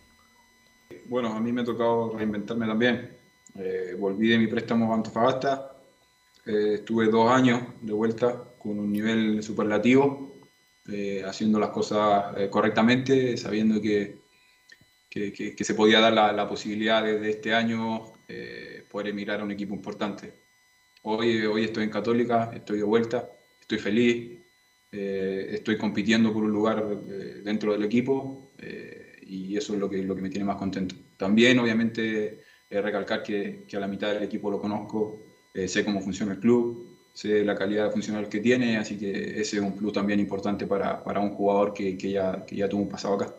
Bueno, 1.06 1.34
a 1.34 1.40
mí 1.40 1.54
me 1.54 1.62
ha 1.62 1.66
tocado 1.66 2.14
reinventarme 2.16 2.68
también 2.68 3.25
eh, 3.58 3.96
volví 3.98 4.28
de 4.28 4.38
mi 4.38 4.48
préstamo 4.48 4.92
a 4.92 4.96
Antofagasta, 4.96 5.72
eh, 6.46 6.74
estuve 6.76 7.08
dos 7.08 7.32
años 7.32 7.62
de 7.82 7.94
vuelta 7.94 8.44
con 8.60 8.78
un 8.78 8.92
nivel 8.92 9.42
superlativo, 9.42 10.34
eh, 10.90 11.24
haciendo 11.26 11.58
las 11.58 11.70
cosas 11.70 12.36
correctamente, 12.50 13.38
sabiendo 13.38 13.82
que, 13.82 14.18
que, 15.10 15.56
se 15.64 15.74
podía 15.74 16.02
dar 16.02 16.14
la, 16.14 16.48
posibilidad 16.48 17.02
desde 17.04 17.30
este 17.30 17.54
año 17.54 18.14
poder 18.92 19.08
emigrar 19.08 19.40
a 19.40 19.44
un 19.46 19.52
equipo 19.52 19.74
importante. 19.74 20.34
Hoy, 21.04 21.46
hoy 21.46 21.64
estoy 21.64 21.86
en 21.86 21.90
Católica, 21.90 22.52
estoy 22.54 22.80
de 22.80 22.84
vuelta, 22.84 23.30
estoy 23.62 23.80
feliz, 23.80 24.40
estoy 24.92 25.78
compitiendo 25.78 26.34
por 26.34 26.44
un 26.44 26.52
lugar 26.52 26.86
dentro 27.44 27.72
del 27.72 27.84
equipo 27.84 28.52
y 29.22 29.56
eso 29.56 29.74
es 29.74 29.80
lo 29.80 29.90
que, 29.90 30.04
lo 30.04 30.16
que 30.16 30.22
me 30.22 30.30
tiene 30.30 30.46
más 30.46 30.58
contento. 30.58 30.96
También, 31.18 31.58
obviamente, 31.60 32.45
recalcar 32.70 33.24
que, 33.24 33.66
a 33.74 33.80
la 33.80 33.88
mitad 33.88 34.14
del 34.14 34.24
equipo 34.24 34.50
lo 34.52 34.60
conozco, 34.60 35.20
eh, 35.54 35.68
sé 35.68 35.86
cómo 35.86 36.02
funciona 36.02 36.34
el 36.34 36.40
club, 36.40 36.98
sé 37.14 37.44
la 37.44 37.56
calidad 37.56 37.92
funcional 37.92 38.28
que 38.28 38.40
tiene, 38.40 38.78
así 38.78 38.98
que 38.98 39.40
ese 39.40 39.58
es 39.58 39.62
un 39.62 39.72
club 39.72 39.94
también 39.94 40.20
importante 40.20 40.68
para, 40.68 41.02
un 41.20 41.32
jugador 41.32 41.74
que, 41.74 41.96
ya, 41.98 42.46
que 42.46 42.56
ya 42.56 42.68
tuvo 42.68 42.84
un 42.84 42.90
pasado 42.90 43.16
acá. 43.16 43.34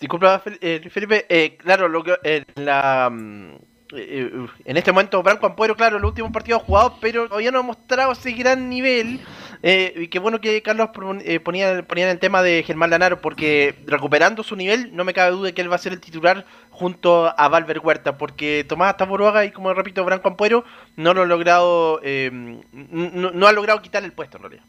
Disculpa, 0.00 0.42
eh, 0.60 0.80
Felipe, 0.88 1.26
eh, 1.28 1.56
claro, 1.56 1.88
lo 1.88 2.04
que, 2.04 2.44
la, 2.54 3.10
mm, 3.10 3.56
en 3.96 4.76
este 4.76 4.92
momento 4.92 5.22
Branco 5.22 5.46
Ampuero, 5.46 5.76
claro, 5.76 5.98
el 5.98 6.04
último 6.04 6.32
partido 6.32 6.58
jugado, 6.58 6.96
pero 7.00 7.28
todavía 7.28 7.50
no 7.50 7.60
ha 7.60 7.62
mostrado 7.62 8.12
ese 8.12 8.32
gran 8.32 8.68
nivel 8.68 9.20
eh, 9.66 9.94
y 9.96 10.08
qué 10.08 10.18
bueno 10.18 10.42
que 10.42 10.60
Carlos 10.60 10.90
eh, 11.24 11.40
ponía, 11.40 11.82
ponía 11.84 12.10
el 12.10 12.18
tema 12.18 12.42
de 12.42 12.62
Germán 12.64 12.90
Lanaro, 12.90 13.22
porque 13.22 13.74
recuperando 13.86 14.42
su 14.42 14.56
nivel, 14.56 14.94
no 14.94 15.04
me 15.04 15.14
cabe 15.14 15.30
duda 15.30 15.46
de 15.46 15.54
que 15.54 15.62
él 15.62 15.72
va 15.72 15.76
a 15.76 15.78
ser 15.78 15.94
el 15.94 16.00
titular 16.00 16.44
junto 16.68 17.32
a 17.34 17.48
Valver 17.48 17.78
Huerta, 17.78 18.18
porque 18.18 18.66
Tomás 18.68 18.98
Taboruaga 18.98 19.46
y 19.46 19.52
como 19.52 19.72
repito, 19.72 20.04
Branco 20.04 20.28
Ampuero 20.28 20.66
no 20.96 21.14
lo 21.14 21.22
ha 21.22 21.24
logrado, 21.24 21.98
eh, 22.02 22.30
no, 22.30 23.46
ha 23.46 23.52
logrado 23.52 23.80
quitar 23.80 24.04
el 24.04 24.12
puesto 24.12 24.36
en 24.36 24.42
realidad. 24.42 24.64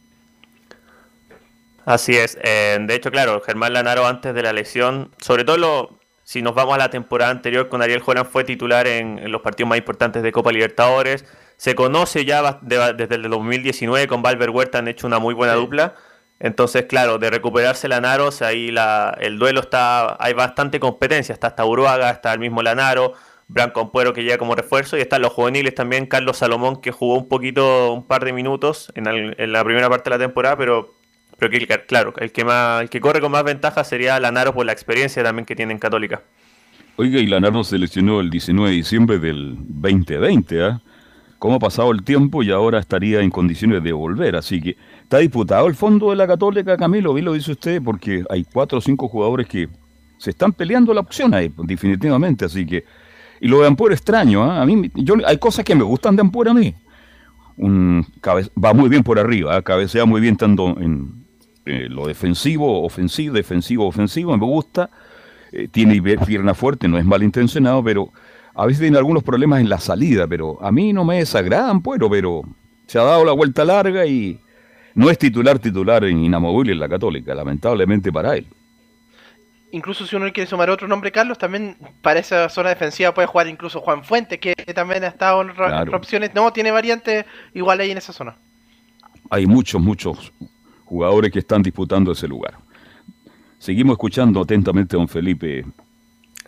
Así 1.84 2.15
es, 2.15 2.35
de 2.41 2.95
hecho, 2.95 3.11
claro, 3.11 3.41
Germán 3.41 3.73
Lanaro 3.73 4.07
antes 4.07 4.34
de 4.34 4.43
la 4.43 4.53
lesión, 4.53 5.11
sobre 5.19 5.43
todo 5.43 5.57
lo, 5.57 5.99
si 6.26 6.41
nos 6.41 6.53
vamos 6.56 6.76
a 6.76 6.77
la 6.80 6.89
temporada 6.89 7.31
anterior 7.31 7.69
con 7.69 7.81
Ariel 7.81 8.02
Joran, 8.02 8.26
fue 8.26 8.43
titular 8.43 8.88
en 8.88 9.31
los 9.31 9.41
partidos 9.41 9.69
más 9.69 9.77
importantes 9.77 10.23
de 10.23 10.31
Copa 10.34 10.52
Libertadores 10.52 11.26
se 11.57 11.73
conoce 11.73 12.26
ya 12.26 12.60
desde 12.64 13.15
el 13.15 13.30
2019 13.30 14.07
con 14.07 14.22
Valver 14.22 14.49
Huerta, 14.49 14.80
han 14.80 14.89
hecho 14.89 15.07
una 15.07 15.19
muy 15.19 15.34
buena 15.34 15.53
dupla. 15.53 15.95
Entonces, 16.39 16.85
claro, 16.85 17.18
de 17.18 17.30
recuperarse 17.30 17.88
Lanaros, 17.88 18.41
ahí 18.41 18.69
la, 18.72 19.15
el 19.22 19.39
duelo 19.39 19.61
está, 19.61 20.18
hay 20.22 20.34
bastante 20.34 20.81
competencia, 20.81 21.31
está 21.31 21.47
hasta 21.47 21.65
Uruaga, 21.65 22.10
está 22.10 22.34
el 22.34 22.39
mismo 22.39 22.61
Lanaro, 22.61 23.14
Branco 23.47 23.80
Ampuero 23.80 24.11
que 24.14 24.23
llega 24.23 24.38
como 24.38 24.53
refuerzo 24.56 24.97
y 24.97 25.02
están 25.02 25.22
los 25.22 25.31
juveniles 25.31 25.76
también, 25.76 26.07
Carlos 26.07 26.38
Salomón 26.39 26.81
que 26.81 26.91
jugó 26.91 27.15
un 27.18 27.30
poquito, 27.30 27.93
un 27.93 28.06
par 28.06 28.26
de 28.26 28.34
minutos 28.34 28.91
en, 28.95 29.07
el- 29.07 29.35
en 29.39 29.52
la 29.53 29.64
primera 29.64 29.89
parte 29.89 30.10
de 30.10 30.18
la 30.18 30.23
temporada, 30.26 30.57
pero, 30.57 30.95
pero 31.37 31.51
que, 31.51 31.67
claro, 31.87 32.13
el 32.17 32.31
que, 32.31 32.45
más, 32.45 32.81
el 32.83 32.89
que 32.89 33.01
corre 33.01 33.21
con 33.21 33.31
más 33.31 33.43
ventaja 33.43 33.83
sería 33.83 34.19
Lanaro 34.19 34.53
por 34.53 34.65
la 34.65 34.71
experiencia 34.71 35.23
también 35.23 35.45
que 35.45 35.55
tiene 35.55 35.73
en 35.73 35.79
Católica. 35.79 36.21
Oiga, 36.97 37.19
y 37.19 37.27
Lanaro 37.27 37.63
se 37.63 37.77
lesionó 37.77 38.21
el 38.21 38.29
19 38.29 38.69
de 38.69 38.75
diciembre 38.77 39.19
del 39.19 39.55
2020, 39.59 40.63
¿ah? 40.63 40.81
¿Cómo 41.37 41.55
ha 41.55 41.59
pasado 41.59 41.91
el 41.91 42.03
tiempo 42.03 42.41
y 42.41 42.51
ahora 42.51 42.79
estaría 42.79 43.19
en 43.19 43.29
condiciones 43.29 43.83
de 43.83 43.91
volver? 43.91 44.35
Así 44.37 44.61
que 44.61 44.77
está 45.03 45.17
disputado 45.17 45.67
el 45.67 45.75
fondo 45.75 46.09
de 46.09 46.15
la 46.15 46.25
Católica, 46.25 46.77
Camilo, 46.77 47.13
bien 47.13 47.25
lo 47.25 47.33
dice 47.33 47.51
usted, 47.51 47.81
porque 47.83 48.23
hay 48.29 48.45
cuatro 48.45 48.77
o 48.77 48.81
cinco 48.81 49.09
jugadores 49.09 49.45
que 49.47 49.67
se 50.17 50.29
están 50.29 50.53
peleando 50.53 50.93
la 50.93 51.01
opción 51.01 51.33
ahí, 51.33 51.51
definitivamente, 51.57 52.45
así 52.45 52.65
que... 52.65 52.85
Y 53.41 53.49
lo 53.49 53.59
de 53.59 53.67
Ampuero 53.67 53.93
extraño, 53.93 54.43
¿ah? 54.43 54.61
A 54.61 54.65
mí, 54.65 54.89
yo, 54.95 55.15
hay 55.27 55.37
cosas 55.37 55.65
que 55.65 55.75
me 55.75 55.83
gustan 55.83 56.15
de 56.15 56.21
Ampuero 56.21 56.51
a 56.51 56.53
mí. 56.53 56.73
Un 57.57 58.05
cabe- 58.21 58.49
va 58.61 58.73
muy 58.73 58.87
bien 58.89 59.03
por 59.03 59.19
arriba, 59.19 59.57
¿ah? 59.57 59.61
cabecea 59.61 60.05
muy 60.05 60.21
bien 60.21 60.37
tanto 60.37 60.69
en 60.79 61.24
eh, 61.65 61.87
lo 61.89 62.07
defensivo, 62.07 62.83
ofensivo, 62.83 63.33
defensivo, 63.33 63.87
ofensivo, 63.87 64.37
me 64.37 64.45
gusta. 64.45 64.89
Eh, 65.51 65.67
tiene 65.67 66.01
pierna 66.01 66.53
fuerte, 66.53 66.87
no 66.87 66.97
es 66.97 67.05
malintencionado, 67.05 67.83
pero 67.83 68.11
a 68.53 68.65
veces 68.65 68.81
tiene 68.81 68.97
algunos 68.97 69.23
problemas 69.23 69.61
en 69.61 69.69
la 69.69 69.79
salida, 69.79 70.27
pero 70.27 70.57
a 70.61 70.71
mí 70.71 70.93
no 70.93 71.03
me 71.03 71.17
desagrada 71.17 71.69
Ampuero, 71.69 72.09
pero 72.09 72.41
se 72.87 72.99
ha 72.99 73.03
dado 73.03 73.25
la 73.25 73.31
vuelta 73.31 73.65
larga 73.65 74.05
y 74.05 74.39
no 74.93 75.09
es 75.09 75.17
titular 75.17 75.59
titular 75.59 76.03
en 76.05 76.23
inamovible 76.23 76.71
en 76.73 76.79
la 76.79 76.87
Católica, 76.89 77.33
lamentablemente 77.33 78.11
para 78.11 78.35
él. 78.35 78.47
Incluso 79.71 80.05
si 80.05 80.15
uno 80.15 80.31
quiere 80.31 80.49
sumar 80.49 80.69
otro 80.69 80.87
nombre, 80.87 81.11
Carlos, 81.11 81.37
también 81.37 81.75
para 82.01 82.19
esa 82.19 82.47
zona 82.47 82.69
defensiva 82.69 83.13
puede 83.13 83.27
jugar 83.27 83.47
incluso 83.47 83.81
Juan 83.81 84.05
Fuentes, 84.05 84.39
que 84.39 84.53
también 84.73 85.03
ha 85.03 85.07
estado 85.07 85.41
en 85.41 85.49
Claro. 85.49 85.97
opciones. 85.97 86.33
No, 86.33 86.53
tiene 86.53 86.71
variantes 86.71 87.25
igual 87.53 87.81
ahí 87.81 87.91
en 87.91 87.97
esa 87.97 88.13
zona. 88.13 88.37
Hay 89.29 89.47
muchos, 89.47 89.81
muchos 89.81 90.31
jugadores 90.85 91.31
que 91.31 91.39
están 91.39 91.61
disputando 91.61 92.11
ese 92.11 92.27
lugar. 92.27 92.55
Seguimos 93.59 93.93
escuchando 93.95 94.41
atentamente 94.41 94.95
a 94.95 94.99
don 94.99 95.07
Felipe. 95.07 95.65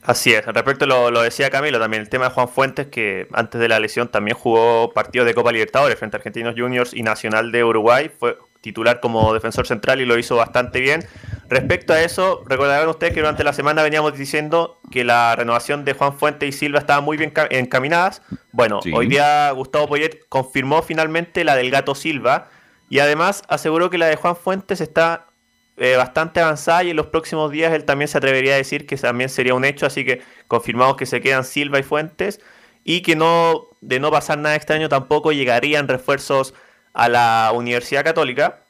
Así 0.03 0.33
es, 0.33 0.45
respecto 0.45 0.85
lo, 0.85 1.11
lo 1.11 1.21
decía 1.21 1.49
Camilo 1.49 1.79
también, 1.79 2.03
el 2.03 2.09
tema 2.09 2.25
de 2.25 2.31
Juan 2.31 2.47
Fuentes, 2.47 2.87
que 2.87 3.27
antes 3.33 3.59
de 3.59 3.67
la 3.67 3.79
lesión 3.79 4.07
también 4.09 4.37
jugó 4.37 4.93
partidos 4.93 5.27
de 5.27 5.33
Copa 5.33 5.51
Libertadores 5.51 5.97
frente 5.99 6.15
a 6.15 6.19
Argentinos 6.19 6.55
Juniors 6.57 6.93
y 6.93 7.03
Nacional 7.03 7.51
de 7.51 7.63
Uruguay, 7.65 8.09
fue 8.17 8.37
titular 8.61 8.99
como 9.01 9.33
defensor 9.33 9.67
central 9.67 9.99
y 9.99 10.05
lo 10.05 10.17
hizo 10.17 10.35
bastante 10.37 10.79
bien. 10.79 11.03
Respecto 11.49 11.91
a 11.93 12.01
eso, 12.01 12.41
recordarán 12.47 12.87
ustedes 12.87 13.13
que 13.13 13.19
durante 13.19 13.43
la 13.43 13.53
semana 13.53 13.81
veníamos 13.83 14.17
diciendo 14.17 14.77
que 14.91 15.03
la 15.03 15.35
renovación 15.35 15.83
de 15.83 15.93
Juan 15.93 16.13
Fuentes 16.17 16.47
y 16.49 16.57
Silva 16.57 16.79
estaba 16.79 17.01
muy 17.01 17.17
bien 17.17 17.31
ca- 17.31 17.47
encaminadas. 17.49 18.21
Bueno, 18.53 18.81
Sí. 18.81 18.91
hoy 18.93 19.07
día 19.07 19.51
Gustavo 19.51 19.87
Poyet 19.87 20.19
confirmó 20.29 20.81
finalmente 20.83 21.43
la 21.43 21.55
del 21.55 21.69
Gato 21.71 21.95
Silva 21.95 22.49
y 22.89 22.99
además 22.99 23.43
aseguró 23.47 23.89
que 23.89 23.97
la 23.97 24.07
de 24.07 24.15
Juan 24.15 24.35
Fuentes 24.35 24.81
está 24.81 25.27
eh, 25.77 25.95
bastante 25.95 26.39
avanzada 26.39 26.83
y 26.83 26.89
en 26.91 26.95
los 26.95 27.07
próximos 27.07 27.51
días 27.51 27.73
él 27.73 27.85
también 27.85 28.07
se 28.07 28.17
atrevería 28.17 28.53
a 28.53 28.57
decir 28.57 28.87
que 28.87 28.97
también 28.97 29.29
sería 29.29 29.53
un 29.53 29.65
hecho, 29.65 29.85
así 29.85 30.05
que 30.05 30.21
confirmamos 30.47 30.95
que 30.95 31.05
se 31.05 31.21
quedan 31.21 31.43
Silva 31.43 31.79
y 31.79 31.83
Fuentes 31.83 32.39
y 32.83 33.01
que 33.01 33.15
no 33.15 33.67
de 33.81 33.99
no 33.99 34.09
pasar 34.11 34.37
nada 34.39 34.55
extraño 34.55 34.89
tampoco 34.89 35.31
llegarían 35.31 35.87
refuerzos 35.87 36.53
a 36.93 37.09
la 37.09 37.51
Universidad 37.53 38.03
Católica. 38.03 38.63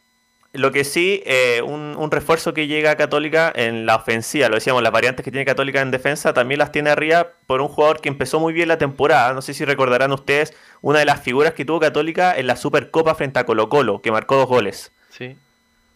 Lo 0.57 0.71
que 0.71 0.83
sí, 0.83 1.21
eh, 1.25 1.61
un, 1.63 1.95
un 1.97 2.09
refuerzo 2.09 2.53
que 2.53 2.65
llega 2.67 2.91
a 2.91 2.95
Católica 2.97 3.51
en 3.55 3.85
la 3.85 3.95
ofensiva, 3.95 4.49
lo 4.49 4.55
decíamos, 4.55 4.81
las 4.81 4.91
variantes 4.91 5.23
que 5.23 5.29
tiene 5.31 5.45
Católica 5.45 5.81
en 5.81 5.91
defensa 5.91 6.33
también 6.33 6.57
las 6.57 6.71
tiene 6.71 6.89
arriba 6.89 7.27
por 7.45 7.61
un 7.61 7.67
jugador 7.67 8.01
que 8.01 8.09
empezó 8.09 8.39
muy 8.39 8.53
bien 8.53 8.67
la 8.67 8.77
temporada. 8.77 9.33
No 9.33 9.41
sé 9.43 9.53
si 9.53 9.65
recordarán 9.65 10.11
ustedes 10.11 10.53
una 10.81 10.99
de 10.99 11.05
las 11.05 11.21
figuras 11.21 11.53
que 11.53 11.63
tuvo 11.63 11.79
Católica 11.79 12.35
en 12.35 12.47
la 12.47 12.55
Supercopa 12.55 13.13
frente 13.13 13.39
a 13.39 13.45
Colo 13.45 13.69
Colo, 13.69 14.01
que 14.01 14.11
marcó 14.11 14.35
dos 14.35 14.47
goles. 14.47 14.91
Sí. 15.11 15.35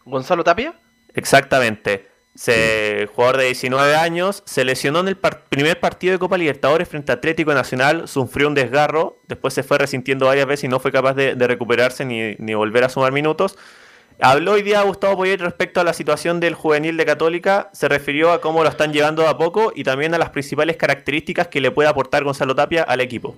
¿Gonzalo 0.04 0.44
Tapia? 0.44 0.74
Exactamente. 1.14 2.06
Se, 2.34 3.08
jugador 3.14 3.36
de 3.36 3.44
19 3.46 3.94
años, 3.94 4.42
se 4.46 4.64
lesionó 4.64 5.00
en 5.00 5.08
el 5.08 5.16
par- 5.16 5.42
primer 5.50 5.78
partido 5.80 6.12
de 6.12 6.18
Copa 6.18 6.38
Libertadores 6.38 6.88
frente 6.88 7.12
a 7.12 7.16
Atlético 7.16 7.52
Nacional, 7.52 8.08
sufrió 8.08 8.48
un 8.48 8.54
desgarro, 8.54 9.18
después 9.28 9.52
se 9.52 9.62
fue 9.62 9.76
resintiendo 9.76 10.26
varias 10.26 10.46
veces 10.46 10.64
y 10.64 10.68
no 10.68 10.80
fue 10.80 10.92
capaz 10.92 11.12
de, 11.12 11.34
de 11.34 11.46
recuperarse 11.46 12.04
ni, 12.06 12.34
ni 12.38 12.54
volver 12.54 12.84
a 12.84 12.88
sumar 12.88 13.12
minutos. 13.12 13.58
Habló 14.24 14.52
hoy 14.52 14.62
día 14.62 14.82
Gustavo 14.82 15.16
Poyet 15.16 15.38
respecto 15.38 15.80
a 15.80 15.84
la 15.84 15.92
situación 15.92 16.38
del 16.38 16.54
juvenil 16.54 16.96
de 16.96 17.04
Católica, 17.04 17.70
se 17.72 17.88
refirió 17.88 18.30
a 18.30 18.40
cómo 18.40 18.62
lo 18.62 18.68
están 18.68 18.92
llevando 18.92 19.26
a 19.26 19.36
poco 19.36 19.72
y 19.74 19.82
también 19.82 20.14
a 20.14 20.18
las 20.18 20.30
principales 20.30 20.76
características 20.76 21.48
que 21.48 21.60
le 21.60 21.72
puede 21.72 21.88
aportar 21.88 22.22
Gonzalo 22.22 22.54
Tapia 22.54 22.84
al 22.84 23.00
equipo. 23.00 23.34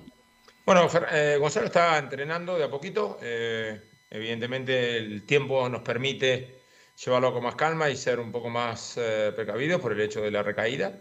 Bueno, 0.63 0.87
eh, 1.11 1.37
Gonzalo 1.39 1.65
está 1.65 1.97
entrenando 1.97 2.55
de 2.55 2.65
a 2.65 2.69
poquito. 2.69 3.17
eh, 3.23 3.81
evidentemente 4.11 4.97
el 4.97 5.23
tiempo 5.25 5.67
nos 5.69 5.81
permite 5.81 6.59
llevarlo 7.03 7.33
con 7.33 7.41
más 7.41 7.55
calma 7.55 7.89
y 7.89 7.95
ser 7.95 8.19
un 8.19 8.31
poco 8.31 8.51
más 8.51 8.95
eh, 8.97 9.33
precavidos 9.35 9.81
por 9.81 9.91
el 9.91 10.01
hecho 10.01 10.21
de 10.21 10.29
la 10.29 10.43
recaída. 10.43 10.93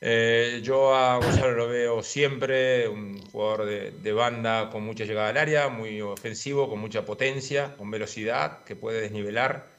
Eh, 0.00 0.60
yo 0.62 0.94
a 0.94 1.16
Gonzalo 1.16 1.52
lo 1.52 1.68
veo 1.68 2.02
siempre 2.02 2.88
un 2.88 3.18
jugador 3.30 3.64
de, 3.66 4.12
banda 4.12 4.70
con 4.70 4.84
mucha 4.84 5.04
llegada 5.04 5.30
al 5.30 5.38
área, 5.38 5.68
muy 5.68 6.00
ofensivo, 6.00 6.68
con 6.68 6.80
mucha 6.80 7.04
potencia, 7.04 7.76
con 7.76 7.90
velocidad, 7.90 8.64
que 8.64 8.76
puede 8.76 9.00
desnivelar 9.00 9.74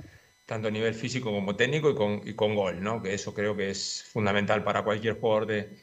tanto 0.46 0.68
a 0.68 0.72
nivel 0.72 0.94
físico 0.96 1.32
como 1.32 1.56
técnico 1.56 1.90
y 1.92 1.96
con, 1.96 2.22
y 2.26 2.34
con 2.34 2.56
gol, 2.56 2.82
¿no? 2.82 3.02
Que 3.02 3.14
eso 3.14 3.34
creo 3.34 3.56
que 3.56 3.70
es 3.72 4.04
fundamental 4.12 4.64
para 4.64 4.84
cualquier 4.84 5.20
jugador 5.20 5.46
de, 5.48 5.78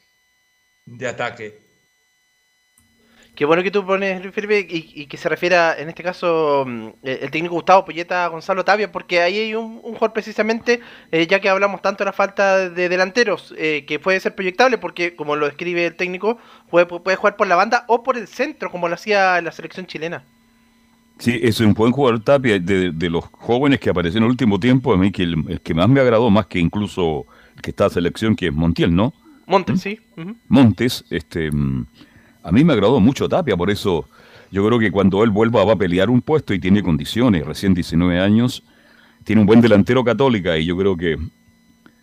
de 0.86 1.09
ataque. 1.09 1.72
Qué 3.34 3.46
bueno 3.46 3.62
que 3.62 3.70
tú 3.70 3.84
pones, 3.86 4.20
Luis 4.22 4.34
Felipe, 4.34 4.60
y, 4.68 4.92
y 4.94 5.06
que 5.06 5.16
se 5.16 5.26
refiera, 5.28 5.74
en 5.78 5.88
este 5.88 6.02
caso, 6.02 6.64
mm, 6.66 6.86
eh, 7.02 7.20
el 7.22 7.30
técnico 7.30 7.54
Gustavo 7.54 7.86
Poyeta 7.86 8.26
a 8.26 8.28
Gonzalo 8.28 8.62
Tapia, 8.62 8.92
porque 8.92 9.22
ahí 9.22 9.38
hay 9.38 9.54
un, 9.54 9.80
un 9.82 9.94
jugador 9.94 10.12
precisamente, 10.12 10.80
eh, 11.10 11.26
ya 11.26 11.40
que 11.40 11.48
hablamos 11.48 11.80
tanto 11.80 12.04
de 12.04 12.10
la 12.10 12.12
falta 12.12 12.68
de 12.68 12.88
delanteros, 12.90 13.54
eh, 13.56 13.84
que 13.86 13.98
puede 13.98 14.20
ser 14.20 14.34
proyectable, 14.34 14.76
porque 14.76 15.16
como 15.16 15.34
lo 15.34 15.46
describe 15.46 15.86
el 15.86 15.94
técnico, 15.96 16.36
puede, 16.68 16.84
puede 16.84 17.16
jugar 17.16 17.36
por 17.36 17.46
la 17.46 17.56
banda 17.56 17.84
o 17.88 18.02
por 18.02 18.18
el 18.18 18.28
centro, 18.28 18.70
como 18.70 18.88
lo 18.88 18.94
hacía 18.94 19.40
la 19.40 19.50
selección 19.50 19.86
chilena. 19.86 20.24
Sí, 21.18 21.38
es 21.42 21.60
un 21.60 21.72
buen 21.72 21.92
jugador 21.92 22.20
Tapia. 22.20 22.59
De, 22.59 22.90
de 22.92 23.10
los 23.10 23.24
jóvenes 23.24 23.80
que 23.80 23.90
aparecieron 23.90 24.24
en 24.24 24.26
el 24.28 24.32
último 24.32 24.60
tiempo, 24.60 24.92
a 24.92 24.98
mí 24.98 25.10
que 25.10 25.22
el, 25.22 25.36
el 25.48 25.60
que 25.60 25.72
más 25.72 25.88
me 25.88 26.00
agradó, 26.00 26.28
más 26.30 26.46
que 26.48 26.59
incluso 26.59 27.26
el 27.56 27.62
que 27.62 27.70
está 27.70 27.88
selección, 27.88 28.36
que 28.36 28.48
es 28.48 28.52
Montiel, 28.52 28.94
¿no? 28.94 29.14
Montes, 29.46 29.80
sí. 29.80 30.00
ujú. 30.16 30.36
Montes, 30.48 31.04
este, 31.10 31.50
mm, 31.50 31.86
a 32.43 32.52
mí 32.52 32.64
me 32.64 32.73
agradó 32.73 33.01
mucho 33.01 33.28
Tapia, 33.28 33.56
por 33.56 33.70
eso 33.70 34.06
yo 34.51 34.66
creo 34.66 34.78
que 34.78 34.90
cuando 34.90 35.24
él 35.24 35.31
vuelva 35.31 35.64
va 35.64 35.73
a 35.73 35.77
pelear 35.77 36.10
un 36.10 36.20
puesto 36.20 36.52
y 36.52 36.59
tiene 36.59 36.82
condiciones, 36.82 37.47
recién 37.47 37.74
19 37.74 38.20
años, 38.20 38.62
tiene 39.24 39.40
un 39.40 39.47
buen 39.47 39.60
delantero 39.60 40.05
católica 40.05 40.59
y 40.59 40.66
yo 40.66 40.77
creo 40.77 40.97
que 40.97 41.16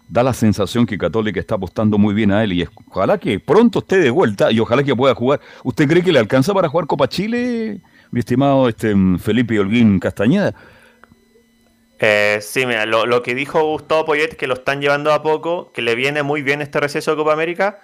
da 0.09 0.23
la 0.23 0.33
sensación 0.33 0.85
que 0.85 0.97
Católica 0.97 1.39
está 1.39 1.55
apostando 1.55 1.97
muy 1.97 2.15
bien 2.15 2.31
a 2.31 2.43
él 2.43 2.53
y 2.53 2.67
ojalá 2.87 3.19
que 3.19 3.39
pronto 3.39 3.79
esté 3.79 3.99
de 3.99 4.09
vuelta 4.09 4.51
y 4.51 4.59
ojalá 4.59 4.83
que 4.83 4.95
pueda 4.95 5.13
jugar. 5.13 5.39
¿Usted 5.63 5.87
cree 5.87 6.03
que 6.03 6.11
le 6.11 6.19
alcanza 6.19 6.53
para 6.53 6.67
jugar 6.67 6.87
Copa 6.87 7.07
Chile, 7.07 7.79
mi 8.09 8.19
estimado 8.19 8.67
este, 8.67 8.95
Felipe 9.19 9.59
Holguín 9.59 9.99
Castañeda? 9.99 10.55
Eh, 11.99 12.39
sí, 12.41 12.65
mira, 12.65 12.85
lo, 12.85 13.05
lo 13.05 13.21
que 13.21 13.35
dijo 13.35 13.61
Gustavo 13.61 14.05
Poyet, 14.05 14.35
que 14.35 14.47
lo 14.47 14.55
están 14.55 14.81
llevando 14.81 15.13
a 15.13 15.21
poco, 15.21 15.71
que 15.73 15.81
le 15.81 15.93
viene 15.93 16.23
muy 16.23 16.41
bien 16.41 16.61
este 16.61 16.79
receso 16.79 17.11
de 17.11 17.17
Copa 17.17 17.33
América. 17.33 17.79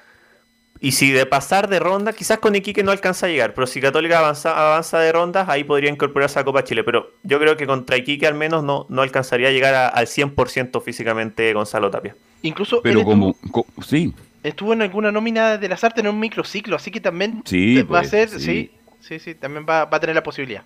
Y 0.81 0.91
si 0.91 1.11
de 1.11 1.26
pasar 1.26 1.69
de 1.69 1.80
ronda, 1.80 2.11
quizás 2.14 2.39
con 2.39 2.53
Iquique 2.53 2.84
no 2.84 2.91
alcanza 2.91 3.26
a 3.26 3.30
llegar, 3.30 3.53
pero 3.53 3.65
si 3.65 3.80
Católica 3.80 4.19
avanza, 4.19 4.52
avanza 4.52 4.99
de 4.99 5.11
rondas, 5.11 5.47
ahí 5.47 5.64
podría 5.64 5.89
incorporarse 5.89 6.38
a 6.39 6.43
Copa 6.43 6.64
Chile. 6.64 6.84
Pero 6.84 7.11
yo 7.23 7.39
creo 7.39 7.56
que 7.56 7.65
contra 7.65 7.97
Iquique 7.97 8.27
al 8.27 8.35
menos 8.35 8.64
no, 8.64 8.85
no 8.89 9.02
alcanzaría 9.02 9.47
a 9.47 9.52
llegar 9.52 9.73
a- 9.73 9.88
al 9.88 10.07
100% 10.07 10.81
físicamente 10.81 11.53
Gonzalo 11.53 11.89
Tapia. 11.89 12.15
Incluso 12.41 12.81
Pero 12.81 13.03
como, 13.03 13.35
co- 13.52 13.65
sí, 13.85 14.14
estuvo 14.43 14.73
en 14.73 14.81
alguna 14.81 15.11
nómina 15.11 15.57
de 15.57 15.69
las 15.69 15.84
artes 15.84 16.03
en 16.03 16.10
un 16.10 16.19
microciclo, 16.19 16.76
así 16.76 16.91
que 16.91 16.99
también 16.99 17.41
Sí, 17.45 17.81
va 17.84 17.99
a 17.99 18.02
pues, 18.02 18.10
ser, 18.11 18.30
sí. 18.30 18.39
sí, 18.39 18.72
sí, 18.99 19.19
sí, 19.19 19.35
también 19.35 19.65
va, 19.68 19.85
va 19.85 19.97
a 19.97 19.99
tener 19.99 20.15
la 20.15 20.23
posibilidad. 20.23 20.64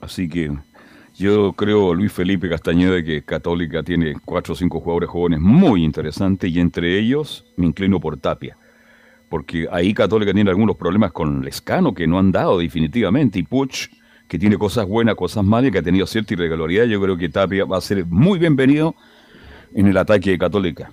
Así 0.00 0.28
que 0.28 0.50
yo 1.16 1.52
creo, 1.52 1.92
Luis 1.94 2.12
Felipe 2.12 2.48
Castañeda, 2.48 3.02
que 3.02 3.22
Católica 3.22 3.82
tiene 3.82 4.14
cuatro 4.24 4.54
o 4.54 4.56
cinco 4.56 4.80
jugadores 4.80 5.10
jóvenes 5.10 5.40
muy 5.40 5.84
interesantes 5.84 6.50
y 6.50 6.60
entre 6.60 6.98
ellos 6.98 7.44
me 7.56 7.66
inclino 7.66 8.00
por 8.00 8.16
Tapia. 8.18 8.56
Porque 9.28 9.68
ahí 9.70 9.92
Católica 9.92 10.32
tiene 10.32 10.50
algunos 10.50 10.76
problemas 10.76 11.12
con 11.12 11.44
Lescano 11.44 11.94
que 11.94 12.06
no 12.06 12.18
han 12.18 12.32
dado 12.32 12.58
definitivamente 12.58 13.38
y 13.38 13.42
Puch 13.42 13.88
que 14.26 14.38
tiene 14.38 14.58
cosas 14.58 14.86
buenas, 14.86 15.14
cosas 15.14 15.42
malas 15.44 15.72
que 15.72 15.78
ha 15.78 15.82
tenido 15.82 16.06
cierta 16.06 16.34
irregularidad. 16.34 16.84
Yo 16.84 17.00
creo 17.00 17.16
que 17.16 17.28
Tapia 17.28 17.64
va 17.64 17.78
a 17.78 17.80
ser 17.80 18.04
muy 18.06 18.38
bienvenido 18.38 18.94
en 19.74 19.86
el 19.86 19.96
ataque 19.96 20.30
de 20.30 20.38
Católica. 20.38 20.90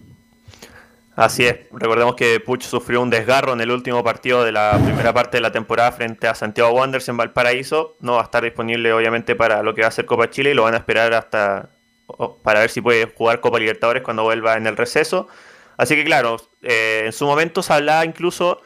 Así 1.16 1.45
es, 1.45 1.60
recordemos 1.72 2.16
que 2.16 2.41
Puch 2.41 2.64
sufrió 2.64 3.02
un 3.02 3.10
desgarro 3.10 3.53
en 3.53 3.62
el 3.62 3.72
último 3.72 4.03
partido 4.03 4.44
de 4.44 4.52
la 4.52 4.78
primera 4.84 5.14
parte 5.14 5.38
de 5.38 5.41
la 5.41 5.52
temporada 5.52 5.94
frente 5.94 6.28
a 6.28 6.36
Santiago 6.36 6.72
Wanderers 6.72 7.07
en 7.07 7.16
Valparaíso. 7.16 7.95
No 8.02 8.16
va 8.16 8.22
a 8.22 8.24
estar 8.26 8.44
disponible 8.44 8.91
obviamente 8.91 9.34
para 9.34 9.64
lo 9.64 9.74
que 9.74 9.82
va 9.82 9.88
a 9.88 9.91
ser 9.91 10.06
Copa 10.06 10.30
Chile 10.30 10.52
y 10.52 10.53
lo 10.53 10.64
van 10.64 10.74
a 10.74 10.78
esperar 10.78 11.14
hasta 11.14 11.70
para 12.44 12.60
ver 12.60 12.70
si 12.70 12.82
puede 12.82 13.06
jugar 13.06 13.40
Copa 13.40 13.60
Libertadores 13.60 14.03
cuando 14.03 14.24
vuelva 14.24 14.57
en 14.57 14.68
el 14.68 14.76
receso. 14.76 15.28
Así 15.78 15.96
que 15.96 16.04
claro, 16.04 16.38
eh, 16.62 17.04
en 17.06 17.14
su 17.14 17.26
momento 17.26 17.62
se 17.62 17.74
hablaba 17.74 18.06
incluso, 18.06 18.62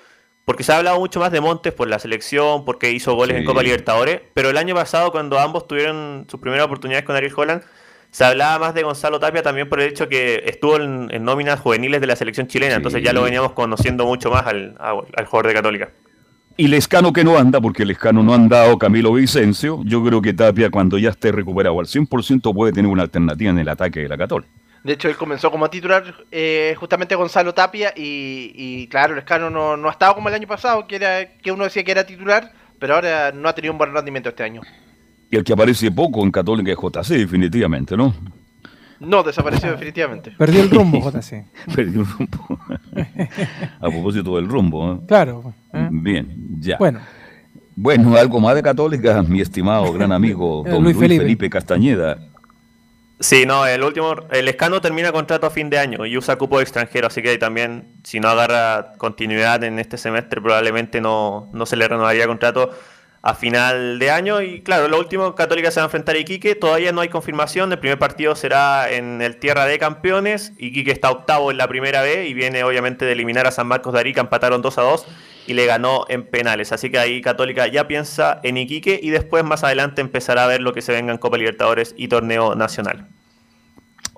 porque 0.45 0.63
se 0.63 0.71
ha 0.71 0.77
hablado 0.77 0.99
mucho 0.99 1.19
más 1.19 1.31
de 1.31 1.41
Montes 1.41 1.73
por 1.73 1.87
la 1.87 1.99
selección, 1.99 2.65
porque 2.65 2.91
hizo 2.91 3.15
goles 3.15 3.37
en. 3.37 3.45
Copa 3.45 3.63
Libertadores, 3.63 4.21
pero 4.33 4.49
el 4.49 4.57
año 4.57 4.75
pasado 4.75 5.11
cuando 5.11 5.39
ambos 5.39 5.67
tuvieron 5.67 6.25
sus 6.29 6.39
primeras 6.39 6.65
oportunidades 6.65 7.05
con 7.05 7.15
Ariel 7.15 7.33
Holland, 7.35 7.63
se 8.11 8.25
hablaba 8.25 8.59
más 8.59 8.73
de 8.73 8.83
Gonzalo 8.83 9.19
Tapia 9.19 9.43
también 9.43 9.69
por 9.69 9.79
el 9.79 9.89
hecho 9.89 10.09
que 10.09 10.43
estuvo 10.45 10.77
en, 10.77 11.09
en 11.11 11.23
nóminas 11.23 11.59
juveniles 11.59 12.01
de 12.01 12.07
la 12.07 12.15
selección 12.15 12.47
chilena, 12.47 12.75
entonces 12.75 13.03
ya 13.03 13.13
lo 13.13 13.21
veníamos 13.21 13.51
conociendo 13.51 14.05
mucho 14.05 14.31
más 14.31 14.47
al, 14.47 14.75
al 14.79 15.25
jugador 15.25 15.47
de 15.47 15.53
Católica. 15.53 15.89
Y 16.59 16.67
Lescano 16.67 17.13
que 17.13 17.23
no 17.23 17.37
anda, 17.37 17.61
porque 17.61 17.85
Lescano 17.85 18.21
no 18.21 18.33
ha 18.33 18.35
andado 18.35 18.77
Camilo 18.77 19.13
Vicencio, 19.13 19.81
yo 19.85 20.03
creo 20.03 20.21
que 20.21 20.33
Tapia 20.33 20.69
cuando 20.69 20.97
ya 20.97 21.11
esté 21.11 21.31
recuperado 21.31 21.79
al 21.79 21.85
100% 21.85 22.53
puede 22.53 22.73
tener 22.73 22.91
una 22.91 23.03
alternativa 23.03 23.51
en 23.51 23.59
el 23.59 23.69
ataque 23.69 24.01
de 24.01 24.09
la 24.09 24.17
Católica. 24.17 24.51
De 24.83 24.93
hecho, 24.93 25.09
él 25.09 25.17
comenzó 25.17 25.51
como 25.51 25.69
titular 25.69 26.15
eh, 26.31 26.75
justamente 26.79 27.15
Gonzalo 27.15 27.53
Tapia 27.53 27.93
y, 27.95 28.53
y 28.55 28.87
claro, 28.87 29.13
el 29.13 29.19
Escano 29.19 29.49
no, 29.49 29.75
no 29.75 29.89
ha 29.89 29.91
estado 29.91 30.15
como 30.15 30.29
el 30.29 30.35
año 30.35 30.47
pasado, 30.47 30.87
que, 30.87 30.95
era, 30.95 31.37
que 31.37 31.51
uno 31.51 31.65
decía 31.65 31.83
que 31.83 31.91
era 31.91 32.05
titular, 32.05 32.51
pero 32.79 32.95
ahora 32.95 33.31
no 33.31 33.49
ha 33.49 33.53
tenido 33.53 33.73
un 33.73 33.77
buen 33.77 33.93
rendimiento 33.93 34.29
este 34.29 34.43
año. 34.43 34.61
Y 35.31 35.35
el 35.35 35.43
que 35.43 35.53
aparece 35.53 35.91
poco 35.91 36.23
en 36.23 36.31
Católica 36.31 36.71
es 36.71 36.77
JC, 36.77 37.17
definitivamente, 37.17 37.95
¿no? 37.95 38.13
No, 38.99 39.23
desapareció 39.23 39.71
definitivamente. 39.71 40.31
Perdió 40.37 40.61
el 40.61 40.69
rumbo, 40.69 40.99
JC. 41.11 41.45
Perdió 41.73 42.01
el 42.01 42.07
rumbo. 42.07 42.59
A 43.79 43.89
propósito 43.89 44.35
del 44.35 44.47
rumbo. 44.47 44.93
¿eh? 44.93 44.99
Claro. 45.07 45.53
¿eh? 45.73 45.87
Bien, 45.91 46.35
ya. 46.59 46.77
Bueno. 46.77 46.99
Bueno, 47.75 48.17
algo 48.17 48.41
más 48.41 48.55
de 48.55 48.61
Católica, 48.61 49.23
mi 49.23 49.39
estimado 49.39 49.93
gran 49.93 50.11
amigo 50.11 50.63
Eh, 50.67 50.69
don 50.69 50.83
Luis 50.83 50.97
Luis, 50.97 51.07
Felipe. 51.07 51.23
Felipe. 51.23 51.49
Castañeda. 51.49 52.17
Sí, 53.21 53.45
no, 53.45 53.65
el 53.67 53.83
último, 53.83 54.15
el 54.31 54.47
Escano 54.47 54.79
termina 54.79 55.11
contrato 55.11 55.45
a 55.45 55.49
fin 55.49 55.69
de 55.69 55.77
año 55.77 56.05
y 56.05 56.17
usa 56.17 56.37
cupo 56.37 56.61
extranjero, 56.61 57.07
así 57.07 57.21
que 57.21 57.37
también, 57.37 57.99
si 58.05 58.21
no 58.21 58.29
agarra 58.29 58.93
continuidad 58.97 59.61
en 59.65 59.77
este 59.77 59.97
semestre, 59.97 60.41
probablemente 60.41 61.01
no, 61.01 61.49
no 61.51 61.65
se 61.65 61.75
le 61.75 61.85
renovaría 61.89 62.27
contrato 62.27 62.71
a 63.21 63.35
final 63.35 63.99
de 63.99 64.11
año. 64.11 64.41
Y 64.41 64.61
claro, 64.61 64.87
lo 64.87 64.99
último, 64.99 65.35
Católica 65.35 65.71
se 65.71 65.79
va 65.79 65.85
a 65.85 65.87
enfrentar 65.87 66.15
a 66.15 66.19
Iquique, 66.19 66.55
todavía 66.55 66.91
no 66.91 67.01
hay 67.01 67.09
confirmación, 67.09 67.71
el 67.71 67.79
primer 67.79 67.99
partido 67.99 68.35
será 68.35 68.89
en 68.91 69.21
el 69.21 69.37
Tierra 69.37 69.65
de 69.65 69.77
Campeones, 69.77 70.53
Iquique 70.57 70.91
está 70.91 71.11
octavo 71.11 71.51
en 71.51 71.57
la 71.57 71.67
primera 71.67 72.01
B 72.01 72.27
y 72.27 72.33
viene 72.33 72.63
obviamente 72.63 73.05
de 73.05 73.11
eliminar 73.11 73.47
a 73.47 73.51
San 73.51 73.67
Marcos 73.67 73.93
de 73.93 73.99
Arica, 73.99 74.21
empataron 74.21 74.61
2 74.61 74.77
a 74.77 74.81
2 74.81 75.05
y 75.47 75.53
le 75.53 75.65
ganó 75.65 76.05
en 76.09 76.25
penales, 76.25 76.71
así 76.71 76.89
que 76.89 76.99
ahí 76.99 77.21
Católica 77.21 77.67
ya 77.67 77.87
piensa 77.87 78.39
en 78.43 78.57
Iquique 78.57 78.99
y 79.01 79.09
después 79.09 79.43
más 79.43 79.63
adelante 79.63 80.01
empezará 80.01 80.45
a 80.45 80.47
ver 80.47 80.61
lo 80.61 80.73
que 80.73 80.81
se 80.81 80.91
venga 80.91 81.11
en 81.11 81.17
Copa 81.17 81.37
Libertadores 81.37 81.93
y 81.97 82.07
Torneo 82.07 82.55
Nacional. 82.55 83.07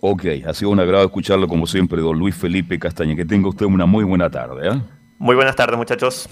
Ok, 0.03 0.25
ha 0.47 0.53
sido 0.53 0.71
un 0.71 0.79
agrado 0.79 1.05
escucharlo 1.05 1.47
como 1.47 1.67
siempre, 1.67 2.01
don 2.01 2.17
Luis 2.17 2.35
Felipe 2.35 2.79
Castañeda. 2.79 3.17
Que 3.17 3.25
tenga 3.25 3.47
usted 3.49 3.67
una 3.67 3.85
muy 3.85 4.03
buena 4.03 4.31
tarde. 4.31 4.67
¿eh? 4.67 4.81
Muy 5.19 5.35
buenas 5.35 5.55
tardes, 5.55 5.77
muchachos. 5.77 6.27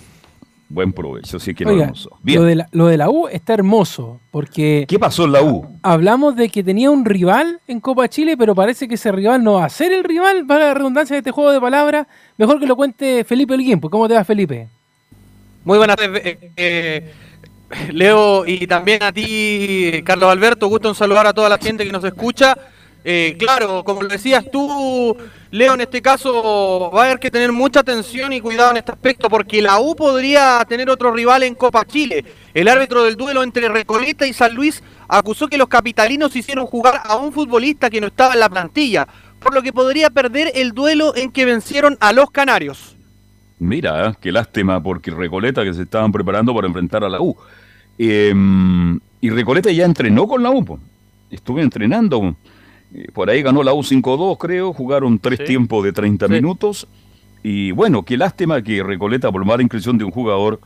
Buen 0.72 0.94
provecho, 0.94 1.40
sí 1.40 1.56
que 1.56 1.66
no 1.66 1.72
Oiga, 1.72 1.86
hermoso. 1.86 2.12
Bien. 2.22 2.40
lo 2.40 2.46
de, 2.46 2.56
la, 2.56 2.70
lo 2.72 2.86
de 2.86 2.98
la 2.98 3.10
U 3.10 3.28
está 3.28 3.56
hermoso, 3.56 4.20
porque... 4.30 4.86
¿Qué 4.88 5.00
pasó 5.00 5.26
en 5.26 5.32
la 5.32 5.42
U? 5.42 5.66
Hablamos 5.82 6.36
de 6.36 6.50
que 6.50 6.64
tenía 6.64 6.92
un 6.92 7.06
rival 7.06 7.60
en 7.68 7.80
Copa 7.80 8.08
Chile, 8.08 8.38
pero 8.38 8.54
parece 8.54 8.88
que 8.88 8.94
ese 8.94 9.12
rival 9.12 9.44
no 9.44 9.54
va 9.54 9.66
a 9.66 9.70
ser 9.70 9.92
el 9.92 10.04
rival, 10.04 10.46
para 10.46 10.68
la 10.68 10.74
redundancia 10.76 11.16
de 11.16 11.20
este 11.20 11.32
juego 11.32 11.52
de 11.52 11.60
palabras. 11.60 12.06
Mejor 12.38 12.60
que 12.60 12.68
lo 12.68 12.76
cuente 12.76 13.24
Felipe 13.24 13.56
Holguín, 13.56 13.80
pues 13.80 13.92
¿cómo 13.92 14.08
te 14.08 14.14
va 14.14 14.24
Felipe? 14.24 14.68
Muy 15.66 15.80
buenas 15.80 15.96
tardes, 15.98 16.22
eh, 16.24 16.52
eh, 16.56 17.14
Leo, 17.92 18.46
y 18.46 18.68
también 18.68 19.02
a 19.02 19.12
ti, 19.12 20.04
Carlos 20.04 20.32
Alberto. 20.32 20.68
Gusto 20.68 20.90
en 20.90 20.96
saludar 20.96 21.26
a 21.26 21.34
toda 21.34 21.50
la 21.50 21.58
gente 21.58 21.84
que 21.84 21.92
nos 21.92 22.04
escucha. 22.04 22.56
Eh, 23.04 23.36
claro, 23.40 23.84
como 23.84 24.02
lo 24.02 24.10
decías 24.10 24.44
tú, 24.52 25.16
Leo, 25.52 25.74
en 25.74 25.82
este 25.82 26.02
caso 26.02 26.92
va 26.94 27.04
a 27.04 27.06
haber 27.06 27.20
que 27.20 27.32
tener 27.32 27.52
mucha 27.52 27.80
atención 27.80 28.34
y 28.34 28.42
cuidado 28.42 28.72
en 28.72 28.78
este 28.78 28.92
aspecto, 28.92 29.30
porque 29.30 29.62
la 29.62 29.80
U 29.80 29.96
podría 29.96 30.64
tener 30.68 30.90
otro 30.90 31.12
rival 31.14 31.44
en 31.44 31.56
Copa 31.56 31.86
Chile. 31.86 32.26
El 32.54 32.68
árbitro 32.68 33.04
del 33.04 33.16
duelo 33.16 33.42
entre 33.42 33.70
Recoleta 33.70 34.28
y 34.28 34.34
San 34.34 34.54
Luis 34.54 34.84
acusó 35.08 35.48
que 35.48 35.58
los 35.58 35.70
capitalinos 35.70 36.36
hicieron 36.36 36.66
jugar 36.66 37.02
a 37.06 37.16
un 37.16 37.32
futbolista 37.32 37.90
que 37.90 38.02
no 38.02 38.08
estaba 38.08 38.34
en 38.34 38.42
la 38.42 38.50
plantilla, 38.50 39.08
por 39.40 39.54
lo 39.54 39.62
que 39.62 39.72
podría 39.72 40.10
perder 40.10 40.52
el 40.56 40.74
duelo 40.74 41.16
en 41.16 41.32
que 41.32 41.46
vencieron 41.46 41.98
a 42.02 42.12
los 42.12 42.30
canarios. 42.32 42.98
Mira, 43.60 44.16
qué 44.22 44.32
lástima, 44.32 44.84
porque 44.84 45.12
Recoleta 45.12 45.64
que 45.64 45.74
se 45.74 45.84
estaban 45.84 46.12
preparando 46.12 46.54
para 46.54 46.68
enfrentar 46.68 47.04
a 47.04 47.10
la 47.10 47.22
U. 47.22 47.36
Eh, 47.98 48.34
y 49.22 49.30
Recoleta 49.30 49.72
ya 49.72 49.86
entrenó 49.86 50.28
con 50.28 50.44
la 50.44 50.50
U. 50.52 50.80
Estuve 51.32 51.62
entrenando. 51.62 52.22
Eh, 52.22 52.36
Por 53.14 53.30
ahí 53.30 53.42
ganó 53.44 53.62
la 53.64 53.74
U 53.74 53.84
5-2, 53.84 54.38
creo. 54.40 54.74
Jugaron 54.74 55.20
tres 55.20 55.40
Sí. 55.40 55.46
tiempos 55.46 55.84
de 55.84 55.94
30 55.94 56.28
Sí. 56.28 56.34
minutos. 56.34 56.88
Y 57.44 57.72
bueno, 57.72 58.04
qué 58.04 58.18
lástima 58.18 58.62
que 58.62 58.82
Recoleta, 58.84 59.32
por 59.32 59.46
mala 59.46 59.62
inscripción 59.62 59.98
de 59.98 60.04
un 60.04 60.12
jugador, 60.12 60.60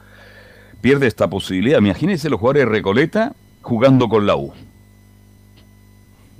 pierde 0.81 1.07
esta 1.07 1.29
posibilidad. 1.29 1.79
Imagínense 1.79 2.29
los 2.29 2.39
jugadores 2.39 2.65
de 2.65 2.69
Recoleta 2.71 3.33
jugando 3.61 4.07
con 4.09 4.25
la 4.25 4.35
U. 4.35 4.53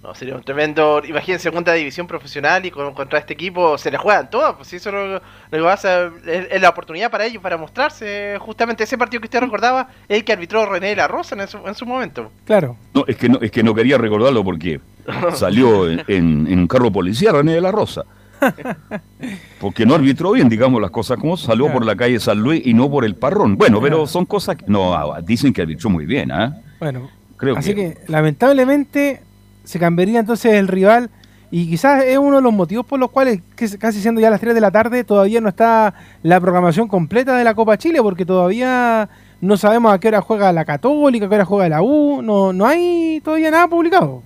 No, 0.02 0.14
sería 0.16 0.36
un 0.36 0.44
tremendo. 0.44 1.02
Imagínense 1.08 1.44
segunda 1.44 1.72
división 1.74 2.08
profesional 2.08 2.66
y 2.66 2.72
con- 2.72 2.94
contra 2.94 3.20
este 3.20 3.34
equipo 3.34 3.78
se 3.78 3.90
le 3.90 3.98
juegan 3.98 4.30
todas. 4.30 4.54
Pues 4.56 4.68
si 4.68 4.76
eso 4.76 4.92
lo, 4.92 5.14
lo 5.14 5.22
que 5.50 5.60
va 5.62 5.72
a 5.72 5.76
hacer 5.76 6.12
es, 6.26 6.48
es 6.52 6.62
la 6.62 6.70
oportunidad 6.70 7.10
para 7.10 7.26
ellos 7.26 7.42
para 7.42 7.56
mostrarse. 7.58 8.36
Justamente 8.40 8.84
ese 8.84 8.98
partido 8.98 9.22
que 9.22 9.28
usted 9.28 9.40
recordaba 9.40 9.88
es 10.10 10.18
el 10.18 10.26
que 10.26 10.34
arbitró 10.34 10.66
René 10.66 10.90
de 10.90 10.96
la 10.98 11.08
Rosa 11.08 11.42
en 11.42 11.48
su, 11.48 11.58
en 11.66 11.74
su 11.76 11.86
momento. 11.86 12.32
Claro. 12.44 12.76
No, 12.94 13.06
es 13.08 13.16
que 13.16 13.30
no, 13.30 13.40
es 13.42 13.50
que 13.52 13.64
no 13.64 13.74
quería 13.74 13.98
recordarlo 13.98 14.44
porque 14.44 14.82
salió 15.34 15.90
en, 15.90 16.02
en- 16.08 16.48
en 16.48 16.60
un 16.60 16.68
carro 16.68 16.92
policial 16.92 17.36
René 17.36 17.54
de 17.54 17.62
la 17.62 17.72
Rosa. 17.72 18.04
Porque 19.60 19.86
no 19.86 19.96
arbitró 19.96 20.32
bien, 20.32 20.50
digamos 20.50 20.82
las 20.82 20.92
cosas 20.92 21.18
como 21.18 21.38
salió 21.38 21.72
por 21.72 21.86
la 21.86 21.96
calle 21.96 22.20
San 22.20 22.40
Luis 22.40 22.62
y 22.66 22.74
no 22.74 22.90
por 22.92 23.06
el 23.06 23.16
Parrón. 23.16 23.58
Bueno, 23.58 23.80
pero 23.82 24.06
son 24.08 24.26
cosas 24.26 24.58
que 24.58 24.66
no 24.68 24.94
ah, 24.94 25.22
dicen 25.22 25.54
que 25.54 25.62
arbitró 25.62 25.90
muy 25.90 26.06
bien, 26.06 26.32
¿ah? 26.32 26.58
Bueno, 26.80 27.10
Creo 27.38 27.58
así 27.58 27.74
que- 27.74 27.94
que... 27.94 28.12
lamentablemente 28.12 29.22
se 29.64 29.80
cambiaría 29.80 30.20
entonces 30.20 30.54
el 30.54 30.68
rival 30.68 31.10
y 31.52 31.70
quizás 31.70 32.04
es 32.04 32.18
uno 32.18 32.38
de 32.38 32.42
los 32.42 32.52
motivos 32.52 32.86
por 32.86 33.00
los 33.00 33.12
cuales, 33.12 33.40
casi 33.80 34.02
siendo 34.02 34.20
ya 34.20 34.30
las 34.30 34.42
3 34.42 34.54
de 34.56 34.62
la 34.62 34.72
tarde, 34.72 35.04
todavía 35.04 35.40
no 35.40 35.50
está 35.50 35.94
la 36.24 36.40
programación 36.42 36.88
completa 36.88 37.38
de 37.38 37.44
la 37.44 37.54
Copa 37.54 37.78
Chile 37.78 38.00
porque 38.02 38.26
todavía 38.26 39.08
no 39.40 39.56
sabemos 39.56 39.94
a 39.94 40.00
qué 40.00 40.08
hora 40.10 40.20
juega 40.22 40.52
la 40.52 40.66
Católica, 40.66 41.28
a 41.28 41.30
qué 41.30 41.36
hora 41.36 41.46
juega 41.46 41.70
la 41.70 41.82
U, 41.82 42.22
no, 42.24 42.52
no 42.54 42.66
hay 42.66 43.22
todavía 43.24 43.52
nada 43.52 43.68
publicado. 43.68 44.24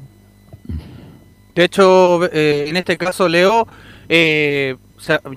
De 1.58 1.64
hecho, 1.64 2.24
eh, 2.32 2.66
en 2.68 2.78
este 2.78 2.98
caso, 3.00 3.28
Leo, 3.28 3.68
eh, 4.10 4.76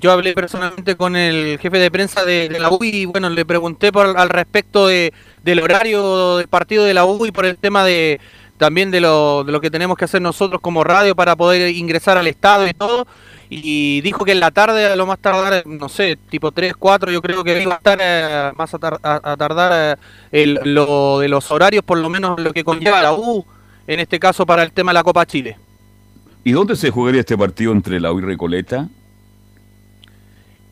yo 0.00 0.12
hablé 0.12 0.34
personalmente 0.34 0.94
con 0.94 1.16
el 1.16 1.58
jefe 1.58 1.78
de 1.78 1.90
prensa 1.90 2.26
de, 2.26 2.50
la 2.60 2.70
U 2.70 2.78
y 2.82 3.06
bueno, 3.06 3.30
le 3.30 3.46
pregunté 3.46 3.90
por, 3.90 4.18
al 4.18 4.28
respecto 4.28 4.86
de, 4.86 5.14
del 5.42 5.60
horario 5.60 6.36
del 6.36 6.46
partido 6.46 6.84
de 6.84 6.92
la 6.92 7.06
U 7.06 7.24
y 7.24 7.32
por 7.32 7.46
el 7.46 7.56
tema 7.56 7.84
de 7.86 8.20
también 8.58 8.90
de 8.90 9.00
lo, 9.00 9.44
de 9.44 9.52
lo 9.52 9.62
que 9.62 9.70
tenemos 9.70 9.96
que 9.96 10.04
hacer 10.04 10.20
nosotros 10.20 10.60
como 10.60 10.84
radio 10.84 11.16
para 11.16 11.36
poder 11.36 11.74
ingresar 11.74 12.18
al 12.18 12.26
estadio 12.26 12.68
y 12.68 12.74
todo. 12.74 13.06
Y 13.48 14.02
dijo 14.02 14.26
que 14.26 14.32
en 14.32 14.40
la 14.40 14.50
tarde, 14.50 14.84
a 14.88 14.96
lo 14.96 15.06
más 15.06 15.20
tardar, 15.20 15.66
no 15.66 15.88
sé, 15.88 16.18
tipo 16.28 16.52
3, 16.52 16.74
4, 16.78 17.10
yo 17.12 17.22
creo 17.22 17.42
que 17.42 17.62
iba 17.62 17.72
a 17.72 17.76
estar 17.78 17.98
eh, 17.98 18.52
más 18.56 18.74
a, 18.74 18.78
a- 19.02 19.36
tardar 19.38 19.98
el- 20.32 20.60
lo 20.64 21.18
de 21.20 21.28
los 21.28 21.50
horarios, 21.50 21.82
por 21.82 21.96
lo 21.96 22.10
menos 22.10 22.38
lo 22.38 22.52
que 22.52 22.62
conlleva 22.62 23.00
la 23.00 23.14
U, 23.14 23.46
en 23.86 24.00
este 24.00 24.20
caso 24.20 24.44
para 24.44 24.62
el 24.64 24.72
tema 24.72 24.90
de 24.92 24.94
la 24.96 25.02
Copa 25.02 25.24
Chile. 25.24 25.56
¿Y 26.44 26.52
dónde 26.52 26.76
se 26.76 26.90
jugaría 26.90 27.20
este 27.20 27.36
partido 27.36 27.72
entre 27.72 28.00
la 28.00 28.12
U 28.12 28.18
y 28.18 28.22
Recoleta? 28.22 28.88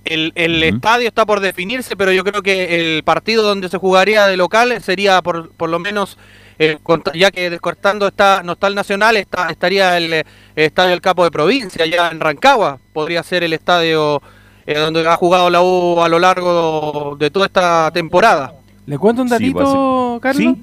El, 0.05 0.33
el 0.37 0.63
estadio 0.63 1.09
está 1.09 1.27
por 1.27 1.41
definirse, 1.41 1.95
pero 1.95 2.13
yo 2.13 2.25
creo 2.25 2.43
que 2.43 2.97
el 2.97 3.03
partido 3.03 3.43
donde 3.43 3.69
se 3.69 3.77
jugaría 3.77 4.27
de 4.27 4.39
local 4.39 4.81
sería 4.81 5.21
por, 5.21 5.51
por 5.51 5.69
lo 5.69 5.79
menos, 5.79 6.17
eh, 6.59 6.79
ya 7.15 7.31
que 7.31 7.51
descortando 7.51 8.09
está, 8.09 8.43
no 8.43 8.53
está 8.53 8.69
el 8.69 8.75
Nacional, 8.75 9.19
está, 9.19 9.51
estaría 9.51 9.99
el, 9.99 10.15
eh, 10.15 10.25
estadio 10.57 10.91
del 10.91 11.03
Capo 11.03 11.25
de 11.25 11.31
Provincia, 11.31 11.85
ya 11.85 12.09
en 12.09 12.21
Rancagua, 12.21 12.79
podría 12.95 13.23
ser 13.23 13.45
el 13.45 13.53
estadio 13.53 14.23
eh, 14.67 14.79
donde 14.79 15.07
ha 15.07 15.17
jugado 15.17 15.51
la 15.51 15.61
U 15.61 16.01
a 16.01 16.09
lo 16.09 16.19
largo 16.19 17.17
de 17.21 17.31
toda 17.31 17.45
esta 17.45 17.91
temporada. 17.93 18.55
¿Le 18.87 18.97
cuento 18.97 19.21
un 19.21 19.29
Sí, 19.29 19.35
datito, 19.35 20.19
Carlos? 20.23 20.55
¿Sí? 20.55 20.63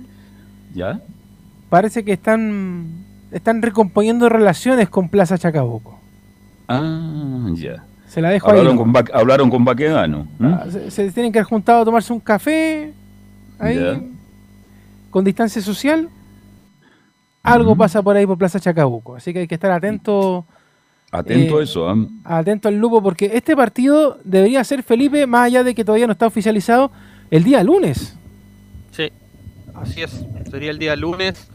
¿Ya? 0.73 0.99
Parece 1.69 2.03
que 2.03 2.13
están, 2.13 3.04
están 3.31 3.61
recomponiendo 3.61 4.29
relaciones 4.29 4.89
con 4.89 5.09
Plaza 5.09 5.37
Chacabuco. 5.37 5.99
Ah, 6.67 7.49
ya. 7.53 7.83
Se 8.07 8.21
la 8.21 8.29
dejo 8.29 8.47
ahí. 8.49 8.57
Hablaron 8.59 8.75
¿no? 8.75 8.81
con, 8.81 8.93
Ba- 8.93 9.05
hablaron 9.13 9.49
con 9.49 9.65
Baquedano. 9.65 10.27
Ah, 10.41 10.65
Se, 10.69 10.89
se 10.91 11.11
tienen 11.11 11.31
que 11.31 11.39
haber 11.39 11.49
juntado 11.49 11.81
a 11.81 11.85
tomarse 11.85 12.13
un 12.13 12.19
café 12.19 12.93
ahí 13.59 13.75
Ya. 13.75 14.01
con 15.09 15.23
distancia 15.25 15.61
social. 15.61 16.09
Algo 17.43 17.75
pasa 17.75 18.01
por 18.01 18.15
ahí 18.15 18.25
por 18.25 18.37
Plaza 18.39 18.59
Chacabuco, 18.59 19.15
así 19.17 19.31
que 19.31 19.39
hay 19.39 19.47
que 19.47 19.53
estar 19.55 19.69
atento, 19.71 20.45
Atento 21.11 21.59
Eh, 21.59 21.61
a 21.61 21.63
eso. 21.63 21.87
¿ah? 21.87 21.95
atento 22.23 22.67
al 22.67 22.77
lupo, 22.79 23.03
porque 23.03 23.29
este 23.35 23.55
partido 23.55 24.17
debería 24.23 24.63
ser 24.63 24.81
Felipe, 24.81 25.27
más 25.27 25.45
allá 25.45 25.63
de 25.63 25.75
que 25.75 25.85
todavía 25.85 26.07
no 26.07 26.13
está 26.13 26.25
oficializado, 26.25 26.91
el 27.29 27.43
día 27.43 27.63
lunes. 27.63 28.17
Sí, 28.91 29.09
así 29.75 30.01
es. 30.01 30.25
Sería 30.49 30.71
el 30.71 30.79
día 30.79 30.95
lunes. 30.95 31.47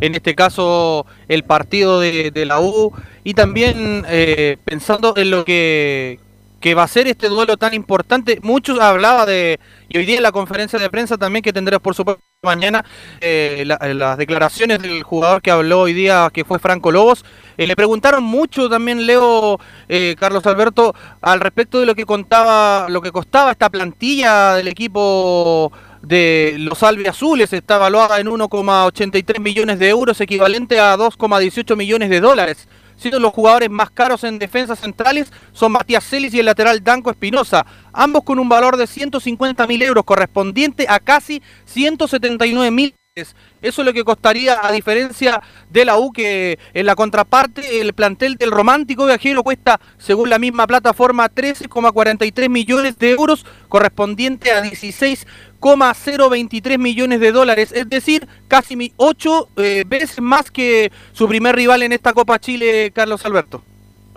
En 0.00 0.14
este 0.14 0.34
caso 0.34 1.06
el 1.28 1.44
partido 1.44 2.00
de, 2.00 2.32
la 2.46 2.60
U 2.60 2.92
y 3.24 3.34
también 3.34 4.04
eh, 4.08 4.56
pensando 4.64 5.14
en 5.16 5.30
lo 5.30 5.44
que, 5.44 6.20
que 6.60 6.74
va 6.74 6.84
a 6.84 6.88
ser 6.88 7.06
este 7.06 7.28
duelo 7.28 7.56
tan 7.56 7.74
importante. 7.74 8.38
Muchos 8.42 8.80
hablaba 8.80 9.26
de, 9.26 9.58
y 9.88 9.98
hoy 9.98 10.06
día 10.06 10.16
en 10.16 10.22
la 10.22 10.32
conferencia 10.32 10.78
de 10.78 10.90
prensa 10.90 11.16
también 11.16 11.42
que 11.42 11.52
tendremos 11.52 11.82
por 11.82 11.94
supuesto 11.94 12.22
mañana, 12.42 12.84
eh, 13.20 13.64
la- 13.66 13.78
las 13.94 14.18
declaraciones 14.18 14.80
del 14.80 15.02
jugador 15.02 15.42
que 15.42 15.50
habló 15.50 15.80
hoy 15.80 15.92
día, 15.92 16.30
que 16.32 16.44
fue 16.44 16.58
Franco 16.58 16.92
Lobos. 16.92 17.24
Eh, 17.56 17.66
le 17.66 17.74
preguntaron 17.74 18.22
mucho 18.22 18.68
también, 18.68 19.06
Leo, 19.06 19.58
eh, 19.88 20.14
Carlos 20.18 20.46
Alberto, 20.46 20.94
al 21.22 21.40
respecto 21.40 21.80
de 21.80 21.86
lo 21.86 21.94
que 21.94 22.04
contaba, 22.04 22.88
lo 22.88 23.00
que 23.00 23.10
costaba 23.10 23.50
esta 23.50 23.68
plantilla 23.70 24.54
del 24.54 24.68
equipo 24.68 25.72
de 26.06 26.54
los 26.58 26.82
albiazules 26.84 27.52
está 27.52 27.76
evaluada 27.76 28.20
en 28.20 28.28
1,83 28.28 29.40
millones 29.40 29.78
de 29.80 29.88
euros, 29.88 30.20
equivalente 30.20 30.78
a 30.78 30.96
2,18 30.96 31.76
millones 31.76 32.10
de 32.10 32.20
dólares. 32.20 32.68
Siendo 32.96 33.18
los 33.18 33.32
jugadores 33.32 33.68
más 33.68 33.90
caros 33.90 34.24
en 34.24 34.38
defensas 34.38 34.78
centrales 34.78 35.32
son 35.52 35.72
Matías 35.72 36.04
Celis 36.04 36.32
y 36.32 36.40
el 36.40 36.46
lateral 36.46 36.82
Danco 36.82 37.10
Espinosa, 37.10 37.66
ambos 37.92 38.22
con 38.22 38.38
un 38.38 38.48
valor 38.48 38.76
de 38.76 38.86
150 38.86 39.66
mil 39.66 39.82
euros, 39.82 40.04
correspondiente 40.04 40.86
a 40.88 41.00
casi 41.00 41.42
179 41.66 42.70
mil. 42.70 42.94
Eso 43.16 43.34
es 43.62 43.78
lo 43.78 43.94
que 43.94 44.04
costaría, 44.04 44.58
a 44.62 44.70
diferencia 44.70 45.40
de 45.70 45.86
la 45.86 45.96
U, 45.96 46.12
que 46.12 46.58
en 46.74 46.84
la 46.84 46.94
contraparte 46.94 47.80
el 47.80 47.94
plantel 47.94 48.36
del 48.36 48.50
Romántico 48.50 49.06
Viajero 49.06 49.42
cuesta, 49.42 49.80
según 49.96 50.28
la 50.28 50.38
misma 50.38 50.66
plataforma, 50.66 51.30
13,43 51.30 52.50
millones 52.50 52.98
de 52.98 53.12
euros, 53.12 53.46
correspondiente 53.70 54.50
a 54.50 54.60
16,023 54.60 56.78
millones 56.78 57.20
de 57.20 57.32
dólares, 57.32 57.72
es 57.72 57.88
decir, 57.88 58.28
casi 58.48 58.92
8 58.98 59.48
veces 59.86 60.20
más 60.20 60.50
que 60.50 60.92
su 61.12 61.26
primer 61.26 61.56
rival 61.56 61.84
en 61.84 61.92
esta 61.92 62.12
Copa 62.12 62.38
Chile, 62.38 62.92
Carlos 62.94 63.24
Alberto. 63.24 63.62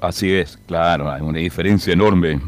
Así 0.02 0.34
es, 0.34 0.60
claro, 0.68 1.10
hay 1.10 1.22
una 1.22 1.40
diferencia 1.40 1.94
enorme. 1.94 2.42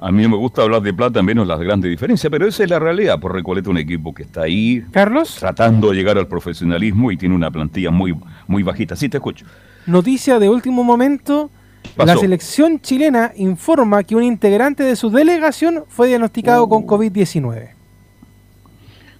A 0.00 0.12
mí 0.12 0.22
no 0.22 0.28
me 0.28 0.36
gusta 0.36 0.62
hablar 0.62 0.80
de 0.82 0.94
plata, 0.94 1.22
menos 1.22 1.46
las 1.46 1.58
grandes 1.58 1.90
diferencias, 1.90 2.30
pero 2.30 2.46
esa 2.46 2.62
es 2.62 2.70
la 2.70 2.78
realidad. 2.78 3.18
Por 3.18 3.34
Recoleta, 3.34 3.68
un 3.68 3.78
equipo 3.78 4.14
que 4.14 4.22
está 4.22 4.42
ahí. 4.42 4.84
Carlos. 4.92 5.36
Tratando 5.38 5.90
de 5.90 5.96
llegar 5.96 6.16
al 6.18 6.28
profesionalismo 6.28 7.10
y 7.10 7.16
tiene 7.16 7.34
una 7.34 7.50
plantilla 7.50 7.90
muy, 7.90 8.16
muy 8.46 8.62
bajita. 8.62 8.94
Sí, 8.94 9.08
te 9.08 9.16
escucho. 9.16 9.44
Noticia 9.86 10.38
de 10.38 10.48
último 10.48 10.84
momento. 10.84 11.50
La 11.96 12.16
selección 12.16 12.80
chilena 12.80 13.32
informa 13.36 14.04
que 14.04 14.14
un 14.14 14.22
integrante 14.22 14.84
de 14.84 14.94
su 14.94 15.10
delegación 15.10 15.84
fue 15.88 16.08
diagnosticado 16.08 16.68
con 16.68 16.86
COVID-19. 16.86 17.70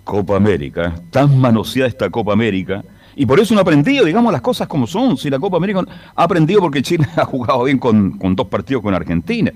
Copa 0.05 0.37
América, 0.37 0.95
tan 1.11 1.39
manoseada 1.39 1.89
esta 1.89 2.09
Copa 2.09 2.33
América. 2.33 2.85
Y 3.17 3.27
por 3.27 3.41
eso 3.41 3.53
no 3.53 3.61
ha 3.61 3.63
aprendido, 3.63 4.05
digamos 4.05 4.33
las 4.33 4.43
cosas 4.43 4.69
como 4.69 4.87
son. 4.87 5.17
Si 5.17 5.29
la 5.29 5.41
Copa 5.41 5.57
América 5.57 5.85
ha 6.15 6.23
aprendido 6.23 6.61
porque 6.61 6.83
Chile 6.83 7.05
ha 7.17 7.25
jugado 7.25 7.65
bien 7.65 7.79
con, 7.79 8.17
con 8.17 8.37
dos 8.37 8.47
partidos 8.47 8.83
con 8.83 8.95
Argentina. 8.95 9.53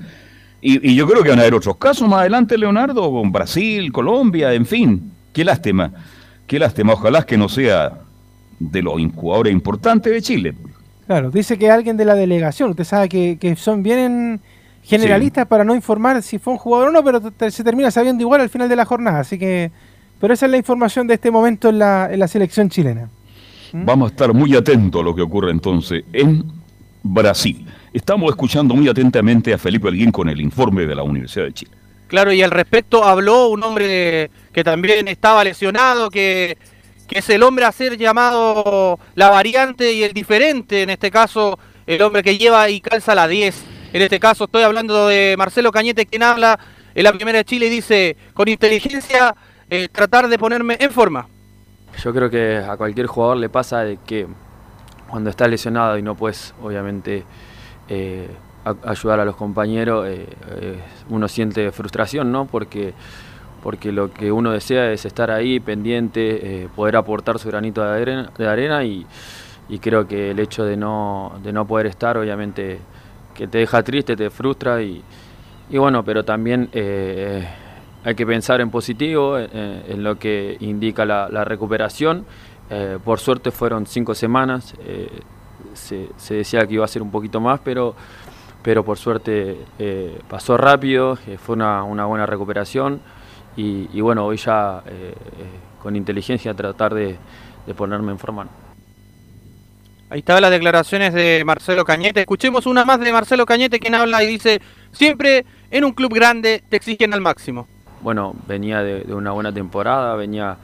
Y, 0.63 0.93
y 0.93 0.95
yo 0.95 1.07
creo 1.07 1.23
que 1.23 1.29
van 1.29 1.41
a 1.41 1.43
haber 1.43 1.55
otros 1.55 1.77
casos 1.77 2.09
más 2.09 2.21
adelante, 2.21 2.57
Leonardo, 2.57 3.11
con 3.11 3.31
Brasil, 3.31 3.93
Colombia, 3.93 4.55
en 4.55 4.65
fin. 4.65 5.13
Qué 5.33 5.45
lástima, 5.45 5.93
qué 6.47 6.59
lástima. 6.59 6.95
Ojalá 6.95 7.27
que 7.27 7.37
no 7.37 7.49
sea 7.49 7.99
de 8.59 8.81
los 8.81 8.95
jugadores 9.15 9.53
importantes 9.53 10.13
de 10.13 10.23
Chile. 10.23 10.55
Claro, 11.07 11.31
dice 11.31 11.59
que 11.59 11.69
alguien 11.71 11.97
de 11.97 12.05
la 12.05 12.15
delegación, 12.15 12.71
usted 12.71 12.85
sabe 12.85 13.09
que, 13.09 13.37
que 13.41 13.57
son 13.57 13.83
bien 13.83 14.41
generalistas 14.85 15.47
para 15.47 15.65
no 15.65 15.75
informar 15.75 16.23
si 16.23 16.39
fue 16.39 16.53
un 16.53 16.59
jugador 16.59 16.89
o 16.89 16.93
no, 16.93 17.03
pero 17.03 17.21
se 17.51 17.65
termina 17.65 17.91
sabiendo 17.91 18.23
igual 18.23 18.41
al 18.41 18.49
final 18.49 18.69
de 18.69 18.77
la 18.77 18.85
jornada, 18.85 19.21
así 19.21 19.39
que... 19.39 19.71
Pero 20.21 20.35
esa 20.35 20.47
es 20.47 20.53
la 20.53 20.59
información 20.59 21.09
de 21.09 21.15
este 21.15 21.33
momento 21.33 21.69
en 21.71 21.81
la, 21.81 22.09
en 22.13 22.21
la 22.21 22.29
selección 22.29 22.69
chilena. 22.69 23.09
Vamos 23.73 24.09
a 24.09 24.13
estar 24.13 24.33
muy 24.33 24.55
atentos 24.55 25.01
a 25.01 25.05
lo 25.05 25.17
que 25.17 25.23
ocurre 25.23 25.51
entonces 25.51 26.05
en 26.13 26.45
Brasil. 27.03 27.67
Estamos 27.93 28.31
escuchando 28.31 28.75
muy 28.75 28.89
atentamente 28.89 29.53
a 29.53 29.59
Felipe 29.59 29.89
Alguín 29.89 30.13
con 30.13 30.29
el 30.29 30.41
informe 30.41 30.87
de 30.87 30.95
la 30.95 31.03
Universidad 31.03 31.47
de 31.47 31.53
Chile. 31.53 31.73
Claro, 32.09 32.33
y 32.33 32.43
al 32.43 32.51
respecto 32.51 33.05
habló 33.05 33.49
un 33.49 33.63
hombre 33.63 34.31
que 34.53 34.65
también 34.65 35.09
estaba 35.09 35.43
lesionado, 35.45 36.11
que, 36.11 36.59
que 37.09 37.21
es 37.21 37.31
el 37.31 37.43
hombre 37.43 37.65
a 37.65 37.73
ser 37.73 37.97
llamado 37.97 38.99
la 39.15 39.31
variante 39.31 39.93
y 39.93 40.03
el 40.03 40.13
diferente, 40.13 40.83
en 40.83 40.91
este 40.91 41.11
caso 41.11 41.59
el 41.87 42.03
hombre 42.03 42.23
que 42.23 42.37
lleva 42.37 42.69
y 42.69 42.81
calza 42.81 43.15
la 43.15 43.27
10. 43.27 43.65
En 43.93 44.03
este 44.03 44.21
caso 44.21 44.45
estoy 44.45 44.63
hablando 44.63 45.09
de 45.09 45.35
Marcelo 45.37 45.73
Cañete, 45.73 46.07
quien 46.07 46.23
habla 46.23 46.59
en 46.95 47.05
la 47.05 47.13
primera 47.13 47.39
de 47.39 47.45
Chile 47.45 47.67
y 47.67 47.71
dice, 47.71 48.17
con 48.35 48.49
inteligencia, 48.49 49.35
eh, 49.71 49.89
tratar 49.91 50.29
de 50.29 50.39
ponerme 50.39 50.77
en 50.81 50.91
forma. 50.91 51.29
Yo 52.03 52.13
creo 52.13 52.31
que 52.31 52.57
a 52.57 52.77
cualquier 52.77 53.07
jugador 53.07 53.37
le 53.37 53.49
pasa 53.49 53.81
de 53.81 53.99
que 54.07 54.27
cuando 55.13 55.29
está 55.29 55.47
lesionado 55.47 55.99
y 55.99 56.03
no 56.03 56.15
puedes, 56.15 56.55
obviamente, 56.63 57.23
eh, 57.87 58.31
ayudar 58.83 59.21
a 59.21 59.27
los 59.27 59.37
compañeros, 59.37 60.09
eh, 60.09 60.27
eh, 60.49 60.81
uno 61.11 61.29
siente 61.29 61.71
frustración, 61.71 62.33
¿no? 62.33 62.47
Porque, 62.47 62.95
porque 63.63 63.93
lo 63.93 64.11
que 64.11 64.33
uno 64.33 64.53
desea 64.53 64.91
es 64.91 65.05
estar 65.05 65.31
ahí 65.31 65.61
pendiente, 65.61 66.67
poder 66.75 66.97
aportar 66.97 67.39
su 67.39 67.49
granito 67.49 67.85
de 67.85 67.91
arena, 67.91 68.31
de 68.39 68.49
arena 68.49 68.85
y, 68.85 69.07
creo 69.83 70.09
que 70.09 70.31
el 70.31 70.39
hecho 70.39 70.65
de 70.65 70.79
no, 70.79 71.39
de 71.43 71.53
no 71.53 71.67
poder 71.67 71.89
estar, 71.89 72.17
obviamente, 72.17 72.79
que 73.35 73.47
te 73.47 73.59
deja 73.59 73.83
triste, 73.83 74.17
te 74.17 74.31
frustra 74.31 74.81
y, 74.81 75.03
y 75.69 75.77
bueno, 75.77 76.03
pero 76.07 76.25
también 76.25 76.71
hay 76.73 78.15
que 78.15 78.27
pensar 78.27 78.63
en 78.63 78.71
positivo, 78.71 79.39
en 79.39 80.03
lo 80.03 80.19
que 80.19 80.57
indica 80.61 81.05
la 81.05 81.45
recuperación. 81.45 82.25
Eh, 82.75 82.99
por 83.05 83.21
suerte 83.21 83.51
fueron 83.51 83.85
cinco 83.85 84.15
semanas, 84.15 84.75
eh, 84.87 85.21
se, 85.75 86.09
se 86.17 86.37
decía 86.37 86.67
que 86.67 86.73
iba 86.73 86.85
a 86.87 86.89
ser 86.89 87.03
un 87.03 87.11
poquito 87.11 87.39
más, 87.39 87.61
pero, 87.63 87.95
pero 88.63 88.83
por 88.83 88.97
suerte 88.97 89.59
eh, 89.79 90.19
pasó 90.27 90.57
rápido, 90.57 91.19
fue 91.37 91.55
una, 91.55 91.85
una 91.85 92.07
buena 92.07 92.25
recuperación 92.25 93.03
y, 93.59 93.91
y 93.93 94.01
bueno, 94.01 94.25
hoy 94.25 94.39
ya 94.39 94.83
con 95.83 95.97
inteligencia 95.97 96.55
tratar 96.55 96.95
de, 96.95 97.19
de 97.67 97.75
ponerme 97.75 98.13
en 98.13 98.19
forma. 98.19 98.47
Ahí 100.09 100.21
estaban 100.21 100.41
las 100.41 100.51
declaraciones 100.51 101.13
de 101.13 101.43
Marcelo 101.45 101.85
Cañete. 101.85 102.21
Escuchemos 102.21 102.65
una 102.65 102.87
más 102.87 103.01
de 103.01 103.13
Marcelo 103.13 103.45
Cañete, 103.45 103.81
quien 103.81 103.95
habla 103.95 104.23
y 104.23 104.29
dice, 104.29 104.63
siempre 104.93 105.45
en 105.71 105.85
un 105.85 105.93
club 105.93 106.15
grande 106.15 106.63
te 106.71 106.77
exigen 106.77 107.13
al 107.13 107.21
máximo. 107.21 107.67
bueno, 108.03 108.35
venía 108.47 108.83
de, 108.83 109.03
de 109.05 109.15
una 109.15 109.31
buena 109.33 109.53
temporada, 109.53 110.15
venía, 110.17 110.57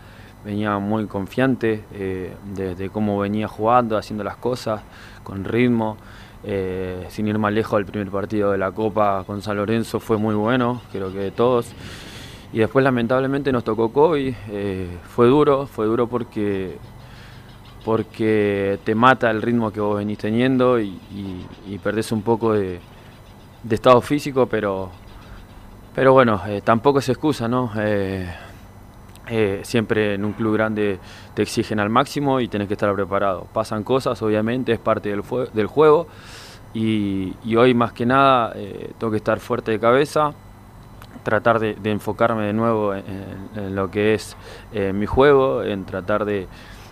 venía 0.45 0.79
muy 0.79 1.07
confiante 1.07 1.85
eh, 1.93 2.35
de, 2.55 2.75
de 2.75 2.91
cómo 2.91 3.19
venía 3.19 3.49
jugando, 3.49 3.97
haciendo 3.99 4.25
las 4.25 4.37
cosas, 4.37 4.83
con 5.23 5.45
ritmo. 5.45 5.97
eh, 6.45 7.07
sin 7.11 7.27
ir 7.29 7.39
más 7.39 7.53
lejos, 7.53 7.79
el 7.81 7.87
primer 7.87 8.11
partido 8.11 8.53
de 8.53 8.59
la 8.59 8.71
Copa 8.73 9.25
con 9.27 9.43
San 9.43 9.57
Lorenzo 9.57 9.99
fue 10.01 10.17
muy 10.19 10.35
bueno, 10.37 10.81
creo 10.93 11.13
que 11.13 11.19
de 11.19 11.31
todos. 11.33 11.73
Y 12.53 12.59
después 12.59 12.83
lamentablemente 12.85 13.53
nos 13.53 13.65
tocó 13.65 13.93
COVID, 13.93 14.35
eh, 14.51 14.89
fue 15.09 15.27
duro, 15.29 15.67
fue 15.67 15.87
duro 15.87 16.07
porque, 16.09 16.79
porque 17.85 18.79
te 18.85 18.95
mata 18.95 19.31
el 19.31 19.43
ritmo 19.43 19.71
que 19.73 19.81
vos 19.81 19.97
venís 19.97 20.19
teniendo 20.19 20.81
y, 20.81 20.99
y- 21.11 21.47
perdés 21.79 22.13
un 22.13 22.23
poco 22.23 22.53
de, 22.55 22.81
estado 23.71 24.01
físico, 24.01 24.47
pero, 24.47 24.91
pero 25.95 26.13
bueno, 26.13 26.41
eh, 26.47 26.61
tampoco 26.65 27.01
es 27.01 27.09
excusa, 27.09 27.49
¿no? 27.49 27.73
Eh, 29.31 29.61
siempre 29.63 30.15
en 30.15 30.25
un 30.25 30.33
club 30.33 30.55
grande 30.55 30.99
te 31.35 31.43
exigen 31.43 31.81
al 31.81 31.91
máximo 31.91 32.41
y 32.41 32.49
tenés 32.49 32.69
que 32.69 32.75
estar 32.75 32.93
preparado. 32.95 33.47
Pasan 33.53 33.85
cosas, 33.85 34.21
obviamente, 34.23 34.73
es 34.73 34.79
parte 34.79 35.11
del, 35.11 35.23
del 35.53 35.67
juego. 35.67 36.07
Y, 36.75 37.35
hoy 37.57 37.75
más 37.75 37.93
que 37.93 38.07
nada 38.07 38.53
eh, 38.55 38.93
tengo 38.99 39.11
que 39.11 39.17
estar 39.17 39.41
fuerte 39.41 39.71
de 39.73 39.81
cabeza, 39.81 40.33
tratar 41.23 41.59
de, 41.59 41.77
enfocarme 41.85 42.45
de 42.45 42.53
nuevo 42.53 42.95
en, 42.95 43.75
lo 43.75 43.91
que 43.91 44.15
es 44.15 44.37
eh, 44.73 44.93
mi 44.93 45.07
juego, 45.07 45.63
en 45.63 45.85
tratar 45.85 46.25
de, 46.25 46.47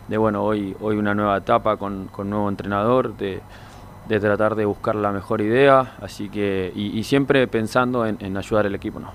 bueno, 0.09 0.43
hoy, 0.43 0.75
hoy 0.81 0.97
una 0.97 1.15
nueva 1.15 1.37
etapa 1.37 1.77
con, 1.77 2.09
con 2.09 2.31
nuevo 2.31 2.49
entrenador, 2.49 3.17
de, 3.17 3.41
tratar 4.09 4.55
de 4.55 4.65
buscar 4.65 4.95
la 4.95 5.13
mejor 5.13 5.41
idea, 5.41 5.95
así 6.01 6.29
que, 6.31 6.73
y, 6.75 6.99
y 6.99 7.05
siempre 7.05 7.47
pensando 7.47 8.07
en, 8.07 8.17
en 8.21 8.37
ayudar 8.37 8.67
al 8.67 8.75
equipo, 8.75 8.99
¿no? 8.99 9.11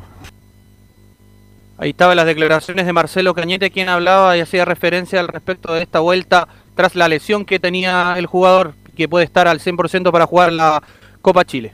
Ahí 1.81 1.89
estaban 1.89 2.15
las 2.15 2.27
declaraciones 2.27 2.85
de 2.85 2.93
Marcelo 2.93 3.33
Cañete, 3.33 3.71
quien 3.71 3.89
hablaba 3.89 4.37
y 4.37 4.39
hacía 4.39 4.65
referencia 4.65 5.19
al 5.19 5.27
respecto 5.27 5.73
de 5.73 5.81
esta 5.81 5.99
vuelta 5.99 6.47
tras 6.75 6.95
la 6.95 7.07
lesión 7.07 7.43
que 7.43 7.57
tenía 7.57 8.13
el 8.19 8.27
jugador, 8.27 8.75
que 8.95 9.09
puede 9.09 9.25
estar 9.25 9.47
al 9.47 9.59
100% 9.59 10.11
para 10.11 10.27
jugar 10.27 10.53
la 10.53 10.83
Copa 11.23 11.43
Chile. 11.43 11.73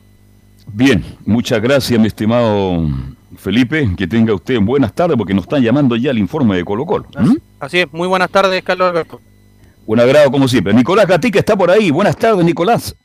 Bien, 0.67 1.03
muchas 1.25 1.61
gracias, 1.61 1.99
mi 1.99 2.07
estimado 2.07 2.87
Felipe. 3.37 3.85
Que 3.97 4.07
tenga 4.07 4.33
usted 4.33 4.61
buenas 4.61 4.93
tardes, 4.93 5.17
porque 5.17 5.33
nos 5.33 5.43
están 5.43 5.61
llamando 5.61 5.97
ya 5.97 6.11
el 6.11 6.19
informe 6.19 6.55
de 6.55 6.63
Colo 6.63 6.85
Colo. 6.85 7.05
¿Mm? 7.19 7.35
Así 7.59 7.79
es, 7.79 7.91
muy 7.91 8.07
buenas 8.07 8.29
tardes, 8.29 8.63
Carlos 8.63 8.89
Alberto. 8.89 9.19
Un 9.85 9.99
agrado 9.99 10.31
como 10.31 10.47
siempre. 10.47 10.73
Nicolás 10.73 11.05
Gatica 11.05 11.39
está 11.39 11.57
por 11.57 11.69
ahí. 11.69 11.91
Buenas 11.91 12.15
tardes, 12.15 12.45
Nicolás. 12.45 12.95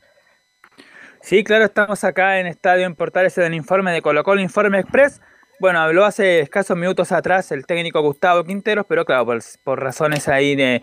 Sí, 1.21 1.43
claro, 1.43 1.65
estamos 1.65 2.01
acá 2.05 2.39
en 2.39 2.47
Estadio 2.47 2.85
en 2.85 2.95
Portales 2.95 3.37
en 3.39 3.43
el 3.43 3.55
informe 3.55 3.91
de 3.91 4.01
Colo 4.01 4.23
Colo 4.23 4.39
Informe 4.39 4.79
Express. 4.79 5.19
Bueno, 5.63 5.79
habló 5.79 6.03
hace 6.03 6.41
escasos 6.41 6.75
minutos 6.75 7.13
atrás 7.13 7.49
el 7.53 7.65
técnico 7.65 8.01
Gustavo 8.01 8.43
Quinteros, 8.43 8.85
pero 8.85 9.05
claro, 9.05 9.25
por, 9.63 9.81
razones 9.81 10.27
ahí 10.27 10.57
de, 10.57 10.81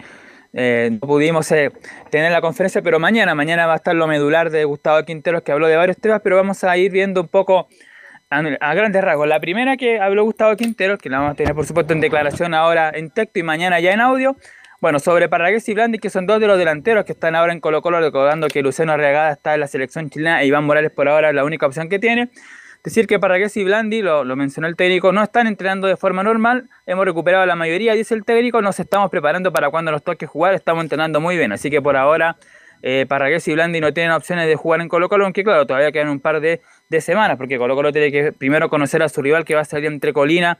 eh, 0.55 0.89
no 0.93 1.07
pudimos 1.07 1.53
eh, 1.53 1.71
tener 2.11 2.33
la 2.33 2.41
conferencia, 2.41 2.81
pero 2.81 2.99
mañana, 2.99 3.35
mañana 3.35 3.67
va 3.67 3.75
a 3.75 3.77
estar 3.77 3.95
lo 3.95 4.07
medular 4.07 4.49
de 4.49 4.65
Gustavo 4.65 5.05
Quinteros 5.05 5.43
que 5.43 5.53
habló 5.53 5.67
de 5.67 5.77
varios 5.77 5.99
temas, 5.99 6.23
pero 6.25 6.37
vamos 6.37 6.65
a 6.65 6.79
ir 6.79 6.91
viendo 6.91 7.21
un 7.21 7.29
poco 7.29 7.69
a, 8.31 8.41
grandes 8.73 9.05
rasgos. 9.05 9.29
La 9.29 9.39
primera 9.39 9.77
que 9.77 10.01
habló 10.01 10.25
Gustavo 10.25 10.57
Quinteros, 10.57 10.99
que 10.99 11.11
la 11.11 11.19
vamos 11.19 11.33
a 11.33 11.35
tener 11.35 11.55
por 11.55 11.67
supuesto 11.67 11.93
en 11.93 12.01
declaración 12.01 12.55
ahora 12.55 12.91
en 12.95 13.11
texto 13.11 13.39
y 13.39 13.43
mañana 13.43 13.81
ya 13.81 13.93
en 13.93 14.01
audio, 14.01 14.35
bueno, 14.81 14.99
sobre 14.99 15.29
Parragués 15.29 15.69
y 15.69 15.75
Blandi, 15.75 15.99
que 15.99 16.09
son 16.09 16.25
dos 16.25 16.41
de 16.41 16.47
los 16.47 16.57
delanteros 16.57 17.05
que 17.05 17.13
están 17.13 17.35
ahora 17.35 17.53
en 17.53 17.61
Colo 17.61 17.83
Colo, 17.83 18.01
recordando 18.01 18.49
que 18.49 18.63
Luciano 18.63 18.93
Arriagada 18.93 19.33
está 19.33 19.53
en 19.53 19.61
la 19.61 19.67
selección 19.67 20.09
chilena 20.09 20.41
e 20.41 20.47
Iván 20.47 20.65
Morales 20.65 20.91
por 20.91 21.07
ahora 21.07 21.29
es 21.29 21.35
la 21.35 21.45
única 21.45 21.67
opción 21.67 21.91
que 21.91 21.99
tiene. 21.99 22.31
Decir 22.83 23.07
que 23.07 23.19
Parragués 23.19 23.55
y 23.59 23.65
Blandi, 23.65 24.01
lo, 24.01 24.25
mencionó 24.37 24.67
el 24.67 24.75
técnico, 24.75 25.13
no 25.13 25.23
están 25.23 25.47
entrenando 25.47 25.87
de 25.87 25.99
forma 25.99 26.23
normal. 26.23 26.71
Hemos 26.87 27.05
recuperado 27.05 27.45
la 27.45 27.55
mayoría, 27.55 27.93
dice 27.93 28.15
el 28.15 28.25
técnico. 28.25 28.63
Nos 28.63 28.81
estamos 28.81 29.11
preparando 29.11 29.53
para 29.53 29.69
cuando 29.69 29.91
nos 29.91 30.03
toque 30.03 30.27
jugar. 30.27 30.55
Estamos 30.55 30.83
entrenando 30.83 31.21
muy 31.21 31.37
bien. 31.37 31.53
Así 31.53 31.69
que 31.69 31.83
por 31.83 31.95
ahora, 31.99 32.39
eh, 32.83 33.07
y 33.47 33.53
Blandi 33.53 33.81
no 33.81 33.93
tienen 33.93 34.13
opciones 34.13 34.47
de 34.47 34.57
jugar 34.57 34.81
en 34.81 34.89
Colo 34.89 35.11
Colo, 35.11 35.25
aunque 35.25 35.45
claro, 35.45 35.67
todavía 35.67 35.93
quedan 35.93 36.09
un 36.09 36.21
par 36.21 36.41
de, 36.41 36.63
de 36.89 37.01
semanas, 37.03 37.37
porque 37.37 37.59
Colo 37.59 37.75
Colo 37.75 37.93
tiene 37.93 38.11
que 38.11 38.33
primero 38.33 38.71
conocer 38.71 39.03
a 39.03 39.11
su 39.11 39.21
rival 39.21 39.45
que 39.45 39.55
va 39.55 39.61
a 39.61 39.65
salir 39.67 39.87
entre 39.87 40.15
Colina 40.15 40.57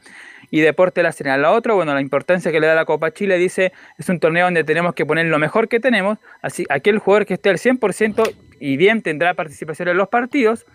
y 0.51 0.61
Deporte 0.61 1.01
La 1.01 1.11
Serena. 1.11 1.37
La 1.37 1.51
otra, 1.51 1.73
bueno, 1.73 1.91
la 1.95 2.01
importancia 2.01 2.51
que 2.51 2.59
le 2.59 2.67
da 2.67 2.75
la 2.75 2.85
Copa 2.85 3.11
Chile, 3.11 3.39
dice, 3.39 3.73
es 3.97 4.07
un 4.09 4.19
torneo 4.19 4.45
donde 4.45 4.63
tenemos 4.63 4.93
que 4.93 5.07
poner 5.07 5.25
lo 5.25 5.39
mejor 5.39 5.67
que 5.67 5.79
tenemos. 5.79 6.19
Así, 6.43 6.65
aquel 6.69 6.99
jugador 6.99 7.25
que 7.25 7.33
esté 7.33 7.49
al 7.49 7.57
100% 7.57 8.31
y 8.59 8.77
bien 8.77 9.01
tendrá 9.01 9.33
participación 9.33 9.87
en 9.87 9.97
los 9.97 10.09
partidos. 10.09 10.67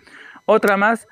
Otra 0.47 0.77
más, 0.77 1.09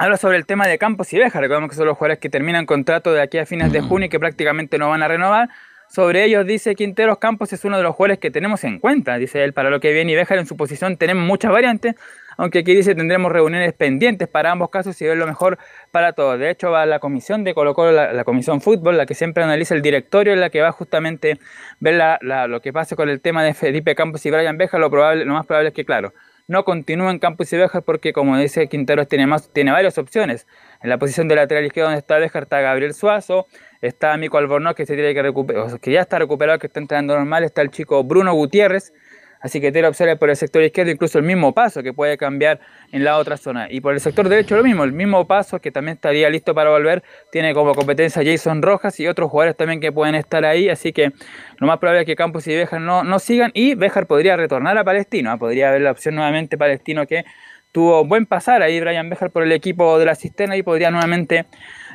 Habla 0.00 0.16
sobre 0.16 0.38
el 0.38 0.46
tema 0.46 0.66
de 0.66 0.78
Campos 0.78 1.12
y 1.12 1.18
Beja. 1.18 1.42
Recordemos 1.42 1.68
que 1.68 1.76
son 1.76 1.84
los 1.84 1.98
jugadores 1.98 2.18
que 2.20 2.30
terminan 2.30 2.64
contrato 2.64 3.12
de 3.12 3.20
aquí 3.20 3.36
a 3.36 3.44
fines 3.44 3.70
de 3.70 3.82
junio 3.82 4.06
y 4.06 4.08
que 4.08 4.18
prácticamente 4.18 4.78
no 4.78 4.88
van 4.88 5.02
a 5.02 5.08
renovar. 5.08 5.50
Sobre 5.90 6.24
ellos 6.24 6.46
dice 6.46 6.74
Quinteros 6.74 7.18
Campos 7.18 7.52
es 7.52 7.66
uno 7.66 7.76
de 7.76 7.82
los 7.82 7.94
jugadores 7.94 8.18
que 8.18 8.30
tenemos 8.30 8.64
en 8.64 8.78
cuenta. 8.78 9.18
Dice 9.18 9.44
él, 9.44 9.52
para 9.52 9.68
lo 9.68 9.78
que 9.78 9.92
viene 9.92 10.12
y 10.12 10.14
Bejar 10.14 10.38
en 10.38 10.46
su 10.46 10.56
posición 10.56 10.96
tenemos 10.96 11.26
muchas 11.26 11.52
variantes. 11.52 11.96
Aunque 12.38 12.60
aquí 12.60 12.74
dice 12.74 12.94
tendremos 12.94 13.30
reuniones 13.30 13.74
pendientes 13.74 14.26
para 14.26 14.50
ambos 14.52 14.70
casos 14.70 14.98
y 15.02 15.04
ver 15.04 15.18
lo 15.18 15.26
mejor 15.26 15.58
para 15.90 16.14
todos. 16.14 16.38
De 16.38 16.48
hecho, 16.48 16.70
va 16.70 16.86
la 16.86 16.98
comisión 16.98 17.44
de 17.44 17.52
Colo 17.52 17.74
Colo, 17.74 17.92
la, 17.92 18.24
comisión 18.24 18.62
fútbol, 18.62 18.96
la 18.96 19.04
que 19.04 19.14
siempre 19.14 19.44
analiza 19.44 19.74
el 19.74 19.82
directorio, 19.82 20.34
la 20.34 20.48
que 20.48 20.62
va 20.62 20.72
justamente 20.72 21.38
ver 21.78 22.18
lo 22.22 22.62
que 22.62 22.72
pase 22.72 22.96
con 22.96 23.10
el 23.10 23.20
tema 23.20 23.44
de 23.44 23.52
Felipe 23.52 23.94
Campos 23.94 24.24
y 24.24 24.30
Brian 24.30 24.56
Beja. 24.56 24.78
Lo, 24.78 24.88
probable, 24.88 25.26
lo 25.26 25.34
más 25.34 25.44
probable 25.44 25.68
es 25.68 25.74
que, 25.74 25.84
claro, 25.84 26.14
no 26.50 26.64
continúa 26.64 27.12
en 27.12 27.20
Campos 27.20 27.52
y 27.52 27.56
Béjar 27.56 27.84
porque, 27.84 28.12
como 28.12 28.36
dice 28.36 28.66
Quinteros, 28.66 29.06
tiene, 29.06 29.24
más, 29.28 29.52
tiene 29.52 29.70
varias 29.70 29.98
opciones. 29.98 30.48
En 30.82 30.90
la 30.90 30.98
posición 30.98 31.28
de 31.28 31.36
lateral 31.36 31.64
izquierdo 31.64 31.90
donde 31.90 32.00
está 32.00 32.18
Béjar 32.18 32.42
está 32.42 32.60
Gabriel 32.60 32.92
Suazo, 32.92 33.46
está 33.80 34.16
Mico 34.16 34.36
Albornoz 34.36 34.74
que 34.74 34.84
se 34.84 34.96
tiene 34.96 35.14
que 35.14 35.22
recuperar, 35.22 35.78
que 35.78 35.92
ya 35.92 36.00
está 36.00 36.18
recuperado, 36.18 36.58
que 36.58 36.66
está 36.66 36.80
entrenando 36.80 37.14
normal, 37.14 37.44
está 37.44 37.62
el 37.62 37.70
chico 37.70 38.02
Bruno 38.02 38.34
Gutiérrez, 38.34 38.92
Así 39.40 39.60
que 39.60 39.72
tiene 39.72 39.88
opciones 39.88 40.18
por 40.18 40.28
el 40.28 40.36
sector 40.36 40.62
izquierdo, 40.62 40.92
incluso 40.92 41.18
el 41.18 41.24
mismo 41.24 41.54
paso 41.54 41.82
que 41.82 41.94
puede 41.94 42.18
cambiar 42.18 42.60
en 42.92 43.04
la 43.04 43.16
otra 43.16 43.38
zona. 43.38 43.68
Y 43.70 43.80
por 43.80 43.94
el 43.94 44.00
sector 44.00 44.28
derecho 44.28 44.56
lo 44.56 44.62
mismo, 44.62 44.84
el 44.84 44.92
mismo 44.92 45.26
paso 45.26 45.60
que 45.60 45.72
también 45.72 45.94
estaría 45.94 46.28
listo 46.28 46.54
para 46.54 46.70
volver. 46.70 47.02
Tiene 47.32 47.54
como 47.54 47.74
competencia 47.74 48.22
Jason 48.24 48.60
Rojas 48.60 49.00
y 49.00 49.08
otros 49.08 49.30
jugadores 49.30 49.56
también 49.56 49.80
que 49.80 49.92
pueden 49.92 50.14
estar 50.14 50.44
ahí. 50.44 50.68
Así 50.68 50.92
que 50.92 51.12
lo 51.58 51.66
más 51.66 51.78
probable 51.78 52.00
es 52.00 52.06
que 52.06 52.16
Campos 52.16 52.46
y 52.48 52.54
Béjar 52.54 52.80
no, 52.80 53.02
no 53.02 53.18
sigan. 53.18 53.50
Y 53.54 53.74
Béjar 53.74 54.06
podría 54.06 54.36
retornar 54.36 54.76
a 54.76 54.84
Palestino. 54.84 55.30
¿ah? 55.30 55.38
Podría 55.38 55.70
haber 55.70 55.80
la 55.80 55.92
opción 55.92 56.16
nuevamente 56.16 56.58
Palestino 56.58 57.06
que 57.06 57.24
tuvo 57.72 58.04
buen 58.04 58.26
pasar 58.26 58.62
ahí 58.62 58.80
Brian 58.80 59.08
Béjar 59.08 59.30
por 59.30 59.42
el 59.42 59.52
equipo 59.52 59.98
de 59.98 60.04
la 60.04 60.16
cisterna 60.16 60.56
y 60.56 60.62
podría 60.62 60.90
nuevamente 60.90 61.46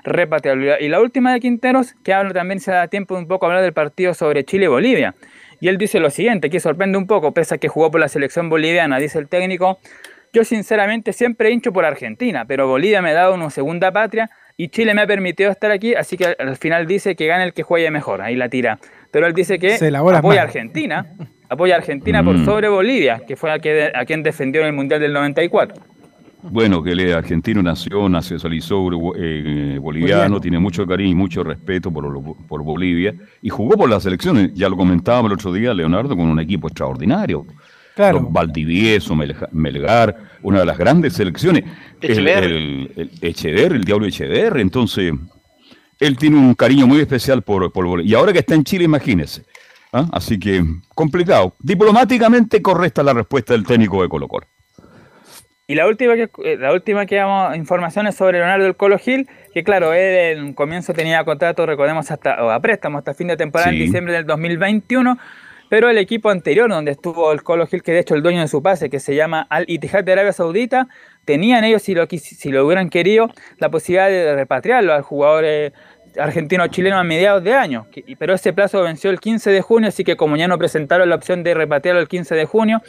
repatriarlo. 0.03 0.79
Y 0.79 0.87
la 0.87 1.01
última 1.01 1.33
de 1.33 1.39
Quinteros, 1.39 1.93
que 2.03 2.13
habla 2.13 2.33
también 2.33 2.59
se 2.59 2.71
da 2.71 2.87
tiempo 2.87 3.15
un 3.15 3.27
poco 3.27 3.45
a 3.45 3.49
hablar 3.49 3.63
del 3.63 3.73
partido 3.73 4.13
sobre 4.13 4.45
Chile-Bolivia. 4.45 5.15
Y 5.15 5.25
él 5.61 5.77
dice 5.77 5.99
lo 5.99 6.09
siguiente, 6.09 6.49
que 6.49 6.59
sorprende 6.59 6.97
un 6.97 7.07
poco, 7.07 7.33
pese 7.33 7.55
a 7.55 7.57
que 7.57 7.67
jugó 7.67 7.91
por 7.91 7.99
la 7.99 8.07
selección 8.07 8.49
boliviana, 8.49 8.97
dice 8.99 9.19
el 9.19 9.27
técnico, 9.27 9.79
yo 10.33 10.43
sinceramente 10.43 11.13
siempre 11.13 11.51
hincho 11.51 11.71
por 11.71 11.85
Argentina, 11.85 12.45
pero 12.45 12.67
Bolivia 12.67 13.01
me 13.01 13.11
ha 13.11 13.13
dado 13.13 13.33
una 13.33 13.49
segunda 13.49 13.91
patria 13.91 14.29
y 14.57 14.67
Chile 14.67 14.93
me 14.93 15.01
ha 15.01 15.07
permitido 15.07 15.49
estar 15.49 15.71
aquí, 15.71 15.95
así 15.95 16.17
que 16.17 16.35
al 16.37 16.57
final 16.57 16.87
dice 16.87 17.15
que 17.15 17.25
gane 17.25 17.45
el 17.45 17.53
que 17.53 17.63
juegue 17.63 17.89
mejor, 17.89 18.21
ahí 18.21 18.35
la 18.35 18.49
tira. 18.49 18.79
Pero 19.11 19.27
él 19.27 19.33
dice 19.33 19.59
que 19.59 19.77
apoya 20.13 20.41
a 20.41 20.43
Argentina, 20.43 21.05
apoya 21.47 21.75
a 21.75 21.77
Argentina 21.77 22.23
por 22.23 22.37
mm. 22.37 22.45
sobre 22.45 22.67
Bolivia, 22.67 23.21
que 23.25 23.37
fue 23.37 23.49
a, 23.49 23.55
a 23.55 24.05
quien 24.05 24.23
defendió 24.23 24.61
en 24.61 24.67
el 24.67 24.73
Mundial 24.73 24.99
del 24.99 25.13
94. 25.13 25.81
Bueno, 26.49 26.83
que 26.83 26.91
el 26.91 27.13
argentino 27.13 27.61
nació, 27.63 28.07
nacionalizó 28.07 29.13
eh, 29.15 29.77
boliviano, 29.81 30.39
tiene 30.39 30.59
mucho 30.59 30.85
cariño 30.85 31.11
y 31.11 31.15
mucho 31.15 31.43
respeto 31.43 31.91
por, 31.91 32.05
por 32.47 32.63
Bolivia 32.63 33.15
y 33.41 33.49
jugó 33.49 33.75
por 33.75 33.89
las 33.89 34.03
selecciones. 34.03 34.53
Ya 34.53 34.69
lo 34.69 34.77
comentábamos 34.77 35.31
el 35.31 35.35
otro 35.35 35.51
día, 35.51 35.73
Leonardo, 35.73 36.15
con 36.15 36.27
un 36.27 36.39
equipo 36.39 36.67
extraordinario. 36.67 37.45
Claro. 37.95 38.27
Valdivieso, 38.29 39.15
Melgar, 39.51 40.15
una 40.43 40.59
de 40.59 40.65
las 40.65 40.77
grandes 40.77 41.13
selecciones. 41.13 41.63
El, 42.01 42.27
el, 42.27 43.11
el, 43.21 43.83
Diablo 43.85 44.05
Echever. 44.05 44.57
Entonces, 44.57 45.13
él 45.99 46.17
tiene 46.17 46.37
un 46.37 46.53
cariño 46.55 46.87
muy 46.87 46.99
especial 46.99 47.41
por, 47.41 47.71
por 47.71 47.85
Bolivia. 47.85 48.11
Y 48.11 48.15
ahora 48.15 48.33
que 48.33 48.39
está 48.39 48.53
en 48.53 48.65
Chile, 48.65 48.83
imagínese. 48.83 49.45
¿ah? 49.93 50.07
Así 50.11 50.37
que, 50.37 50.63
complicado. 50.93 51.55
Diplomáticamente 51.59 52.61
correcta 52.61 53.01
la 53.01 53.13
respuesta 53.13 53.53
del 53.53 53.65
técnico 53.65 54.01
de 54.01 54.09
Colo 54.09 54.27
Colo. 54.27 54.45
Y 55.67 55.73
la 55.73 55.87
última 55.87 56.13
que 56.15 56.29
eh, 56.43 56.57
la 56.57 56.73
última 56.73 57.07
que 57.07 57.15
damos 57.15 57.55
informaciones 57.55 58.15
sobre 58.15 58.37
Leonardo 58.37 58.65
del 58.65 58.75
Colo 58.75 58.99
Gil, 58.99 59.27
que 59.51 59.63
claro, 59.63 59.93
él 59.93 60.37
en 60.37 60.43
un 60.43 60.53
comienzo 60.53 60.93
tenía 60.93 61.23
contrato, 61.23 61.65
recordemos, 61.65 62.11
hasta 62.11 62.43
o 62.43 62.51
a 62.51 62.59
préstamo 62.59 62.99
hasta 62.99 63.15
fin 63.15 63.27
de 63.27 63.37
temporada 63.37 63.71
en 63.71 63.79
diciembre 63.79 64.13
del 64.13 64.27
2021, 64.27 65.17
pero 65.67 65.89
el 65.89 65.97
equipo 65.97 66.29
anterior 66.29 66.69
donde 66.69 66.91
estuvo 66.91 67.31
el 67.31 67.41
Colo 67.41 67.65
Gil, 67.65 67.81
que 67.81 67.93
de 67.93 67.99
hecho 67.99 68.13
el 68.13 68.21
dueño 68.21 68.41
de 68.41 68.47
su 68.47 68.61
pase, 68.61 68.91
que 68.91 68.99
se 68.99 69.15
llama 69.15 69.47
Al 69.49 69.65
Ittihad 69.67 70.03
de 70.03 70.11
Arabia 70.11 70.33
Saudita, 70.33 70.87
tenían 71.25 71.63
ellos, 71.63 71.81
si 71.81 71.95
lo, 71.95 72.05
si 72.05 72.51
lo 72.51 72.63
hubieran 72.63 72.91
querido, 72.91 73.31
la 73.57 73.69
posibilidad 73.69 74.07
de 74.07 74.35
repatriarlo 74.35 74.93
al 74.93 75.01
jugador 75.01 75.45
eh, 75.45 75.73
argentino-chileno 76.19 76.97
a 76.97 77.03
mediados 77.03 77.43
de 77.43 77.55
año, 77.55 77.87
pero 78.19 78.35
ese 78.35 78.53
plazo 78.53 78.83
venció 78.83 79.09
el 79.09 79.19
15 79.19 79.49
de 79.49 79.61
junio, 79.61 79.89
así 79.89 80.03
que 80.03 80.15
como 80.15 80.37
ya 80.37 80.47
no 80.47 80.59
presentaron 80.59 81.09
la 81.09 81.15
opción 81.15 81.43
de 81.43 81.55
repatriarlo 81.55 82.01
el 82.01 82.07
15 82.07 82.35
de 82.35 82.45
junio, 82.45 82.81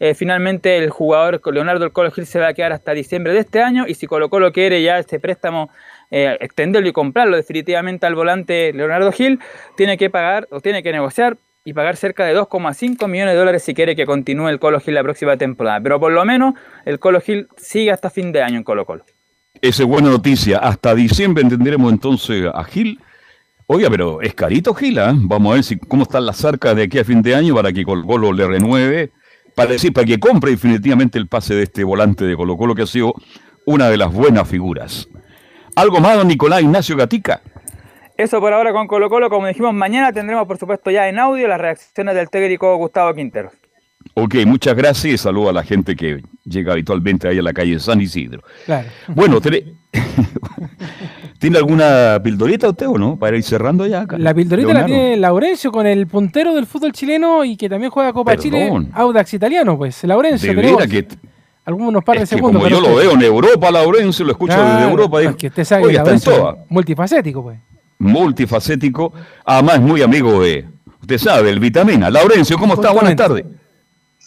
eh, 0.00 0.14
finalmente 0.14 0.78
el 0.78 0.88
jugador 0.88 1.42
Leonardo 1.52 1.80
del 1.80 1.92
Colo 1.92 2.10
Gil 2.10 2.24
se 2.24 2.40
va 2.40 2.48
a 2.48 2.54
quedar 2.54 2.72
hasta 2.72 2.92
diciembre 2.92 3.34
de 3.34 3.40
este 3.40 3.60
año 3.60 3.84
y 3.86 3.94
si 3.94 4.06
Colo 4.06 4.30
Colo 4.30 4.50
quiere 4.50 4.82
ya 4.82 4.98
este 4.98 5.20
préstamo 5.20 5.68
eh, 6.10 6.38
extenderlo 6.40 6.88
y 6.88 6.92
comprarlo 6.92 7.36
definitivamente 7.36 8.06
al 8.06 8.14
volante 8.14 8.72
Leonardo 8.72 9.12
Gil, 9.12 9.38
tiene 9.76 9.98
que 9.98 10.08
pagar 10.08 10.48
o 10.50 10.60
tiene 10.60 10.82
que 10.82 10.90
negociar 10.90 11.36
y 11.64 11.74
pagar 11.74 11.96
cerca 11.96 12.24
de 12.24 12.34
2,5 12.34 13.06
millones 13.08 13.34
de 13.34 13.38
dólares 13.38 13.62
si 13.62 13.74
quiere 13.74 13.94
que 13.94 14.06
continúe 14.06 14.48
el 14.48 14.58
Colo 14.58 14.80
Gil 14.80 14.94
la 14.94 15.02
próxima 15.02 15.36
temporada. 15.36 15.80
Pero 15.82 16.00
por 16.00 16.12
lo 16.12 16.24
menos 16.24 16.54
el 16.86 16.98
Colo 16.98 17.20
Gil 17.20 17.48
sigue 17.58 17.90
hasta 17.90 18.08
fin 18.08 18.32
de 18.32 18.42
año 18.42 18.56
en 18.56 18.64
Colo 18.64 18.86
Colo. 18.86 19.04
Esa 19.60 19.82
es 19.82 19.88
buena 19.88 20.08
noticia. 20.08 20.58
Hasta 20.58 20.94
diciembre 20.94 21.42
entenderemos 21.42 21.92
entonces 21.92 22.46
a 22.52 22.64
Gil. 22.64 22.98
Oiga, 23.66 23.90
pero 23.90 24.22
es 24.22 24.32
carito 24.32 24.72
Gil, 24.72 24.96
¿eh? 24.96 25.12
Vamos 25.12 25.52
a 25.52 25.54
ver 25.56 25.64
si, 25.64 25.78
cómo 25.78 26.04
están 26.04 26.24
las 26.24 26.42
arcas 26.42 26.74
de 26.74 26.84
aquí 26.84 26.98
a 26.98 27.04
fin 27.04 27.20
de 27.20 27.34
año 27.34 27.54
para 27.54 27.70
que 27.70 27.84
Colo 27.84 28.06
Colo 28.06 28.32
le 28.32 28.46
renueve 28.46 29.12
para 29.54 29.72
decir, 29.72 29.92
para 29.92 30.06
que 30.06 30.18
compre 30.18 30.52
definitivamente 30.52 31.18
el 31.18 31.26
pase 31.26 31.54
de 31.54 31.64
este 31.64 31.84
volante 31.84 32.24
de 32.24 32.36
Colo 32.36 32.56
Colo 32.56 32.74
que 32.74 32.82
ha 32.82 32.86
sido 32.86 33.14
una 33.66 33.88
de 33.88 33.96
las 33.96 34.12
buenas 34.12 34.48
figuras. 34.48 35.08
¿Algo 35.76 36.00
más, 36.00 36.16
don 36.16 36.28
Nicolás 36.28 36.62
Ignacio 36.62 36.96
Gatica? 36.96 37.40
Eso 38.16 38.40
por 38.40 38.52
ahora 38.52 38.72
con 38.72 38.86
Colo 38.86 39.08
Colo, 39.08 39.30
como 39.30 39.46
dijimos, 39.46 39.72
mañana 39.72 40.12
tendremos 40.12 40.46
por 40.46 40.58
supuesto 40.58 40.90
ya 40.90 41.08
en 41.08 41.18
audio 41.18 41.48
las 41.48 41.60
reacciones 41.60 42.14
del 42.14 42.28
técnico 42.28 42.76
Gustavo 42.76 43.14
Quintero. 43.14 43.50
Ok, 44.14 44.36
muchas 44.46 44.74
gracias 44.74 45.14
y 45.14 45.18
saludo 45.18 45.50
a 45.50 45.52
la 45.52 45.62
gente 45.62 45.94
que 45.94 46.22
llega 46.44 46.72
habitualmente 46.72 47.28
ahí 47.28 47.38
a 47.38 47.42
la 47.42 47.52
calle 47.52 47.78
San 47.78 48.00
Isidro. 48.00 48.42
Claro. 48.64 48.88
Bueno, 49.08 49.40
¿tiene 51.38 51.58
alguna 51.58 52.20
pildorita 52.22 52.70
usted 52.70 52.88
o 52.88 52.98
no? 52.98 53.16
Para 53.18 53.36
ir 53.36 53.42
cerrando 53.42 53.86
ya 53.86 54.02
acá. 54.02 54.18
La 54.18 54.34
pildorita 54.34 54.72
la 54.72 54.86
tiene 54.86 55.16
Laurencio 55.16 55.70
con 55.70 55.86
el 55.86 56.06
puntero 56.06 56.54
del 56.54 56.66
fútbol 56.66 56.92
chileno 56.92 57.44
y 57.44 57.56
que 57.56 57.68
también 57.68 57.90
juega 57.90 58.12
Copa 58.12 58.36
Chile, 58.36 58.70
Audax 58.92 59.34
italiano, 59.34 59.76
pues. 59.76 60.02
Laurencio, 60.04 60.54
que 60.54 61.06
algunos 61.64 62.02
par 62.02 62.18
de 62.18 62.26
segundos. 62.26 62.62
como 62.62 62.68
yo 62.68 62.80
lo 62.80 62.96
veo 62.96 63.12
en 63.12 63.22
Europa, 63.22 63.70
Laurencio, 63.70 64.24
lo 64.24 64.32
escucho 64.32 64.56
desde 64.56 64.90
Europa. 64.90 65.36
que 65.36 65.46
usted 65.48 65.64
sabe 65.64 65.92
que 65.92 66.02
multifacético, 66.68 67.42
pues. 67.42 67.58
Multifacético, 67.98 69.12
además 69.44 69.80
muy 69.80 70.00
amigo 70.02 70.42
de, 70.42 70.66
usted 71.00 71.18
sabe, 71.18 71.50
el 71.50 71.60
vitamina. 71.60 72.10
Laurencio, 72.10 72.56
¿cómo 72.58 72.74
está? 72.74 72.90
Buenas 72.92 73.14
tardes. 73.14 73.44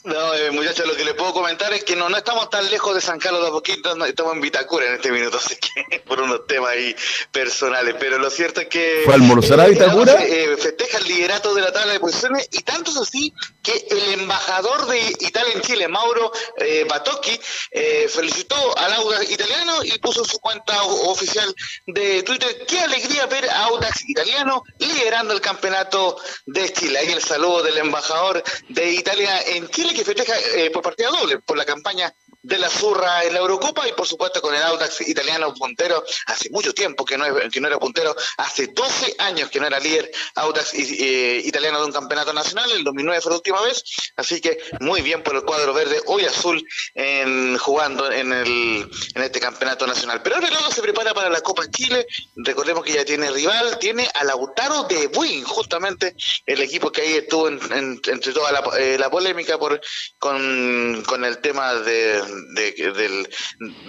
No, 0.03 0.33
eh, 0.33 0.51
muchachos, 0.51 0.85
lo 0.85 0.97
que 0.97 1.05
les 1.05 1.13
puedo 1.13 1.31
comentar 1.31 1.71
es 1.71 1.85
que 1.85 1.95
no, 1.95 2.09
no 2.09 2.17
estamos 2.17 2.49
tan 2.49 2.69
lejos 2.69 2.93
de 2.93 2.99
San 2.99 3.19
Carlos 3.19 3.41
de 3.41 3.47
Apoquindo, 3.47 3.95
no, 3.95 4.03
estamos 4.03 4.33
en 4.33 4.41
Vitacura 4.41 4.85
en 4.85 4.95
este 4.95 5.11
minuto, 5.13 5.37
así 5.43 5.55
que 5.55 5.99
por 6.01 6.19
unos 6.19 6.45
temas 6.45 6.71
ahí 6.71 6.93
personales, 7.31 7.95
pero 7.97 8.17
lo 8.17 8.29
cierto 8.29 8.59
es 8.59 8.67
que... 8.67 9.03
¿Fue 9.05 9.13
almorzar 9.13 9.61
a 9.61 9.65
eh, 9.65 9.69
Vitacura? 9.69 10.21
eh, 10.21 10.57
festeja 10.57 10.97
el 10.97 11.05
liderato 11.05 11.53
de 11.53 11.61
la 11.61 11.71
tabla 11.71 11.93
de 11.93 12.01
posiciones 12.01 12.49
y 12.51 12.63
tanto 12.63 12.91
es 12.91 12.97
así 12.97 13.33
que 13.61 13.71
el 13.91 14.19
embajador 14.19 14.87
de 14.87 14.99
Italia 15.21 15.53
en 15.53 15.61
Chile, 15.61 15.87
Mauro 15.87 16.33
eh, 16.57 16.85
Batocchi, 16.89 17.39
eh, 17.71 18.09
felicitó 18.13 18.77
al 18.77 18.91
Audax 18.93 19.31
italiano 19.31 19.85
y 19.85 19.97
puso 19.99 20.19
en 20.19 20.25
su 20.25 20.37
cuenta 20.39 20.83
oficial 20.83 21.55
de 21.87 22.23
Twitter, 22.23 22.65
qué 22.67 22.81
alegría 22.81 23.25
ver 23.27 23.49
a 23.49 23.65
Audax 23.67 24.09
italiano 24.09 24.63
liderando 24.79 25.33
el 25.33 25.39
campeonato 25.39 26.17
de 26.45 26.73
Chile. 26.73 26.99
Ahí 26.99 27.11
el 27.13 27.23
saludo 27.23 27.63
del 27.63 27.77
embajador 27.77 28.43
de 28.67 28.91
Italia 28.91 29.41
en 29.47 29.69
Chile 29.69 29.92
que 29.93 30.05
festeja 30.05 30.33
eh, 30.55 30.69
por 30.71 30.83
partida 30.83 31.09
doble, 31.09 31.39
por 31.39 31.57
la 31.57 31.65
campaña 31.65 32.13
de 32.43 32.57
la 32.59 32.69
Zurra 32.69 33.23
en 33.23 33.33
la 33.33 33.39
Eurocopa 33.39 33.87
y 33.87 33.93
por 33.93 34.05
supuesto 34.05 34.41
con 34.41 34.53
el 34.53 34.61
Audax 34.61 35.01
italiano 35.07 35.53
puntero, 35.53 36.03
hace 36.27 36.49
mucho 36.51 36.73
tiempo 36.73 37.05
que 37.05 37.17
no, 37.17 37.25
es- 37.25 37.51
que 37.51 37.61
no 37.61 37.67
era 37.67 37.79
puntero, 37.79 38.13
hace 38.37 38.67
12 38.67 39.15
años 39.19 39.49
que 39.49 39.59
no 39.61 39.67
era 39.67 39.79
líder 39.79 40.11
Audax 40.35 40.73
eh, 40.73 41.41
italiano 41.45 41.79
de 41.79 41.85
un 41.85 41.91
campeonato 41.93 42.33
nacional, 42.33 42.69
el 42.71 42.83
2009 42.83 43.21
fue 43.21 43.31
la 43.31 43.37
última 43.37 43.61
vez, 43.61 43.83
así 44.17 44.41
que 44.41 44.57
muy 44.81 45.01
bien 45.01 45.23
por 45.23 45.35
el 45.35 45.43
cuadro 45.43 45.73
verde, 45.73 46.01
hoy 46.07 46.25
azul 46.25 46.63
en, 46.95 47.57
jugando 47.57 48.11
en, 48.11 48.33
el, 48.33 48.89
en 49.15 49.23
este 49.23 49.39
campeonato 49.39 49.87
nacional. 49.87 50.21
Pero 50.21 50.35
ahora 50.35 50.49
el 50.49 50.55
Audax 50.55 50.75
se 50.75 50.81
prepara 50.81 51.13
para 51.13 51.29
la 51.29 51.39
Copa 51.41 51.63
Chile, 51.71 52.05
recordemos 52.35 52.83
que 52.83 52.91
ya 52.93 53.05
tiene 53.05 53.31
rival, 53.31 53.79
tiene 53.79 54.09
a 54.13 54.23
Lautaro 54.25 54.83
de 54.83 55.07
Buin, 55.07 55.43
justamente 55.45 56.13
el 56.45 56.61
equipo 56.61 56.91
que 56.91 57.01
ahí 57.01 57.13
estuvo 57.13 57.47
en- 57.47 58.01
entre 58.05 58.33
toda 58.33 58.51
la, 58.51 58.63
eh, 58.77 58.97
la 58.99 59.09
polémica 59.09 59.57
por 59.57 59.79
con, 60.19 61.03
con 61.07 61.23
el 61.25 61.39
tema 61.39 61.73
de, 61.75 62.21
de, 62.53 62.71
del- 62.71 63.29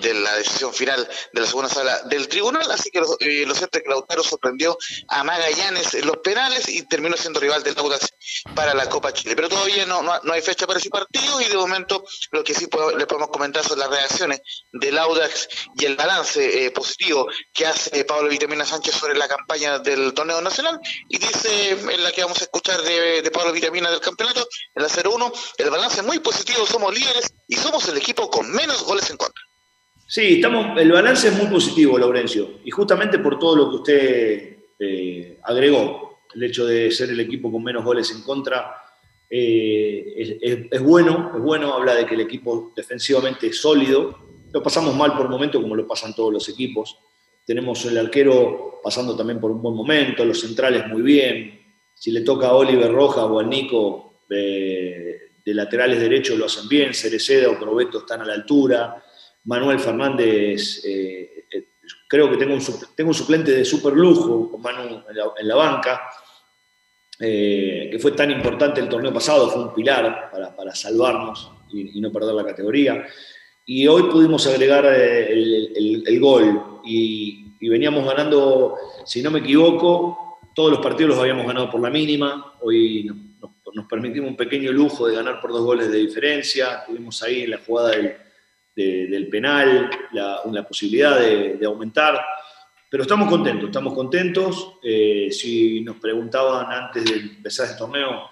de 0.01 0.15
la 0.15 0.37
decisión 0.37 0.73
final 0.73 1.09
de 1.33 1.41
la 1.41 1.47
segunda 1.47 1.69
sala 1.69 2.03
del 2.05 2.29
tribunal, 2.29 2.71
así 2.71 2.91
que 2.91 3.01
lo, 3.01 3.16
eh, 3.21 3.47
cierto 3.55 3.79
es 3.79 3.85
que 3.85 3.89
Lautaro 3.91 4.23
sorprendió 4.23 4.77
a 5.09 5.25
Magallanes 5.25 5.95
en 5.95 6.07
los 6.07 6.16
penales 6.19 6.69
y 6.69 6.83
terminó 6.87 7.16
siendo 7.16 7.41
rival 7.41 7.62
del 7.62 7.79
Audax 7.79 8.09
para 8.55 8.75
la 8.75 8.89
Copa 8.89 9.12
Chile. 9.12 9.35
Pero 9.37 9.49
todavía 9.49 9.87
no, 9.87 10.03
no, 10.03 10.19
no 10.23 10.33
hay 10.33 10.43
fecha 10.43 10.66
para 10.66 10.79
ese 10.79 10.91
partido 10.91 11.41
y 11.41 11.45
de 11.45 11.57
momento 11.57 12.05
lo 12.33 12.43
que 12.45 12.55
sí 12.55 12.66
puedo- 12.66 12.97
le 12.97 13.07
podemos 13.07 13.31
comentar 13.31 13.65
son 13.65 13.79
las 13.79 13.89
reacciones 13.89 14.41
del 14.73 14.99
Audax 14.99 15.49
y 15.77 15.85
el 15.85 15.97
balance 15.97 16.66
eh, 16.66 16.71
positivo 16.71 17.27
que 17.53 17.66
hace 17.66 18.05
Pablo 18.05 18.29
Vitamina 18.29 18.65
Sánchez 18.65 18.95
sobre 18.97 19.16
la 19.16 19.29
campaña 19.29 19.79
del 19.79 20.12
torneo 20.15 20.41
nacional 20.41 20.79
y 21.09 21.19
dice 21.19 21.71
en 21.71 22.03
la 22.03 22.12
que 22.12 22.23
vamos 22.23 22.41
a 22.41 22.45
escuchar 22.45 22.83
de, 22.83 23.23
de 23.23 23.31
Pablo 23.31 23.53
Vitamina 23.53 23.91
del 23.91 24.01
campeonato, 24.01 24.47
en 24.75 24.83
la 24.83 24.89
0-1, 24.89 25.33
el 25.59 25.71
balance 25.71 26.01
es 26.01 26.07
muy 26.07 26.19
positivo, 26.19 26.66
somos 26.66 26.93
líderes 26.95 27.33
y 27.47 27.57
somos 27.57 27.87
el 27.89 27.97
equipo 27.97 28.31
con 28.35 28.51
menos 28.51 28.85
goles 28.85 29.09
en 29.11 29.16
contra. 29.16 29.40
Sí, 30.09 30.35
estamos, 30.35 30.77
el 30.81 30.90
balance 30.90 31.28
es 31.28 31.36
muy 31.36 31.47
positivo, 31.47 31.97
Laurencio, 31.97 32.59
y 32.65 32.70
justamente 32.73 33.20
por 33.20 33.39
todo 33.39 33.55
lo 33.55 33.70
que 33.70 33.77
usted 33.77 34.56
eh, 34.81 35.39
agregó, 35.44 36.19
el 36.35 36.43
hecho 36.43 36.66
de 36.66 36.90
ser 36.90 37.11
el 37.11 37.20
equipo 37.20 37.52
con 37.52 37.62
menos 37.62 37.85
goles 37.85 38.11
en 38.11 38.23
contra, 38.23 38.74
eh, 39.31 40.69
es, 40.69 40.82
bueno, 40.82 41.32
es 41.36 41.40
bueno, 41.40 41.74
habla 41.74 41.94
de 41.94 42.06
que 42.06 42.16
el 42.16 42.23
equipo 42.23 42.73
defensivamente 42.74 43.47
es 43.47 43.61
sólido, 43.61 44.19
lo 44.52 44.62
pasamos 44.62 44.97
mal 44.97 45.16
por 45.16 45.28
momento 45.28 45.62
como 45.62 45.77
lo 45.77 45.86
pasan 45.86 46.12
todos 46.12 46.32
los 46.32 46.48
equipos, 46.48 46.98
tenemos 47.47 47.85
el 47.85 47.97
arquero 47.98 48.81
pasando 48.82 49.16
también 49.16 49.40
por 49.40 49.52
un 49.52 49.62
buen 49.62 49.77
momento, 49.77 50.24
los 50.24 50.40
centrales 50.40 50.89
muy 50.89 51.02
bien, 51.02 51.61
si 51.94 52.11
le 52.11 52.23
toca 52.23 52.48
a 52.48 52.55
Oliver 52.55 52.93
Roja 52.93 53.27
o 53.27 53.39
al 53.39 53.48
Nico 53.48 54.23
de, 54.28 55.14
de 55.45 55.55
laterales 55.55 56.01
derechos 56.01 56.39
lo 56.39 56.47
hacen 56.47 56.69
bien, 56.69 56.95
Cereceda 56.95 57.51
o 57.51 57.59
Probeto 57.59 57.99
están 57.99 58.23
a 58.23 58.25
la 58.25 58.35
altura, 58.35 59.03
Manuel 59.45 59.79
Fernández, 59.79 60.83
eh, 60.87 61.45
eh, 61.53 61.69
creo 62.09 62.31
que 62.31 62.37
tengo 62.39 62.55
un, 62.55 62.62
tengo 62.97 63.09
un 63.11 63.15
suplente 63.15 63.51
de 63.53 63.65
super 63.65 63.93
lujo 63.93 64.51
con 64.51 64.62
Manu 64.62 65.03
en 65.39 65.49
la, 65.49 65.55
banca, 65.55 66.01
eh, 67.21 67.89
que 67.93 67.99
fue 67.99 68.12
tan 68.12 68.31
importante 68.31 68.81
el 68.81 68.89
torneo 68.89 69.12
pasado, 69.12 69.49
fue 69.51 69.62
un 69.65 69.75
pilar 69.75 70.31
para, 70.33 70.55
para 70.57 70.75
salvarnos 70.75 71.51
y, 71.73 72.01
no 72.01 72.11
perder 72.11 72.35
la 72.35 72.45
categoría. 72.45 73.05
Y 73.66 73.87
hoy 73.87 74.05
pudimos 74.05 74.47
agregar 74.47 74.85
el, 74.87 75.73
el- 75.77 76.05
el 76.07 76.21
gol 76.21 76.81
y, 76.85 77.47
y 77.61 77.69
veníamos 77.69 78.05
ganando, 78.07 78.77
si 79.05 79.23
no 79.23 79.31
me 79.31 79.41
equivoco, 79.41 80.39
todos 80.55 80.71
los 80.71 80.81
partidos 80.81 81.11
los 81.11 81.19
habíamos 81.19 81.47
ganado 81.47 81.71
por 81.71 81.81
la 81.81 81.91
mínima, 81.91 82.55
hoy 82.62 83.11
nos, 83.74 83.86
permitimos 83.86 84.30
un 84.30 84.36
pequeño 84.36 84.72
lujo 84.72 85.06
de 85.06 85.16
ganar 85.16 85.40
por 85.40 85.52
dos 85.52 85.62
goles 85.62 85.90
de 85.90 85.98
diferencia, 85.98 86.84
tuvimos 86.86 87.22
ahí 87.22 87.46
la 87.46 87.59
jugada 87.59 87.90
del, 87.90 88.16
de- 88.74 89.06
del 89.06 89.28
penal, 89.28 89.90
la, 90.12 90.40
la 90.51 90.66
posibilidad 90.66 91.18
de, 91.18 91.59
aumentar. 91.66 92.20
Pero 92.90 93.02
estamos 93.02 93.28
contentos, 93.28 93.66
estamos 93.66 93.94
contentos. 93.94 94.74
Eh, 94.82 95.28
si 95.30 95.80
nos 95.80 95.96
preguntaban 95.96 96.70
antes 96.70 97.05
de 97.05 97.16
empezar 97.16 97.66
este 97.66 97.78
torneo 97.78 98.28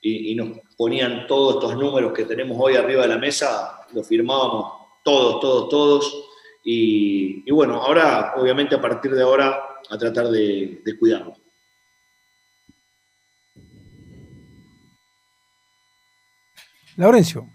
y, 0.00 0.34
nos 0.34 0.58
ponían 0.76 1.26
todos 1.26 1.56
estos 1.56 1.76
números 1.76 2.12
que 2.12 2.24
tenemos 2.24 2.56
hoy 2.60 2.76
arriba 2.76 3.02
de 3.02 3.08
la 3.08 3.18
mesa, 3.18 3.86
los 3.92 4.06
firmábamos 4.06 4.72
todos, 5.02 5.40
todos, 5.40 5.68
todos. 5.68 6.24
Y, 6.64 7.48
bueno, 7.50 7.80
ahora, 7.80 8.34
obviamente, 8.36 8.74
a 8.74 8.80
partir 8.80 9.12
de 9.12 9.22
ahora, 9.22 9.62
a 9.88 9.98
tratar 9.98 10.28
de, 10.28 10.82
cuidarlo. 10.98 11.34
Laurencio. 16.96 17.48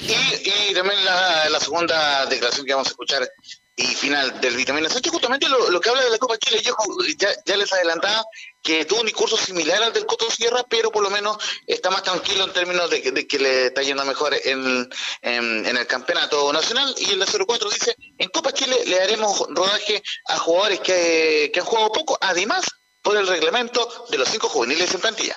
Y, 0.00 0.74
también 0.74 1.04
la, 1.04 1.58
segunda 1.60 2.26
declaración 2.26 2.66
que 2.66 2.72
vamos 2.72 2.88
a 2.88 2.90
escuchar 2.90 3.28
y 3.76 3.86
final 3.86 4.40
del 4.40 4.54
Vitamina 4.56 4.88
Sánchez, 4.88 5.10
justamente 5.10 5.48
lo, 5.48 5.80
que 5.80 5.88
habla 5.88 6.04
de 6.04 6.10
la 6.10 6.18
Copa 6.18 6.38
Chile, 6.38 6.62
yo 6.62 6.76
ya, 7.18 7.56
les 7.56 7.72
adelantaba 7.72 8.24
que 8.62 8.84
tuvo 8.84 9.00
un 9.00 9.06
discurso 9.06 9.36
similar 9.36 9.82
al 9.82 9.92
del 9.92 10.06
Coto 10.06 10.30
Sierra, 10.30 10.64
pero 10.68 10.92
por 10.92 11.02
lo 11.02 11.10
menos 11.10 11.38
está 11.66 11.90
más 11.90 12.04
tranquilo 12.04 12.44
en 12.44 12.52
términos 12.52 12.88
de 12.88 13.26
que, 13.26 13.38
le 13.38 13.66
está 13.66 13.82
yendo 13.82 14.04
mejor 14.04 14.32
en 14.44 14.88
el 15.22 15.86
campeonato 15.88 16.52
nacional. 16.52 16.94
Y 16.98 17.12
en 17.12 17.18
la 17.18 17.26
04 17.26 17.68
dice, 17.70 17.96
en 18.18 18.28
Copa 18.28 18.52
Chile 18.52 18.76
le 18.86 18.96
daremos 18.96 19.44
rodaje 19.48 20.02
a 20.26 20.38
jugadores 20.38 20.80
que, 20.80 21.50
que 21.52 21.60
han 21.60 21.66
jugado 21.66 21.90
poco, 21.90 22.16
además 22.20 22.64
por 23.02 23.16
el 23.16 23.26
reglamento 23.26 24.06
de 24.08 24.18
los 24.18 24.28
cinco 24.28 24.48
juveniles 24.48 24.94
en 24.94 25.00
plantilla. 25.00 25.36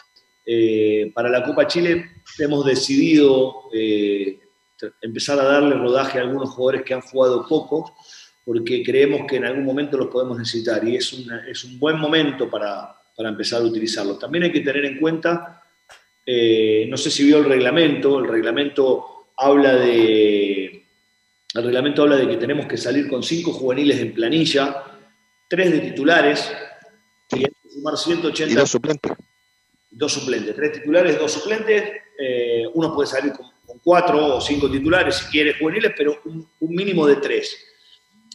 Eh, 0.50 1.12
para 1.14 1.28
la 1.30 1.44
Copa 1.44 1.68
Chile 1.68 2.06
hemos 2.40 2.66
decidido 2.66 3.64
eh, 3.74 4.40
empezar 5.02 5.38
a 5.40 5.44
darle 5.44 5.76
rodaje 5.76 6.20
a 6.20 6.22
algunos 6.22 6.52
jugadores 6.52 6.84
que 6.84 6.94
han 6.94 7.02
jugado 7.02 7.46
poco, 7.46 7.94
porque 8.46 8.82
creemos 8.82 9.28
que 9.28 9.36
en 9.36 9.44
algún 9.46 9.66
momento 9.66 9.98
los 9.98 10.08
podemos 10.08 10.38
necesitar 10.38 10.88
y 10.88 10.96
es, 10.96 11.12
una- 11.12 11.46
es 11.50 11.66
un 11.66 11.78
buen 11.78 12.00
momento 12.00 12.50
para, 12.50 12.96
para 13.16 13.28
empezar 13.28 13.62
a 13.62 13.66
utilizarlos. 13.66 14.20
También 14.20 14.46
hay 14.46 14.52
que 14.54 14.62
tener 14.62 14.86
en 14.86 15.00
cuenta, 15.00 15.62
eh, 16.26 16.88
no 16.90 16.96
sé 16.96 17.12
si 17.12 17.26
vio 17.26 17.40
el 17.40 17.46
reglamento, 17.46 18.20
el 18.20 18.28
reglamento 18.30 19.28
habla 19.36 19.76
de, 19.76 20.66
el 21.56 21.64
reglamento 21.64 22.04
habla 22.04 22.16
de 22.16 22.28
que 22.30 22.38
tenemos 22.38 22.68
que 22.68 22.78
salir 22.78 23.10
con 23.10 23.22
cinco 23.22 23.52
juveniles 23.52 24.00
en 24.00 24.14
planilla, 24.14 24.82
tres 25.50 25.72
de 25.74 25.80
titulares, 25.80 26.50
y 27.32 27.40
hay 27.40 27.44
que 27.44 27.70
sumar 27.70 27.98
180 27.98 28.54
Y 28.54 28.56
dos 28.56 28.70
suplentes. 28.70 29.12
Dos 29.98 30.14
suplentes, 30.14 30.56
tres 30.56 30.74
titulares, 30.74 31.18
dos 31.18 31.32
suplentes, 31.32 31.92
eh, 32.20 32.66
uno 32.74 32.94
puede 32.94 33.08
salir 33.08 33.34
con, 33.34 33.48
cuatro 33.84 34.38
o 34.38 34.42
cinco 34.42 34.70
titulares 34.70 35.16
si 35.16 35.26
quiere 35.26 35.54
juveniles, 35.58 35.94
pero 35.96 36.20
un, 36.26 36.48
mínimo 36.60 37.06
de 37.06 37.18
tres. 37.18 37.58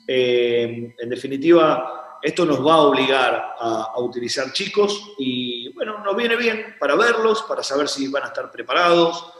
Eh, 0.06 0.94
en 0.98 1.09
definitiva, 1.09 2.18
esto 2.22 2.44
nos 2.44 2.64
va 2.64 2.74
a 2.74 2.80
obligar 2.82 3.55
a, 3.59 4.01
utilizar 4.01 4.52
chicos 4.52 5.14
y 5.18 5.72
bueno, 5.72 6.02
nos 6.05 6.16
viene 6.16 6.36
bien 6.36 6.76
para 6.78 6.94
verlos, 6.97 7.43
para 7.43 7.62
saber 7.62 7.89
si 7.89 8.09
van 8.09 8.24
a 8.24 8.26
estar 8.26 8.51
preparados 8.51 9.32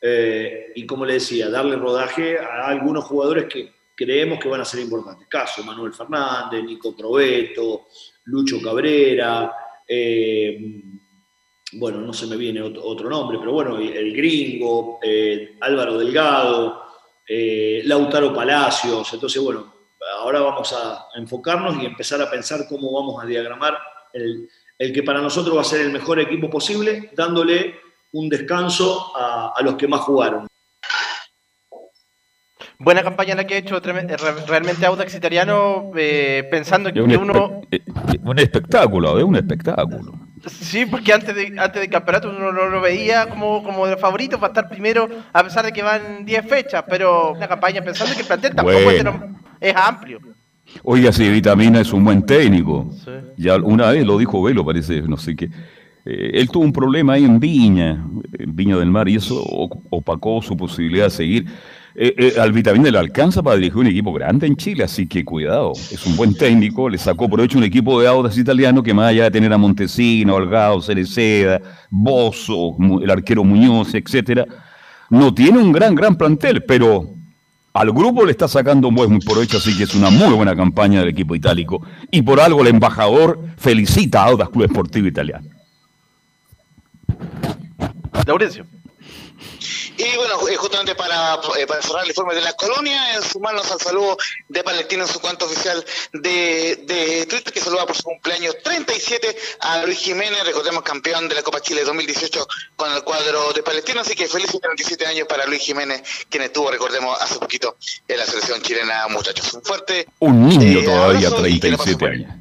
eh, 0.00 0.72
y 0.74 0.86
como 0.86 1.04
le 1.04 1.14
decía, 1.14 1.48
darle 1.48 1.76
rodaje 1.76 2.38
a 2.38 2.66
algunos 2.66 3.04
jugadores 3.04 3.46
que 3.46 3.72
creemos 3.94 4.38
que 4.38 4.48
van 4.48 4.62
a 4.62 4.64
ser 4.64 4.80
importantes. 4.80 5.28
Caso 5.28 5.62
Manuel 5.64 5.92
Fernández, 5.92 6.64
Nico 6.64 6.96
Probeto, 6.96 7.86
Lucho 8.24 8.60
Cabrera, 8.62 9.52
bueno, 11.72 11.98
no 11.98 12.12
se 12.12 12.26
me 12.26 12.36
viene 12.36 12.60
otro, 12.62 12.82
otro 12.84 13.08
nombre, 13.08 13.38
pero 13.38 13.52
bueno, 13.52 13.78
el 13.78 14.14
gringo, 14.14 14.98
eh, 15.02 15.56
Álvaro 15.60 15.98
Delgado, 15.98 16.82
eh, 17.28 17.82
Lautaro 17.84 18.34
Palacios. 18.34 19.12
Entonces, 19.12 19.42
bueno, 19.42 19.72
ahora 20.20 20.40
vamos 20.40 20.72
a 20.72 21.06
enfocarnos 21.16 21.82
y 21.82 21.86
empezar 21.86 22.20
a 22.20 22.30
pensar 22.30 22.66
cómo 22.68 22.92
vamos 22.92 23.22
a 23.22 23.26
diagramar 23.26 23.78
el, 24.12 24.48
el 24.78 24.92
que 24.92 25.02
para 25.02 25.20
nosotros 25.20 25.56
va 25.56 25.62
a 25.62 25.64
ser 25.64 25.80
el 25.82 25.92
mejor 25.92 26.20
equipo 26.20 26.50
posible, 26.50 27.10
dándole 27.14 27.76
un 28.12 28.28
descanso 28.28 29.16
a, 29.16 29.52
a 29.56 29.62
los 29.62 29.76
que 29.76 29.88
más 29.88 30.00
jugaron. 30.02 30.46
Buena 32.78 33.02
campaña 33.02 33.36
la 33.36 33.46
que 33.46 33.54
ha 33.54 33.58
hecho 33.58 33.78
re- 33.78 34.16
realmente 34.46 34.84
Audax 34.84 35.14
Italiano, 35.14 35.92
eh, 35.96 36.46
pensando 36.50 36.92
que 36.92 37.00
un, 37.00 37.16
uno... 37.16 37.60
eh, 37.70 37.80
eh, 37.86 38.18
un 38.24 38.38
espectáculo, 38.40 39.16
es 39.18 39.24
un 39.24 39.36
espectáculo. 39.36 40.12
Sí, 40.46 40.86
porque 40.86 41.12
antes 41.12 41.34
de 41.34 41.54
antes 41.58 41.80
del 41.80 41.90
campeonato 41.90 42.30
uno 42.30 42.52
no 42.52 42.68
lo 42.68 42.80
veía 42.80 43.28
como, 43.28 43.62
como 43.62 43.86
de 43.86 43.96
favorito 43.96 44.38
para 44.40 44.52
estar 44.52 44.68
primero, 44.68 45.08
a 45.32 45.44
pesar 45.44 45.64
de 45.64 45.72
que 45.72 45.82
van 45.82 46.24
10 46.24 46.46
fechas, 46.46 46.84
pero 46.88 47.32
una 47.32 47.46
campaña 47.46 47.82
pensando 47.82 48.14
que 48.14 48.22
el 48.22 48.26
plantel 48.26 48.54
tampoco 48.54 48.78
es, 49.60 49.76
amplio. 49.76 50.20
Oiga, 50.82 51.12
si 51.12 51.28
Vitamina 51.28 51.80
es 51.80 51.92
un 51.92 52.04
buen 52.04 52.22
técnico. 52.22 52.90
Ya 53.36 53.56
una 53.56 53.90
vez 53.90 54.04
lo 54.04 54.18
dijo 54.18 54.42
Velo, 54.42 54.64
parece, 54.64 55.02
no 55.02 55.16
sé 55.16 55.36
qué. 55.36 55.50
Eh, 56.04 56.30
él 56.34 56.48
tuvo 56.48 56.64
un 56.64 56.72
problema 56.72 57.14
ahí 57.14 57.24
en 57.24 57.38
Viña, 57.38 58.04
en 58.38 58.56
Viña 58.56 58.76
del 58.76 58.90
Mar, 58.90 59.08
y 59.08 59.16
eso 59.16 59.40
opacó 59.90 60.42
su 60.42 60.56
posibilidad 60.56 61.04
de 61.04 61.10
seguir. 61.10 61.46
Eh, 61.94 62.14
eh, 62.16 62.40
al 62.40 62.52
Vitamina 62.52 62.90
le 62.90 62.98
alcanza 62.98 63.42
para 63.42 63.56
dirigir 63.56 63.78
un 63.78 63.86
equipo 63.86 64.12
grande 64.12 64.46
en 64.46 64.56
Chile, 64.56 64.84
así 64.84 65.06
que 65.06 65.24
cuidado. 65.24 65.72
Es 65.72 66.06
un 66.06 66.16
buen 66.16 66.34
técnico, 66.34 66.88
le 66.88 66.96
sacó 66.96 67.28
provecho 67.28 67.58
un 67.58 67.64
equipo 67.64 68.00
de 68.00 68.08
Audas 68.08 68.38
italiano 68.38 68.82
que 68.82 68.94
más 68.94 69.10
allá 69.10 69.24
de 69.24 69.30
tener 69.30 69.52
a 69.52 69.58
Montesino, 69.58 70.34
Holgado, 70.34 70.80
Cereceda, 70.80 71.60
Bozo, 71.90 72.76
el 73.02 73.10
arquero 73.10 73.44
Muñoz, 73.44 73.94
etcétera, 73.94 74.46
no 75.10 75.34
tiene 75.34 75.58
un 75.58 75.70
gran, 75.70 75.94
gran 75.94 76.16
plantel, 76.16 76.64
pero 76.64 77.10
al 77.74 77.92
grupo 77.92 78.24
le 78.24 78.32
está 78.32 78.48
sacando 78.48 78.88
un 78.88 78.94
buen 78.94 79.18
provecho, 79.18 79.58
así 79.58 79.76
que 79.76 79.84
es 79.84 79.94
una 79.94 80.08
muy 80.08 80.32
buena 80.34 80.56
campaña 80.56 81.00
del 81.00 81.10
equipo 81.10 81.34
itálico. 81.34 81.82
Y 82.10 82.22
por 82.22 82.40
algo 82.40 82.62
el 82.62 82.68
embajador 82.68 83.38
felicita 83.58 84.22
a 84.22 84.28
Audas 84.28 84.48
Club 84.48 84.64
Esportivo 84.64 85.06
Italiano. 85.06 85.46
Laurencio. 88.26 88.64
Y 90.02 90.16
bueno, 90.16 90.48
eh, 90.48 90.56
justamente 90.56 90.96
para, 90.96 91.34
eh, 91.58 91.66
para 91.66 91.80
cerrar 91.80 92.02
el 92.02 92.10
informe 92.10 92.34
de 92.34 92.40
la 92.40 92.52
colonia, 92.54 93.14
eh, 93.14 93.22
sumarnos 93.22 93.70
al 93.70 93.80
saludo 93.80 94.16
de 94.48 94.64
Palestina 94.64 95.04
en 95.04 95.08
su 95.08 95.20
cuenta 95.20 95.44
oficial 95.44 95.84
de, 96.12 96.82
de 96.84 97.26
Twitter, 97.26 97.52
que 97.52 97.60
saluda 97.60 97.86
por 97.86 97.94
su 97.94 98.02
cumpleaños 98.02 98.56
37 98.64 99.36
a 99.60 99.84
Luis 99.84 99.98
Jiménez, 99.98 100.44
recordemos 100.44 100.82
campeón 100.82 101.28
de 101.28 101.36
la 101.36 101.42
Copa 101.42 101.60
Chile 101.60 101.84
2018 101.84 102.46
con 102.74 102.92
el 102.92 103.04
cuadro 103.04 103.52
de 103.52 103.62
Palestina, 103.62 104.00
así 104.00 104.16
que 104.16 104.26
felices 104.26 104.60
37 104.60 105.06
años 105.06 105.28
para 105.28 105.46
Luis 105.46 105.62
Jiménez, 105.62 106.02
quien 106.28 106.42
estuvo, 106.42 106.68
recordemos, 106.68 107.16
hace 107.20 107.38
poquito 107.38 107.76
en 108.08 108.18
la 108.18 108.26
selección 108.26 108.60
chilena, 108.60 109.06
muchachos. 109.08 109.54
Un 109.54 109.62
fuerte 109.62 110.08
Un 110.18 110.48
niño 110.48 110.80
Eh, 110.80 110.84
todavía, 110.84 111.28
abrazo 111.28 111.46
y 111.46 111.60
que 111.60 111.70
la 111.70 111.76
37 111.76 112.06
años. 112.06 112.32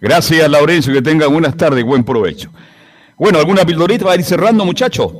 Gracias, 0.00 0.48
Laurencio, 0.48 0.92
que 0.92 1.02
tengan 1.02 1.32
buenas 1.32 1.56
tardes, 1.56 1.82
buen 1.82 2.04
provecho. 2.04 2.50
Bueno, 3.16 3.38
¿alguna 3.38 3.64
pildorita 3.64 4.04
para 4.04 4.16
ir 4.16 4.24
cerrando, 4.24 4.64
muchachos? 4.64 5.12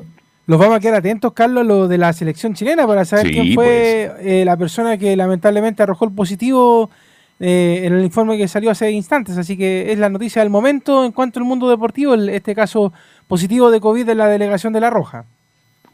Los 0.47 0.59
vamos 0.59 0.77
a 0.77 0.81
quedar 0.81 0.97
atentos, 0.97 1.33
Carlos, 1.33 1.63
a 1.63 1.65
lo 1.65 1.89
de 1.89 1.97
la 1.97 2.13
selección 2.13 2.53
chilena 2.55 2.87
para 2.87 3.05
saber 3.07 3.29
Sí, 3.29 3.33
quién 3.33 3.55
fue 3.55 4.13
eh, 4.21 4.45
la 4.45 4.57
persona 4.59 4.99
que 4.99 5.17
lamentablemente 5.17 5.83
arrojó 5.83 6.05
el 6.05 6.13
positivo 6.13 6.91
eh, 7.41 7.81
en 7.85 7.95
el 7.95 8.05
informe 8.05 8.37
que 8.37 8.47
salió 8.47 8.71
hace 8.71 8.91
instantes. 8.91 9.39
Así 9.39 9.57
que 9.57 9.91
es 9.91 9.99
la 9.99 10.11
noticia 10.11 10.43
del 10.43 10.51
momento 10.51 11.05
en 11.05 11.13
cuanto 11.13 11.39
al 11.41 11.47
mundo 11.47 11.71
deportivo, 11.71 12.13
el- 12.13 12.29
este 12.29 12.55
caso 12.55 12.93
positivo 13.27 13.71
de 13.71 13.81
COVID 13.81 14.05
de 14.05 14.15
la 14.15 14.27
delegación 14.29 14.73
de 14.75 14.81
La 14.81 14.91
Roja. 14.91 15.25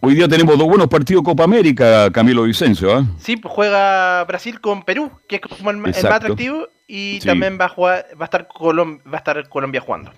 Hoy 0.00 0.14
día 0.14 0.26
tenemos 0.26 0.58
dos 0.58 0.66
buenos 0.66 0.88
partidos 0.88 1.22
Copa 1.22 1.44
América, 1.44 2.10
Camilo 2.10 2.42
Vicencio. 2.42 2.92
¿ah? 2.96 3.04
Sí, 3.18 3.36
pues 3.36 3.54
juega 3.54 4.24
Brasil 4.24 4.60
con 4.60 4.82
Perú, 4.82 5.10
que 5.28 5.36
es 5.36 5.42
como 5.42 5.70
el, 5.70 5.76
más 5.76 6.02
atractivo, 6.04 6.66
y 6.88 7.18
Sí. 7.20 7.26
también 7.28 7.56
va 7.60 7.66
a 7.66 7.68
jugar, 7.68 8.06
va 8.20 8.22
a 8.22 8.24
estar 8.24 8.48
Colom- 8.48 8.98
va 9.06 9.14
a 9.14 9.18
estar 9.18 9.48
Colombia 9.48 9.80
jugando. 9.80 10.10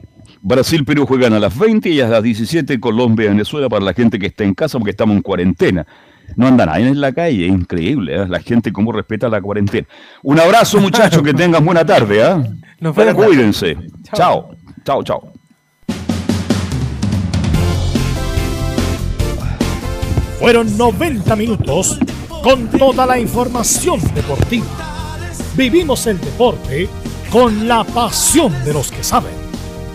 Brasil-Perú 0.43 1.07
juegan 1.07 1.33
a 1.35 1.39
las 1.39 1.57
20 1.57 1.89
y 1.89 2.01
a 2.01 2.09
las 2.09 2.23
17 2.23 2.81
Colombia-Venezuela 2.81 3.69
para 3.69 3.85
la 3.85 3.95
gente 3.95 4.19
que 4.19 4.27
está 4.27 4.43
en 4.43 4.55
casa 4.55 4.77
porque 4.77 4.91
estamos 4.91 5.15
en 5.17 5.23
cuarentena. 5.23 5.87
No 6.35 6.49
anda 6.49 6.67
nadie 6.67 6.89
en 6.89 7.01
la 7.01 7.13
calle, 7.13 7.47
es 7.47 7.53
increíble, 7.53 8.17
¿eh? 8.17 8.27
la 8.29 8.41
gente 8.41 8.73
cómo 8.73 8.91
respeta 8.91 9.29
la 9.29 9.41
cuarentena. 9.41 9.87
Un 10.23 10.41
abrazo 10.41 10.81
muchachos, 10.81 11.23
que 11.23 11.33
tengan 11.35 11.65
buena 11.65 11.85
tarde. 11.85 12.25
¿ah? 12.25 12.43
Nos 12.81 12.95
vemos. 12.97 13.25
Cuídense. 13.25 13.77
Chao, 14.15 14.51
chao, 14.85 15.03
chao. 15.05 15.33
Fueron 20.41 20.77
90 20.77 21.37
minutos 21.37 22.01
con 22.43 22.67
toda 22.69 23.07
la 23.07 23.17
información 23.17 24.01
deportiva. 24.13 24.67
Vivimos 25.57 26.05
el 26.09 26.19
deporte 26.21 26.89
con 27.31 27.69
la 27.69 27.85
pasión 27.85 28.53
de 28.65 28.73
los 28.73 28.91
que 28.91 29.05
saben. 29.05 29.42